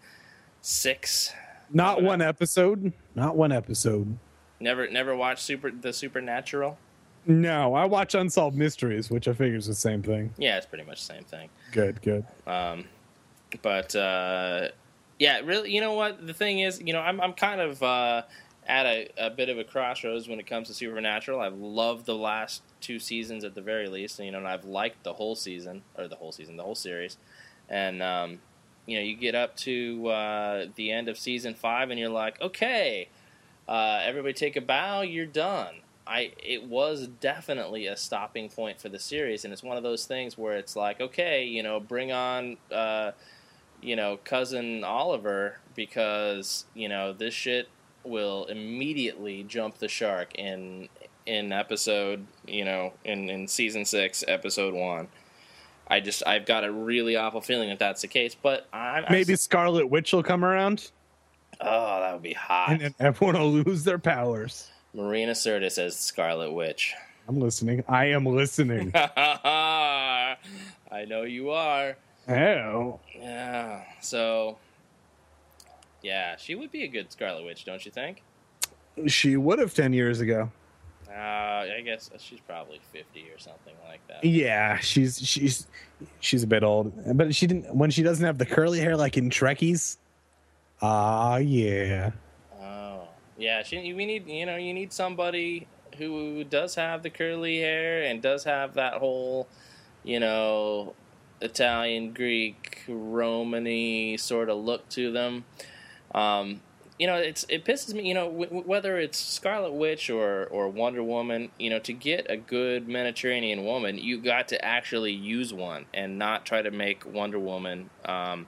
six. 0.61 1.33
Not 1.75 2.03
one 2.03 2.22
episode. 2.22 2.93
Not 3.14 3.37
one 3.37 3.53
episode. 3.53 4.16
Never, 4.61 4.89
never 4.89 5.14
watched 5.14 5.43
Super 5.43 5.70
the 5.70 5.93
Supernatural. 5.93 6.79
No, 7.27 7.75
I 7.75 7.87
watch 7.87 8.14
Unsolved 8.14 8.57
Mysteries, 8.57 9.11
which 9.11 9.29
I 9.29 9.33
figure 9.33 9.57
is 9.57 9.66
the 9.66 9.75
same 9.75 10.03
thing. 10.03 10.33
Yeah, 10.39 10.57
it's 10.57 10.66
pretty 10.66 10.85
much 10.85 11.07
the 11.07 11.14
same 11.14 11.25
thing. 11.25 11.49
Good, 11.72 12.01
good. 12.03 12.25
Um, 12.47 12.85
but 13.62 13.95
uh, 13.97 14.68
yeah, 15.18 15.41
really, 15.41 15.75
you 15.75 15.81
know 15.81 15.95
what? 15.95 16.27
The 16.27 16.35
thing 16.35 16.61
is, 16.61 16.81
you 16.81 16.93
know, 16.93 17.01
I'm 17.01 17.20
I'm 17.20 17.33
kind 17.33 17.61
of 17.61 17.83
uh, 17.83 18.22
at 18.66 18.87
a, 18.87 19.09
a 19.16 19.31
bit 19.31 19.49
of 19.49 19.59
a 19.59 19.64
crossroads 19.64 20.29
when 20.29 20.39
it 20.39 20.47
comes 20.47 20.68
to 20.68 20.75
Supernatural. 20.75 21.41
I've 21.41 21.59
loved 21.59 22.07
the 22.07 22.14
last 22.14 22.62
two 22.81 22.99
seasons 22.99 23.43
at 23.43 23.55
the 23.55 23.62
very 23.62 23.89
least, 23.89 24.18
and, 24.18 24.27
you 24.27 24.33
know, 24.33 24.39
and 24.39 24.49
I've 24.49 24.64
liked 24.64 25.03
the 25.03 25.14
whole 25.14 25.35
season 25.35 25.83
or 25.97 26.09
the 26.09 26.16
whole 26.16 26.33
season, 26.33 26.57
the 26.57 26.62
whole 26.62 26.75
series, 26.75 27.16
and 27.68 28.03
um, 28.03 28.41
you 28.87 28.97
know, 28.99 29.03
you 29.03 29.16
get 29.16 29.35
up 29.35 29.57
to 29.59 30.09
uh, 30.09 30.66
the 30.74 30.91
end 30.91 31.09
of 31.09 31.18
season 31.18 31.55
five, 31.55 31.91
and 31.91 31.99
you're 31.99 32.09
like, 32.11 32.41
okay, 32.41 33.09
uh, 33.68 34.01
everybody 34.03 34.35
take 34.35 34.57
a 34.57 34.61
bow, 34.61 35.03
you're 35.03 35.26
done. 35.26 35.76
I 36.07 36.32
it 36.43 36.64
was 36.64 37.07
definitely 37.07 37.87
a 37.87 37.97
stopping 37.97 38.51
point 38.51 38.80
for 38.80 38.89
the 38.89 38.99
series, 38.99 39.45
and 39.45 39.53
it's 39.53 39.62
one 39.62 39.76
of 39.76 39.82
those 39.82 40.05
things 40.05 40.37
where 40.37 40.57
it's 40.57 40.76
like, 40.76 41.01
okay, 41.01 41.45
you 41.45 41.62
know, 41.62 41.80
bring 41.80 42.12
on, 42.12 42.59
uh, 42.70 43.12
you 43.80 43.97
know, 43.97 44.18
cousin 44.22 44.85
Oliver 44.85 45.59
because 45.74 46.66
you 46.74 46.89
know 46.89 47.12
this 47.12 47.32
shit 47.32 47.68
will 48.05 48.45
immediately 48.47 49.43
jump 49.45 49.78
the 49.78 49.89
shark 49.89 50.35
in 50.35 50.89
in 51.24 51.53
episode, 51.53 52.26
you 52.47 52.66
know, 52.66 52.93
in 53.05 53.30
in 53.30 53.49
season 53.49 53.87
six, 53.87 54.22
episode 54.28 54.74
one. 54.74 55.09
I 55.89 56.01
just 56.01 56.22
I've 56.26 56.47
got 56.47 56.64
a 56.64 56.72
really 56.72 57.16
awful 57.16 57.41
feeling 57.41 57.68
that 57.68 57.78
that's 57.78 58.03
the 58.03 58.09
case, 58.09 58.35
but 58.35 58.66
I, 58.72 59.01
I 59.01 59.11
Maybe 59.11 59.37
Scarlet 59.37 59.87
Witch 59.89 60.12
will 60.12 60.22
come 60.22 60.45
around 60.45 60.91
oh 61.61 62.01
that 62.01 62.12
would 62.12 62.22
be 62.22 62.32
hot. 62.32 62.70
and 62.70 62.80
then 62.80 62.95
everyone 62.99 63.39
will 63.39 63.53
lose 63.53 63.85
their 63.85 63.99
powers. 63.99 64.70
Marina 64.95 65.32
Sirtis 65.32 65.78
as 65.78 65.97
Scarlet 65.97 66.53
Witch. 66.53 66.95
I'm 67.28 67.41
listening. 67.41 67.82
I 67.89 68.07
am 68.07 68.26
listening. 68.26 68.93
I 68.95 70.37
know 71.09 71.22
you 71.22 71.51
are. 71.51 71.97
Oh. 72.28 73.01
Yeah. 73.18 73.82
So, 74.01 74.59
yeah, 76.03 76.37
she 76.37 76.55
would 76.55 76.70
be 76.70 76.85
a 76.85 76.89
good 76.89 77.11
Scarlet 77.11 77.45
Witch, 77.45 77.64
don't 77.64 77.85
you 77.85 77.91
think? 77.91 78.22
She 79.07 79.37
would 79.37 79.59
have 79.59 79.74
10 79.74 79.93
years 79.93 80.20
ago. 80.20 80.51
Uh, 81.15 81.77
I 81.77 81.83
guess 81.85 82.11
she's 82.19 82.41
probably 82.41 82.81
fifty 82.93 83.31
or 83.31 83.39
something 83.39 83.75
like 83.89 84.01
that. 84.09 84.25
Yeah, 84.25 84.79
she's 84.79 85.21
she's 85.21 85.69
she's 86.19 86.43
a 86.43 86.47
bit 86.47 86.65
old, 86.65 86.93
but 87.17 87.35
she 87.35 87.47
didn't 87.47 87.73
when 87.73 87.91
she 87.91 88.03
doesn't 88.03 88.25
have 88.25 88.39
the 88.39 88.47
curly 88.47 88.81
hair 88.81 88.97
like 88.97 89.17
in 89.17 89.31
Trekkies. 89.31 89.99
Ah, 90.83 91.37
yeah. 91.37 92.11
Oh, 92.61 93.09
yeah. 93.39 93.62
She, 93.62 93.95
we 93.95 94.05
need, 94.05 94.27
you 94.29 94.45
know, 94.45 94.57
you 94.57 94.75
need 94.75 94.93
somebody 94.93 95.67
who 95.97 96.45
does 96.45 96.75
have 96.75 97.03
the 97.03 97.11
curly 97.11 97.59
hair 97.59 98.03
and 98.03 98.21
does 98.21 98.45
have 98.45 98.75
that 98.75 98.95
whole, 98.95 99.49
you 100.03 100.21
know, 100.21 100.95
Italian, 101.41 102.12
Greek, 102.12 102.83
Romany 102.89 104.17
sort 104.17 104.51
of 104.51 104.59
look 104.59 104.89
to 104.91 105.12
them. 105.12 105.45
Um, 106.15 106.61
you 106.99 107.07
know, 107.07 107.17
it's 107.17 107.45
it 107.49 107.65
pisses 107.65 107.93
me. 107.95 108.07
You 108.07 108.15
know, 108.15 108.31
w- 108.31 108.63
whether 108.63 108.99
it's 108.99 109.19
Scarlet 109.19 109.73
Witch 109.73 110.11
or 110.11 110.45
or 110.47 110.69
Wonder 110.69 111.03
Woman, 111.03 111.51
you 111.59 111.71
know, 111.71 111.79
to 111.81 111.93
get 111.93 112.27
a 112.31 112.37
good 112.37 112.89
Mediterranean 112.89 113.65
woman, 113.65 113.99
you 113.99 114.21
got 114.21 114.49
to 114.49 114.65
actually 114.65 115.13
use 115.13 115.53
one 115.53 115.87
and 115.93 116.19
not 116.19 116.47
try 116.47 116.63
to 116.63 116.71
make 116.71 117.05
Wonder 117.05 117.39
Woman. 117.39 117.91
Um, 118.05 118.47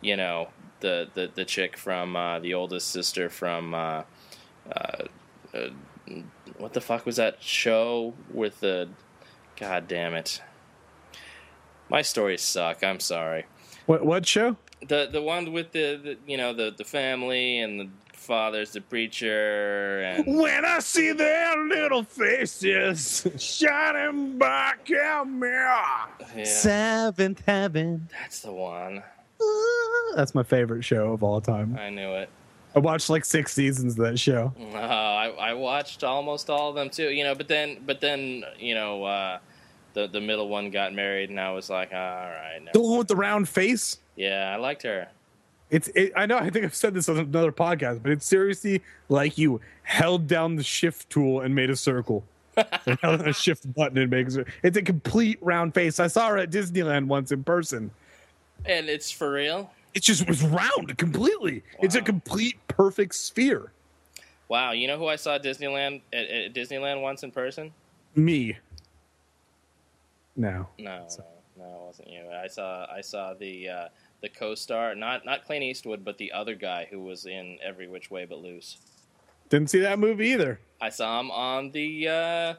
you 0.00 0.16
know, 0.16 0.48
the 0.80 1.08
the 1.14 1.30
the 1.34 1.44
chick 1.44 1.76
from 1.76 2.16
uh, 2.16 2.38
the 2.38 2.54
oldest 2.54 2.88
sister 2.88 3.28
from 3.28 3.74
uh, 3.74 4.02
uh, 4.70 5.04
uh, 5.54 5.68
what 6.58 6.72
the 6.72 6.80
fuck 6.80 7.04
was 7.04 7.16
that 7.16 7.42
show 7.42 8.14
with 8.32 8.60
the 8.60 8.88
god 9.56 9.88
damn 9.88 10.14
it 10.14 10.40
my 11.88 12.02
stories 12.02 12.42
suck 12.42 12.84
i'm 12.84 13.00
sorry 13.00 13.44
What 13.86 14.04
what 14.04 14.26
show? 14.26 14.56
The 14.86 15.08
the 15.10 15.22
one 15.22 15.52
with 15.52 15.72
the, 15.72 16.00
the 16.02 16.16
you 16.26 16.36
know 16.36 16.52
the 16.52 16.72
the 16.76 16.84
family 16.84 17.58
and 17.60 17.80
the 17.80 17.88
father's 18.12 18.72
the 18.72 18.80
preacher 18.80 20.00
and 20.00 20.38
When 20.38 20.64
I 20.64 20.80
see 20.80 21.12
their 21.12 21.56
little 21.64 22.02
faces 22.02 23.26
shining 23.38 24.36
back 24.38 24.90
at 24.90 25.24
me. 25.28 25.46
yeah, 25.48 26.44
Seventh 26.44 27.42
heaven. 27.46 28.08
that's 28.20 28.40
the 28.40 28.52
one 28.52 29.02
That's 30.16 30.34
my 30.34 30.42
favorite 30.42 30.82
show 30.84 31.12
of 31.12 31.22
all 31.22 31.40
time. 31.40 31.76
i 31.80 31.88
knew 31.90 32.10
it 32.14 32.28
I 32.74 32.78
watched 32.78 33.08
like 33.08 33.24
six 33.24 33.54
seasons 33.54 33.98
of 33.98 34.04
that 34.04 34.18
show. 34.18 34.52
Oh, 34.58 34.76
I, 34.76 35.28
I 35.28 35.54
watched 35.54 36.04
almost 36.04 36.50
all 36.50 36.68
of 36.68 36.74
them 36.74 36.90
too. 36.90 37.08
You 37.10 37.24
know, 37.24 37.34
but 37.34 37.48
then 37.48 37.78
but 37.86 38.02
then 38.02 38.44
you 38.58 38.74
know 38.74 39.02
uh, 39.04 39.38
the 39.96 40.06
the 40.06 40.20
middle 40.20 40.48
one 40.48 40.70
got 40.70 40.92
married, 40.92 41.30
and 41.30 41.40
I 41.40 41.50
was 41.52 41.70
like, 41.70 41.92
all 41.92 41.98
right, 41.98 42.60
The 42.72 42.80
one 42.80 42.98
with 42.98 43.08
the 43.08 43.16
round 43.16 43.48
face. 43.48 43.98
yeah, 44.14 44.52
I 44.54 44.56
liked 44.56 44.82
her. 44.82 45.08
It's. 45.70 45.88
It, 45.96 46.12
I 46.14 46.26
know. 46.26 46.36
I 46.38 46.50
think 46.50 46.64
I've 46.64 46.74
said 46.74 46.94
this 46.94 47.08
on 47.08 47.16
another 47.18 47.50
podcast, 47.50 48.02
but 48.02 48.12
it's 48.12 48.26
seriously 48.26 48.82
like 49.08 49.36
you 49.38 49.60
held 49.82 50.28
down 50.28 50.54
the 50.56 50.62
shift 50.62 51.10
tool 51.10 51.40
and 51.40 51.54
made 51.54 51.70
a 51.70 51.76
circle. 51.76 52.22
and 52.56 52.98
held 53.00 53.18
down 53.20 53.28
a 53.28 53.32
shift 53.32 53.72
button 53.74 53.98
and 53.98 54.10
makes 54.10 54.36
it. 54.36 54.46
It's 54.62 54.76
a 54.76 54.82
complete 54.82 55.38
round 55.40 55.74
face. 55.74 55.98
I 55.98 56.06
saw 56.06 56.28
her 56.28 56.38
at 56.38 56.50
Disneyland 56.50 57.06
once 57.06 57.32
in 57.32 57.42
person. 57.42 57.90
And 58.64 58.88
it's 58.88 59.10
for 59.10 59.32
real. 59.32 59.70
It 59.94 60.02
just 60.02 60.28
was 60.28 60.42
round 60.44 60.96
completely. 60.98 61.62
It's 61.80 61.94
a 61.94 62.02
complete 62.02 62.56
perfect 62.68 63.14
sphere. 63.14 63.72
Wow, 64.48 64.72
you 64.72 64.86
know 64.86 64.98
who 64.98 65.06
I 65.06 65.16
saw 65.16 65.34
at 65.36 65.42
Disneyland 65.42 66.02
at, 66.12 66.26
at 66.28 66.54
Disneyland 66.54 67.00
once 67.00 67.22
in 67.24 67.30
person? 67.32 67.72
Me. 68.14 68.56
No. 70.36 70.68
No, 70.78 71.06
no, 71.18 71.24
no, 71.58 71.64
it 71.64 71.86
wasn't 71.86 72.08
you. 72.10 72.22
I 72.30 72.46
saw 72.46 72.86
I 72.94 73.00
saw 73.00 73.34
the 73.34 73.68
uh, 73.68 73.88
the 74.22 74.28
co-star, 74.28 74.94
not 74.94 75.24
not 75.24 75.44
Clint 75.44 75.62
Eastwood, 75.64 76.04
but 76.04 76.18
the 76.18 76.32
other 76.32 76.54
guy 76.54 76.86
who 76.90 77.00
was 77.00 77.26
in 77.26 77.58
Every 77.62 77.88
Which 77.88 78.10
Way 78.10 78.26
But 78.26 78.38
Loose. 78.38 78.78
Didn't 79.48 79.70
see 79.70 79.80
that 79.80 79.98
movie 79.98 80.28
either. 80.28 80.60
I 80.80 80.90
saw 80.90 81.20
him 81.20 81.30
on 81.30 81.70
the 81.70 82.08
uh, 82.08 82.54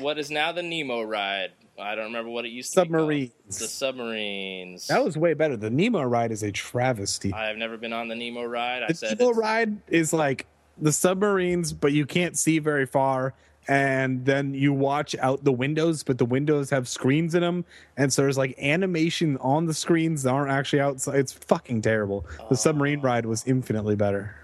what 0.00 0.18
is 0.18 0.30
now 0.30 0.52
the 0.52 0.62
Nemo 0.62 1.02
ride. 1.02 1.52
I 1.78 1.94
don't 1.94 2.06
remember 2.06 2.30
what 2.30 2.44
it 2.46 2.50
used 2.50 2.72
to 2.74 2.84
be. 2.84 2.88
called. 2.88 3.00
Submarines. 3.00 3.58
The 3.58 3.68
submarines. 3.68 4.86
That 4.86 5.04
was 5.04 5.16
way 5.16 5.34
better. 5.34 5.56
The 5.56 5.70
Nemo 5.70 6.02
ride 6.02 6.32
is 6.32 6.42
a 6.42 6.52
travesty. 6.52 7.32
I 7.32 7.46
have 7.46 7.56
never 7.56 7.76
been 7.76 7.92
on 7.92 8.08
the 8.08 8.14
Nemo 8.14 8.44
ride. 8.44 8.82
I 8.82 8.88
the 8.88 8.94
said 8.94 9.18
Nemo 9.18 9.32
ride 9.32 9.76
is 9.88 10.12
like 10.12 10.46
the 10.78 10.92
submarines, 10.92 11.72
but 11.72 11.92
you 11.92 12.06
can't 12.06 12.38
see 12.38 12.58
very 12.58 12.86
far. 12.86 13.34
And 13.68 14.24
then 14.24 14.54
you 14.54 14.72
watch 14.72 15.16
out 15.16 15.42
the 15.42 15.52
windows, 15.52 16.02
but 16.04 16.18
the 16.18 16.24
windows 16.24 16.70
have 16.70 16.86
screens 16.86 17.34
in 17.34 17.40
them, 17.40 17.64
and 17.96 18.12
so 18.12 18.22
there's 18.22 18.38
like 18.38 18.56
animation 18.58 19.36
on 19.38 19.66
the 19.66 19.74
screens 19.74 20.22
that 20.22 20.30
aren't 20.30 20.52
actually 20.52 20.80
outside. 20.80 21.16
It's 21.16 21.32
fucking 21.32 21.82
terrible. 21.82 22.24
The 22.48 22.56
submarine 22.56 23.00
ride 23.00 23.26
was 23.26 23.44
infinitely 23.46 23.96
better. 23.96 24.36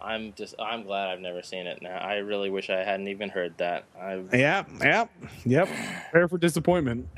I'm 0.00 0.32
just 0.34 0.54
I'm 0.58 0.84
glad 0.84 1.08
I've 1.08 1.20
never 1.20 1.42
seen 1.42 1.66
it. 1.66 1.80
Now 1.82 1.96
I 1.96 2.16
really 2.16 2.50
wish 2.50 2.70
I 2.70 2.84
hadn't 2.84 3.08
even 3.08 3.30
heard 3.30 3.56
that. 3.58 3.84
I 3.98 4.22
Yeah, 4.32 4.64
yeah, 4.80 5.06
yep. 5.44 5.68
Prepare 6.10 6.28
for 6.28 6.38
disappointment. 6.38 7.08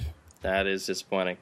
that 0.42 0.66
is 0.66 0.86
disappointing. 0.86 1.36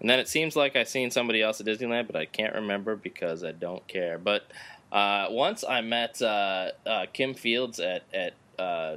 And 0.00 0.10
then 0.10 0.18
it 0.18 0.28
seems 0.28 0.56
like 0.56 0.76
I've 0.76 0.88
seen 0.88 1.10
somebody 1.10 1.40
else 1.40 1.60
at 1.60 1.66
Disneyland, 1.66 2.06
but 2.06 2.16
I 2.16 2.26
can't 2.26 2.54
remember 2.54 2.96
because 2.96 3.42
I 3.42 3.52
don't 3.52 3.86
care. 3.88 4.18
But 4.18 4.44
uh, 4.92 5.26
once 5.30 5.64
I 5.66 5.80
met 5.80 6.20
uh, 6.20 6.70
uh, 6.84 7.06
Kim 7.12 7.34
Fields 7.34 7.80
at 7.80 8.02
at 8.12 8.34
uh, 8.58 8.96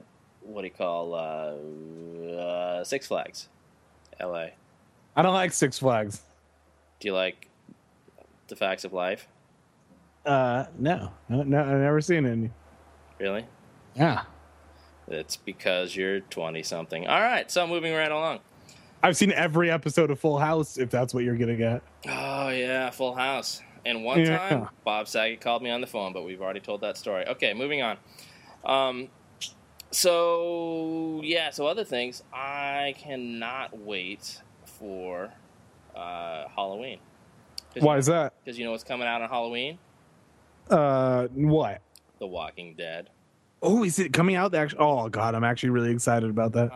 what 0.50 0.62
do 0.62 0.68
you 0.68 0.74
call 0.74 1.14
uh, 1.14 2.36
uh, 2.36 2.84
Six 2.84 3.08
Flags, 3.08 3.48
L.A. 4.20 4.54
I 5.16 5.22
don't 5.22 5.34
like 5.34 5.52
Six 5.54 5.80
Flags. 5.80 6.22
Do 7.00 7.08
you 7.08 7.14
like 7.14 7.48
the 8.48 8.56
facts 8.56 8.84
of 8.84 8.94
life? 8.94 9.28
Uh, 10.26 10.66
no, 10.78 11.12
no, 11.30 11.44
no 11.44 11.60
I've 11.62 11.80
never 11.80 12.02
seen 12.02 12.26
any. 12.26 12.50
Really? 13.20 13.46
Yeah, 13.96 14.24
It's 15.08 15.36
because 15.36 15.96
you're 15.96 16.20
20 16.22 16.62
something. 16.64 17.08
All 17.08 17.20
right, 17.22 17.50
so 17.50 17.66
moving 17.68 17.94
right 17.94 18.12
along. 18.12 18.40
I've 19.02 19.18
seen 19.18 19.32
every 19.32 19.72
episode 19.72 20.12
of 20.12 20.20
Full 20.20 20.38
House. 20.38 20.78
If 20.78 20.90
that's 20.90 21.14
what 21.14 21.24
you're 21.24 21.36
getting 21.36 21.62
at. 21.62 21.82
Oh 22.08 22.50
yeah, 22.50 22.90
Full 22.92 23.16
House. 23.16 23.62
And 23.86 24.04
one 24.04 24.20
Yeah. 24.20 24.38
time, 24.38 24.70
Bob 24.84 25.08
Saget 25.08 25.40
called 25.42 25.64
me 25.64 25.70
on 25.70 25.80
the 25.82 25.88
phone, 25.88 26.12
but 26.14 26.24
we've 26.26 26.42
already 26.42 26.60
told 26.60 26.82
that 26.82 26.98
story. 26.98 27.26
Okay, 27.28 27.54
moving 27.54 27.82
on. 27.82 27.98
Um, 28.66 29.08
so 29.92 31.22
yeah, 31.24 31.50
so 31.52 31.68
other 31.68 31.84
things. 31.84 32.24
I 32.34 32.96
cannot 32.98 33.78
wait 33.78 34.42
for 34.66 35.30
uh, 35.96 36.46
Halloween. 36.56 37.00
Why 37.80 37.98
is 37.98 38.08
that? 38.08 38.34
Because 38.44 38.58
you 38.58 38.66
know 38.66 38.72
what's 38.72 38.84
coming 38.84 39.08
out 39.08 39.22
on 39.22 39.30
Halloween? 39.30 39.78
Uh, 40.70 41.28
what? 41.34 41.82
The 42.20 42.28
Walking 42.28 42.74
Dead. 42.76 43.10
Oh, 43.62 43.84
is 43.84 44.00
it 44.00 44.14
coming 44.14 44.36
out? 44.36 44.54
Actually, 44.56 44.80
oh 44.80 45.10
god, 45.10 45.36
I'm 45.36 45.44
actually 45.44 45.70
really 45.72 45.92
excited 45.92 46.30
about 46.30 46.54
that. 46.54 46.70
Oh, 46.72 46.76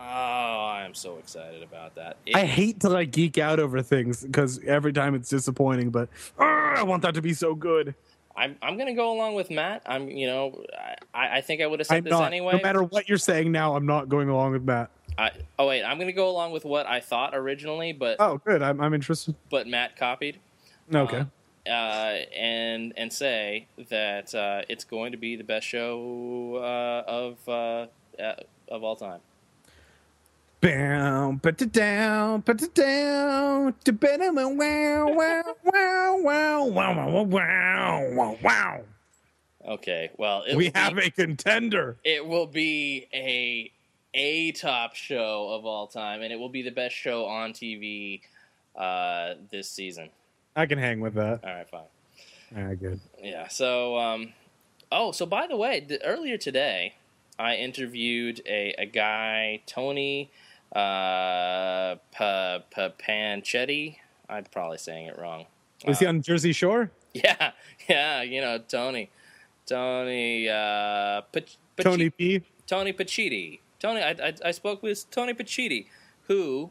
I'm 0.66 0.92
so 0.94 1.16
excited 1.16 1.62
about 1.62 1.94
that. 1.94 2.18
It- 2.26 2.36
I 2.36 2.44
hate 2.44 2.80
to 2.80 2.88
like 2.90 3.10
geek 3.10 3.38
out 3.38 3.58
over 3.58 3.80
things 3.82 4.22
because 4.22 4.60
every 4.64 4.92
time 4.92 5.14
it's 5.14 5.28
disappointing, 5.30 5.90
but 5.90 6.08
I 6.38 6.82
want 6.82 7.02
that 7.02 7.14
to 7.14 7.22
be 7.22 7.32
so 7.32 7.54
good. 7.54 7.94
I'm 8.36 8.56
I'm 8.62 8.76
gonna 8.76 8.94
go 8.94 9.12
along 9.12 9.34
with 9.34 9.50
Matt. 9.50 9.82
I'm 9.86 10.08
you 10.08 10.26
know 10.26 10.64
I, 11.14 11.38
I 11.38 11.40
think 11.40 11.60
I 11.62 11.66
would 11.66 11.80
have 11.80 11.86
said 11.86 11.98
I'm 11.98 12.04
this 12.04 12.10
not. 12.10 12.24
anyway. 12.26 12.54
No 12.54 12.60
matter 12.62 12.82
what 12.82 13.08
you're 13.08 13.18
saying 13.18 13.52
now, 13.52 13.76
I'm 13.76 13.86
not 13.86 14.08
going 14.08 14.28
along 14.28 14.52
with 14.52 14.64
Matt. 14.64 14.90
I, 15.16 15.30
oh 15.58 15.68
wait, 15.68 15.84
I'm 15.84 15.98
gonna 15.98 16.12
go 16.12 16.28
along 16.28 16.50
with 16.52 16.64
what 16.64 16.86
I 16.86 16.98
thought 17.00 17.34
originally, 17.34 17.92
but 17.92 18.16
Oh, 18.18 18.38
good. 18.44 18.62
I'm, 18.62 18.80
I'm 18.80 18.92
interested. 18.94 19.36
but 19.50 19.66
Matt 19.68 19.96
copied. 19.96 20.38
Okay. 20.92 21.24
Uh, 21.66 21.70
and 22.36 22.92
and 22.96 23.10
say 23.12 23.66
that 23.88 24.34
uh, 24.34 24.62
it's 24.68 24.84
going 24.84 25.12
to 25.12 25.18
be 25.18 25.36
the 25.36 25.44
best 25.44 25.66
show 25.66 26.56
uh, 26.56 27.08
of 27.10 27.36
uh, 27.48 27.86
uh, 28.20 28.34
of 28.68 28.82
all 28.82 28.96
time. 28.96 29.20
Bam, 30.64 31.40
put 31.40 31.60
it 31.60 31.72
down, 31.72 32.40
put 32.40 32.62
it 32.62 32.74
down. 32.74 33.74
to 33.84 33.92
better 33.92 34.32
wow, 34.32 34.54
wow, 34.54 35.44
wow, 35.62 36.16
wow, 36.16 36.64
wow, 36.64 36.64
wow, 36.64 37.22
wow, 37.22 38.08
wow, 38.14 38.38
wow. 38.42 38.80
Okay, 39.68 40.10
well 40.16 40.42
We 40.54 40.72
have 40.74 40.96
be, 40.96 41.02
a 41.02 41.10
contender. 41.10 41.98
it 42.02 42.26
will 42.26 42.46
be 42.46 43.08
a 43.12 43.70
a 44.14 44.52
top 44.52 44.94
show 44.94 45.50
of 45.50 45.66
all 45.66 45.86
time, 45.86 46.22
and 46.22 46.32
it 46.32 46.36
will 46.36 46.48
be 46.48 46.62
the 46.62 46.70
best 46.70 46.94
show 46.94 47.26
on 47.26 47.52
TV 47.52 48.22
uh, 48.74 49.34
this 49.50 49.68
season. 49.68 50.08
I 50.56 50.64
can 50.64 50.78
hang 50.78 51.00
with 51.00 51.12
that. 51.12 51.40
All 51.44 51.52
right, 51.52 51.68
fine. 51.68 51.82
All 52.56 52.62
right, 52.62 52.80
good. 52.80 53.00
Yeah. 53.22 53.48
So, 53.48 53.98
um, 53.98 54.32
oh, 54.90 55.12
so 55.12 55.26
by 55.26 55.46
the 55.46 55.58
way, 55.58 55.80
th- 55.80 56.00
earlier 56.02 56.38
today, 56.38 56.94
I 57.38 57.56
interviewed 57.56 58.40
a, 58.46 58.74
a 58.78 58.86
guy, 58.86 59.60
Tony 59.66 60.30
uh, 60.74 61.96
pa- 62.12 62.60
pa- 62.70 62.90
Panchetti. 62.98 63.96
I'm 64.28 64.44
probably 64.44 64.78
saying 64.78 65.06
it 65.06 65.18
wrong. 65.18 65.46
Was 65.86 65.98
he 65.98 66.06
on 66.06 66.22
Jersey 66.22 66.52
Shore? 66.52 66.90
Yeah, 67.14 67.52
yeah, 67.88 68.22
you 68.22 68.40
know 68.40 68.58
Tony, 68.58 69.08
Tony, 69.66 70.48
uh, 70.48 71.22
Pachi- 71.32 71.58
Tony 71.76 72.10
P. 72.10 72.42
Tony 72.66 72.92
Pacitti. 72.92 73.60
Tony, 73.78 74.00
I, 74.02 74.10
I, 74.10 74.34
I 74.46 74.50
spoke 74.50 74.82
with 74.82 75.08
Tony 75.12 75.32
Pacitti, 75.32 75.86
who 76.26 76.70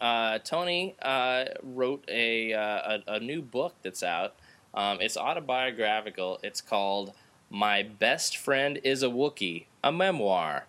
uh, 0.00 0.38
Tony 0.40 0.96
uh, 1.00 1.44
wrote 1.62 2.02
a, 2.08 2.52
uh, 2.52 2.98
a 3.06 3.14
a 3.14 3.20
new 3.20 3.40
book 3.40 3.76
that's 3.84 4.02
out. 4.02 4.34
Um, 4.74 4.98
it's 5.00 5.16
autobiographical. 5.16 6.40
It's 6.42 6.60
called 6.60 7.12
"My 7.50 7.84
Best 7.84 8.36
Friend 8.36 8.80
Is 8.82 9.04
a 9.04 9.08
Wookiee," 9.08 9.66
a 9.84 9.92
memoir. 9.92 10.66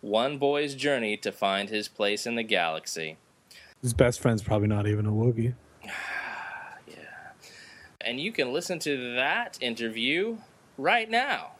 One 0.00 0.38
boy's 0.38 0.76
journey 0.76 1.16
to 1.18 1.32
find 1.32 1.68
his 1.68 1.88
place 1.88 2.24
in 2.24 2.36
the 2.36 2.44
galaxy. 2.44 3.16
His 3.82 3.92
best 3.92 4.20
friend's 4.20 4.42
probably 4.42 4.68
not 4.68 4.86
even 4.86 5.06
a 5.06 5.10
Wookiee. 5.10 5.54
Yeah. 6.86 6.94
And 8.00 8.20
you 8.20 8.32
can 8.32 8.52
listen 8.52 8.78
to 8.80 9.14
that 9.16 9.58
interview 9.60 10.38
right 10.76 11.10
now. 11.10 11.50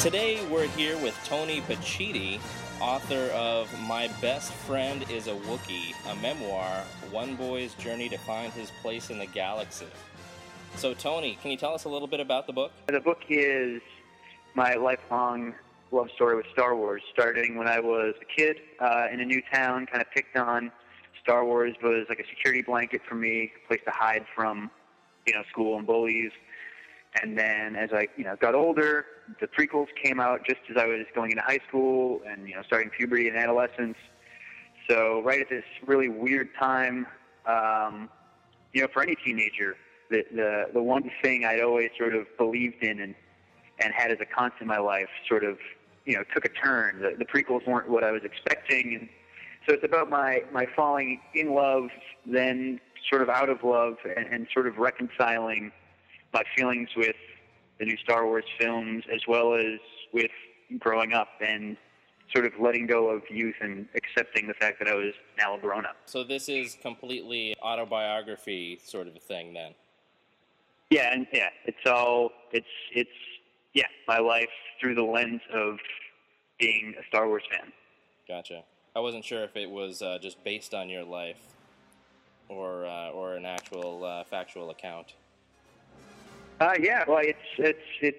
Today 0.00 0.44
we're 0.50 0.68
here 0.68 0.96
with 0.98 1.18
Tony 1.24 1.60
Pacitti, 1.62 2.38
author 2.80 3.30
of 3.32 3.68
My 3.80 4.08
Best 4.20 4.52
Friend 4.52 5.04
is 5.10 5.28
a 5.28 5.32
Wookiee, 5.32 5.94
a 6.10 6.16
memoir, 6.16 6.82
one 7.10 7.36
boy's 7.36 7.74
journey 7.74 8.08
to 8.08 8.18
find 8.18 8.52
his 8.52 8.70
place 8.82 9.10
in 9.10 9.18
the 9.18 9.26
galaxy. 9.26 9.86
So, 10.76 10.92
Tony, 10.92 11.38
can 11.40 11.50
you 11.50 11.56
tell 11.56 11.74
us 11.74 11.84
a 11.84 11.88
little 11.88 12.08
bit 12.08 12.20
about 12.20 12.46
the 12.46 12.52
book? 12.52 12.72
The 12.88 13.00
book 13.00 13.22
is 13.30 13.80
my 14.54 14.74
lifelong 14.74 15.54
love 15.90 16.08
story 16.14 16.36
with 16.36 16.46
Star 16.52 16.76
Wars, 16.76 17.02
starting 17.12 17.56
when 17.56 17.66
I 17.66 17.80
was 17.80 18.14
a 18.20 18.24
kid 18.24 18.58
uh, 18.80 19.06
in 19.10 19.20
a 19.20 19.24
new 19.24 19.40
town, 19.52 19.86
kind 19.86 20.02
of 20.02 20.10
picked 20.10 20.36
on. 20.36 20.70
Star 21.22 21.44
Wars 21.44 21.74
was 21.82 22.06
like 22.08 22.18
a 22.18 22.26
security 22.28 22.62
blanket 22.62 23.00
for 23.08 23.14
me, 23.14 23.52
a 23.64 23.68
place 23.68 23.80
to 23.86 23.90
hide 23.90 24.26
from, 24.34 24.70
you 25.26 25.32
know, 25.32 25.42
school 25.50 25.78
and 25.78 25.86
bullies. 25.86 26.30
And 27.22 27.38
then 27.38 27.76
as 27.76 27.90
I, 27.92 28.08
you 28.16 28.24
know, 28.24 28.36
got 28.36 28.54
older, 28.54 29.06
the 29.40 29.46
prequels 29.46 29.88
came 30.02 30.20
out 30.20 30.40
just 30.46 30.60
as 30.70 30.76
I 30.76 30.86
was 30.86 31.06
going 31.14 31.30
into 31.30 31.42
high 31.42 31.60
school 31.68 32.20
and, 32.28 32.48
you 32.48 32.54
know, 32.54 32.62
starting 32.66 32.90
puberty 32.90 33.28
and 33.28 33.36
adolescence. 33.36 33.96
So 34.88 35.22
right 35.22 35.40
at 35.40 35.48
this 35.48 35.64
really 35.86 36.08
weird 36.08 36.48
time, 36.58 37.06
um, 37.46 38.08
you 38.72 38.82
know, 38.82 38.88
for 38.92 39.02
any 39.02 39.16
teenager, 39.16 39.76
the, 40.10 40.24
the 40.32 40.64
the 40.74 40.82
one 40.82 41.10
thing 41.22 41.44
I'd 41.44 41.60
always 41.60 41.90
sort 41.98 42.14
of 42.14 42.26
believed 42.36 42.82
in 42.82 43.00
and 43.00 43.14
and 43.80 43.92
had 43.92 44.10
as 44.10 44.18
a 44.20 44.26
constant 44.26 44.62
in 44.62 44.68
my 44.68 44.78
life 44.78 45.08
sort 45.28 45.44
of 45.44 45.58
you 46.04 46.14
know 46.14 46.22
took 46.34 46.44
a 46.44 46.48
turn. 46.48 47.00
The, 47.00 47.16
the 47.18 47.24
prequels 47.24 47.66
weren't 47.66 47.88
what 47.88 48.04
I 48.04 48.12
was 48.12 48.22
expecting, 48.24 48.94
and 48.94 49.08
so 49.66 49.74
it's 49.74 49.84
about 49.84 50.10
my 50.10 50.42
my 50.52 50.66
falling 50.76 51.20
in 51.34 51.54
love, 51.54 51.88
then 52.24 52.80
sort 53.10 53.22
of 53.22 53.28
out 53.28 53.48
of 53.48 53.64
love, 53.64 53.94
and, 54.04 54.26
and 54.26 54.46
sort 54.52 54.66
of 54.66 54.78
reconciling 54.78 55.72
my 56.32 56.42
feelings 56.56 56.88
with 56.96 57.16
the 57.78 57.84
new 57.84 57.96
Star 57.98 58.26
Wars 58.26 58.44
films 58.58 59.04
as 59.12 59.20
well 59.26 59.54
as 59.54 59.78
with 60.12 60.30
growing 60.78 61.12
up 61.12 61.28
and 61.40 61.76
sort 62.32 62.46
of 62.46 62.52
letting 62.60 62.86
go 62.86 63.08
of 63.08 63.22
youth 63.30 63.54
and 63.60 63.86
accepting 63.94 64.46
the 64.48 64.54
fact 64.54 64.78
that 64.80 64.88
I 64.88 64.94
was 64.94 65.14
now 65.38 65.56
a 65.56 65.60
grown 65.60 65.86
up. 65.86 65.96
So, 66.06 66.24
this 66.24 66.48
is 66.48 66.76
completely 66.82 67.54
autobiography 67.62 68.80
sort 68.84 69.06
of 69.06 69.14
a 69.14 69.20
thing, 69.20 69.54
then. 69.54 69.74
Yeah, 70.90 71.12
and 71.12 71.26
yeah, 71.32 71.48
it's 71.64 71.86
all 71.86 72.30
it's 72.52 72.66
it's 72.94 73.10
yeah, 73.74 73.86
my 74.06 74.18
life 74.18 74.48
through 74.80 74.94
the 74.94 75.02
lens 75.02 75.40
of 75.52 75.78
being 76.58 76.94
a 76.98 77.06
Star 77.08 77.28
Wars 77.28 77.42
fan. 77.50 77.72
Gotcha. 78.28 78.62
I 78.94 79.00
wasn't 79.00 79.24
sure 79.24 79.44
if 79.44 79.56
it 79.56 79.68
was 79.68 80.00
uh, 80.00 80.18
just 80.20 80.42
based 80.42 80.74
on 80.74 80.88
your 80.88 81.04
life 81.04 81.40
or 82.48 82.86
uh, 82.86 83.10
or 83.10 83.34
an 83.34 83.44
actual 83.44 84.04
uh, 84.04 84.24
factual 84.24 84.70
account. 84.70 85.14
Uh, 86.60 86.74
yeah, 86.80 87.04
well, 87.06 87.20
it's 87.22 87.38
it's 87.58 87.78
it's 88.00 88.18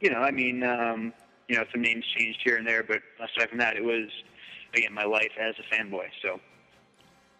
you 0.00 0.10
know, 0.10 0.18
I 0.18 0.30
mean, 0.30 0.62
um, 0.64 1.12
you 1.48 1.56
know, 1.56 1.64
some 1.70 1.82
names 1.82 2.04
changed 2.16 2.40
here 2.44 2.56
and 2.56 2.66
there, 2.66 2.82
but 2.82 2.98
aside 3.18 3.48
from 3.48 3.58
that, 3.58 3.76
it 3.76 3.84
was 3.84 4.08
again 4.74 4.92
my 4.92 5.04
life 5.04 5.32
as 5.40 5.54
a 5.58 5.74
fanboy. 5.74 6.06
So 6.22 6.40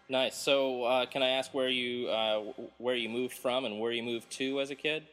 Nice. 0.07 0.37
So, 0.37 0.83
uh, 0.83 1.07
can 1.07 1.23
I 1.23 1.29
ask 1.29 1.53
where 1.53 1.69
you 1.69 2.07
uh, 2.09 2.43
where 2.77 2.95
you 2.95 3.09
moved 3.09 3.33
from 3.33 3.65
and 3.65 3.79
where 3.79 3.91
you 3.91 4.03
moved 4.03 4.29
to 4.33 4.61
as 4.61 4.69
a 4.69 4.75
kid? 4.75 5.03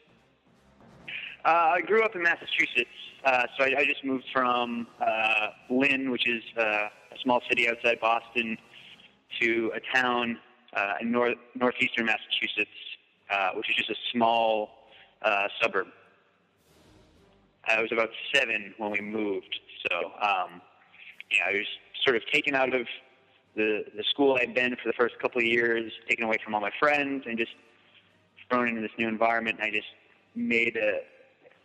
uh, 1.44 1.48
I 1.48 1.80
grew 1.80 2.04
up 2.04 2.14
in 2.14 2.22
Massachusetts, 2.22 2.90
uh, 3.24 3.46
so 3.56 3.64
I, 3.64 3.74
I 3.78 3.84
just 3.86 4.04
moved 4.04 4.24
from 4.32 4.86
uh, 5.00 5.48
Lynn, 5.70 6.10
which 6.10 6.28
is 6.28 6.42
uh, 6.58 6.62
a 6.62 6.90
small 7.22 7.40
city 7.48 7.68
outside 7.68 8.00
Boston, 8.00 8.58
to 9.40 9.72
a 9.74 9.96
town 9.96 10.38
uh, 10.74 10.94
in 11.00 11.10
north 11.10 11.38
northeastern 11.54 12.06
Massachusetts, 12.06 12.70
uh, 13.30 13.50
which 13.54 13.70
is 13.70 13.76
just 13.76 13.90
a 13.90 13.96
small 14.12 14.81
uh, 15.24 15.48
suburb. 15.60 15.86
I 17.64 17.80
was 17.80 17.92
about 17.92 18.10
seven 18.34 18.74
when 18.78 18.90
we 18.90 19.00
moved, 19.00 19.60
so 19.88 19.96
um, 20.20 20.60
yeah, 21.30 21.46
I 21.48 21.52
was 21.52 21.66
sort 22.04 22.16
of 22.16 22.22
taken 22.32 22.54
out 22.54 22.74
of 22.74 22.86
the 23.56 23.84
the 23.96 24.04
school 24.10 24.36
I'd 24.40 24.54
been 24.54 24.74
for 24.76 24.88
the 24.88 24.94
first 24.98 25.18
couple 25.20 25.40
of 25.40 25.46
years, 25.46 25.92
taken 26.08 26.24
away 26.24 26.38
from 26.44 26.54
all 26.54 26.60
my 26.60 26.72
friends, 26.78 27.24
and 27.26 27.38
just 27.38 27.52
thrown 28.48 28.68
into 28.68 28.80
this 28.80 28.90
new 28.98 29.08
environment. 29.08 29.58
And 29.60 29.68
I 29.68 29.70
just 29.70 29.88
made 30.34 30.76
a 30.76 31.00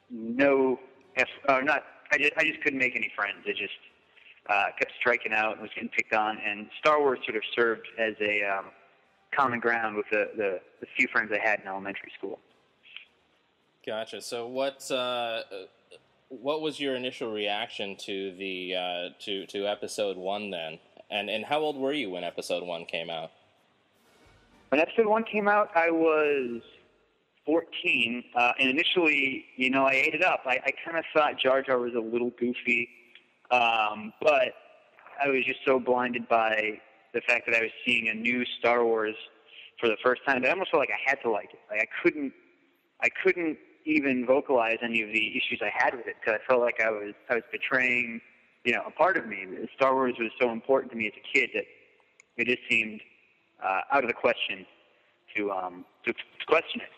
no, 0.09 0.79
eff- 1.15 1.27
uh, 1.47 1.59
not. 1.63 1.83
I 2.11 2.17
just 2.17 2.33
I 2.37 2.43
just 2.43 2.61
couldn't 2.61 2.79
make 2.79 2.95
any 2.95 3.11
friends. 3.15 3.39
I 3.45 3.51
just 3.51 3.73
uh, 4.49 4.65
kept 4.77 4.91
striking 4.99 5.33
out 5.33 5.53
and 5.53 5.61
was 5.61 5.71
getting 5.73 5.89
picked 5.89 6.13
on. 6.13 6.37
And 6.45 6.69
Star 6.79 6.99
Wars 6.99 7.19
sort 7.25 7.35
of 7.35 7.43
served 7.55 7.87
as 7.97 8.13
a 8.21 8.43
um, 8.43 8.65
common 9.35 9.59
ground 9.59 9.95
with 9.95 10.05
the, 10.11 10.29
the 10.37 10.59
the 10.79 10.87
few 10.97 11.07
friends 11.11 11.31
I 11.33 11.45
had 11.45 11.59
in 11.59 11.67
elementary 11.67 12.11
school. 12.17 12.39
Gotcha. 13.87 14.19
So, 14.19 14.45
what 14.47 14.91
uh, 14.91 15.43
what 16.27 16.61
was 16.61 16.77
your 16.77 16.97
initial 16.97 17.31
reaction 17.31 17.95
to 17.99 18.35
the 18.35 18.75
uh, 18.75 19.09
to 19.21 19.45
to 19.45 19.65
episode 19.65 20.17
one 20.17 20.51
then? 20.51 20.77
And 21.09 21.29
and 21.29 21.45
how 21.45 21.59
old 21.59 21.77
were 21.77 21.93
you 21.93 22.09
when 22.09 22.25
episode 22.25 22.63
one 22.63 22.83
came 22.83 23.09
out? 23.09 23.31
When 24.69 24.81
episode 24.81 25.05
one 25.05 25.23
came 25.23 25.47
out, 25.47 25.69
I 25.73 25.89
was 25.89 26.61
14, 27.45 28.25
uh, 28.35 28.51
and 28.59 28.69
initially, 28.69 29.45
you 29.55 29.69
know, 29.69 29.85
I 29.85 29.93
ate 29.93 30.13
it 30.13 30.21
up. 30.21 30.41
I, 30.45 30.59
I 30.65 30.71
kind 30.83 30.97
of 30.97 31.05
thought 31.15 31.39
Jar 31.39 31.61
Jar 31.61 31.79
was 31.79 31.93
a 31.95 32.01
little 32.01 32.31
goofy, 32.37 32.89
um, 33.51 34.11
but 34.21 34.53
I 35.23 35.29
was 35.29 35.45
just 35.45 35.59
so 35.65 35.79
blinded 35.79 36.27
by 36.27 36.81
the 37.13 37.21
fact 37.21 37.45
that 37.45 37.55
I 37.55 37.61
was 37.61 37.71
seeing 37.85 38.09
a 38.09 38.13
new 38.13 38.43
Star 38.59 38.83
Wars 38.83 39.15
for 39.79 39.87
the 39.87 39.95
first 40.03 40.23
time 40.25 40.41
that 40.41 40.49
I 40.49 40.51
almost 40.51 40.71
felt 40.71 40.81
like 40.81 40.89
I 40.89 41.09
had 41.09 41.21
to 41.21 41.31
like 41.31 41.53
it. 41.53 41.59
Like 41.71 41.79
I 41.79 41.87
couldn't, 42.03 42.33
I 42.99 43.07
couldn't 43.23 43.57
even 43.87 44.25
vocalize 44.25 44.77
any 44.83 45.01
of 45.01 45.09
the 45.09 45.37
issues 45.37 45.61
I 45.61 45.71
had 45.73 45.95
with 45.95 46.07
it 46.07 46.15
because 46.19 46.39
I 46.41 46.47
felt 46.47 46.61
like 46.61 46.81
I 46.81 46.91
was, 46.91 47.13
I 47.29 47.35
was 47.35 47.43
betraying, 47.51 48.19
you 48.65 48.73
know, 48.73 48.83
a 48.85 48.91
part 48.91 49.17
of 49.17 49.27
me. 49.27 49.47
Star 49.75 49.95
Wars 49.95 50.15
was 50.19 50.29
so 50.39 50.51
important 50.51 50.91
to 50.91 50.97
me 50.97 51.07
as 51.07 51.13
a 51.15 51.37
kid 51.37 51.49
that 51.53 51.63
it 52.35 52.47
just 52.47 52.61
seemed 52.69 53.01
uh, 53.63 53.81
out 53.91 54.03
of 54.03 54.09
the 54.09 54.13
question 54.13 54.65
to 55.35 55.51
um, 55.51 55.85
to, 56.05 56.13
to 56.13 56.45
question 56.47 56.81
it. 56.81 56.89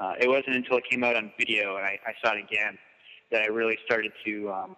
Uh, 0.00 0.14
it 0.20 0.28
wasn't 0.28 0.54
until 0.54 0.76
it 0.76 0.84
came 0.90 1.02
out 1.04 1.16
on 1.16 1.32
video 1.38 1.76
and 1.76 1.86
I, 1.86 1.98
I 2.06 2.12
saw 2.22 2.34
it 2.34 2.44
again 2.44 2.76
that 3.30 3.42
I 3.42 3.46
really 3.46 3.78
started 3.84 4.12
to 4.26 4.52
um, 4.52 4.76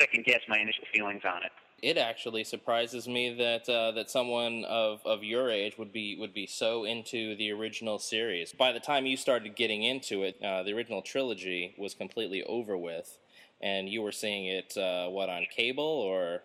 second 0.00 0.24
guess 0.24 0.40
my 0.48 0.58
initial 0.58 0.84
feelings 0.92 1.22
on 1.24 1.42
it. 1.42 1.52
It 1.82 1.98
actually 1.98 2.44
surprises 2.44 3.08
me 3.08 3.34
that 3.34 3.68
uh, 3.68 3.90
that 3.92 4.08
someone 4.08 4.64
of, 4.66 5.00
of 5.04 5.24
your 5.24 5.50
age 5.50 5.76
would 5.78 5.92
be 5.92 6.16
would 6.16 6.32
be 6.32 6.46
so 6.46 6.84
into 6.84 7.34
the 7.34 7.50
original 7.50 7.98
series. 7.98 8.52
By 8.52 8.70
the 8.70 8.78
time 8.78 9.04
you 9.04 9.16
started 9.16 9.56
getting 9.56 9.82
into 9.82 10.22
it, 10.22 10.40
uh, 10.40 10.62
the 10.62 10.72
original 10.72 11.02
trilogy 11.02 11.74
was 11.76 11.92
completely 11.92 12.44
over 12.44 12.78
with, 12.78 13.18
and 13.60 13.88
you 13.88 14.00
were 14.00 14.12
seeing 14.12 14.46
it 14.46 14.76
uh, 14.76 15.08
what 15.08 15.28
on 15.28 15.44
cable 15.54 15.82
or 15.82 16.42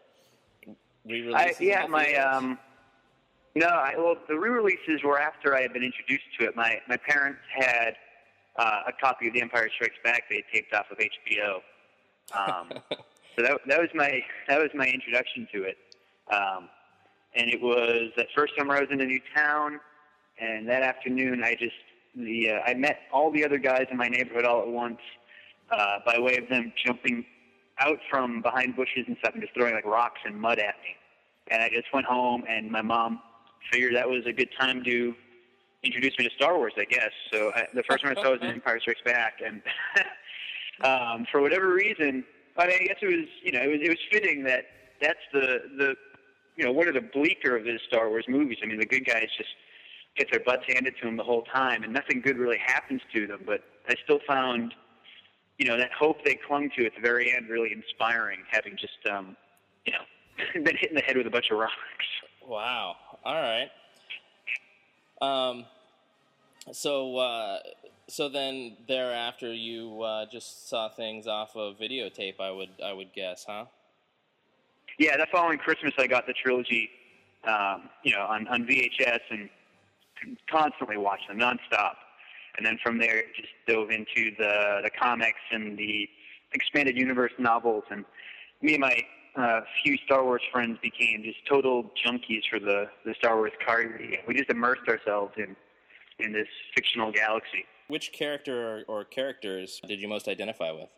re-releases. 1.05 1.61
I, 1.61 1.63
yeah, 1.63 1.85
my 1.85 2.15
um, 2.15 2.57
no, 3.53 3.67
I, 3.67 3.93
well, 3.95 4.15
the 4.27 4.37
re-releases 4.39 5.03
were 5.03 5.19
after 5.19 5.55
I 5.55 5.61
had 5.61 5.71
been 5.71 5.83
introduced 5.83 6.25
to 6.39 6.47
it. 6.47 6.55
My 6.55 6.81
my 6.87 6.97
parents 6.97 7.41
had 7.55 7.95
uh, 8.57 8.81
a 8.87 8.91
copy 8.91 9.27
of 9.27 9.33
The 9.33 9.41
Empire 9.41 9.69
Strikes 9.75 9.97
Back 10.03 10.23
they 10.31 10.43
taped 10.51 10.73
off 10.73 10.87
of 10.91 10.97
HBO. 10.97 11.59
Um, 12.37 12.73
so 13.37 13.43
that 13.43 13.59
that 13.67 13.79
was 13.79 13.89
my 13.93 14.21
that 14.47 14.59
was 14.59 14.69
my 14.73 14.87
introduction 14.87 15.47
to 15.53 15.63
it. 15.63 15.77
Um, 16.31 16.69
and 17.35 17.49
it 17.49 17.61
was 17.61 18.11
that 18.17 18.27
first 18.35 18.53
summer 18.57 18.75
I 18.75 18.81
was 18.81 18.89
in 18.91 18.99
a 19.01 19.05
new 19.05 19.21
town, 19.35 19.79
and 20.39 20.67
that 20.67 20.83
afternoon 20.83 21.43
I 21.43 21.55
just 21.55 21.75
the 22.15 22.51
uh, 22.51 22.59
I 22.65 22.73
met 22.73 23.01
all 23.13 23.31
the 23.31 23.45
other 23.45 23.57
guys 23.57 23.85
in 23.91 23.97
my 23.97 24.07
neighborhood 24.07 24.45
all 24.45 24.61
at 24.61 24.67
once 24.67 24.99
uh, 25.71 25.99
by 26.05 26.19
way 26.19 26.37
of 26.37 26.49
them 26.49 26.73
jumping 26.85 27.25
out 27.79 27.99
from 28.09 28.41
behind 28.41 28.75
bushes 28.75 29.05
and 29.07 29.15
stuff 29.19 29.33
and 29.33 29.43
just 29.43 29.53
throwing 29.53 29.75
like 29.75 29.85
rocks 29.85 30.19
and 30.25 30.35
mud 30.35 30.57
at 30.57 30.75
me. 30.81 30.95
And 31.49 31.61
I 31.61 31.69
just 31.69 31.93
went 31.93 32.05
home, 32.05 32.43
and 32.49 32.71
my 32.71 32.81
mom 32.81 33.21
figured 33.71 33.95
that 33.95 34.09
was 34.09 34.25
a 34.25 34.33
good 34.33 34.49
time 34.59 34.83
to 34.83 35.15
introduce 35.83 36.17
me 36.17 36.27
to 36.27 36.31
Star 36.35 36.57
Wars, 36.57 36.73
I 36.77 36.85
guess. 36.85 37.11
So 37.31 37.51
I, 37.55 37.67
the 37.73 37.83
first 37.83 38.03
one 38.03 38.17
I 38.17 38.21
saw 38.21 38.31
was 38.31 38.39
Empire 38.41 38.79
Strikes 38.81 39.01
Back, 39.05 39.41
and 39.45 39.61
um, 40.83 41.25
for 41.31 41.41
whatever 41.41 41.71
reason, 41.71 42.25
I 42.57 42.67
mean, 42.67 42.77
I 42.81 42.85
guess 42.85 42.97
it 43.01 43.07
was 43.07 43.27
you 43.43 43.51
know 43.51 43.61
it 43.61 43.67
was 43.67 43.79
it 43.81 43.89
was 43.89 43.99
fitting 44.11 44.43
that 44.43 44.65
that's 45.01 45.19
the 45.33 45.61
the 45.77 45.95
you 46.55 46.65
know 46.65 46.71
one 46.71 46.87
of 46.87 46.93
the 46.93 47.01
bleaker 47.01 47.55
of 47.55 47.63
the 47.63 47.79
Star 47.87 48.09
Wars 48.09 48.25
movies. 48.27 48.57
I 48.63 48.65
mean, 48.65 48.79
the 48.79 48.85
good 48.85 49.05
guys 49.05 49.27
just 49.37 49.49
get 50.15 50.31
their 50.31 50.39
butts 50.39 50.63
handed 50.67 50.95
to 50.99 51.05
them 51.05 51.17
the 51.17 51.23
whole 51.23 51.43
time, 51.43 51.83
and 51.83 51.93
nothing 51.93 52.21
good 52.21 52.37
really 52.37 52.57
happens 52.57 53.01
to 53.13 53.27
them. 53.27 53.41
But 53.45 53.63
I 53.87 53.95
still 54.03 54.19
found 54.27 54.73
you 55.57 55.67
know 55.67 55.77
that 55.77 55.91
hope 55.91 56.23
they 56.23 56.35
clung 56.35 56.69
to 56.77 56.85
at 56.85 56.93
the 56.95 57.01
very 57.01 57.33
end 57.35 57.49
really 57.49 57.71
inspiring, 57.71 58.39
having 58.49 58.77
just 58.77 58.97
um, 59.09 59.35
you 59.85 59.93
know 59.93 59.99
been 60.63 60.75
hit 60.75 60.89
in 60.89 60.95
the 60.95 61.01
head 61.01 61.17
with 61.17 61.27
a 61.27 61.31
bunch 61.31 61.49
of 61.51 61.57
rocks. 61.57 61.73
Wow. 62.45 62.95
All 63.23 63.35
right. 63.35 63.69
Um. 65.21 65.65
So, 66.73 67.15
uh, 67.17 67.59
so 68.07 68.29
then 68.29 68.77
thereafter, 68.87 69.53
you 69.53 70.01
uh, 70.01 70.25
just 70.31 70.69
saw 70.69 70.89
things 70.89 71.27
off 71.27 71.55
of 71.55 71.77
videotape. 71.77 72.39
I 72.39 72.51
would, 72.51 72.69
I 72.83 72.93
would 72.93 73.13
guess, 73.13 73.45
huh? 73.47 73.65
Yeah, 74.97 75.17
that 75.17 75.29
following 75.31 75.57
Christmas, 75.57 75.93
I 75.97 76.07
got 76.07 76.25
the 76.25 76.33
trilogy, 76.33 76.89
um, 77.47 77.89
you 78.03 78.13
know, 78.13 78.21
on, 78.21 78.47
on 78.47 78.65
VHS 78.65 79.19
and 79.29 79.49
constantly 80.49 80.97
watched 80.97 81.27
them 81.27 81.37
nonstop. 81.37 81.93
And 82.57 82.65
then 82.65 82.79
from 82.83 82.97
there, 82.97 83.21
just 83.35 83.49
dove 83.67 83.91
into 83.91 84.35
the 84.37 84.79
the 84.83 84.89
comics 84.99 85.39
and 85.51 85.77
the 85.77 86.09
expanded 86.53 86.97
universe 86.97 87.31
novels. 87.37 87.83
And 87.91 88.03
me 88.63 88.73
and 88.73 88.81
my 88.81 88.99
uh, 89.35 89.61
few 89.83 89.95
Star 90.05 90.23
Wars 90.23 90.41
friends 90.51 90.79
became 90.81 91.21
just 91.23 91.37
total 91.47 91.91
junkies 92.03 92.41
for 92.49 92.59
the 92.59 92.89
the 93.05 93.13
Star 93.19 93.35
Wars 93.35 93.51
card. 93.63 94.01
We 94.27 94.33
just 94.33 94.49
immersed 94.49 94.87
ourselves 94.87 95.33
in 95.37 95.55
in 96.17 96.33
this 96.33 96.47
fictional 96.75 97.11
galaxy. 97.11 97.65
Which 97.87 98.11
character 98.11 98.83
or, 98.89 98.99
or 98.99 99.03
characters 99.05 99.81
did 99.87 100.01
you 100.01 100.07
most 100.07 100.27
identify 100.27 100.71
with? 100.71 100.89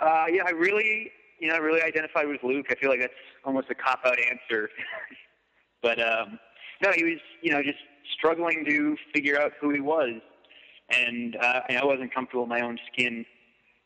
Uh, 0.00 0.26
yeah, 0.30 0.42
I 0.46 0.50
really, 0.50 1.10
you 1.40 1.48
know, 1.48 1.54
I 1.54 1.58
really 1.58 1.82
identified 1.82 2.28
with 2.28 2.42
Luke. 2.42 2.66
I 2.70 2.74
feel 2.74 2.90
like 2.90 3.00
that's 3.00 3.12
almost 3.44 3.68
a 3.70 3.74
cop 3.74 4.00
out 4.04 4.16
answer, 4.18 4.68
but 5.82 5.98
um, 6.00 6.38
no, 6.82 6.92
he 6.92 7.04
was, 7.04 7.18
you 7.42 7.50
know, 7.50 7.62
just 7.62 7.78
struggling 8.16 8.64
to 8.68 8.96
figure 9.12 9.40
out 9.40 9.52
who 9.60 9.70
he 9.70 9.80
was, 9.80 10.20
and 10.90 11.36
uh, 11.36 11.60
I 11.68 11.84
wasn't 11.84 12.14
comfortable 12.14 12.44
in 12.44 12.48
my 12.48 12.60
own 12.60 12.78
skin 12.92 13.24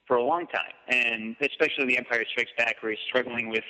for 0.06 0.16
a 0.16 0.22
long 0.22 0.46
time, 0.48 0.72
and 0.88 1.36
especially 1.40 1.86
The 1.86 1.96
Empire 1.96 2.24
Strikes 2.30 2.50
Back, 2.58 2.76
where 2.82 2.92
he's 2.92 3.00
struggling 3.08 3.48
with, 3.48 3.64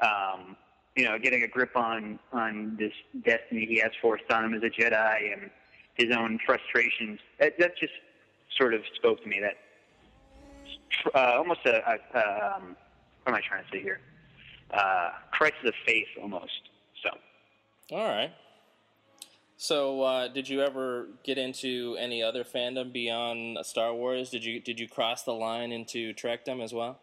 um, 0.00 0.56
you 0.96 1.04
know, 1.04 1.18
getting 1.18 1.42
a 1.42 1.48
grip 1.48 1.76
on 1.76 2.18
on 2.32 2.76
this 2.78 2.92
destiny 3.24 3.66
he 3.66 3.78
has 3.78 3.92
forced 4.00 4.30
on 4.30 4.44
him 4.46 4.54
as 4.54 4.62
a 4.62 4.70
Jedi 4.70 5.32
and 5.32 5.50
his 5.94 6.14
own 6.14 6.38
frustrations. 6.44 7.20
That, 7.38 7.58
that 7.58 7.76
just 7.78 7.92
sort 8.56 8.74
of 8.74 8.82
spoke 8.94 9.22
to 9.22 9.28
me. 9.28 9.40
That 9.40 9.56
uh, 11.14 11.36
almost 11.38 11.60
a, 11.66 11.98
a 12.14 12.56
um, 12.56 12.76
what 13.22 13.32
am 13.32 13.34
I 13.34 13.40
trying 13.46 13.64
to 13.64 13.70
say 13.70 13.82
here? 13.82 14.00
Uh, 14.70 15.10
crisis 15.32 15.58
of 15.64 15.74
faith, 15.86 16.08
almost. 16.20 16.70
So. 17.02 17.10
All 17.96 18.08
right. 18.08 18.32
So, 19.56 20.02
uh, 20.02 20.28
did 20.28 20.48
you 20.48 20.62
ever 20.62 21.08
get 21.22 21.38
into 21.38 21.96
any 21.98 22.22
other 22.22 22.44
fandom 22.44 22.92
beyond 22.92 23.58
Star 23.64 23.94
Wars? 23.94 24.30
Did 24.30 24.44
you 24.44 24.60
did 24.60 24.80
you 24.80 24.88
cross 24.88 25.22
the 25.22 25.32
line 25.32 25.72
into 25.72 26.12
Trekdom 26.12 26.62
as 26.62 26.74
well? 26.74 26.98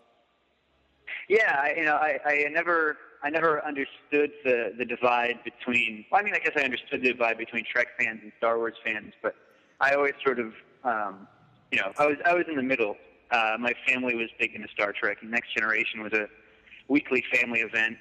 Yeah, 1.28 1.60
I, 1.60 1.74
you 1.78 1.86
know, 1.86 1.96
I, 1.96 2.20
I 2.26 2.48
never 2.52 2.98
I 3.24 3.30
never 3.30 3.64
understood 3.66 4.32
the 4.44 4.74
the 4.78 4.86
divide 4.86 5.40
between. 5.44 6.06
Well, 6.12 6.22
I 6.22 6.24
mean, 6.24 6.34
I 6.34 6.40
guess 6.40 6.54
I 6.56 6.62
understood 6.62 7.02
the 7.02 7.12
divide 7.12 7.38
between 7.38 7.66
Trek 7.72 7.88
fans 8.00 8.20
and 8.24 8.32
Star 8.38 8.58
Wars 8.58 8.76
fans, 8.84 9.14
but 9.22 9.36
I 9.80 9.94
always 9.94 10.14
sort 10.24 10.40
of, 10.40 10.54
um, 10.84 11.28
you 11.72 11.80
know, 11.80 11.92
I 11.98 12.08
was 12.08 12.18
I 12.26 12.34
was 12.34 12.46
in 12.50 12.56
the 12.56 12.64
middle. 12.64 12.98
Uh, 13.32 13.56
my 13.60 13.74
family 13.88 14.16
was 14.16 14.30
big 14.40 14.56
into 14.56 14.68
Star 14.74 14.92
Trek, 14.92 15.20
and 15.22 15.32
Next 15.32 15.54
Generation 15.56 16.02
was 16.02 16.14
a 16.14 16.28
weekly 16.88 17.24
family 17.34 17.60
event. 17.60 17.98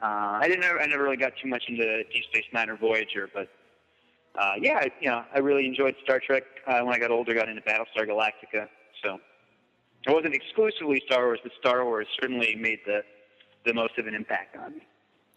Uh, 0.00 0.38
I 0.40 0.48
didn't. 0.48 0.64
I 0.64 0.86
never 0.86 1.02
really 1.02 1.16
got 1.16 1.32
too 1.42 1.48
much 1.48 1.64
into 1.68 2.04
Deep 2.04 2.24
Space 2.32 2.46
Nine 2.52 2.70
or 2.70 2.76
Voyager, 2.76 3.28
but 3.32 3.48
uh, 4.38 4.54
yeah, 4.60 4.78
I, 4.78 4.90
you 5.00 5.10
know, 5.10 5.24
I 5.34 5.40
really 5.40 5.66
enjoyed 5.66 5.96
Star 6.02 6.20
Trek. 6.20 6.44
Uh, 6.66 6.80
when 6.80 6.94
I 6.94 6.98
got 6.98 7.10
older, 7.10 7.34
got 7.34 7.48
into 7.48 7.62
Battlestar 7.62 8.06
Galactica. 8.08 8.68
So 9.04 9.18
it 10.06 10.12
wasn't 10.12 10.34
exclusively 10.34 11.02
Star 11.06 11.24
Wars, 11.26 11.40
but 11.42 11.52
Star 11.58 11.84
Wars 11.84 12.06
certainly 12.20 12.54
made 12.54 12.80
the 12.86 13.02
the 13.64 13.74
most 13.74 13.98
of 13.98 14.06
an 14.06 14.14
impact 14.14 14.56
on 14.56 14.72
me. 14.76 14.86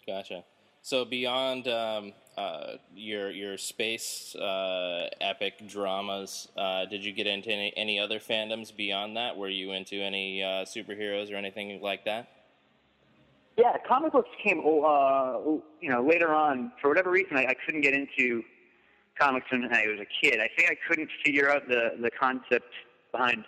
Gotcha. 0.05 0.43
So 0.81 1.05
beyond 1.05 1.69
um, 1.69 2.11
uh, 2.37 2.73
your 2.93 3.31
your 3.31 3.57
space 3.57 4.35
uh, 4.35 5.07
epic 5.21 5.65
dramas, 5.67 6.49
uh, 6.57 6.85
did 6.85 7.05
you 7.05 7.13
get 7.13 7.25
into 7.25 7.49
any, 7.49 7.73
any 7.77 7.99
other 7.99 8.19
fandoms 8.19 8.75
beyond 8.75 9.15
that? 9.15 9.37
Were 9.37 9.47
you 9.49 9.71
into 9.71 9.95
any 9.95 10.43
uh, 10.43 10.65
superheroes 10.65 11.31
or 11.31 11.35
anything 11.35 11.81
like 11.81 12.03
that? 12.03 12.27
Yeah, 13.57 13.77
comic 13.87 14.11
books 14.11 14.29
came, 14.43 14.59
uh, 14.59 15.39
you 15.79 15.89
know, 15.89 16.05
later 16.05 16.33
on. 16.33 16.73
For 16.81 16.89
whatever 16.89 17.11
reason, 17.11 17.37
I, 17.37 17.45
I 17.45 17.55
couldn't 17.65 17.81
get 17.81 17.93
into 17.93 18.43
comics 19.17 19.45
when 19.51 19.63
I 19.71 19.85
was 19.87 19.99
a 20.01 20.25
kid. 20.25 20.39
I 20.39 20.49
think 20.57 20.69
I 20.69 20.75
couldn't 20.87 21.09
figure 21.23 21.49
out 21.49 21.67
the 21.67 21.91
the 22.01 22.09
concept 22.19 22.73
behind, 23.11 23.45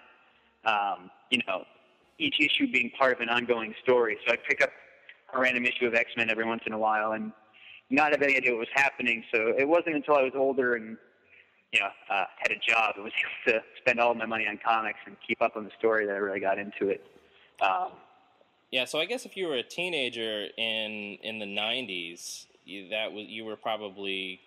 um, 0.63 1.09
you 1.31 1.41
know, 1.47 1.65
each 2.17 2.39
issue 2.39 2.71
being 2.71 2.91
part 2.97 3.13
of 3.13 3.21
an 3.21 3.29
ongoing 3.29 3.73
story. 3.83 4.17
So 4.25 4.33
I'd 4.33 4.43
pick 4.43 4.61
up 4.61 4.71
a 5.33 5.39
random 5.39 5.65
issue 5.65 5.87
of 5.87 5.93
X 5.93 6.11
Men 6.17 6.29
every 6.29 6.45
once 6.45 6.63
in 6.65 6.73
a 6.73 6.77
while 6.77 7.13
and 7.13 7.31
not 7.89 8.11
have 8.11 8.21
any 8.21 8.37
idea 8.37 8.51
what 8.51 8.59
was 8.59 8.67
happening. 8.73 9.23
So 9.33 9.53
it 9.57 9.67
wasn't 9.67 9.95
until 9.95 10.15
I 10.15 10.23
was 10.23 10.33
older 10.35 10.75
and 10.75 10.97
you 11.71 11.79
know 11.79 11.89
uh, 12.09 12.25
had 12.37 12.51
a 12.51 12.59
job 12.59 12.93
and 12.95 13.03
was 13.03 13.13
able 13.47 13.59
to 13.59 13.65
spend 13.77 13.99
all 13.99 14.11
of 14.11 14.17
my 14.17 14.25
money 14.25 14.47
on 14.47 14.59
comics 14.65 14.99
and 15.05 15.15
keep 15.27 15.41
up 15.41 15.55
on 15.55 15.65
the 15.65 15.71
story 15.77 16.05
that 16.05 16.13
I 16.13 16.17
really 16.17 16.39
got 16.39 16.57
into 16.57 16.89
it. 16.89 17.05
Um, 17.61 17.91
Yeah, 18.71 18.85
so 18.85 18.99
I 18.99 19.05
guess 19.05 19.25
if 19.25 19.37
you 19.37 19.47
were 19.47 19.55
a 19.55 19.63
teenager 19.63 20.47
in 20.57 21.17
in 21.21 21.39
the 21.39 21.45
'90s, 21.45 22.47
you, 22.65 22.89
that 22.89 23.11
was 23.11 23.25
you 23.27 23.45
were 23.45 23.55
probably 23.55 24.39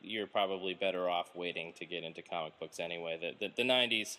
you're 0.00 0.26
probably 0.26 0.74
better 0.74 1.08
off 1.08 1.34
waiting 1.34 1.72
to 1.78 1.84
get 1.84 2.04
into 2.04 2.22
comic 2.22 2.58
books 2.60 2.78
anyway. 2.78 3.18
The 3.20 3.48
the, 3.48 3.52
the 3.56 3.68
'90s, 3.68 4.18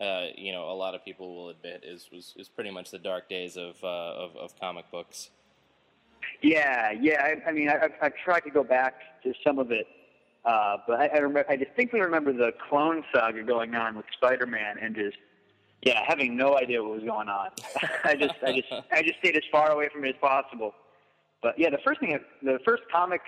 uh, 0.00 0.26
you 0.36 0.52
know, 0.52 0.70
a 0.70 0.74
lot 0.74 0.94
of 0.94 1.04
people 1.04 1.34
will 1.34 1.48
admit 1.50 1.84
is 1.84 2.08
was 2.12 2.34
is 2.36 2.48
pretty 2.48 2.70
much 2.70 2.90
the 2.90 2.98
dark 2.98 3.28
days 3.28 3.56
of 3.56 3.76
uh, 3.82 3.86
of, 3.86 4.36
of 4.36 4.58
comic 4.58 4.90
books. 4.90 5.30
Yeah, 6.42 6.90
yeah. 6.92 7.22
I, 7.22 7.50
I 7.50 7.52
mean, 7.52 7.68
I, 7.68 7.88
I've, 8.00 8.14
tried 8.24 8.40
to 8.40 8.50
go 8.50 8.64
back 8.64 8.94
to 9.22 9.34
some 9.44 9.58
of 9.58 9.70
it 9.70 9.86
Uh, 10.44 10.78
but 10.86 11.00
I, 11.00 11.06
I, 11.06 11.18
remember, 11.18 11.50
I 11.50 11.56
distinctly 11.56 12.00
remember 12.00 12.32
the 12.32 12.52
clone 12.68 13.02
saga 13.14 13.42
going 13.42 13.74
on 13.74 13.96
with 13.96 14.06
Spider-Man 14.16 14.76
and 14.80 14.94
just 14.94 15.16
yeah, 15.82 16.02
having 16.06 16.36
no 16.36 16.56
idea 16.56 16.82
what 16.82 16.92
was 16.92 17.04
going 17.04 17.28
on. 17.28 17.50
I 18.04 18.14
just 18.14 18.34
I 18.42 18.52
just 18.52 18.72
I 18.90 19.02
just 19.02 19.18
stayed 19.18 19.36
as 19.36 19.42
far 19.52 19.70
away 19.70 19.88
from 19.92 20.04
it 20.04 20.10
as 20.10 20.20
possible. 20.20 20.74
But 21.42 21.58
yeah, 21.58 21.70
the 21.70 21.78
first 21.84 22.00
thing, 22.00 22.18
the 22.42 22.58
first 22.64 22.84
comic 22.90 23.20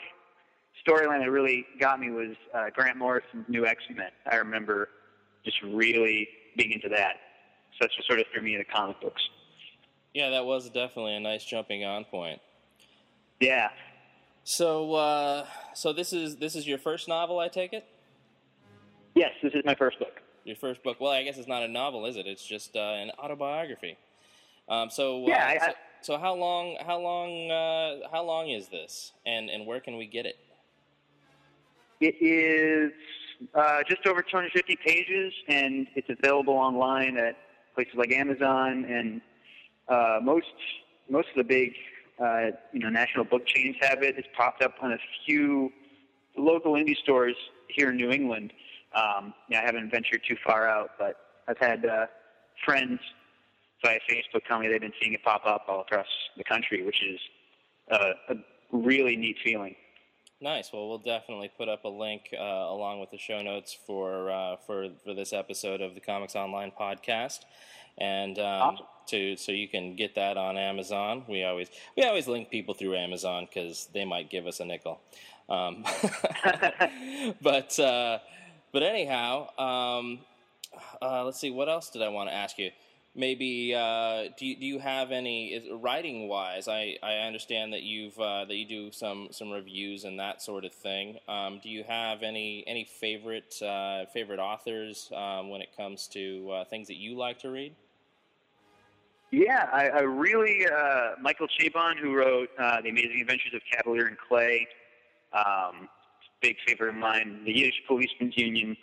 storyline 0.86 1.20
that 1.20 1.30
really 1.30 1.66
got 1.78 2.01
me 2.01 2.10
was 2.10 2.34
uh, 2.55 2.70
Grant 2.74 2.97
Morrison's 2.97 3.44
New 3.48 3.66
X 3.66 3.82
Men. 3.94 4.10
I 4.30 4.36
remember 4.36 4.88
just 5.44 5.60
really 5.62 6.28
being 6.57 6.73
into 6.73 6.89
that. 6.89 7.16
So 7.73 7.78
that's 7.83 7.97
what 7.97 8.07
sort 8.07 8.20
of 8.20 8.27
threw 8.33 8.43
me 8.43 8.55
into 8.55 8.65
comic 8.65 9.01
books. 9.01 9.23
Yeah, 10.15 10.31
that 10.31 10.47
was 10.47 10.70
definitely 10.70 11.15
a 11.15 11.20
nice 11.20 11.45
jumping 11.45 11.85
on 11.85 12.05
point. 12.05 12.41
Yeah. 13.41 13.69
So, 14.45 14.95
uh, 14.95 15.47
so 15.74 15.93
this 15.93 16.12
is 16.12 16.37
this 16.37 16.55
is 16.55 16.66
your 16.66 16.78
first 16.78 17.09
novel, 17.09 17.39
I 17.39 17.49
take 17.49 17.73
it. 17.73 17.85
Yes, 19.15 19.33
this 19.43 19.53
is 19.55 19.62
my 19.65 19.74
first 19.74 19.99
book. 19.99 20.20
Your 20.45 20.57
first 20.57 20.83
book. 20.83 21.01
Well, 21.01 21.11
I 21.11 21.23
guess 21.24 21.37
it's 21.37 21.49
not 21.49 21.62
a 21.62 21.69
novel, 21.69 22.07
is 22.07 22.16
it? 22.16 22.27
It's 22.27 22.47
just 22.47 22.77
uh, 22.77 22.81
an 22.81 23.11
autobiography. 23.19 23.97
Um, 24.69 24.89
so, 24.89 25.24
uh, 25.24 25.28
yeah. 25.28 25.47
I, 25.47 25.59
so, 25.59 25.73
so, 26.03 26.19
how 26.19 26.35
long? 26.35 26.77
How 26.87 26.99
long? 26.99 27.51
Uh, 27.51 28.09
how 28.11 28.23
long 28.23 28.49
is 28.49 28.69
this? 28.69 29.12
And 29.27 29.51
and 29.51 29.66
where 29.66 29.81
can 29.81 29.97
we 29.97 30.07
get 30.07 30.27
it? 30.27 30.37
It 32.01 32.16
is 32.20 32.93
uh, 33.55 33.83
just 33.89 34.07
over 34.07 34.23
250 34.23 34.77
pages, 34.85 35.33
and 35.49 35.87
it's 35.95 36.09
available 36.09 36.55
online 36.55 37.17
at 37.17 37.37
places 37.75 37.95
like 37.97 38.13
Amazon 38.13 38.85
and 38.85 39.21
uh, 39.89 40.19
most 40.23 40.47
most 41.09 41.29
of 41.29 41.37
the 41.37 41.45
big 41.45 41.73
uh, 42.21 42.47
you 42.73 42.81
know 42.81 42.89
national 42.89 43.25
book 43.25 43.47
chains 43.47 43.77
have 43.81 44.03
it. 44.03 44.17
It's 44.19 44.29
popped 44.37 44.63
up 44.63 44.75
on 44.83 44.93
a 44.93 44.99
few 45.25 45.73
local 46.37 46.73
indie 46.73 46.97
stores 46.97 47.37
here 47.69 47.91
in 47.91 47.97
New 47.97 48.11
England. 48.11 48.53
Um, 48.95 49.35
yeah, 49.49 49.61
I 49.61 49.67
haven't 49.67 49.91
ventured 49.91 50.23
too 50.27 50.37
far 50.45 50.69
out, 50.69 50.91
but 50.99 51.17
I've 51.49 51.59
had 51.59 51.85
uh, 51.85 52.07
friends 52.65 52.99
via 53.85 53.99
Facebook 54.11 54.45
tell 54.49 54.59
me 54.59 54.69
they've 54.69 54.81
been 54.81 54.93
seeing 55.01 55.13
it 55.13 55.23
pop 55.23 55.45
up 55.45 55.67
all 55.69 55.83
across 55.83 56.07
the 56.37 56.45
country, 56.45 56.83
which 56.83 57.03
is 57.03 57.21
uh, 57.91 58.13
a 58.31 58.35
really 58.73 59.17
neat 59.17 59.37
feeling. 59.45 59.75
Nice. 60.41 60.71
Well, 60.71 60.89
we'll 60.89 60.99
definitely 60.99 61.51
put 61.57 61.69
up 61.69 61.85
a 61.85 61.89
link 61.89 62.29
uh, 62.35 62.43
along 62.43 63.01
with 63.01 63.11
the 63.11 63.17
show 63.17 63.41
notes 63.41 63.77
for 63.87 64.31
uh, 64.31 64.57
for 64.67 64.89
for 65.03 65.15
this 65.15 65.33
episode 65.33 65.81
of 65.81 65.95
the 65.95 66.01
Comics 66.01 66.37
Online 66.37 66.73
podcast, 66.79 67.41
and 67.97 68.39
um, 68.39 68.45
awesome. 68.45 68.87
to 69.09 69.37
so 69.37 69.53
you 69.53 69.67
can 69.67 69.97
get 69.97 70.15
that 70.17 70.37
on 70.37 70.59
Amazon. 70.59 71.25
We 71.27 71.43
always 71.45 71.69
we 71.97 72.03
always 72.03 72.29
link 72.29 72.51
people 72.51 72.75
through 72.75 72.97
Amazon 72.97 73.47
because 73.47 73.89
they 73.95 74.05
might 74.05 74.29
give 74.29 74.47
us 74.47 74.61
a 74.61 74.67
nickel. 74.67 75.01
Um, 75.49 75.85
but 77.41 77.79
uh, 77.81 78.19
but 78.73 78.83
anyhow, 78.83 79.49
um, 79.59 80.19
uh, 81.01 81.25
let's 81.25 81.41
see. 81.41 81.51
What 81.51 81.71
else 81.71 81.89
did 81.89 82.03
I 82.03 82.09
want 82.09 82.29
to 82.29 82.35
ask 82.35 82.59
you? 82.59 82.73
Maybe 83.16 83.74
uh, 83.74 84.24
do 84.38 84.47
you, 84.47 84.56
do 84.56 84.66
you 84.66 84.78
have 84.78 85.10
any 85.10 85.68
writing 85.72 86.28
wise? 86.28 86.68
I, 86.68 86.97
I 87.02 87.14
understand 87.26 87.72
that 87.72 87.82
you've 87.82 88.18
uh, 88.20 88.44
that 88.44 88.55
you 88.55 88.66
do 88.66 88.93
some 88.93 89.28
some 89.30 89.51
reviews 89.51 90.05
and 90.05 90.20
that 90.20 90.43
sort 90.43 90.64
of 90.64 90.72
thing. 90.72 91.18
Um, 91.26 91.59
do 91.62 91.68
you 91.68 91.82
have 91.84 92.22
any 92.22 92.62
any 92.66 92.84
favorite 92.84 93.60
uh, 93.62 94.05
favorite 94.12 94.38
authors 94.38 95.10
um, 95.16 95.48
when 95.48 95.62
it 95.62 95.70
comes 95.76 96.06
to 96.09 96.51
uh, 96.51 96.64
things 96.66 96.86
that 96.88 96.97
you 96.97 97.16
like 97.16 97.38
to 97.40 97.51
read? 97.51 97.74
Yeah, 99.32 99.68
I, 99.72 99.88
I 99.88 100.01
really 100.01 100.66
uh, 100.66 101.12
Michael 101.20 101.48
Chabon, 101.48 101.97
who 101.97 102.14
wrote 102.14 102.48
uh, 102.59 102.80
the 102.82 102.90
Amazing 102.90 103.20
Adventures 103.22 103.55
of 103.55 103.60
Kavalier 103.72 104.06
and 104.06 104.16
Clay. 104.16 104.68
Um, 105.32 105.88
big 106.40 106.56
favorite 106.66 106.90
of 106.90 106.94
mine. 106.94 107.40
The 107.44 107.52
Yiddish 107.52 107.82
Policeman's 107.88 108.36
Union, 108.36 108.76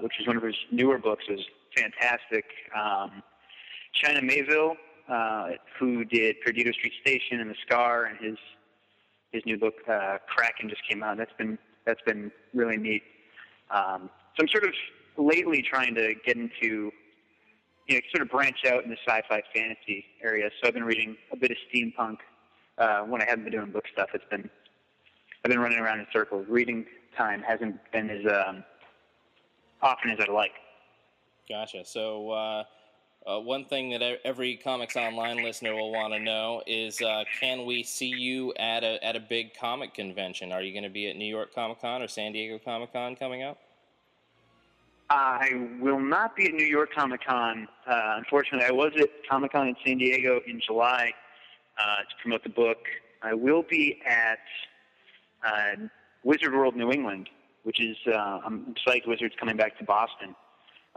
which 0.00 0.12
is 0.18 0.26
one 0.26 0.36
of 0.36 0.42
his 0.42 0.54
newer 0.70 0.98
books, 0.98 1.24
is 1.28 1.40
fantastic. 1.76 2.44
Um, 2.74 3.22
China 3.92 4.20
Miéville, 4.20 4.76
uh, 5.08 5.50
who 5.78 6.04
did 6.04 6.36
Perdido 6.44 6.72
Street 6.72 6.92
Station 7.00 7.40
and 7.40 7.50
The 7.50 7.56
Scar, 7.66 8.06
and 8.06 8.18
his 8.18 8.36
his 9.32 9.42
new 9.46 9.58
book 9.58 9.74
uh, 9.88 10.18
Kraken 10.28 10.68
just 10.68 10.82
came 10.88 11.02
out. 11.02 11.16
That's 11.16 11.32
been 11.38 11.58
that's 11.84 12.00
been 12.02 12.30
really 12.54 12.76
neat. 12.76 13.02
Um, 13.70 14.10
so 14.36 14.42
I'm 14.42 14.48
sort 14.48 14.64
of 14.64 14.72
lately 15.16 15.62
trying 15.62 15.94
to 15.94 16.14
get 16.24 16.36
into 16.36 16.92
you 17.88 17.94
know 17.94 18.00
sort 18.14 18.22
of 18.22 18.30
branch 18.30 18.64
out 18.66 18.84
in 18.84 18.90
the 18.90 18.96
sci-fi 19.06 19.42
fantasy 19.54 20.04
area. 20.22 20.50
So 20.60 20.68
I've 20.68 20.74
been 20.74 20.84
reading 20.84 21.16
a 21.32 21.36
bit 21.36 21.50
of 21.50 21.56
steampunk 21.72 22.18
uh, 22.78 23.00
when 23.02 23.20
I 23.22 23.26
haven't 23.26 23.44
been 23.44 23.52
doing 23.52 23.70
book 23.70 23.84
stuff. 23.92 24.10
It's 24.14 24.24
been 24.30 24.48
I've 25.44 25.50
been 25.50 25.60
running 25.60 25.78
around 25.78 26.00
in 26.00 26.06
circles. 26.12 26.46
Reading 26.48 26.86
time 27.16 27.42
hasn't 27.42 27.76
been 27.92 28.08
as 28.10 28.24
um, 28.32 28.64
often 29.82 30.10
as 30.10 30.18
I'd 30.20 30.28
like. 30.28 30.52
Gotcha. 31.48 31.84
So. 31.84 32.30
Uh 32.30 32.64
uh, 33.26 33.38
one 33.38 33.64
thing 33.64 33.90
that 33.90 34.02
every 34.24 34.56
Comics 34.56 34.96
Online 34.96 35.42
listener 35.44 35.74
will 35.74 35.92
want 35.92 36.12
to 36.12 36.18
know 36.18 36.62
is 36.66 37.00
uh, 37.00 37.22
can 37.40 37.64
we 37.64 37.82
see 37.82 38.08
you 38.08 38.52
at 38.54 38.82
a, 38.82 39.02
at 39.04 39.14
a 39.14 39.20
big 39.20 39.54
comic 39.54 39.94
convention? 39.94 40.50
Are 40.50 40.62
you 40.62 40.72
going 40.72 40.82
to 40.82 40.90
be 40.90 41.08
at 41.08 41.16
New 41.16 41.26
York 41.26 41.54
Comic 41.54 41.80
Con 41.80 42.02
or 42.02 42.08
San 42.08 42.32
Diego 42.32 42.58
Comic 42.58 42.92
Con 42.92 43.14
coming 43.14 43.42
up? 43.42 43.58
I 45.10 45.68
will 45.78 46.00
not 46.00 46.34
be 46.34 46.46
at 46.46 46.54
New 46.54 46.64
York 46.64 46.94
Comic 46.94 47.24
Con. 47.24 47.68
Uh, 47.86 48.14
unfortunately, 48.18 48.66
I 48.66 48.72
was 48.72 48.92
at 48.98 49.10
Comic 49.30 49.52
Con 49.52 49.68
in 49.68 49.76
San 49.86 49.98
Diego 49.98 50.40
in 50.46 50.60
July 50.66 51.12
uh, 51.78 51.96
to 51.98 52.22
promote 52.22 52.42
the 52.42 52.50
book. 52.50 52.78
I 53.22 53.34
will 53.34 53.62
be 53.62 54.00
at 54.04 54.38
uh, 55.46 55.86
Wizard 56.24 56.54
World 56.54 56.74
New 56.74 56.90
England, 56.90 57.28
which 57.62 57.80
is, 57.80 57.96
uh, 58.08 58.40
I'm 58.44 58.74
psyched 58.86 59.06
Wizard's 59.06 59.34
coming 59.38 59.56
back 59.56 59.78
to 59.78 59.84
Boston. 59.84 60.34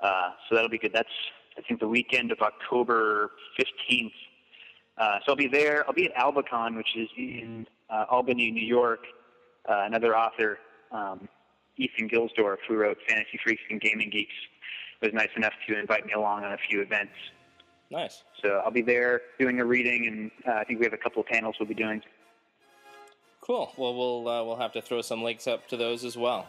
so 0.02 0.56
that'll 0.56 0.69
be 0.69 0.80
good. 0.80 0.93
That's 0.93 1.10
I 1.57 1.61
think 1.61 1.80
the 1.80 1.88
weekend 1.88 2.32
of 2.32 2.40
October 2.41 3.32
15th. 3.60 4.11
Uh, 4.98 5.19
so 5.26 5.32
I'll 5.32 5.36
be 5.36 5.48
there. 5.48 5.86
I'll 5.88 5.94
be 5.94 6.06
at 6.06 6.15
Albacon, 6.15 6.76
which 6.76 6.95
is 6.95 7.10
in 7.18 7.68
uh, 7.90 8.06
Albany, 8.10 8.52
New 8.52 8.65
York. 8.65 9.06
Uh, 9.68 9.84
another 9.86 10.15
author, 10.15 10.60
um, 10.91 11.27
Ethan 11.77 12.10
Gilsdorf, 12.10 12.57
who 12.68 12.76
wrote 12.76 12.98
Fantasy 13.07 13.40
Freaks 13.44 13.61
and 13.69 13.82
Gaming 13.82 14.10
Geeks, 14.10 14.34
was 15.02 15.11
nice 15.14 15.30
enough 15.36 15.53
to 15.68 15.77
invite 15.77 16.06
me 16.06 16.14
along 16.14 16.44
on 16.44 16.53
a 16.53 16.57
few 16.69 16.82
events. 16.82 17.14
Nice. 17.91 18.23
So 18.41 18.61
I'll 18.64 18.72
be 18.72 18.82
there 18.82 19.22
doing 19.40 19.60
a 19.60 19.65
reading, 19.65 20.07
and 20.07 20.32
uh, 20.48 20.60
I 20.60 20.64
think 20.64 20.80
we 20.80 20.86
have 20.86 20.94
a 20.94 20.98
couple 20.98 21.22
of 21.22 21.27
panels 21.27 21.56
we'll 21.60 21.68
be 21.68 21.76
doing. 21.76 22.02
Cool. 23.41 23.72
Well, 23.77 23.95
we'll 23.95 24.27
uh, 24.27 24.44
we'll 24.44 24.56
have 24.56 24.73
to 24.73 24.82
throw 24.82 25.02
some 25.02 25.22
links 25.22 25.45
up 25.45 25.68
to 25.68 25.77
those 25.77 26.03
as 26.03 26.18
well. 26.18 26.48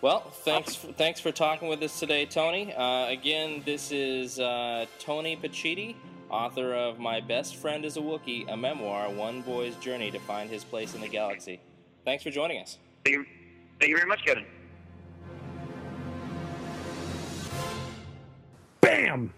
Well, 0.00 0.20
thanks 0.20 0.74
for, 0.74 0.88
thanks 0.88 1.20
for 1.20 1.32
talking 1.32 1.68
with 1.68 1.82
us 1.82 1.98
today, 1.98 2.26
Tony. 2.26 2.74
Uh, 2.74 3.08
again, 3.08 3.62
this 3.64 3.90
is 3.90 4.38
uh, 4.38 4.84
Tony 4.98 5.36
Pacitti, 5.36 5.96
author 6.28 6.74
of 6.74 6.98
My 6.98 7.20
Best 7.20 7.56
Friend 7.56 7.84
is 7.84 7.96
a 7.96 8.00
Wookiee, 8.00 8.52
a 8.52 8.56
memoir, 8.56 9.10
One 9.10 9.40
Boy's 9.40 9.76
Journey 9.76 10.10
to 10.10 10.18
Find 10.18 10.50
His 10.50 10.62
Place 10.62 10.94
in 10.94 11.00
the 11.00 11.08
Galaxy. 11.08 11.60
Thanks 12.04 12.22
for 12.22 12.30
joining 12.30 12.60
us. 12.60 12.78
Thank 13.04 13.16
you, 13.16 13.26
thank 13.80 13.90
you 13.90 13.96
very 13.96 14.08
much, 14.08 14.24
Kevin. 14.24 14.44
Bam! 18.82 19.32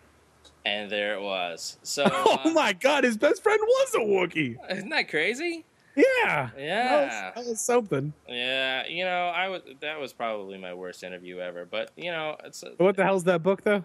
And 0.65 0.91
there 0.91 1.15
it 1.15 1.23
was. 1.23 1.79
So, 1.85 2.05
oh 2.11 2.41
uh, 2.45 2.51
my 2.51 2.73
God, 2.73 3.05
his 3.05 3.17
best 3.17 3.41
friend 3.43 3.61
was 3.63 3.95
a 3.95 3.99
Wookiee. 3.99 4.57
Isn't 4.69 4.89
that 4.89 5.09
crazy? 5.09 5.65
Yeah. 5.97 6.51
Yeah. 6.59 6.89
That 6.89 7.05
was, 7.05 7.35
that 7.35 7.51
was, 7.51 7.61
something. 7.61 8.13
Yeah. 8.29 8.87
You 8.87 9.05
know, 9.05 9.29
I 9.29 9.49
was 9.49 9.63
that 9.81 9.99
was 9.99 10.13
probably 10.13 10.59
my 10.59 10.75
worst 10.75 11.03
interview 11.03 11.39
ever. 11.39 11.65
But 11.65 11.91
you 11.97 12.11
know, 12.11 12.37
it's 12.45 12.63
a, 12.63 12.73
what 12.77 12.97
the 12.97 13.05
hell's 13.05 13.25
that 13.25 13.43
book 13.43 13.65
though? 13.65 13.85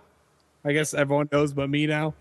I 0.63 0.73
guess 0.73 0.93
everyone 0.93 1.29
knows 1.31 1.53
but 1.53 1.69
me 1.69 1.87
now. 1.87 2.13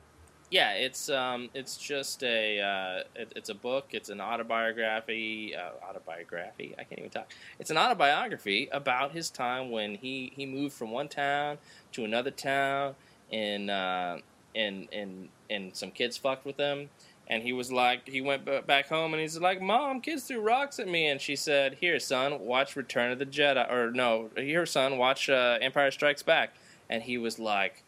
Yeah, 0.50 0.72
it's 0.72 1.08
um, 1.08 1.48
it's 1.54 1.76
just 1.76 2.24
a 2.24 2.60
uh, 2.60 3.20
it, 3.20 3.32
it's 3.36 3.50
a 3.50 3.54
book. 3.54 3.88
It's 3.92 4.08
an 4.08 4.20
autobiography. 4.20 5.54
Uh, 5.54 5.84
autobiography. 5.88 6.74
I 6.76 6.82
can't 6.82 6.98
even 6.98 7.10
talk. 7.10 7.32
It's 7.60 7.70
an 7.70 7.78
autobiography 7.78 8.68
about 8.72 9.12
his 9.12 9.30
time 9.30 9.70
when 9.70 9.94
he 9.94 10.32
he 10.34 10.46
moved 10.46 10.74
from 10.74 10.90
one 10.90 11.08
town 11.08 11.58
to 11.92 12.04
another 12.04 12.32
town, 12.32 12.96
and 13.32 13.70
uh, 13.70 14.18
and 14.56 14.88
and 14.92 15.28
and 15.48 15.76
some 15.76 15.92
kids 15.92 16.16
fucked 16.16 16.44
with 16.44 16.56
him 16.56 16.90
and 17.30 17.44
he 17.44 17.52
was 17.52 17.70
like, 17.70 18.08
he 18.08 18.20
went 18.20 18.44
back 18.66 18.88
home 18.88 19.14
and 19.14 19.20
he's 19.20 19.38
like, 19.38 19.62
Mom, 19.62 20.00
kids 20.00 20.24
threw 20.24 20.40
rocks 20.40 20.80
at 20.80 20.88
me. 20.88 21.06
And 21.06 21.20
she 21.20 21.36
said, 21.36 21.74
Here, 21.80 22.00
son, 22.00 22.40
watch 22.40 22.74
Return 22.74 23.12
of 23.12 23.20
the 23.20 23.24
Jedi. 23.24 23.70
Or 23.70 23.92
no, 23.92 24.30
here, 24.36 24.66
son, 24.66 24.98
watch 24.98 25.30
uh, 25.30 25.56
Empire 25.62 25.92
Strikes 25.92 26.24
Back. 26.24 26.54
And 26.90 27.04
he 27.04 27.18
was 27.18 27.38
like, 27.38 27.84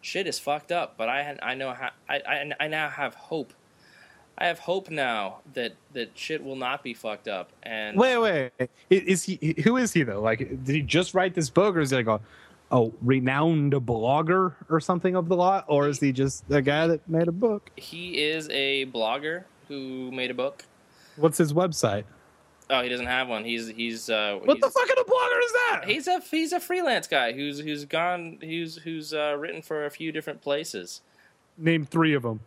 Shit 0.00 0.26
is 0.26 0.38
fucked 0.38 0.72
up, 0.72 0.96
but 0.96 1.10
I 1.10 1.38
I 1.42 1.54
know 1.54 1.74
how 1.74 1.90
I, 2.08 2.22
I, 2.26 2.52
I 2.58 2.68
now 2.68 2.88
have 2.88 3.14
hope. 3.14 3.52
I 4.38 4.46
have 4.46 4.60
hope 4.60 4.88
now 4.88 5.38
that 5.52 5.74
that 5.92 6.12
shit 6.14 6.42
will 6.42 6.56
not 6.56 6.82
be 6.82 6.94
fucked 6.94 7.28
up. 7.28 7.50
And 7.64 7.98
wait, 7.98 8.16
wait, 8.18 8.70
is 8.88 9.24
he? 9.24 9.54
Who 9.64 9.76
is 9.76 9.92
he 9.92 10.04
though? 10.04 10.22
Like, 10.22 10.38
did 10.38 10.74
he 10.74 10.82
just 10.82 11.12
write 11.12 11.34
this 11.34 11.50
book, 11.50 11.76
or 11.76 11.80
is 11.80 11.90
he 11.90 12.02
like 12.02 12.20
a 12.70 12.88
renowned 13.00 13.72
blogger 13.72 14.54
or 14.68 14.80
something 14.80 15.14
of 15.14 15.28
the 15.28 15.36
lot, 15.36 15.64
or 15.68 15.88
is 15.88 16.00
he 16.00 16.12
just 16.12 16.44
a 16.50 16.62
guy 16.62 16.86
that 16.86 17.08
made 17.08 17.28
a 17.28 17.32
book? 17.32 17.70
He 17.76 18.22
is 18.22 18.48
a 18.50 18.86
blogger 18.86 19.44
who 19.68 20.10
made 20.12 20.30
a 20.30 20.34
book. 20.34 20.64
What's 21.16 21.38
his 21.38 21.52
website? 21.52 22.04
Oh, 22.68 22.82
he 22.82 22.88
doesn't 22.88 23.06
have 23.06 23.28
one. 23.28 23.44
He's 23.44 23.68
he's 23.68 24.10
uh, 24.10 24.38
What 24.42 24.56
he's, 24.56 24.60
the 24.60 24.70
fuck 24.70 24.88
kind 24.88 24.98
of 24.98 25.06
blogger 25.06 25.44
is 25.44 25.52
that? 25.52 25.82
He's 25.86 26.06
a 26.08 26.20
he's 26.20 26.52
a 26.52 26.60
freelance 26.60 27.06
guy 27.06 27.32
who's 27.32 27.60
who's 27.60 27.84
gone 27.84 28.38
who's 28.40 28.78
who's 28.78 29.14
uh, 29.14 29.36
written 29.38 29.62
for 29.62 29.86
a 29.86 29.90
few 29.90 30.10
different 30.10 30.42
places. 30.42 31.00
Name 31.56 31.84
three 31.86 32.14
of 32.14 32.22
them. 32.22 32.40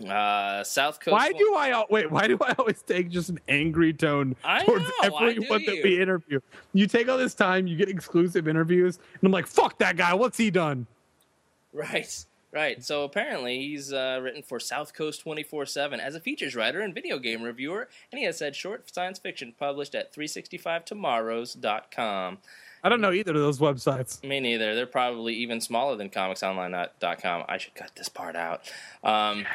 Uh, 0.00 0.64
South 0.64 0.98
Coast. 1.00 1.12
Why 1.12 1.32
do 1.32 1.54
I 1.54 1.84
wait? 1.90 2.10
Why 2.10 2.26
do 2.26 2.38
I 2.40 2.54
always 2.58 2.80
take 2.82 3.10
just 3.10 3.28
an 3.28 3.38
angry 3.46 3.92
tone 3.92 4.34
towards 4.64 4.84
know, 4.84 4.90
everyone 5.02 5.64
that 5.66 5.80
we 5.84 6.00
interview? 6.00 6.40
You 6.72 6.86
take 6.86 7.08
all 7.08 7.18
this 7.18 7.34
time, 7.34 7.66
you 7.66 7.76
get 7.76 7.90
exclusive 7.90 8.48
interviews, 8.48 8.96
and 8.96 9.26
I'm 9.26 9.32
like, 9.32 9.46
"Fuck 9.46 9.76
that 9.78 9.96
guy! 9.96 10.14
What's 10.14 10.38
he 10.38 10.50
done?" 10.50 10.86
Right, 11.74 12.24
right. 12.52 12.82
So 12.84 13.04
apparently 13.04 13.58
he's 13.58 13.92
uh, 13.92 14.20
written 14.22 14.42
for 14.42 14.58
South 14.60 14.94
Coast 14.94 15.20
24 15.20 15.66
7 15.66 16.00
as 16.00 16.14
a 16.14 16.20
features 16.20 16.56
writer 16.56 16.80
and 16.80 16.94
video 16.94 17.18
game 17.18 17.42
reviewer, 17.42 17.88
and 18.10 18.18
he 18.18 18.24
has 18.24 18.40
had 18.40 18.56
short 18.56 18.90
science 18.92 19.18
fiction 19.18 19.52
published 19.58 19.94
at 19.94 20.14
365tomorrows.com. 20.14 22.38
I 22.84 22.88
don't 22.88 23.00
know 23.00 23.12
either 23.12 23.32
of 23.32 23.40
those 23.40 23.60
websites. 23.60 24.24
Me 24.24 24.40
neither. 24.40 24.74
They're 24.74 24.86
probably 24.86 25.34
even 25.34 25.60
smaller 25.60 25.96
than 25.96 26.10
comicsonline.com. 26.10 27.44
I 27.48 27.58
should 27.58 27.74
cut 27.74 27.92
this 27.94 28.08
part 28.08 28.34
out. 28.34 28.62
Um, 29.04 29.46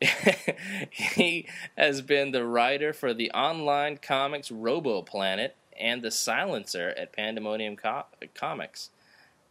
he 0.90 1.46
has 1.76 2.00
been 2.00 2.32
the 2.32 2.44
writer 2.44 2.92
for 2.92 3.12
the 3.12 3.30
online 3.32 3.98
comics 3.98 4.50
Robo 4.50 5.02
Planet 5.02 5.56
and 5.78 6.02
the 6.02 6.10
silencer 6.10 6.94
at 6.96 7.12
Pandemonium 7.12 7.76
Co- 7.76 8.04
Comics. 8.34 8.90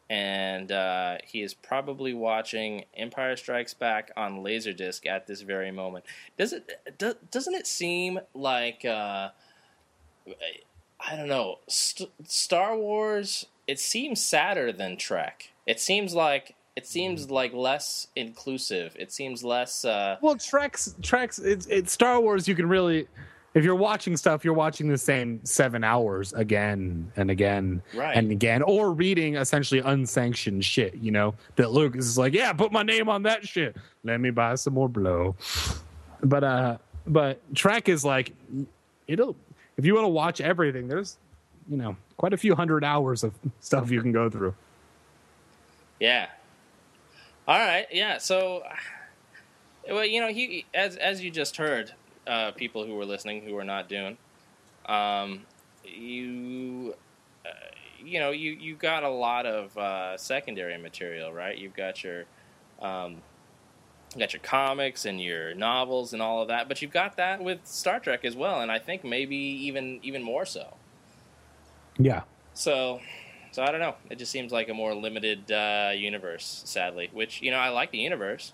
And 0.10 0.72
uh, 0.72 1.18
he 1.24 1.44
is 1.44 1.54
probably 1.54 2.16
watching 2.16 2.86
Empire 2.98 3.36
Strikes 3.36 3.76
Back 3.76 4.12
on 4.18 4.44
Laserdisc 4.44 5.06
at 5.06 5.28
this 5.28 5.42
very 5.42 5.70
moment. 5.70 6.06
Does 6.36 6.52
it? 6.52 6.98
Do, 6.98 7.14
doesn't 7.30 7.54
it 7.54 7.68
seem 7.68 8.20
like 8.34 8.84
uh, 8.86 9.30
I 11.00 11.16
don't 11.16 11.28
know. 11.30 11.60
St- 11.68 12.10
Star 12.30 12.76
Wars. 12.76 13.46
It 13.68 13.80
seems 13.80 14.20
sadder 14.20 14.72
than 14.72 14.98
Trek. 14.98 15.52
It 15.68 15.80
seems 15.80 16.16
like 16.16 16.56
it 16.76 16.88
seems 16.88 17.30
like 17.30 17.54
less 17.54 18.08
inclusive. 18.16 18.96
It 18.98 19.12
seems 19.12 19.44
less. 19.44 19.84
Uh, 19.86 20.18
Well, 20.22 20.36
Treks, 20.36 20.96
Treks, 21.02 21.40
it's, 21.40 21.66
it's 21.68 21.92
Star 21.92 22.20
Wars. 22.22 22.48
You 22.48 22.56
can 22.56 22.70
really, 22.70 23.08
if 23.54 23.64
you're 23.66 23.76
watching 23.76 24.16
stuff, 24.16 24.46
you're 24.46 24.54
watching 24.54 24.88
the 24.88 24.98
same 24.98 25.44
seven 25.44 25.84
hours 25.84 26.32
again 26.34 27.12
and 27.18 27.30
again 27.32 27.82
Right. 27.94 28.16
and 28.16 28.32
again, 28.32 28.62
or 28.62 28.92
reading 28.94 29.36
essentially 29.36 29.82
unsanctioned 29.82 30.64
shit. 30.64 30.96
You 30.96 31.12
know 31.12 31.36
that 31.58 31.72
Lucas 31.72 32.06
is 32.06 32.18
like, 32.18 32.34
yeah, 32.34 32.54
put 32.54 32.72
my 32.72 32.84
name 32.84 33.10
on 33.10 33.24
that 33.24 33.46
shit. 33.48 33.76
Let 34.04 34.22
me 34.22 34.30
buy 34.30 34.56
some 34.56 34.74
more 34.76 34.88
blow. 34.88 35.36
But 36.24 36.44
uh, 36.44 36.78
but 37.08 37.40
Trek 37.56 37.90
is 37.90 38.06
like, 38.06 38.32
it'll 39.08 39.36
if 39.78 39.86
you 39.86 39.96
want 39.96 40.06
to 40.06 40.10
watch 40.10 40.40
everything, 40.42 40.88
there's 40.88 41.18
you 41.70 41.78
know 41.78 41.96
quite 42.18 42.34
a 42.34 42.38
few 42.38 42.56
hundred 42.56 42.84
hours 42.84 43.24
of 43.24 43.34
stuff 43.60 43.90
you 43.92 44.02
can 44.02 44.12
go 44.12 44.30
through. 44.30 44.54
Yeah. 46.00 46.28
All 47.50 47.58
right. 47.58 47.88
Yeah. 47.92 48.20
So, 48.20 48.62
well, 49.90 50.06
you 50.06 50.22
know, 50.22 50.28
he 50.28 50.68
as 50.72 50.96
as 50.98 51.24
you 51.24 51.32
just 51.32 51.58
heard, 51.58 51.92
uh, 52.28 52.52
people 52.52 52.86
who 52.86 52.94
were 52.94 53.06
listening 53.06 53.42
who 53.42 53.56
were 53.56 53.64
not 53.64 53.90
doing, 53.90 54.20
um, 54.86 55.48
you, 55.84 56.94
uh, 57.44 57.50
you 58.06 58.20
know, 58.20 58.30
you 58.30 58.52
you 58.52 58.76
got 58.76 59.02
a 59.02 59.10
lot 59.10 59.48
of 59.48 59.76
uh, 59.80 60.16
secondary 60.16 60.78
material, 60.78 61.34
right? 61.34 61.58
You've 61.58 61.74
got 61.74 62.04
your, 62.04 62.26
um, 62.84 63.14
you 64.14 64.20
got 64.20 64.32
your 64.32 64.44
comics 64.44 65.06
and 65.06 65.20
your 65.20 65.56
novels 65.56 66.14
and 66.14 66.22
all 66.22 66.44
of 66.44 66.50
that, 66.50 66.68
but 66.68 66.84
you've 66.84 66.94
got 66.94 67.18
that 67.18 67.44
with 67.44 67.66
Star 67.66 68.00
Trek 68.00 68.24
as 68.26 68.36
well, 68.36 68.62
and 68.62 68.72
I 68.72 68.78
think 68.78 69.04
maybe 69.04 69.36
even 69.36 70.00
even 70.04 70.22
more 70.22 70.46
so. 70.46 70.76
Yeah. 71.98 72.22
So, 72.54 73.02
so 73.52 73.64
I 73.64 73.72
don't 73.72 73.80
know. 73.80 73.96
It 74.10 74.18
just 74.18 74.32
seems 74.32 74.52
like 74.52 74.70
a 74.70 74.74
more 74.74 74.94
limited 74.94 75.52
uh, 75.52 75.92
universe, 75.96 76.62
sadly. 76.66 77.10
Which 77.14 77.42
you 77.42 77.52
know, 77.52 77.58
I 77.58 77.70
like 77.70 77.92
the 77.92 78.00
universe. 78.00 78.54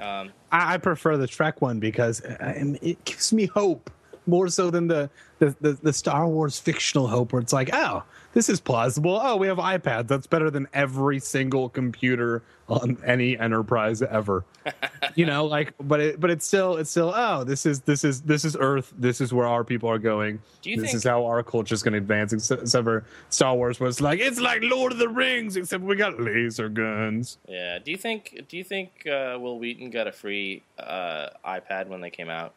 Um, 0.00 0.32
I, 0.50 0.74
I 0.74 0.78
prefer 0.78 1.16
the 1.16 1.26
Trek 1.26 1.60
one 1.60 1.78
because 1.78 2.22
uh, 2.22 2.76
it 2.82 3.04
gives 3.04 3.32
me 3.32 3.46
hope 3.46 3.90
more 4.26 4.48
so 4.48 4.70
than 4.70 4.88
the, 4.88 5.10
the 5.38 5.54
the 5.60 5.72
the 5.82 5.92
Star 5.92 6.26
Wars 6.26 6.58
fictional 6.58 7.08
hope, 7.08 7.32
where 7.32 7.42
it's 7.42 7.52
like, 7.52 7.70
oh, 7.72 8.02
this 8.32 8.48
is 8.48 8.60
plausible. 8.60 9.18
Oh, 9.22 9.36
we 9.36 9.46
have 9.46 9.58
iPads. 9.58 10.08
That's 10.08 10.26
better 10.26 10.50
than 10.50 10.68
every 10.72 11.18
single 11.18 11.68
computer 11.68 12.42
on 12.68 12.96
any 13.04 13.38
enterprise 13.38 14.00
ever. 14.02 14.44
you 15.14 15.26
know, 15.26 15.44
like, 15.44 15.74
but 15.80 16.00
it 16.00 16.20
but 16.20 16.30
it's 16.30 16.46
still 16.46 16.76
it's 16.76 16.90
still 16.90 17.12
oh, 17.14 17.44
this 17.44 17.66
is 17.66 17.80
this 17.82 18.04
is 18.04 18.22
this 18.22 18.44
is 18.44 18.56
Earth. 18.58 18.92
This 18.96 19.20
is 19.20 19.32
where 19.32 19.46
our 19.46 19.64
people 19.64 19.88
are 19.90 19.98
going. 19.98 20.40
Do 20.62 20.70
you 20.70 20.76
this 20.76 20.86
think- 20.86 20.96
is 20.96 21.04
how 21.04 21.26
our 21.26 21.42
culture 21.42 21.74
is 21.74 21.82
going 21.82 21.92
to 21.92 21.98
advance. 21.98 22.32
Except, 22.32 22.62
except 22.62 22.84
for 22.84 23.04
Star 23.28 23.54
Wars, 23.54 23.78
it's 23.80 24.00
like 24.00 24.20
it's 24.20 24.40
like 24.40 24.60
Lord 24.62 24.92
of 24.92 24.98
the 24.98 25.08
Rings, 25.08 25.56
except 25.56 25.82
we 25.82 25.96
got 25.96 26.20
laser 26.20 26.68
guns. 26.68 27.38
yeah. 27.48 27.78
Do 27.78 27.90
you 27.90 27.96
think? 27.96 28.44
Do 28.48 28.56
you 28.56 28.64
think 28.64 29.06
uh, 29.06 29.36
Wil 29.40 29.58
Wheaton 29.58 29.90
got 29.90 30.06
a 30.06 30.12
free 30.12 30.62
uh, 30.78 31.28
iPad 31.44 31.88
when 31.88 32.00
they 32.00 32.10
came 32.10 32.30
out? 32.30 32.54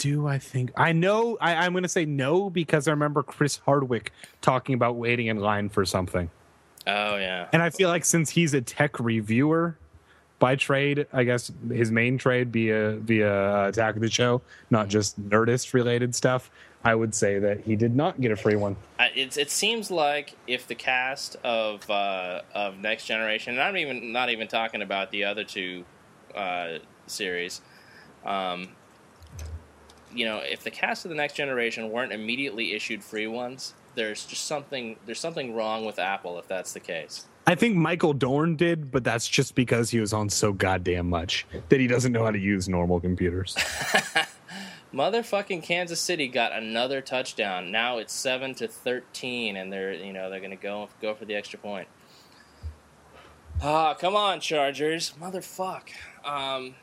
Do 0.00 0.26
I 0.26 0.38
think 0.38 0.72
I 0.76 0.92
know? 0.92 1.36
I, 1.40 1.54
I'm 1.54 1.72
going 1.72 1.82
to 1.82 1.88
say 1.88 2.04
no 2.06 2.48
because 2.50 2.88
I 2.88 2.92
remember 2.92 3.22
Chris 3.22 3.58
Hardwick 3.58 4.12
talking 4.40 4.74
about 4.74 4.96
waiting 4.96 5.26
in 5.26 5.38
line 5.38 5.68
for 5.68 5.84
something, 5.84 6.30
Oh 6.86 7.16
yeah. 7.16 7.48
and 7.52 7.62
I 7.62 7.68
feel 7.70 7.88
like 7.90 8.04
since 8.04 8.30
he's 8.30 8.54
a 8.54 8.60
tech 8.62 8.98
reviewer 8.98 9.76
by 10.38 10.56
trade, 10.56 11.06
I 11.12 11.24
guess 11.24 11.52
his 11.70 11.90
main 11.92 12.16
trade 12.16 12.50
be 12.50 12.70
a 12.70 12.92
via 12.92 13.00
via 13.00 13.68
Attack 13.68 13.96
of 13.96 14.00
the 14.00 14.10
Show, 14.10 14.40
not 14.70 14.88
just 14.88 15.20
Nerdist 15.20 15.74
related 15.74 16.14
stuff. 16.14 16.50
I 16.82 16.94
would 16.94 17.14
say 17.14 17.38
that 17.38 17.60
he 17.60 17.76
did 17.76 17.94
not 17.94 18.18
get 18.22 18.30
a 18.32 18.36
free 18.36 18.56
one. 18.56 18.74
It, 18.98 19.36
it 19.36 19.50
seems 19.50 19.90
like 19.90 20.34
if 20.46 20.66
the 20.66 20.74
cast 20.74 21.36
of 21.44 21.88
uh, 21.90 22.40
of 22.54 22.78
Next 22.78 23.04
Generation, 23.04 23.52
and 23.52 23.62
I'm 23.62 23.76
even 23.76 24.12
not 24.12 24.30
even 24.30 24.48
talking 24.48 24.80
about 24.80 25.10
the 25.10 25.24
other 25.24 25.44
two 25.44 25.84
uh, 26.34 26.78
series, 27.06 27.60
um, 28.24 28.68
you 30.14 30.24
know, 30.24 30.38
if 30.38 30.64
the 30.64 30.70
cast 30.70 31.04
of 31.04 31.10
the 31.10 31.14
Next 31.14 31.34
Generation 31.34 31.90
weren't 31.90 32.12
immediately 32.12 32.72
issued 32.72 33.02
free 33.02 33.26
ones, 33.26 33.74
there's 33.94 34.24
just 34.24 34.46
something 34.46 34.96
there's 35.06 35.20
something 35.20 35.54
wrong 35.54 35.84
with 35.84 35.98
Apple 35.98 36.38
if 36.38 36.46
that's 36.48 36.72
the 36.72 36.80
case. 36.80 37.26
I 37.46 37.54
think 37.54 37.74
Michael 37.76 38.12
Dorn 38.12 38.54
did, 38.56 38.90
but 38.90 39.02
that's 39.02 39.26
just 39.26 39.54
because 39.54 39.90
he 39.90 39.98
was 39.98 40.12
on 40.12 40.28
so 40.28 40.52
goddamn 40.52 41.08
much 41.08 41.46
that 41.68 41.80
he 41.80 41.86
doesn't 41.86 42.12
know 42.12 42.24
how 42.24 42.30
to 42.30 42.38
use 42.38 42.68
normal 42.68 43.00
computers. 43.00 43.56
Motherfucking 44.94 45.62
Kansas 45.62 46.00
City 46.00 46.28
got 46.28 46.52
another 46.52 47.00
touchdown. 47.00 47.70
Now 47.70 47.98
it's 47.98 48.12
seven 48.12 48.54
to 48.56 48.68
thirteen, 48.68 49.56
and 49.56 49.72
they're 49.72 49.92
you 49.92 50.12
know 50.12 50.30
they're 50.30 50.40
gonna 50.40 50.56
go 50.56 50.88
go 51.00 51.14
for 51.14 51.24
the 51.24 51.34
extra 51.34 51.58
point. 51.58 51.88
Ah, 53.62 53.94
come 53.94 54.16
on, 54.16 54.40
Chargers, 54.40 55.12
motherfuck. 55.20 55.90
Um, 56.24 56.74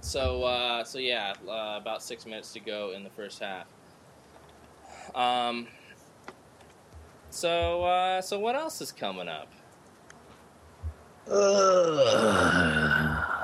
so 0.00 0.42
uh, 0.44 0.84
so 0.84 0.98
yeah, 0.98 1.34
uh, 1.48 1.78
about 1.80 2.02
six 2.02 2.26
minutes 2.26 2.52
to 2.54 2.60
go 2.60 2.92
in 2.92 3.04
the 3.04 3.10
first 3.10 3.40
half. 3.42 3.66
Um, 5.14 5.66
so 7.30 7.82
uh, 7.84 8.20
so 8.22 8.38
what 8.38 8.54
else 8.56 8.80
is 8.80 8.92
coming 8.92 9.28
up? 9.28 9.48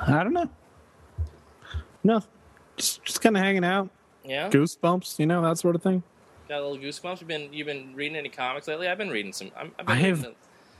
I 0.09 0.21
don't 0.23 0.33
know. 0.33 0.49
No, 2.03 2.21
just 2.77 3.03
just 3.03 3.21
kind 3.21 3.35
of 3.37 3.43
hanging 3.43 3.63
out. 3.65 3.89
Yeah, 4.25 4.49
goosebumps, 4.49 5.19
you 5.19 5.25
know, 5.25 5.41
that 5.41 5.57
sort 5.57 5.75
of 5.75 5.83
thing. 5.83 6.03
got 6.49 6.59
a 6.61 6.67
little 6.67 6.77
goosebumps. 6.83 7.19
You've 7.21 7.27
been 7.27 7.51
you've 7.53 7.67
been 7.67 7.93
reading 7.95 8.17
any 8.17 8.29
comics 8.29 8.67
lately? 8.67 8.87
I've 8.87 8.97
been 8.97 9.09
reading 9.09 9.31
some. 9.33 9.51
I'm, 9.57 9.71
I've 9.79 9.85
been 9.85 9.95
I 9.95 9.99
have- 9.99 10.17
reading 10.19 10.35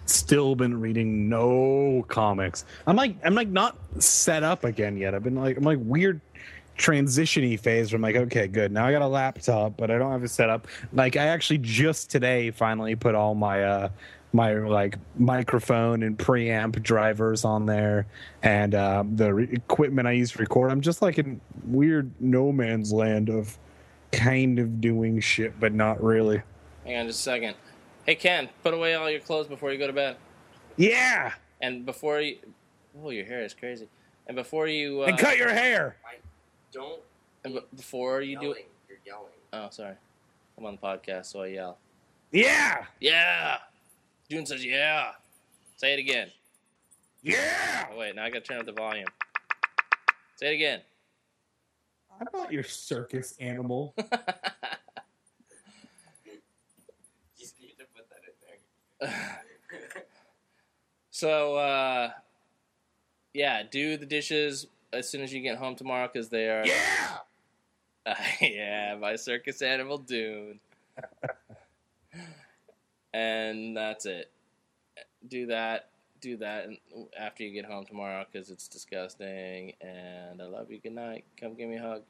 Still 0.07 0.55
been 0.55 0.79
reading 0.79 1.29
no 1.29 2.03
comics. 2.07 2.65
I'm 2.88 2.95
like 2.95 3.15
I'm 3.23 3.35
like 3.35 3.49
not 3.49 3.77
set 3.99 4.43
up 4.43 4.63
again 4.63 4.97
yet. 4.97 5.13
I've 5.13 5.23
been 5.23 5.35
like 5.35 5.57
I'm 5.57 5.63
like 5.63 5.79
weird 5.81 6.21
transitiony 6.77 7.59
phase 7.59 7.91
where 7.91 7.97
I'm 7.97 8.01
like, 8.01 8.15
okay, 8.15 8.47
good. 8.47 8.71
Now 8.71 8.85
I 8.85 8.91
got 8.91 9.01
a 9.01 9.07
laptop, 9.07 9.77
but 9.77 9.91
I 9.91 9.97
don't 9.97 10.11
have 10.11 10.23
a 10.23 10.27
set 10.27 10.49
up. 10.49 10.67
Like 10.93 11.15
I 11.15 11.27
actually 11.27 11.57
just 11.59 12.09
today 12.09 12.51
finally 12.51 12.95
put 12.95 13.15
all 13.15 13.35
my 13.35 13.63
uh 13.63 13.89
my 14.34 14.53
like 14.53 14.97
microphone 15.17 16.03
and 16.03 16.17
preamp 16.17 16.81
drivers 16.84 17.45
on 17.45 17.65
there 17.65 18.05
and 18.43 18.75
uh, 18.75 19.03
the 19.15 19.34
re- 19.34 19.49
equipment 19.51 20.07
I 20.07 20.11
use 20.11 20.31
to 20.31 20.39
record. 20.39 20.71
I'm 20.71 20.81
just 20.81 21.01
like 21.01 21.17
in 21.17 21.39
weird 21.65 22.11
no 22.19 22.51
man's 22.51 22.91
land 22.91 23.29
of 23.29 23.57
kind 24.11 24.59
of 24.59 24.81
doing 24.81 25.19
shit, 25.19 25.59
but 25.59 25.73
not 25.73 26.01
really. 26.03 26.41
Hang 26.85 26.97
on 26.97 27.07
just 27.07 27.19
a 27.19 27.23
second. 27.23 27.55
Hey 28.07 28.15
Ken, 28.15 28.49
put 28.63 28.73
away 28.73 28.93
all 28.93 29.11
your 29.11 29.19
clothes 29.19 29.47
before 29.47 29.73
you 29.73 29.77
go 29.77 29.85
to 29.85 29.91
bed. 29.91 30.15
Yeah, 30.77 31.34
And 31.61 31.85
before 31.85 32.21
you 32.21 32.38
Oh, 33.03 33.09
your 33.09 33.25
hair 33.25 33.43
is 33.43 33.53
crazy. 33.53 33.89
And 34.27 34.35
before 34.35 34.67
you 34.67 35.03
uh, 35.03 35.07
and 35.07 35.17
cut 35.17 35.38
your 35.38 35.49
hair. 35.49 35.97
I 36.05 36.15
don't 36.71 37.01
and 37.43 37.55
be- 37.55 37.65
before 37.75 38.21
you 38.21 38.39
do 38.39 38.45
yelling. 38.47 38.63
You're 38.88 38.97
yelling. 39.05 39.34
Oh, 39.51 39.67
sorry. 39.71 39.95
I'm 40.57 40.65
on 40.65 40.77
the 40.81 40.88
podcast, 40.88 41.25
so 41.27 41.41
I 41.41 41.47
yell. 41.47 41.77
Yeah. 42.31 42.85
Yeah. 43.01 43.57
June 44.31 44.45
says 44.45 44.63
yeah. 44.65 45.11
Say 45.75 45.93
it 45.93 45.99
again. 45.99 46.31
Yeah. 47.21 47.88
Oh 47.91 47.97
wait, 47.97 48.15
now 48.15 48.23
I 48.23 48.29
gotta 48.29 48.39
turn 48.41 48.59
up 48.59 48.65
the 48.65 48.71
volume. 48.71 49.07
Say 50.38 50.53
it 50.53 50.55
again. 50.55 50.79
I'm 52.19 52.27
not 52.34 52.53
your 52.53 52.63
circus 52.63 53.35
animal. 53.39 53.93
Just 57.38 57.59
need 57.61 57.75
to 57.77 57.85
put 57.95 58.09
that 58.09 58.23
in 58.25 58.34
there. 58.41 58.57
so, 61.10 61.56
uh, 61.56 62.11
yeah, 63.34 63.64
do 63.69 63.98
the 63.98 64.06
dishes 64.06 64.68
as 64.94 65.10
soon 65.10 65.22
as 65.22 65.34
you 65.34 65.41
get 65.41 65.57
home 65.57 65.76
tomorrow 65.76 66.10
because 66.11 66.30
they 66.30 66.49
are. 66.49 66.65
Yeah! 66.65 67.18
Uh, 68.06 68.15
yeah, 68.41 68.95
my 68.99 69.15
circus 69.15 69.61
animal 69.61 69.98
Dune. 69.98 70.60
and 73.14 73.76
that's 73.76 74.06
it. 74.06 74.32
Do 75.28 75.48
that. 75.48 75.90
Do 76.19 76.38
that 76.38 76.69
after 77.19 77.44
you 77.44 77.53
get 77.53 77.65
home 77.65 77.86
tomorrow 77.86 78.26
because 78.32 78.49
it's 78.49 78.68
disgusting. 78.68 79.74
And 79.82 80.41
I 80.41 80.45
love 80.45 80.72
you. 80.72 80.80
Good 80.80 80.94
night. 80.94 81.26
Come 81.40 81.53
give 81.53 81.69
me 81.69 81.76
a 81.76 81.82
hug. 81.82 82.02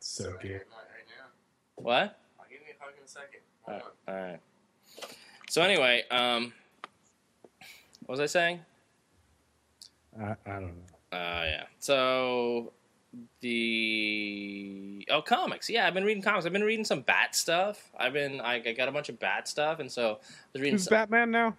so 0.00 0.32
cute. 0.40 0.62
What? 1.76 2.18
I'll 2.38 2.46
give 2.48 2.60
you 2.66 2.72
a 2.80 2.84
hug 2.84 2.94
in 2.96 3.04
a 3.04 3.08
second. 3.08 3.40
All 4.08 4.14
right. 4.14 4.40
So 5.54 5.62
anyway, 5.62 6.02
um, 6.10 6.52
what 8.06 8.18
was 8.18 8.18
I 8.18 8.26
saying? 8.26 8.58
I, 10.20 10.32
I 10.32 10.36
don't 10.46 10.62
know. 10.62 11.16
Uh, 11.16 11.44
yeah. 11.46 11.62
So 11.78 12.72
the 13.38 15.06
oh 15.12 15.22
comics, 15.22 15.70
yeah, 15.70 15.86
I've 15.86 15.94
been 15.94 16.02
reading 16.02 16.24
comics. 16.24 16.44
I've 16.44 16.52
been 16.52 16.64
reading 16.64 16.84
some 16.84 17.02
Bat 17.02 17.36
stuff. 17.36 17.92
I've 17.96 18.14
been 18.14 18.40
I, 18.40 18.54
I 18.66 18.72
got 18.72 18.88
a 18.88 18.90
bunch 18.90 19.08
of 19.10 19.20
Bat 19.20 19.46
stuff, 19.46 19.78
and 19.78 19.92
so 19.92 20.14
I 20.14 20.16
was 20.54 20.60
reading. 20.60 20.72
Who's 20.72 20.84
Some, 20.86 20.90
Batman 20.90 21.30
now? 21.30 21.56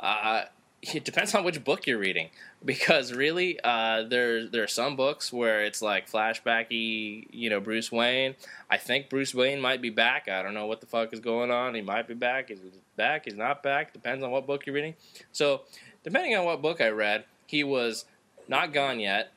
uh, 0.00 0.46
it 0.94 1.04
depends 1.04 1.34
on 1.34 1.44
which 1.44 1.62
book 1.62 1.86
you're 1.86 1.98
reading, 1.98 2.30
because 2.64 3.12
really, 3.12 3.60
uh, 3.62 4.02
there 4.04 4.46
there 4.46 4.62
are 4.62 4.68
some 4.68 4.96
books 4.96 5.32
where 5.32 5.62
it's 5.64 5.82
like 5.82 6.10
flashbacky, 6.10 7.26
you 7.30 7.50
know, 7.50 7.60
Bruce 7.60 7.92
Wayne. 7.92 8.34
I 8.70 8.78
think 8.78 9.10
Bruce 9.10 9.34
Wayne 9.34 9.60
might 9.60 9.82
be 9.82 9.90
back. 9.90 10.28
I 10.28 10.42
don't 10.42 10.54
know 10.54 10.66
what 10.66 10.80
the 10.80 10.86
fuck 10.86 11.12
is 11.12 11.20
going 11.20 11.50
on. 11.50 11.74
He 11.74 11.82
might 11.82 12.08
be 12.08 12.14
back. 12.14 12.50
Is 12.50 12.60
he 12.60 12.70
back? 12.96 13.26
He's 13.26 13.36
not 13.36 13.62
back. 13.62 13.92
Depends 13.92 14.24
on 14.24 14.30
what 14.30 14.46
book 14.46 14.64
you're 14.64 14.74
reading. 14.74 14.94
So, 15.32 15.62
depending 16.02 16.34
on 16.36 16.44
what 16.44 16.62
book 16.62 16.80
I 16.80 16.88
read, 16.88 17.24
he 17.46 17.62
was 17.62 18.06
not 18.48 18.72
gone 18.72 19.00
yet, 19.00 19.32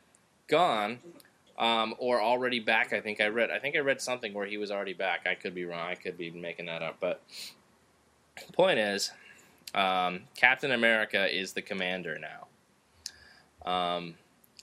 gone, 0.47 0.99
um, 1.57 1.93
or 1.97 2.21
already 2.21 2.61
back. 2.61 2.93
I 2.93 3.01
think 3.01 3.19
I 3.19 3.27
read. 3.27 3.51
I 3.51 3.59
think 3.59 3.75
I 3.75 3.79
read 3.79 3.99
something 3.99 4.33
where 4.33 4.45
he 4.45 4.57
was 4.57 4.71
already 4.71 4.93
back. 4.93 5.27
I 5.27 5.35
could 5.35 5.53
be 5.53 5.65
wrong. 5.65 5.87
I 5.87 5.95
could 5.95 6.17
be 6.17 6.31
making 6.31 6.67
that 6.67 6.81
up. 6.81 6.97
But 7.01 7.21
point 8.53 8.79
is, 8.79 9.11
um, 9.75 10.21
Captain 10.35 10.71
America 10.71 11.27
is 11.35 11.53
the 11.53 11.61
commander 11.61 12.17
now. 12.19 13.69
Um, 13.71 14.15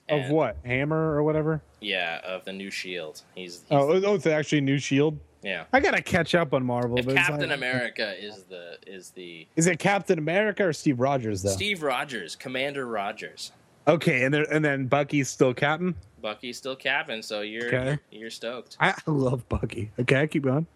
Of 0.09 0.28
what? 0.31 0.57
Hammer 0.65 1.12
or 1.15 1.23
whatever? 1.23 1.62
Yeah, 1.81 2.20
of 2.24 2.45
the 2.45 2.53
new 2.53 2.70
Shield. 2.70 3.23
He's, 3.35 3.62
he's 3.62 3.65
Oh, 3.70 3.91
oh, 4.05 4.15
it's 4.15 4.27
actually 4.27 4.61
New 4.61 4.78
Shield. 4.78 5.19
yeah. 5.43 5.65
I 5.73 5.81
gotta 5.81 6.03
catch 6.03 6.35
up 6.35 6.53
on 6.53 6.65
Marvel. 6.65 6.99
If 6.99 7.07
but 7.07 7.16
Captain 7.16 7.49
like- 7.49 7.57
America 7.59 8.15
is 8.23 8.43
the 8.45 8.77
is 8.87 9.11
the 9.11 9.47
is 9.57 9.66
it 9.66 9.78
Captain 9.78 10.19
America 10.19 10.66
or 10.66 10.73
Steve 10.73 11.01
Rogers 11.01 11.43
though? 11.43 11.51
Steve 11.51 11.82
Rogers, 11.82 12.37
Commander 12.37 12.87
Rogers. 12.87 13.53
Okay, 13.89 14.24
and 14.24 14.35
then 14.35 14.45
and 14.53 14.62
then 14.65 14.87
Bucky's 14.87 15.28
still 15.31 15.55
Captain. 15.55 15.95
Bucky's 16.20 16.59
still 16.59 16.77
Captain, 16.77 17.23
so 17.23 17.41
you're 17.41 17.66
Okay. 17.69 17.99
you're 18.11 18.28
stoked. 18.31 18.77
I, 18.78 18.91
I 18.91 19.11
love 19.11 19.49
Bucky. 19.49 19.91
Okay, 19.99 20.27
keep 20.27 20.43
going. 20.43 20.66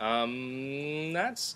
Um, 0.00 1.12
that's 1.12 1.54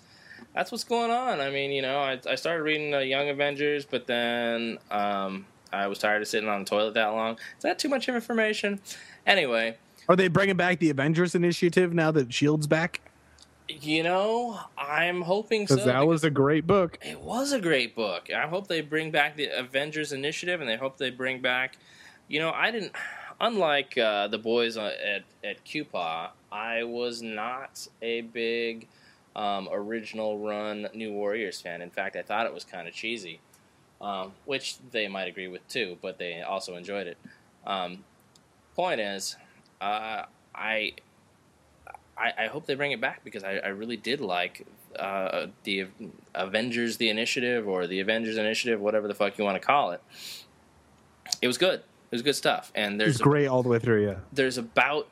that's 0.53 0.71
what's 0.71 0.83
going 0.83 1.11
on. 1.11 1.39
I 1.39 1.49
mean, 1.49 1.71
you 1.71 1.81
know, 1.81 1.99
I, 1.99 2.19
I 2.29 2.35
started 2.35 2.63
reading 2.63 2.93
uh, 2.93 2.99
Young 2.99 3.29
Avengers, 3.29 3.85
but 3.85 4.07
then 4.07 4.77
um, 4.89 5.45
I 5.71 5.87
was 5.87 5.99
tired 5.99 6.21
of 6.21 6.27
sitting 6.27 6.49
on 6.49 6.63
the 6.63 6.65
toilet 6.65 6.93
that 6.95 7.07
long. 7.07 7.33
Is 7.35 7.63
that 7.63 7.79
too 7.79 7.89
much 7.89 8.09
information? 8.09 8.79
Anyway, 9.25 9.77
Are 10.09 10.15
they 10.15 10.27
bringing 10.27 10.57
back 10.57 10.79
the 10.79 10.89
Avengers 10.89 11.35
Initiative 11.35 11.93
now 11.93 12.11
that 12.11 12.33
Shield's 12.33 12.67
back? 12.67 13.01
you 13.79 14.03
know, 14.03 14.59
I'm 14.77 15.21
hoping 15.21 15.67
so. 15.67 15.75
Because 15.75 15.85
that 15.85 16.05
was 16.05 16.23
a 16.23 16.29
great 16.29 16.67
book. 16.67 16.97
It 17.01 17.21
was 17.21 17.51
a 17.51 17.59
great 17.59 17.95
book. 17.95 18.29
I 18.29 18.47
hope 18.47 18.67
they 18.67 18.81
bring 18.81 19.11
back 19.11 19.37
the 19.37 19.47
Avengers 19.47 20.11
Initiative, 20.11 20.59
and 20.59 20.69
they 20.69 20.75
hope 20.75 20.97
they 20.97 21.09
bring 21.09 21.41
back. 21.41 21.77
You 22.27 22.39
know, 22.39 22.51
I 22.51 22.71
didn't. 22.71 22.93
Unlike 23.39 23.97
uh, 23.97 24.27
the 24.27 24.37
boys 24.37 24.77
uh, 24.77 24.91
at 25.03 25.23
at 25.43 25.63
Cupa, 25.63 26.31
I 26.51 26.83
was 26.83 27.21
not 27.21 27.87
a 28.01 28.21
big 28.21 28.87
um, 29.35 29.69
original 29.71 30.37
run 30.39 30.87
New 30.93 31.11
Warriors 31.13 31.61
fan. 31.61 31.81
In 31.81 31.89
fact, 31.89 32.15
I 32.15 32.21
thought 32.21 32.45
it 32.45 32.53
was 32.53 32.63
kind 32.65 32.87
of 32.87 32.93
cheesy, 32.93 33.39
um, 33.99 34.33
which 34.45 34.77
they 34.91 35.07
might 35.07 35.27
agree 35.27 35.47
with 35.47 35.67
too. 35.67 35.97
But 36.01 36.17
they 36.17 36.41
also 36.41 36.75
enjoyed 36.75 37.07
it. 37.07 37.17
Um, 37.65 38.03
point 38.75 38.99
is, 38.99 39.37
uh, 39.79 40.23
I 40.53 40.93
I, 42.17 42.33
I 42.37 42.47
hope 42.47 42.65
they 42.65 42.75
bring 42.75 42.91
it 42.91 43.01
back 43.01 43.23
because 43.23 43.43
I, 43.43 43.57
I 43.57 43.67
really 43.69 43.97
did 43.97 44.21
like 44.21 44.65
uh, 44.97 45.47
the 45.63 45.87
Avengers, 46.35 46.97
the 46.97 47.09
Initiative, 47.09 47.67
or 47.67 47.87
the 47.87 47.99
Avengers 47.99 48.37
Initiative, 48.37 48.79
whatever 48.79 49.07
the 49.07 49.15
fuck 49.15 49.37
you 49.37 49.43
want 49.43 49.59
to 49.59 49.65
call 49.65 49.91
it. 49.91 50.01
It 51.41 51.47
was 51.47 51.57
good. 51.57 51.79
It 51.79 52.15
was 52.15 52.21
good 52.21 52.35
stuff. 52.35 52.71
And 52.75 53.01
It's 53.01 53.17
there's 53.17 53.17
great 53.17 53.47
all 53.47 53.63
the 53.63 53.69
way 53.69 53.79
through. 53.79 54.05
Yeah. 54.05 54.15
there's 54.33 54.57
about, 54.57 55.07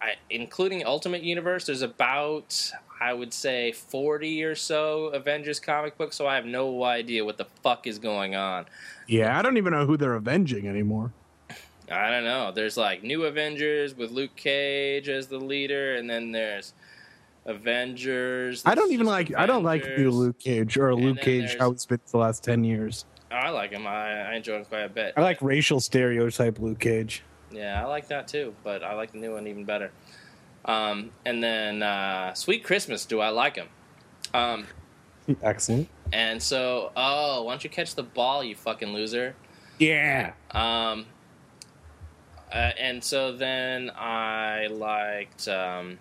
I, 0.00 0.14
including 0.30 0.84
Ultimate 0.84 1.22
Universe, 1.22 1.66
there's 1.66 1.82
about 1.82 2.72
I 3.00 3.12
would 3.12 3.32
say 3.32 3.72
forty 3.72 4.42
or 4.42 4.54
so 4.54 5.06
Avengers 5.06 5.60
comic 5.60 5.96
books. 5.96 6.16
So 6.16 6.26
I 6.26 6.34
have 6.34 6.46
no 6.46 6.84
idea 6.84 7.24
what 7.24 7.38
the 7.38 7.46
fuck 7.62 7.86
is 7.86 7.98
going 7.98 8.34
on. 8.34 8.66
Yeah, 9.06 9.38
I 9.38 9.42
don't 9.42 9.56
even 9.56 9.72
know 9.72 9.86
who 9.86 9.96
they're 9.96 10.14
avenging 10.14 10.66
anymore. 10.66 11.12
I 11.90 12.10
don't 12.10 12.24
know. 12.24 12.52
There's 12.52 12.76
like 12.76 13.02
New 13.02 13.24
Avengers 13.24 13.96
with 13.96 14.10
Luke 14.10 14.36
Cage 14.36 15.08
as 15.08 15.28
the 15.28 15.38
leader, 15.38 15.96
and 15.96 16.08
then 16.08 16.32
there's 16.32 16.74
Avengers. 17.46 18.62
I 18.66 18.74
don't 18.74 18.92
even 18.92 19.06
like. 19.06 19.34
I 19.34 19.46
don't 19.46 19.64
like 19.64 19.86
new 19.96 20.10
Luke 20.10 20.38
Cage 20.38 20.76
or 20.76 20.90
And 20.90 21.02
Luke 21.02 21.20
Cage 21.20 21.56
how 21.58 21.70
it's 21.70 21.86
been 21.86 22.00
the 22.10 22.18
last 22.18 22.44
ten 22.44 22.62
years. 22.64 23.06
Oh, 23.30 23.36
I 23.36 23.50
like 23.50 23.72
him. 23.72 23.86
I, 23.86 24.32
I 24.32 24.34
enjoy 24.34 24.56
him 24.56 24.64
quite 24.64 24.80
a 24.80 24.88
bit. 24.88 25.14
I 25.16 25.22
like 25.22 25.40
racial 25.40 25.80
stereotype 25.80 26.58
Luke 26.58 26.78
Cage. 26.78 27.22
Yeah, 27.50 27.82
I 27.82 27.86
like 27.86 28.08
that 28.08 28.28
too, 28.28 28.54
but 28.64 28.82
I 28.82 28.94
like 28.94 29.12
the 29.12 29.18
new 29.18 29.34
one 29.34 29.46
even 29.46 29.64
better. 29.64 29.90
Um, 30.68 31.10
and 31.24 31.42
then 31.42 31.82
uh, 31.82 32.34
Sweet 32.34 32.62
Christmas. 32.62 33.06
Do 33.06 33.20
I 33.20 33.30
like 33.30 33.56
him? 33.56 33.68
Um, 34.34 34.66
Excellent. 35.42 35.88
and 36.12 36.42
so, 36.42 36.92
oh, 36.94 37.44
why 37.44 37.52
don't 37.52 37.64
you 37.64 37.70
catch 37.70 37.94
the 37.94 38.02
ball, 38.02 38.44
you 38.44 38.54
fucking 38.54 38.92
loser? 38.92 39.34
Yeah. 39.78 40.32
Um, 40.50 41.06
uh, 42.52 42.72
and 42.78 43.02
so 43.02 43.32
then 43.32 43.90
I 43.96 44.66
liked. 44.70 45.48
Um, 45.48 45.98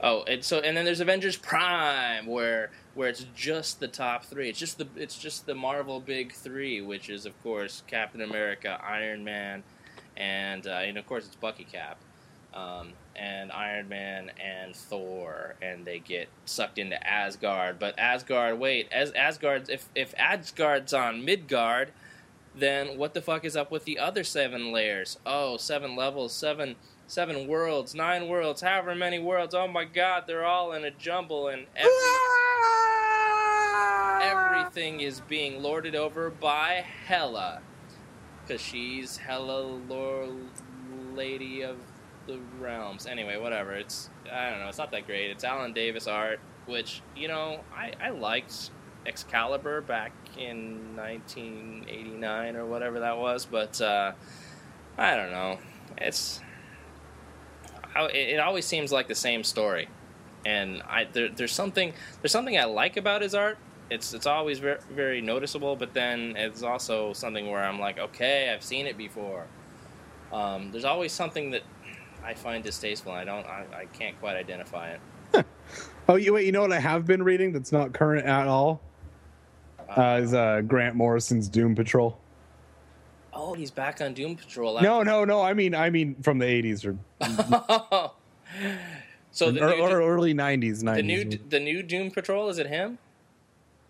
oh, 0.00 0.24
and 0.24 0.42
so 0.44 0.58
and 0.58 0.76
then 0.76 0.84
there's 0.84 1.00
Avengers 1.00 1.36
Prime, 1.36 2.26
where 2.26 2.70
where 2.94 3.08
it's 3.08 3.26
just 3.36 3.80
the 3.80 3.88
top 3.88 4.24
three. 4.24 4.48
It's 4.48 4.58
just 4.58 4.78
the 4.78 4.88
it's 4.96 5.18
just 5.18 5.46
the 5.46 5.54
Marvel 5.54 6.00
big 6.00 6.32
three, 6.32 6.80
which 6.80 7.10
is 7.10 7.26
of 7.26 7.40
course 7.42 7.82
Captain 7.86 8.22
America, 8.22 8.80
Iron 8.84 9.22
Man, 9.24 9.62
and 10.16 10.66
uh, 10.66 10.70
and 10.70 10.96
of 10.96 11.06
course 11.06 11.26
it's 11.26 11.36
Bucky 11.36 11.64
Cap. 11.64 11.98
Um, 12.54 12.92
and 13.16 13.52
Iron 13.52 13.88
Man 13.88 14.30
and 14.42 14.74
Thor, 14.74 15.54
and 15.62 15.84
they 15.84 15.98
get 15.98 16.28
sucked 16.44 16.78
into 16.78 17.04
Asgard. 17.06 17.78
But 17.78 17.98
Asgard, 17.98 18.58
wait, 18.58 18.88
as 18.92 19.12
Asgard, 19.12 19.68
if 19.70 19.88
if 19.94 20.14
Asgard's 20.18 20.92
on 20.92 21.24
Midgard, 21.24 21.92
then 22.54 22.98
what 22.98 23.14
the 23.14 23.22
fuck 23.22 23.44
is 23.44 23.56
up 23.56 23.70
with 23.70 23.84
the 23.84 23.98
other 23.98 24.24
seven 24.24 24.72
layers? 24.72 25.18
Oh, 25.26 25.56
seven 25.56 25.96
levels, 25.96 26.32
seven 26.32 26.76
seven 27.06 27.46
worlds, 27.46 27.94
nine 27.94 28.28
worlds, 28.28 28.62
however 28.62 28.94
many 28.94 29.18
worlds. 29.18 29.54
Oh 29.54 29.68
my 29.68 29.84
god, 29.84 30.24
they're 30.26 30.44
all 30.44 30.72
in 30.72 30.84
a 30.84 30.90
jumble 30.90 31.48
and 31.48 31.66
every, 31.76 31.92
everything 34.22 35.00
is 35.00 35.20
being 35.20 35.62
lorded 35.62 35.94
over 35.94 36.30
by 36.30 36.84
Hela. 37.06 37.60
Cause 38.48 38.60
she's 38.60 39.16
Hela 39.16 39.62
Lord 39.88 40.30
Lady 41.14 41.62
of 41.62 41.76
the 42.26 42.38
Realms. 42.60 43.06
Anyway, 43.06 43.36
whatever. 43.36 43.72
It's 43.72 44.10
I 44.32 44.50
don't 44.50 44.60
know, 44.60 44.68
it's 44.68 44.78
not 44.78 44.90
that 44.92 45.06
great. 45.06 45.30
It's 45.30 45.44
Alan 45.44 45.72
Davis 45.72 46.06
art, 46.06 46.40
which, 46.66 47.02
you 47.16 47.28
know, 47.28 47.60
I, 47.76 47.92
I 48.00 48.10
liked 48.10 48.70
Excalibur 49.06 49.80
back 49.82 50.12
in 50.38 50.96
1989 50.96 52.56
or 52.56 52.66
whatever 52.66 53.00
that 53.00 53.18
was, 53.18 53.44
but 53.44 53.80
uh, 53.80 54.12
I 54.96 55.16
don't 55.16 55.30
know. 55.30 55.58
It's 55.98 56.40
it 57.96 58.40
always 58.40 58.64
seems 58.64 58.90
like 58.90 59.06
the 59.06 59.14
same 59.14 59.44
story, 59.44 59.88
and 60.44 60.82
I 60.82 61.04
there, 61.04 61.28
there's 61.28 61.52
something 61.52 61.92
there's 62.20 62.32
something 62.32 62.58
I 62.58 62.64
like 62.64 62.96
about 62.96 63.22
his 63.22 63.34
art. 63.34 63.58
It's 63.90 64.14
it's 64.14 64.26
always 64.26 64.58
very 64.58 64.78
very 64.90 65.20
noticeable, 65.20 65.76
but 65.76 65.94
then 65.94 66.34
it's 66.36 66.62
also 66.62 67.12
something 67.12 67.48
where 67.50 67.62
I'm 67.62 67.78
like, 67.78 67.98
okay, 67.98 68.52
I've 68.52 68.64
seen 68.64 68.86
it 68.86 68.96
before. 68.96 69.46
Um, 70.32 70.72
there's 70.72 70.84
always 70.84 71.12
something 71.12 71.50
that 71.50 71.62
I 72.24 72.34
find 72.34 72.64
distasteful. 72.64 73.12
I 73.12 73.24
don't 73.24 73.46
I, 73.46 73.66
I 73.74 73.84
can't 73.86 74.18
quite 74.20 74.36
identify 74.36 74.90
it. 74.90 75.46
Oh, 76.06 76.16
you 76.16 76.34
wait. 76.34 76.44
You 76.44 76.52
know 76.52 76.60
what 76.60 76.72
I 76.72 76.78
have 76.80 77.06
been 77.06 77.22
reading 77.22 77.52
that's 77.52 77.72
not 77.72 77.94
current 77.94 78.26
at 78.26 78.46
all? 78.46 78.82
Uh, 79.88 80.20
is 80.22 80.34
uh, 80.34 80.60
Grant 80.60 80.94
Morrison's 80.96 81.48
Doom 81.48 81.74
Patrol. 81.74 82.18
Oh, 83.32 83.54
he's 83.54 83.70
back 83.70 84.00
on 84.02 84.12
Doom 84.12 84.36
Patrol. 84.36 84.80
No, 84.82 85.02
no, 85.02 85.24
no. 85.24 85.40
I 85.40 85.54
mean, 85.54 85.74
I 85.74 85.88
mean 85.88 86.14
from 86.22 86.38
the 86.38 86.44
'80s 86.44 86.84
or, 86.84 86.98
so 89.30 89.50
the 89.50 89.64
or, 89.64 89.70
new, 89.70 89.82
or 89.82 90.02
early 90.02 90.34
'90s. 90.34 90.82
'90s. 90.82 90.94
the 90.96 91.02
new 91.02 91.38
the 91.48 91.60
new 91.60 91.82
Doom 91.82 92.10
Patrol 92.10 92.48
is 92.50 92.58
it 92.58 92.66
him? 92.66 92.98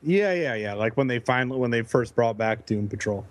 yeah, 0.03 0.33
yeah, 0.33 0.55
yeah. 0.55 0.75
Like 0.75 0.97
when 0.97 1.09
they 1.09 1.19
finally 1.19 1.59
when 1.59 1.73
they 1.73 1.83
first 1.83 2.15
brought 2.15 2.39
back 2.39 2.65
Doom 2.65 2.89
Patrol. 2.89 3.27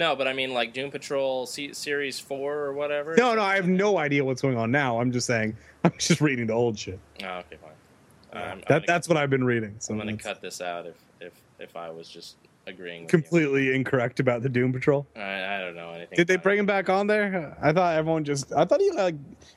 No, 0.00 0.16
but 0.16 0.26
I 0.26 0.32
mean 0.32 0.54
like 0.54 0.72
Doom 0.72 0.90
Patrol 0.90 1.44
C- 1.46 1.74
Series 1.74 2.18
Four 2.18 2.54
or 2.56 2.72
whatever. 2.72 3.14
No, 3.16 3.34
no. 3.34 3.42
I 3.42 3.54
have 3.56 3.68
no 3.68 3.98
idea 3.98 4.24
what's 4.24 4.40
going 4.40 4.56
on 4.56 4.70
now. 4.70 4.98
I'm 4.98 5.12
just 5.12 5.26
saying. 5.26 5.54
I'm 5.84 5.92
just 5.98 6.22
reading 6.22 6.46
the 6.46 6.54
old 6.54 6.78
shit. 6.78 6.98
Oh, 7.22 7.26
okay, 7.26 7.58
fine. 7.60 8.42
Um, 8.52 8.62
That 8.66 8.86
that's 8.86 9.08
what 9.08 9.18
I've 9.18 9.28
been 9.28 9.44
reading. 9.44 9.74
So 9.78 9.92
I'm 9.92 9.98
gonna 9.98 10.16
cut 10.16 10.40
this 10.40 10.62
out 10.62 10.86
if 10.86 10.94
if 11.20 11.34
if 11.58 11.76
I 11.76 11.90
was 11.90 12.08
just 12.08 12.36
agreeing. 12.66 13.02
With 13.02 13.10
completely 13.10 13.74
incorrect 13.74 14.20
about 14.20 14.40
the 14.42 14.48
Doom 14.48 14.72
Patrol. 14.72 15.06
I, 15.14 15.20
I 15.56 15.58
don't 15.60 15.76
know 15.76 15.90
anything. 15.90 16.16
Did 16.16 16.28
they 16.28 16.36
bring 16.36 16.58
him 16.58 16.66
back 16.66 16.88
on 16.88 17.06
there? 17.06 17.54
I 17.60 17.70
thought 17.70 17.94
everyone 17.94 18.24
just. 18.24 18.54
I 18.54 18.64
thought 18.64 18.80
he 18.80 18.90
like. 18.92 19.16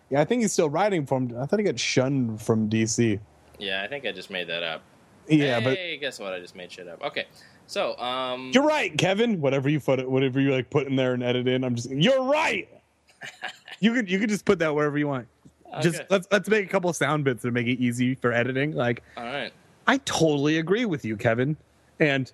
Yeah, 0.10 0.20
I 0.20 0.26
think 0.26 0.41
he's 0.41 0.52
still 0.52 0.70
writing 0.70 1.06
for 1.06 1.20
him. 1.20 1.38
I 1.40 1.45
thought 1.45 1.60
he 1.60 1.64
got 1.64 1.80
shunned 1.80 2.41
from 2.41 2.70
DC. 2.70 3.18
Yeah, 3.60 3.82
I 3.82 3.88
think 3.88 4.06
I 4.06 4.11
just 4.11 4.30
made 4.30 4.48
that 4.48 4.61
up. 4.61 4.82
Yeah, 5.30 5.61
but 5.61 5.78
hey, 5.78 5.98
guess 5.98 6.20
what? 6.20 6.34
I 6.34 6.41
just 6.41 6.53
made 6.53 6.70
shit 6.70 6.90
up. 6.90 7.02
Okay, 7.02 7.28
so 7.74 7.98
um, 7.98 8.52
you're 8.54 8.64
right, 8.64 8.95
Kevin. 9.00 9.41
Whatever 9.41 9.68
you 9.68 9.80
put, 9.80 10.08
whatever 10.08 10.40
you 10.40 10.54
like 10.54 10.70
put 10.70 10.86
in 10.86 10.95
there 10.95 11.14
and 11.14 11.24
edit 11.24 11.48
in, 11.48 11.64
I'm 11.64 11.74
just. 11.74 11.90
You're 11.90 12.24
right. 12.24 12.70
you 13.80 13.95
could 13.95 14.12
you 14.12 14.20
could 14.20 14.30
just 14.30 14.45
put 14.45 14.60
that 14.60 14.76
wherever 14.76 14.95
you 14.95 15.08
want. 15.08 15.28
Just 15.82 16.04
let's 16.12 16.28
let's 16.32 16.48
make 16.48 16.66
a 16.66 16.70
couple 16.70 16.94
sound 16.94 17.24
bits 17.24 17.41
to 17.41 17.50
make 17.50 17.66
it 17.66 17.80
easy 17.80 18.14
for 18.14 18.32
editing. 18.32 18.74
Like 18.74 19.02
all 19.18 19.24
right. 19.24 19.52
I 19.88 19.98
totally 20.00 20.60
agree 20.60 20.86
with 20.86 21.04
you, 21.04 21.18
Kevin. 21.18 21.58
And 22.00 22.32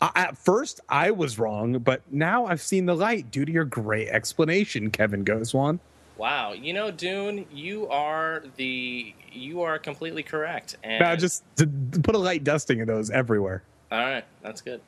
I, 0.00 0.10
at 0.16 0.36
first 0.36 0.80
I 0.88 1.12
was 1.12 1.38
wrong, 1.38 1.78
but 1.78 2.02
now 2.10 2.46
I've 2.46 2.60
seen 2.60 2.86
the 2.86 2.96
light 2.96 3.30
due 3.30 3.44
to 3.44 3.52
your 3.52 3.64
great 3.64 4.08
explanation, 4.08 4.90
Kevin 4.90 5.24
Goswan. 5.24 5.78
Wow, 6.16 6.54
you 6.54 6.72
know, 6.72 6.90
Dune, 6.90 7.46
you 7.52 7.88
are 7.88 8.42
the 8.56 9.14
you 9.30 9.62
are 9.62 9.78
completely 9.78 10.24
correct. 10.24 10.76
And 10.82 11.00
Now 11.00 11.14
just 11.14 11.44
put 11.56 12.16
a 12.16 12.18
light 12.18 12.42
dusting 12.42 12.80
of 12.80 12.88
those 12.88 13.10
everywhere. 13.10 13.62
All 13.92 13.98
right, 13.98 14.24
that's 14.42 14.60
good. 14.60 14.80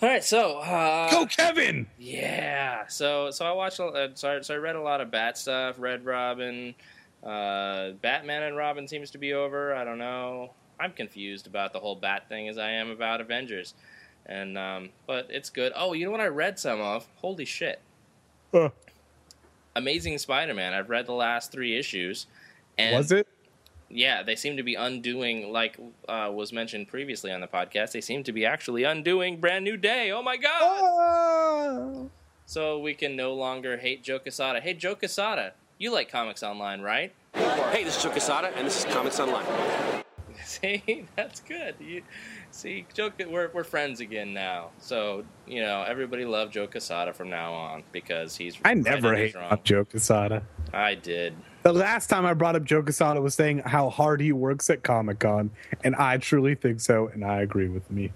All 0.00 0.08
right, 0.08 0.22
so 0.22 0.58
uh, 0.58 1.10
Go, 1.10 1.26
Kevin! 1.26 1.86
Yeah. 1.98 2.86
So 2.86 3.30
so 3.30 3.44
I 3.44 3.52
watched. 3.52 3.80
Uh, 3.80 4.08
so, 4.14 4.36
I, 4.36 4.40
so 4.42 4.54
I 4.54 4.58
read 4.58 4.76
a 4.76 4.80
lot 4.80 5.00
of 5.00 5.10
Bat 5.10 5.38
stuff. 5.38 5.76
Red 5.78 6.04
Robin. 6.04 6.74
Uh, 7.24 7.90
Batman 8.00 8.44
and 8.44 8.56
Robin 8.56 8.86
seems 8.86 9.10
to 9.10 9.18
be 9.18 9.32
over. 9.32 9.74
I 9.74 9.82
don't 9.82 9.98
know. 9.98 10.50
I'm 10.78 10.92
confused 10.92 11.48
about 11.48 11.72
the 11.72 11.80
whole 11.80 11.96
Bat 11.96 12.28
thing 12.28 12.48
as 12.48 12.58
I 12.58 12.70
am 12.70 12.90
about 12.90 13.20
Avengers. 13.20 13.74
And 14.26 14.56
um, 14.56 14.90
but 15.06 15.26
it's 15.30 15.50
good. 15.50 15.72
Oh, 15.74 15.94
you 15.94 16.04
know 16.04 16.12
what 16.12 16.20
I 16.20 16.28
read 16.28 16.58
some 16.58 16.80
of? 16.80 17.08
Holy 17.16 17.44
shit! 17.44 17.80
Uh, 18.54 18.68
Amazing 19.74 20.18
Spider-Man. 20.18 20.74
I've 20.74 20.90
read 20.90 21.06
the 21.06 21.12
last 21.12 21.50
three 21.50 21.76
issues. 21.76 22.26
And 22.76 22.96
was 22.96 23.10
it? 23.10 23.26
Yeah, 23.90 24.22
they 24.22 24.36
seem 24.36 24.56
to 24.58 24.62
be 24.62 24.74
undoing, 24.74 25.50
like 25.50 25.78
uh, 26.08 26.30
was 26.32 26.52
mentioned 26.52 26.88
previously 26.88 27.32
on 27.32 27.40
the 27.40 27.46
podcast. 27.46 27.92
They 27.92 28.00
seem 28.00 28.22
to 28.24 28.32
be 28.32 28.44
actually 28.44 28.84
undoing 28.84 29.40
Brand 29.40 29.64
New 29.64 29.76
Day. 29.76 30.10
Oh 30.10 30.22
my 30.22 30.36
god! 30.36 30.60
Oh. 30.62 32.10
So 32.44 32.78
we 32.78 32.94
can 32.94 33.16
no 33.16 33.34
longer 33.34 33.76
hate 33.78 34.02
Joe 34.02 34.18
Quesada. 34.18 34.60
Hey, 34.60 34.74
Joe 34.74 34.94
Quesada, 34.94 35.52
you 35.78 35.92
like 35.92 36.10
comics 36.10 36.42
online, 36.42 36.80
right? 36.80 37.12
Hey, 37.34 37.84
this 37.84 37.96
is 37.96 38.02
Joe 38.02 38.10
Quesada, 38.10 38.50
and 38.56 38.66
this 38.66 38.84
is 38.84 38.92
Comics 38.92 39.20
Online. 39.20 39.44
See, 40.44 41.06
that's 41.16 41.40
good. 41.40 41.74
You, 41.80 42.02
see, 42.50 42.86
Joe, 42.94 43.10
we're 43.28 43.50
we're 43.52 43.64
friends 43.64 44.00
again 44.00 44.32
now. 44.32 44.70
So 44.78 45.24
you 45.46 45.62
know, 45.62 45.84
everybody 45.86 46.24
love 46.24 46.50
Joe 46.50 46.66
Quesada 46.66 47.12
from 47.12 47.28
now 47.28 47.52
on 47.52 47.82
because 47.92 48.36
he's. 48.36 48.56
I 48.64 48.74
never 48.74 49.14
hate 49.14 49.34
Joe 49.64 49.84
Quesada. 49.84 50.42
I 50.72 50.94
did. 50.94 51.34
The 51.68 51.74
last 51.74 52.06
time 52.06 52.24
I 52.24 52.32
brought 52.32 52.56
up 52.56 52.64
Joe 52.64 52.82
Quesada 52.82 53.20
was 53.20 53.34
saying 53.34 53.58
how 53.58 53.90
hard 53.90 54.22
he 54.22 54.32
works 54.32 54.70
at 54.70 54.82
Comic 54.82 55.18
Con, 55.18 55.50
and 55.84 55.94
I 55.96 56.16
truly 56.16 56.54
think 56.54 56.80
so, 56.80 57.08
and 57.08 57.22
I 57.22 57.42
agree 57.42 57.68
with 57.68 57.90
me. 57.90 58.10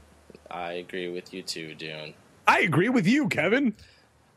I 0.51 0.73
agree 0.73 1.11
with 1.11 1.35
you 1.35 1.43
too, 1.43 1.75
Dune. 1.75 2.15
I 2.49 2.61
agree 2.61 2.89
with 2.89 3.07
you, 3.07 3.29
Kevin. 3.29 3.75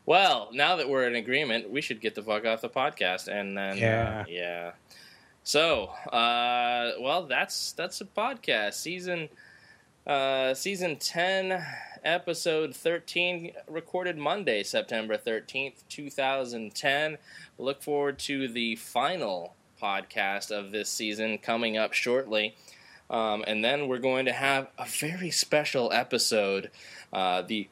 Well, 0.04 0.50
now 0.52 0.76
that 0.76 0.90
we're 0.90 1.06
in 1.06 1.14
agreement, 1.14 1.70
we 1.70 1.80
should 1.80 2.02
get 2.02 2.14
the 2.14 2.22
fuck 2.22 2.44
off 2.44 2.60
the 2.60 2.68
podcast, 2.68 3.26
and 3.28 3.56
then 3.56 3.78
Yeah. 3.78 4.20
uh, 4.20 4.24
yeah. 4.28 4.70
So, 5.44 5.86
uh, 6.12 6.90
well, 7.00 7.22
that's 7.22 7.72
that's 7.72 8.02
a 8.02 8.04
podcast 8.04 8.74
season, 8.74 9.30
uh, 10.06 10.54
season 10.54 10.96
ten, 10.96 11.64
episode 12.04 12.74
thirteen, 12.74 13.52
recorded 13.68 14.16
Monday, 14.16 14.62
September 14.62 15.16
thirteenth, 15.16 15.82
two 15.88 16.10
thousand 16.10 16.74
ten. 16.74 17.18
Look 17.58 17.82
forward 17.82 18.18
to 18.20 18.48
the 18.48 18.76
final 18.76 19.54
podcast 19.82 20.50
of 20.50 20.70
this 20.70 20.88
season 20.88 21.38
coming 21.38 21.76
up 21.76 21.92
shortly. 21.92 22.54
Um, 23.10 23.44
and 23.46 23.64
then 23.64 23.88
we're 23.88 23.98
going 23.98 24.26
to 24.26 24.32
have 24.32 24.68
a 24.78 24.84
very 24.84 25.30
special 25.30 25.92
episode, 25.92 26.70
uh, 27.12 27.42
the 27.42 27.68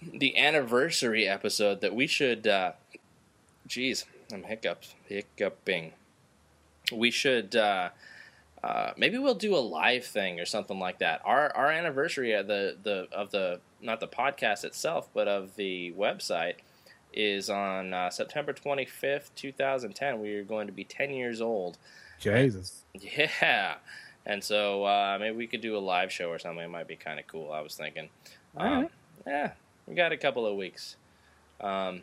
the 0.00 0.36
anniversary 0.36 1.26
episode 1.26 1.80
that 1.80 1.94
we 1.94 2.06
should. 2.06 2.46
Uh, 2.46 2.72
geez, 3.66 4.04
I'm 4.32 4.44
hiccups 4.44 4.94
hiccuping. 5.08 5.92
We 6.92 7.10
should. 7.10 7.56
Uh, 7.56 7.90
uh, 8.64 8.94
maybe 8.96 9.18
we'll 9.18 9.34
do 9.34 9.54
a 9.54 9.58
live 9.58 10.06
thing 10.06 10.40
or 10.40 10.46
something 10.46 10.78
like 10.78 10.98
that. 10.98 11.20
Our 11.22 11.54
our 11.54 11.70
anniversary 11.70 12.32
of 12.32 12.46
the 12.46 12.74
the 12.82 13.08
of 13.12 13.30
the 13.30 13.60
not 13.82 14.00
the 14.00 14.08
podcast 14.08 14.64
itself, 14.64 15.10
but 15.12 15.28
of 15.28 15.56
the 15.56 15.92
website 15.92 16.54
is 17.12 17.50
on 17.50 17.92
uh, 17.92 18.08
September 18.08 18.54
25th, 18.54 19.28
2010. 19.36 20.18
We 20.18 20.34
are 20.36 20.44
going 20.44 20.66
to 20.66 20.72
be 20.72 20.82
10 20.82 21.10
years 21.10 21.40
old. 21.40 21.76
Jesus. 22.18 22.84
Yeah. 23.02 23.74
And 24.26 24.42
so 24.42 24.84
uh, 24.84 25.18
maybe 25.20 25.36
we 25.36 25.46
could 25.46 25.60
do 25.60 25.76
a 25.76 25.78
live 25.78 26.10
show 26.10 26.30
or 26.30 26.38
something. 26.38 26.64
It 26.64 26.70
might 26.70 26.88
be 26.88 26.96
kind 26.96 27.20
of 27.20 27.26
cool. 27.26 27.52
I 27.52 27.60
was 27.60 27.74
thinking. 27.74 28.08
Um, 28.56 28.66
Alright. 28.66 28.90
yeah, 29.26 29.50
we 29.86 29.94
got 29.94 30.12
a 30.12 30.16
couple 30.16 30.46
of 30.46 30.56
weeks. 30.56 30.96
Um, 31.60 32.02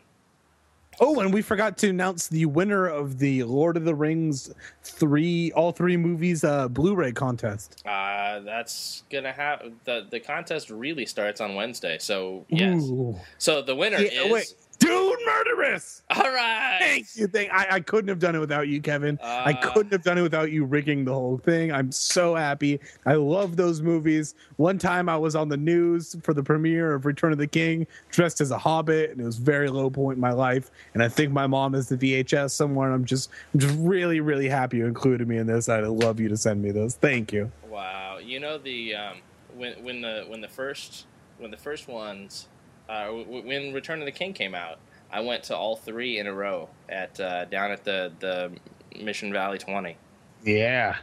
Oh, 1.00 1.20
and 1.20 1.32
we 1.32 1.42
forgot 1.42 1.78
to 1.78 1.88
announce 1.88 2.28
the 2.28 2.44
winner 2.46 2.86
of 2.86 3.18
the 3.18 3.42
Lord 3.44 3.76
of 3.76 3.84
the 3.84 3.94
Rings 3.94 4.52
three, 4.84 5.50
all 5.52 5.72
three 5.72 5.96
movies, 5.96 6.44
uh, 6.44 6.68
Blu-ray 6.68 7.12
contest. 7.12 7.82
uh, 7.86 8.40
that's 8.40 9.02
gonna 9.10 9.32
have 9.32 9.62
the 9.84 10.06
the 10.10 10.20
contest 10.20 10.70
really 10.70 11.06
starts 11.06 11.40
on 11.40 11.54
Wednesday. 11.54 11.98
So 11.98 12.44
yes. 12.48 12.82
Ooh. 12.84 13.16
So 13.38 13.62
the 13.62 13.74
winner 13.74 13.98
Yeah, 13.98 14.22
is 14.24 14.32
wait, 14.32 14.54
Dune, 14.82 15.16
murderous! 15.24 16.02
all 16.10 16.22
right. 16.24 16.78
Thank 16.80 17.06
you. 17.16 17.26
Thank. 17.26 17.52
I, 17.52 17.66
I 17.76 17.80
couldn't 17.80 18.08
have 18.08 18.18
done 18.18 18.34
it 18.34 18.38
without 18.38 18.68
you, 18.68 18.80
Kevin. 18.80 19.18
I 19.22 19.52
Uh. 19.52 19.72
couldn't 19.72 19.92
have 19.92 20.02
done 20.02 20.18
it 20.18 20.22
without 20.22 20.50
you 20.50 20.64
rigging 20.64 21.04
the 21.04 21.12
whole 21.14 21.38
thing. 21.38 21.72
I'm 21.72 21.90
so 21.92 22.34
happy. 22.34 22.80
I 23.06 23.14
love 23.14 23.56
those 23.56 23.80
movies. 23.80 24.34
One 24.56 24.78
time 24.78 25.08
I 25.08 25.16
was 25.16 25.34
on 25.36 25.48
the 25.48 25.56
news 25.56 26.16
for 26.22 26.34
the 26.34 26.42
premiere 26.42 26.94
of 26.94 27.06
Return 27.06 27.32
of 27.32 27.38
the 27.38 27.46
King, 27.46 27.86
dressed 28.10 28.40
as 28.40 28.50
a 28.50 28.58
hobbit, 28.58 29.10
and 29.10 29.20
it 29.20 29.24
was 29.24 29.38
a 29.38 29.42
very 29.42 29.68
low 29.68 29.88
point 29.88 30.16
in 30.16 30.20
my 30.20 30.32
life. 30.32 30.70
And 30.94 31.02
I 31.02 31.08
think 31.08 31.32
my 31.32 31.46
mom 31.46 31.74
has 31.74 31.88
the 31.88 31.96
VHS 31.96 32.50
somewhere, 32.50 32.86
and 32.88 32.94
I'm 32.94 33.04
just, 33.04 33.30
I'm 33.54 33.60
just 33.60 33.76
really, 33.78 34.20
really 34.20 34.48
happy 34.48 34.78
you 34.78 34.86
included 34.86 35.28
me 35.28 35.38
in 35.38 35.46
this. 35.46 35.68
I'd 35.68 35.84
love 35.84 36.18
you 36.20 36.28
to 36.28 36.36
send 36.36 36.60
me 36.62 36.70
those. 36.72 36.96
Thank 36.96 37.32
you. 37.32 37.50
Wow, 37.68 38.18
you 38.18 38.40
know 38.40 38.58
the 38.58 38.94
um, 38.94 39.18
when 39.56 39.72
when 39.84 40.00
the 40.02 40.24
when 40.28 40.40
the 40.40 40.48
first 40.48 41.06
when 41.38 41.50
the 41.50 41.56
first 41.56 41.88
ones 41.88 42.48
uh, 42.92 43.06
w- 43.06 43.46
when 43.46 43.72
Return 43.72 44.00
of 44.00 44.06
the 44.06 44.12
King 44.12 44.32
came 44.34 44.54
out, 44.54 44.78
I 45.10 45.20
went 45.20 45.44
to 45.44 45.56
all 45.56 45.76
three 45.76 46.18
in 46.18 46.26
a 46.26 46.32
row 46.32 46.68
at 46.88 47.18
uh, 47.18 47.46
down 47.46 47.70
at 47.70 47.84
the 47.84 48.12
the 48.20 48.52
Mission 49.00 49.32
Valley 49.32 49.58
Twenty. 49.58 49.96
Yeah. 50.44 50.96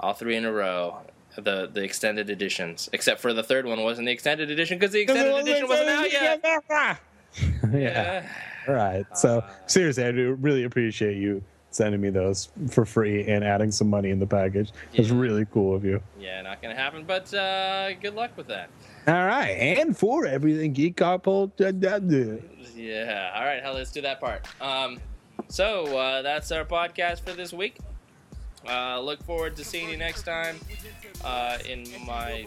All 0.00 0.14
three 0.14 0.36
in 0.36 0.44
a 0.44 0.52
row. 0.52 0.98
The 1.36 1.70
the 1.72 1.82
extended 1.82 2.30
editions, 2.30 2.88
except 2.92 3.20
for 3.20 3.32
the 3.32 3.42
third 3.44 3.66
one 3.66 3.82
wasn't 3.82 4.06
the 4.06 4.12
extended 4.12 4.50
edition 4.50 4.78
because 4.78 4.92
the 4.92 5.02
extended 5.02 5.36
edition 5.36 5.68
wasn't 5.68 5.88
out 5.90 6.12
yet. 6.12 6.42
yeah. 7.72 8.28
All 8.66 8.74
right. 8.74 9.06
So 9.14 9.44
seriously, 9.66 10.04
I 10.04 10.10
do 10.10 10.34
really 10.40 10.64
appreciate 10.64 11.16
you 11.16 11.44
sending 11.78 12.00
me 12.00 12.10
those 12.10 12.50
for 12.70 12.84
free 12.84 13.26
and 13.26 13.42
adding 13.42 13.70
some 13.70 13.88
money 13.88 14.10
in 14.10 14.18
the 14.18 14.26
package. 14.26 14.72
It's 14.92 15.08
Yeah. 15.08 15.18
really 15.18 15.46
cool 15.46 15.74
of 15.74 15.84
you. 15.84 16.02
Yeah, 16.18 16.42
not 16.42 16.60
gonna 16.60 16.74
happen. 16.74 17.04
But 17.06 17.32
uh, 17.32 17.94
good 17.94 18.14
luck 18.14 18.32
with 18.36 18.48
that. 18.48 18.68
All 19.06 19.24
right, 19.26 19.52
and 19.52 19.96
for 19.96 20.26
everything 20.26 20.72
geek 20.74 20.96
couple. 20.96 21.50
Yeah. 21.58 23.32
All 23.34 23.44
right. 23.44 23.62
Hell, 23.62 23.74
let's 23.74 23.90
do 23.92 24.02
that 24.02 24.20
part. 24.20 24.46
Um, 24.60 25.00
so 25.48 25.96
uh, 25.96 26.22
that's 26.22 26.52
our 26.52 26.64
podcast 26.64 27.20
for 27.20 27.32
this 27.32 27.52
week. 27.52 27.78
Uh, 28.66 29.00
look 29.00 29.22
forward 29.22 29.56
to 29.56 29.64
seeing 29.64 29.88
you 29.88 29.96
next 29.96 30.22
time. 30.22 30.56
Uh, 31.24 31.58
in 31.68 31.84
my 32.06 32.46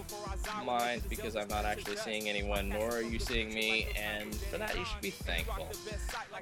mind, 0.65 1.01
because 1.09 1.35
I'm 1.35 1.47
not 1.49 1.65
actually 1.65 1.97
seeing 1.97 2.29
anyone, 2.29 2.69
nor 2.69 2.89
are 2.97 3.01
you 3.01 3.19
seeing 3.19 3.53
me, 3.53 3.87
and 4.01 4.33
for 4.33 4.57
that 4.57 4.77
you 4.77 4.85
should 4.85 5.01
be 5.01 5.09
thankful. 5.09 5.67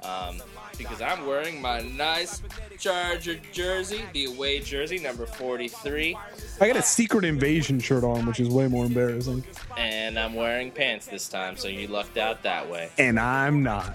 Um, 0.08 0.40
because 0.78 1.00
I'm 1.00 1.26
wearing 1.26 1.60
my 1.60 1.80
nice 1.80 2.40
Charger 2.78 3.40
jersey, 3.52 4.04
the 4.12 4.26
away 4.26 4.60
jersey, 4.60 4.98
number 4.98 5.26
43, 5.26 6.16
I 6.60 6.66
got 6.68 6.76
a 6.76 6.82
secret 6.82 7.24
invasion 7.24 7.80
shirt 7.80 8.04
on, 8.04 8.26
which 8.26 8.38
is 8.38 8.48
way 8.48 8.68
more 8.68 8.84
embarrassing. 8.84 9.42
and 9.76 10.18
I'm 10.18 10.34
wearing 10.34 10.70
pants 10.70 11.06
this 11.06 11.28
time, 11.28 11.56
so 11.56 11.66
you 11.66 11.88
lucked 11.88 12.16
out 12.16 12.42
that 12.44 12.68
way. 12.70 12.90
And 12.98 13.18
I'm 13.18 13.62
not. 13.62 13.94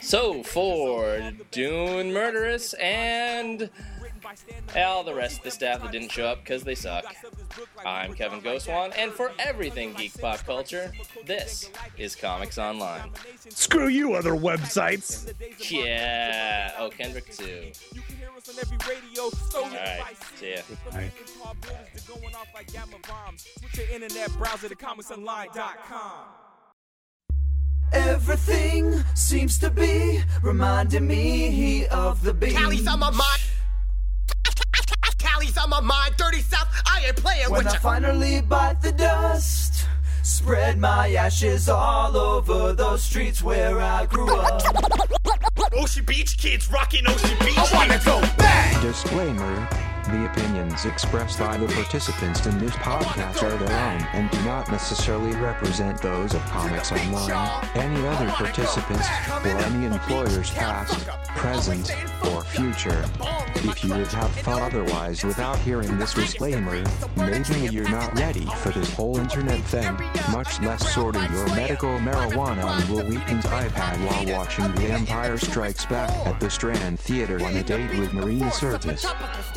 So 0.00 0.42
for 0.42 1.32
Dune 1.50 2.12
Murderous 2.12 2.74
and 2.74 3.70
all 4.76 5.04
the 5.04 5.14
rest 5.14 5.38
of 5.38 5.44
the 5.44 5.50
staff 5.50 5.82
that 5.82 5.92
didn't 5.92 6.10
show 6.10 6.26
up 6.26 6.44
because 6.44 6.62
they 6.62 6.74
suck, 6.74 7.04
I'm 7.84 8.14
Kevin 8.14 8.40
Ghostwan, 8.40 8.92
and 8.96 9.12
for 9.12 9.32
everything 9.38 9.92
geek 9.94 10.18
pop 10.20 10.44
culture, 10.44 10.92
this 11.24 11.70
is 11.96 12.14
Comics 12.14 12.58
Online. 12.58 13.10
Screw 13.48 13.88
you, 13.88 14.14
other 14.14 14.32
websites. 14.32 15.32
Yeah. 15.70 16.72
Oh, 16.78 16.90
Kendrick 16.90 17.30
too. 17.34 17.70
All 19.54 19.70
right, 19.70 20.16
see 20.36 20.52
ya. 20.52 20.60
Bye. 20.90 21.10
internet 23.92 24.30
browser 24.36 24.68
to 24.68 24.74
comicsonline.com. 24.74 26.24
Everything 27.92 29.04
seems 29.14 29.58
to 29.58 29.70
be 29.70 30.20
reminding 30.42 31.06
me 31.06 31.86
of 31.86 32.22
the 32.22 32.34
beach. 32.34 32.54
Callie's 32.54 32.86
on 32.88 32.98
my 32.98 33.10
mind. 33.10 33.40
Callie's 35.44 35.58
on 35.58 35.70
my 35.70 35.80
mind. 35.80 36.14
30 36.16 36.40
South. 36.40 36.68
I 36.86 37.04
ain't 37.06 37.16
playing 37.16 37.50
When 37.50 37.64
with 37.64 37.68
I 37.68 37.74
you. 37.74 37.80
finally 37.80 38.40
bite 38.40 38.80
the 38.80 38.92
dust, 38.92 39.86
spread 40.22 40.78
my 40.78 41.12
ashes 41.14 41.68
all 41.68 42.16
over 42.16 42.72
those 42.72 43.02
streets 43.02 43.42
where 43.42 43.78
I 43.80 44.06
grew 44.06 44.34
up. 44.34 44.62
Ocean 45.74 46.04
Beach 46.04 46.38
kids 46.38 46.70
rocking 46.70 47.06
Ocean 47.06 47.36
Beach. 47.40 47.58
I 47.58 47.68
wanna 47.74 48.00
go 48.04 48.20
back. 48.38 48.80
Disclaimer 48.82 49.68
The 50.04 50.26
opinions 50.26 50.84
expressed 50.84 51.38
by 51.38 51.56
the 51.56 51.66
participants 51.66 52.44
in 52.46 52.58
this 52.58 52.72
podcast 52.76 53.42
are 53.42 53.56
their 53.56 53.68
own 53.92 54.02
and 54.12 54.30
do 54.30 54.38
not 54.42 54.70
necessarily 54.70 55.34
represent 55.36 56.00
those 56.02 56.34
of 56.34 56.44
Comics 56.50 56.92
Online, 56.92 57.64
any 57.74 58.06
other 58.06 58.28
participants, 58.32 59.08
or 59.30 59.46
any 59.48 59.86
employers 59.86 60.50
past, 60.50 61.06
present, 61.28 61.90
or 62.30 62.44
future. 62.44 63.02
If 63.56 63.84
you 63.84 63.94
would 63.94 64.06
have 64.08 64.32
thought 64.36 64.60
otherwise 64.62 65.24
without 65.24 65.58
hearing 65.58 65.96
this 65.96 66.12
disclaimer, 66.12 66.84
maybe 67.16 67.72
you're 67.72 67.88
not 67.88 68.18
ready 68.18 68.44
for 68.58 68.70
this 68.70 68.92
whole 68.92 69.16
internet 69.18 69.60
thing, 69.62 69.94
much 70.30 70.60
less 70.60 70.92
sorting 70.92 71.22
your 71.32 71.46
medical 71.48 71.98
marijuana 71.98 72.64
on 72.64 72.92
Wil 72.92 73.04
Wheaton's 73.06 73.44
iPad 73.46 74.06
while 74.06 74.38
watching 74.38 74.70
The 74.74 74.92
Empire 74.92 75.38
Strikes 75.38 75.86
Back 75.86 76.10
at 76.26 76.38
the 76.40 76.50
Strand 76.50 77.00
Theater 77.00 77.42
on 77.44 77.56
a 77.56 77.62
date 77.62 77.98
with 77.98 78.12
Marina 78.12 78.46
Sirtis. 78.46 79.04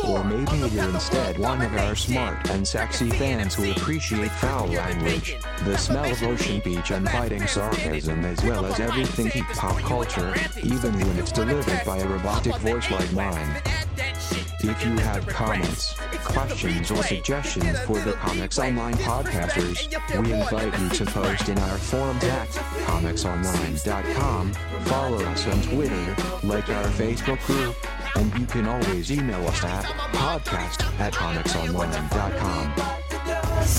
Or 0.08 0.24
maybe 0.24 0.74
you're 0.74 0.90
instead 0.90 1.38
one 1.38 1.62
of 1.62 1.74
our 1.76 1.96
smart 1.96 2.50
and 2.50 2.68
sexy 2.68 3.10
fans 3.10 3.56
who 3.56 3.72
appreciate 3.72 4.32
foul 4.32 4.68
language, 4.68 5.38
the 5.66 5.78
smell 5.78 6.12
of 6.12 6.24
Ocean 6.24 6.62
Beach 6.64 6.92
and 6.92 7.06
biting 7.06 7.46
sarcasm 7.48 8.24
as 8.26 8.44
well 8.44 8.66
as 8.66 8.80
everything 8.80 9.44
pop 9.54 9.78
culture, 9.80 10.34
even 10.64 10.94
when 11.00 11.18
it's 11.18 11.32
delivered 11.32 11.82
by 11.86 11.98
a 11.98 12.08
robotic 12.08 12.56
voice 12.58 12.90
like 12.92 13.12
mine. 13.14 13.62
If 14.10 14.86
you 14.86 14.92
have 14.98 15.28
comments, 15.28 15.96
questions, 16.24 16.92
or 16.92 17.04
suggestions 17.04 17.80
for 17.82 18.00
the 18.00 18.14
Comics 18.14 18.60
Online 18.60 18.94
podcasters, 18.96 19.88
we 20.22 20.34
invite 20.34 20.80
you 20.80 20.90
to 20.90 21.06
post 21.06 21.50
in 21.50 21.58
our 21.60 21.78
forums 21.78 22.24
at 22.24 22.48
comicsonline.com, 22.86 24.54
follow 24.86 25.24
us 25.24 25.48
on 25.48 25.62
Twitter, 25.64 26.16
like 26.44 26.70
our 26.70 26.86
Facebook 26.86 27.44
group, 27.46 27.76
and 28.16 28.40
you 28.40 28.46
can 28.46 28.68
always 28.68 29.12
email 29.12 29.46
us 29.48 29.64
at 29.64 29.86
podcast 30.14 30.84
at 31.00 31.14
comicsonline.com. 31.14 32.98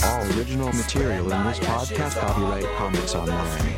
All 0.04 0.38
original 0.38 0.72
material 0.72 1.32
in 1.32 1.44
this 1.44 1.58
podcast 1.60 2.18
copyright 2.18 2.64
Comics 2.76 3.14
Online. 3.14 3.74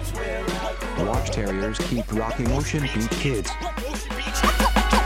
Watch 1.07 1.31
Terriers 1.31 1.79
keep 1.79 2.11
rocking 2.13 2.51
Ocean 2.53 2.83
Beach 2.83 3.11
Kids. 3.11 3.51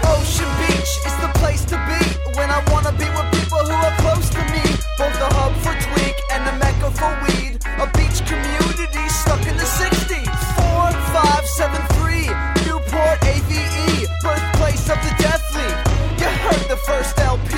Ocean 0.05 0.49
Beach 0.59 0.64
is 0.85 1.17
the 1.25 1.33
place 1.41 1.65
to 1.65 1.81
be 1.89 2.01
when 2.37 2.51
I 2.51 2.61
wanna 2.69 2.93
be 2.93 3.09
with 3.17 3.29
people 3.33 3.65
who 3.65 3.73
are 3.73 3.97
close 4.05 4.29
to 4.37 4.43
me. 4.53 4.61
Both 5.01 5.17
the 5.17 5.33
hub 5.33 5.57
for 5.65 5.73
tweak 5.73 6.17
and 6.29 6.45
the 6.45 6.53
mecca 6.61 6.93
for 6.93 7.13
weed. 7.25 7.57
A 7.81 7.89
beach 7.97 8.21
community 8.29 9.05
stuck 9.09 9.41
in 9.49 9.57
the 9.57 9.65
60s. 9.65 10.29
4573 10.61 12.29
Newport 12.69 13.17
AVE, 13.25 14.05
birthplace 14.21 14.85
of 14.93 15.01
the 15.01 15.13
Death 15.17 15.45
League. 15.57 15.81
You 16.21 16.29
heard 16.45 16.69
the 16.69 16.77
first 16.77 17.17
LP. 17.19 17.57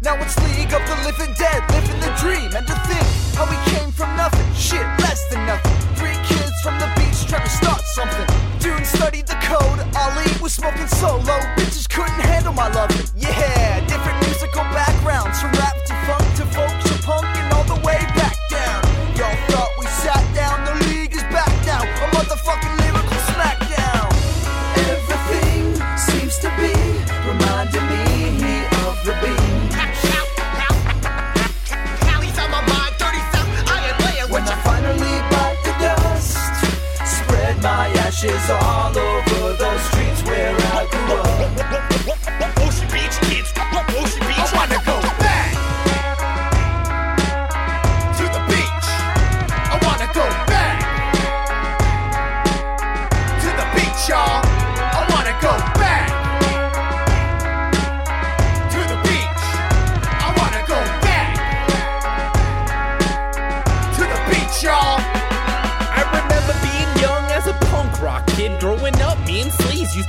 Now 0.00 0.16
it's 0.24 0.36
League 0.40 0.72
of 0.72 0.80
the 0.88 0.96
Living 1.04 1.34
Dead, 1.36 1.60
living 1.76 2.00
the 2.00 2.12
dream. 2.24 2.56
And 2.56 2.64
to 2.66 2.76
think 2.88 3.04
how 3.36 3.44
we 3.52 3.58
came 3.76 3.92
from 3.92 4.16
nothing, 4.16 4.48
shit, 4.56 4.86
less 5.04 5.28
than 5.28 5.44
nothing. 5.44 5.76
Three 6.00 6.16
kids 6.24 6.56
from 6.64 6.80
the 6.80 6.88
beach 6.96 7.20
trying 7.28 7.44
to 7.44 7.52
start 7.52 7.82
something. 7.92 8.28
Dune 8.64 8.84
studied 8.84 9.26
the 9.26 9.36
code, 9.44 9.84
Ali 9.92 10.24
was 10.40 10.54
smoking 10.54 10.88
solo. 10.88 11.36
Bitches 11.60 11.88
couldn't 11.88 12.31
my 12.54 12.68
loving. 12.68 13.01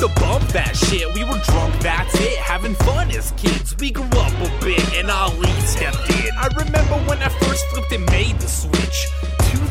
To 0.04 0.20
bump 0.20 0.44
that 0.52 0.76
shit. 0.76 1.08
We 1.16 1.24
were 1.24 1.40
drunk, 1.48 1.80
that's 1.80 2.14
it, 2.20 2.36
having 2.36 2.76
fun 2.84 3.10
as 3.12 3.32
kids. 3.38 3.74
We 3.80 3.92
grew 3.92 4.04
up 4.04 4.36
a 4.36 4.52
bit 4.60 4.84
and 5.00 5.10
Ali 5.10 5.48
stepped 5.64 6.10
in. 6.12 6.28
I 6.36 6.48
remember 6.60 7.00
when 7.08 7.24
I 7.24 7.30
first 7.40 7.64
flipped 7.72 7.92
and 7.94 8.06
made 8.08 8.36
the 8.40 8.48
switch. 8.48 9.08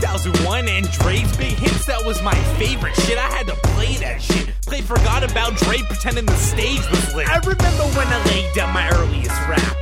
2001 0.01 0.69
and 0.69 0.91
Dre's 0.91 1.37
big 1.37 1.53
hits, 1.61 1.85
that 1.85 2.03
was 2.07 2.23
my 2.23 2.35
favorite 2.57 2.97
shit. 3.05 3.19
I 3.19 3.29
had 3.29 3.47
to 3.49 3.57
play 3.77 3.97
that 4.01 4.23
shit. 4.23 4.49
Play 4.65 4.81
Forgot 4.81 5.23
About 5.23 5.55
Dre, 5.57 5.83
pretending 5.85 6.25
the 6.25 6.41
stage 6.41 6.81
was 6.89 7.15
lit. 7.15 7.29
I 7.29 7.37
remember 7.45 7.85
when 7.93 8.09
I 8.09 8.25
laid 8.33 8.55
down 8.55 8.73
my 8.73 8.89
earliest 8.89 9.37
rap. 9.53 9.77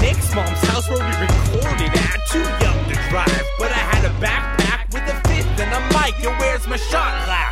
Nick's 0.00 0.32
mom's 0.36 0.62
house 0.70 0.88
where 0.88 1.02
we 1.02 1.14
recorded 1.18 1.90
at. 1.90 2.22
Too 2.30 2.46
young 2.62 2.78
to 2.90 2.96
drive, 3.10 3.46
but 3.58 3.74
I 3.74 3.82
had 3.90 4.04
a 4.06 4.14
backpack 4.22 4.86
with 4.94 5.02
a 5.02 5.16
fifth 5.26 5.58
and 5.58 5.72
a 5.74 5.82
mic. 5.98 6.14
And 6.22 6.38
where's 6.38 6.64
my 6.68 6.76
shot 6.76 7.26
glass? 7.26 7.45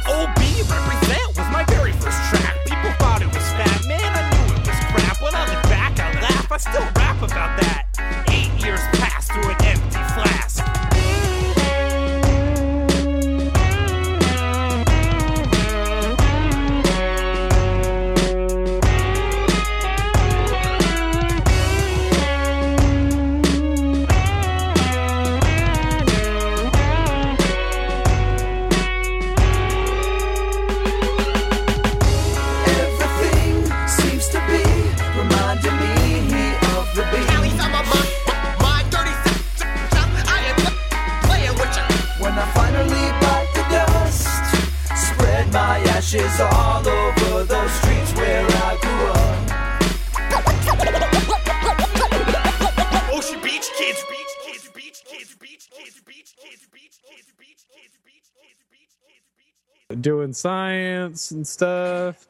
Science 60.48 61.30
and 61.30 61.46
stuff. 61.46 62.28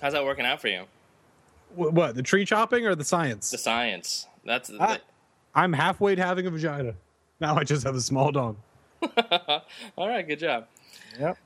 How's 0.00 0.12
that 0.12 0.24
working 0.24 0.46
out 0.46 0.60
for 0.60 0.68
you? 0.68 0.84
Wh- 1.74 1.92
What, 1.92 2.14
the 2.14 2.22
tree 2.22 2.44
chopping 2.44 2.86
or 2.86 2.94
the 2.94 3.04
science? 3.04 3.50
The 3.50 3.58
science. 3.58 4.28
That's 4.44 4.70
Ah. 4.78 4.98
I'm 5.54 5.72
halfway 5.72 6.14
to 6.14 6.22
having 6.22 6.46
a 6.46 6.50
vagina. 6.50 6.94
Now 7.40 7.56
I 7.56 7.64
just 7.64 7.82
have 7.84 7.96
a 7.96 8.00
small 8.00 8.30
dong. 8.30 8.56
all 9.96 10.08
right. 10.08 10.26
Good 10.28 10.38
job. 10.38 10.66
Yep. 11.18 11.36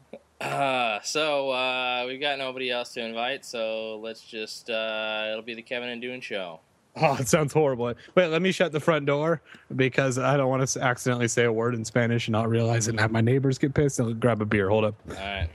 Uh, 0.42 1.00
so 1.02 1.48
uh, 1.50 2.04
we've 2.06 2.20
got 2.20 2.38
nobody 2.38 2.70
else 2.70 2.92
to 2.92 3.00
invite, 3.00 3.46
so 3.46 3.96
let's 4.02 4.20
just 4.20 4.68
uh, 4.68 5.28
it'll 5.30 5.40
be 5.42 5.54
the 5.54 5.62
Kevin 5.62 5.88
and 5.88 6.02
Dune 6.02 6.20
show. 6.20 6.60
Oh, 6.96 7.16
it 7.18 7.26
sounds 7.26 7.52
horrible. 7.52 7.92
Wait, 8.14 8.28
let 8.28 8.40
me 8.40 8.52
shut 8.52 8.70
the 8.70 8.78
front 8.78 9.04
door 9.06 9.40
because 9.74 10.16
I 10.16 10.36
don't 10.36 10.48
want 10.48 10.64
to 10.68 10.80
accidentally 10.80 11.26
say 11.26 11.42
a 11.42 11.52
word 11.52 11.74
in 11.74 11.84
Spanish 11.84 12.28
and 12.28 12.32
not 12.32 12.48
realize 12.48 12.86
it 12.86 12.92
and 12.92 13.00
have 13.00 13.10
my 13.10 13.20
neighbors 13.20 13.58
get 13.58 13.74
pissed 13.74 13.98
and 13.98 14.20
grab 14.20 14.40
a 14.40 14.44
beer. 14.44 14.68
Hold 14.68 14.84
up. 14.84 14.94
All 15.08 15.16
right. 15.16 15.48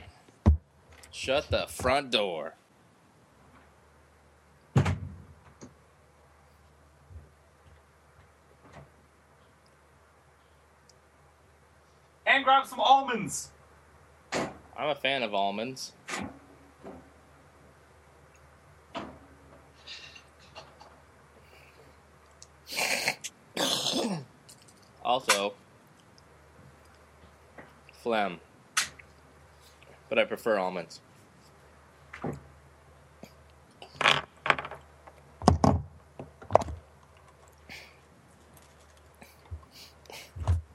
Shut 1.22 1.52
the 1.52 1.68
front 1.68 2.12
door. 2.12 2.54
And 12.26 12.46
grab 12.46 12.66
some 12.68 12.80
almonds. 12.80 13.50
I'm 14.32 14.88
a 14.88 14.96
fan 14.96 15.22
of 15.24 15.34
almonds. 15.34 15.92
also, 25.04 25.54
phlegm. 27.92 28.40
But 30.08 30.18
I 30.18 30.24
prefer 30.24 30.58
almonds. 30.58 31.02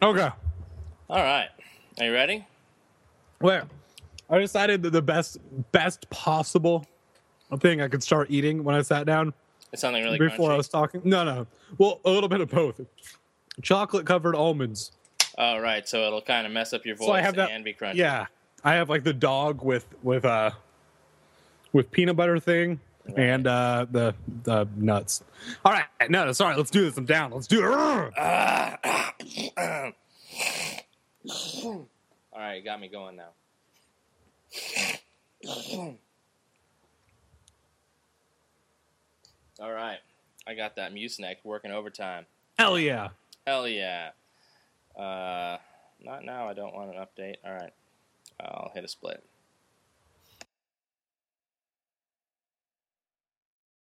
Okay. 0.05 0.29
All 1.09 1.17
right. 1.23 1.49
Are 1.99 2.05
you 2.05 2.13
ready? 2.13 2.47
Well, 3.41 3.67
I 4.29 4.39
decided 4.39 4.83
that 4.83 4.91
the 4.91 5.01
best 5.01 5.39
best 5.73 6.11
possible 6.11 6.87
thing 7.59 7.81
I 7.81 7.89
could 7.89 8.03
start 8.03 8.31
eating 8.31 8.65
when 8.65 8.75
I 8.75 8.83
sat 8.83 9.07
down 9.07 9.33
It's 9.73 9.81
something 9.81 10.05
really 10.05 10.19
before 10.19 10.53
I 10.53 10.57
was 10.57 10.69
talking. 10.69 11.01
No, 11.05 11.25
no. 11.25 11.47
Well, 11.79 12.01
a 12.05 12.11
little 12.11 12.29
bit 12.29 12.43
of 12.43 12.51
both. 12.51 12.83
Chocolate 13.63 14.05
covered 14.05 14.35
almonds. 14.37 14.93
Oh, 15.39 15.59
right. 15.59 15.89
So 15.89 16.07
it'll 16.07 16.21
kind 16.21 16.47
of 16.47 16.53
mess 16.53 16.75
up 16.75 16.85
your 16.85 16.97
voice 16.97 17.07
So 17.07 17.13
I 17.13 17.23
have 17.23 17.37
that. 17.37 17.51
and 17.51 17.65
be 17.65 17.73
crunchy. 17.73 17.95
Yeah, 17.95 18.27
I 18.63 18.75
have 18.75 18.91
like 18.91 19.05
the 19.05 19.15
dog 19.15 19.63
with 19.63 19.87
with 20.03 20.27
uh 20.27 20.51
with 21.73 21.91
peanut 21.91 22.17
butter 22.17 22.39
thing 22.39 22.79
and 23.17 23.47
uh 23.47 23.87
the 23.91 24.15
the 24.45 24.67
nuts. 24.77 25.23
All 25.65 25.73
right, 25.73 25.85
no, 26.09 26.33
sorry. 26.33 26.57
Let's 26.57 26.71
do 26.71 26.85
this. 26.85 26.97
I'm 26.97 27.05
down. 27.05 27.31
Let's 27.33 27.47
do 27.47 27.61
it. 27.61 27.65
All 32.33 32.41
right, 32.41 32.65
got 32.65 32.81
me 32.81 32.89
going 32.89 33.17
now. 33.17 33.29
All 39.61 39.73
right, 39.73 39.99
I 40.47 40.55
got 40.55 40.77
that 40.77 40.93
Mucinex 40.95 41.37
working 41.45 41.71
overtime. 41.71 42.27
Hell 42.59 42.79
yeah. 42.79 43.09
Hell 43.47 43.69
yeah. 43.69 44.11
Uh, 44.99 45.59
not 46.03 46.25
now. 46.25 46.49
I 46.49 46.55
don't 46.55 46.75
want 46.75 46.95
an 46.95 46.97
update. 46.97 47.37
All 47.45 47.53
right, 47.53 47.73
I'll 48.41 48.73
hit 48.75 48.85
a 48.85 48.89
split. 48.89 49.23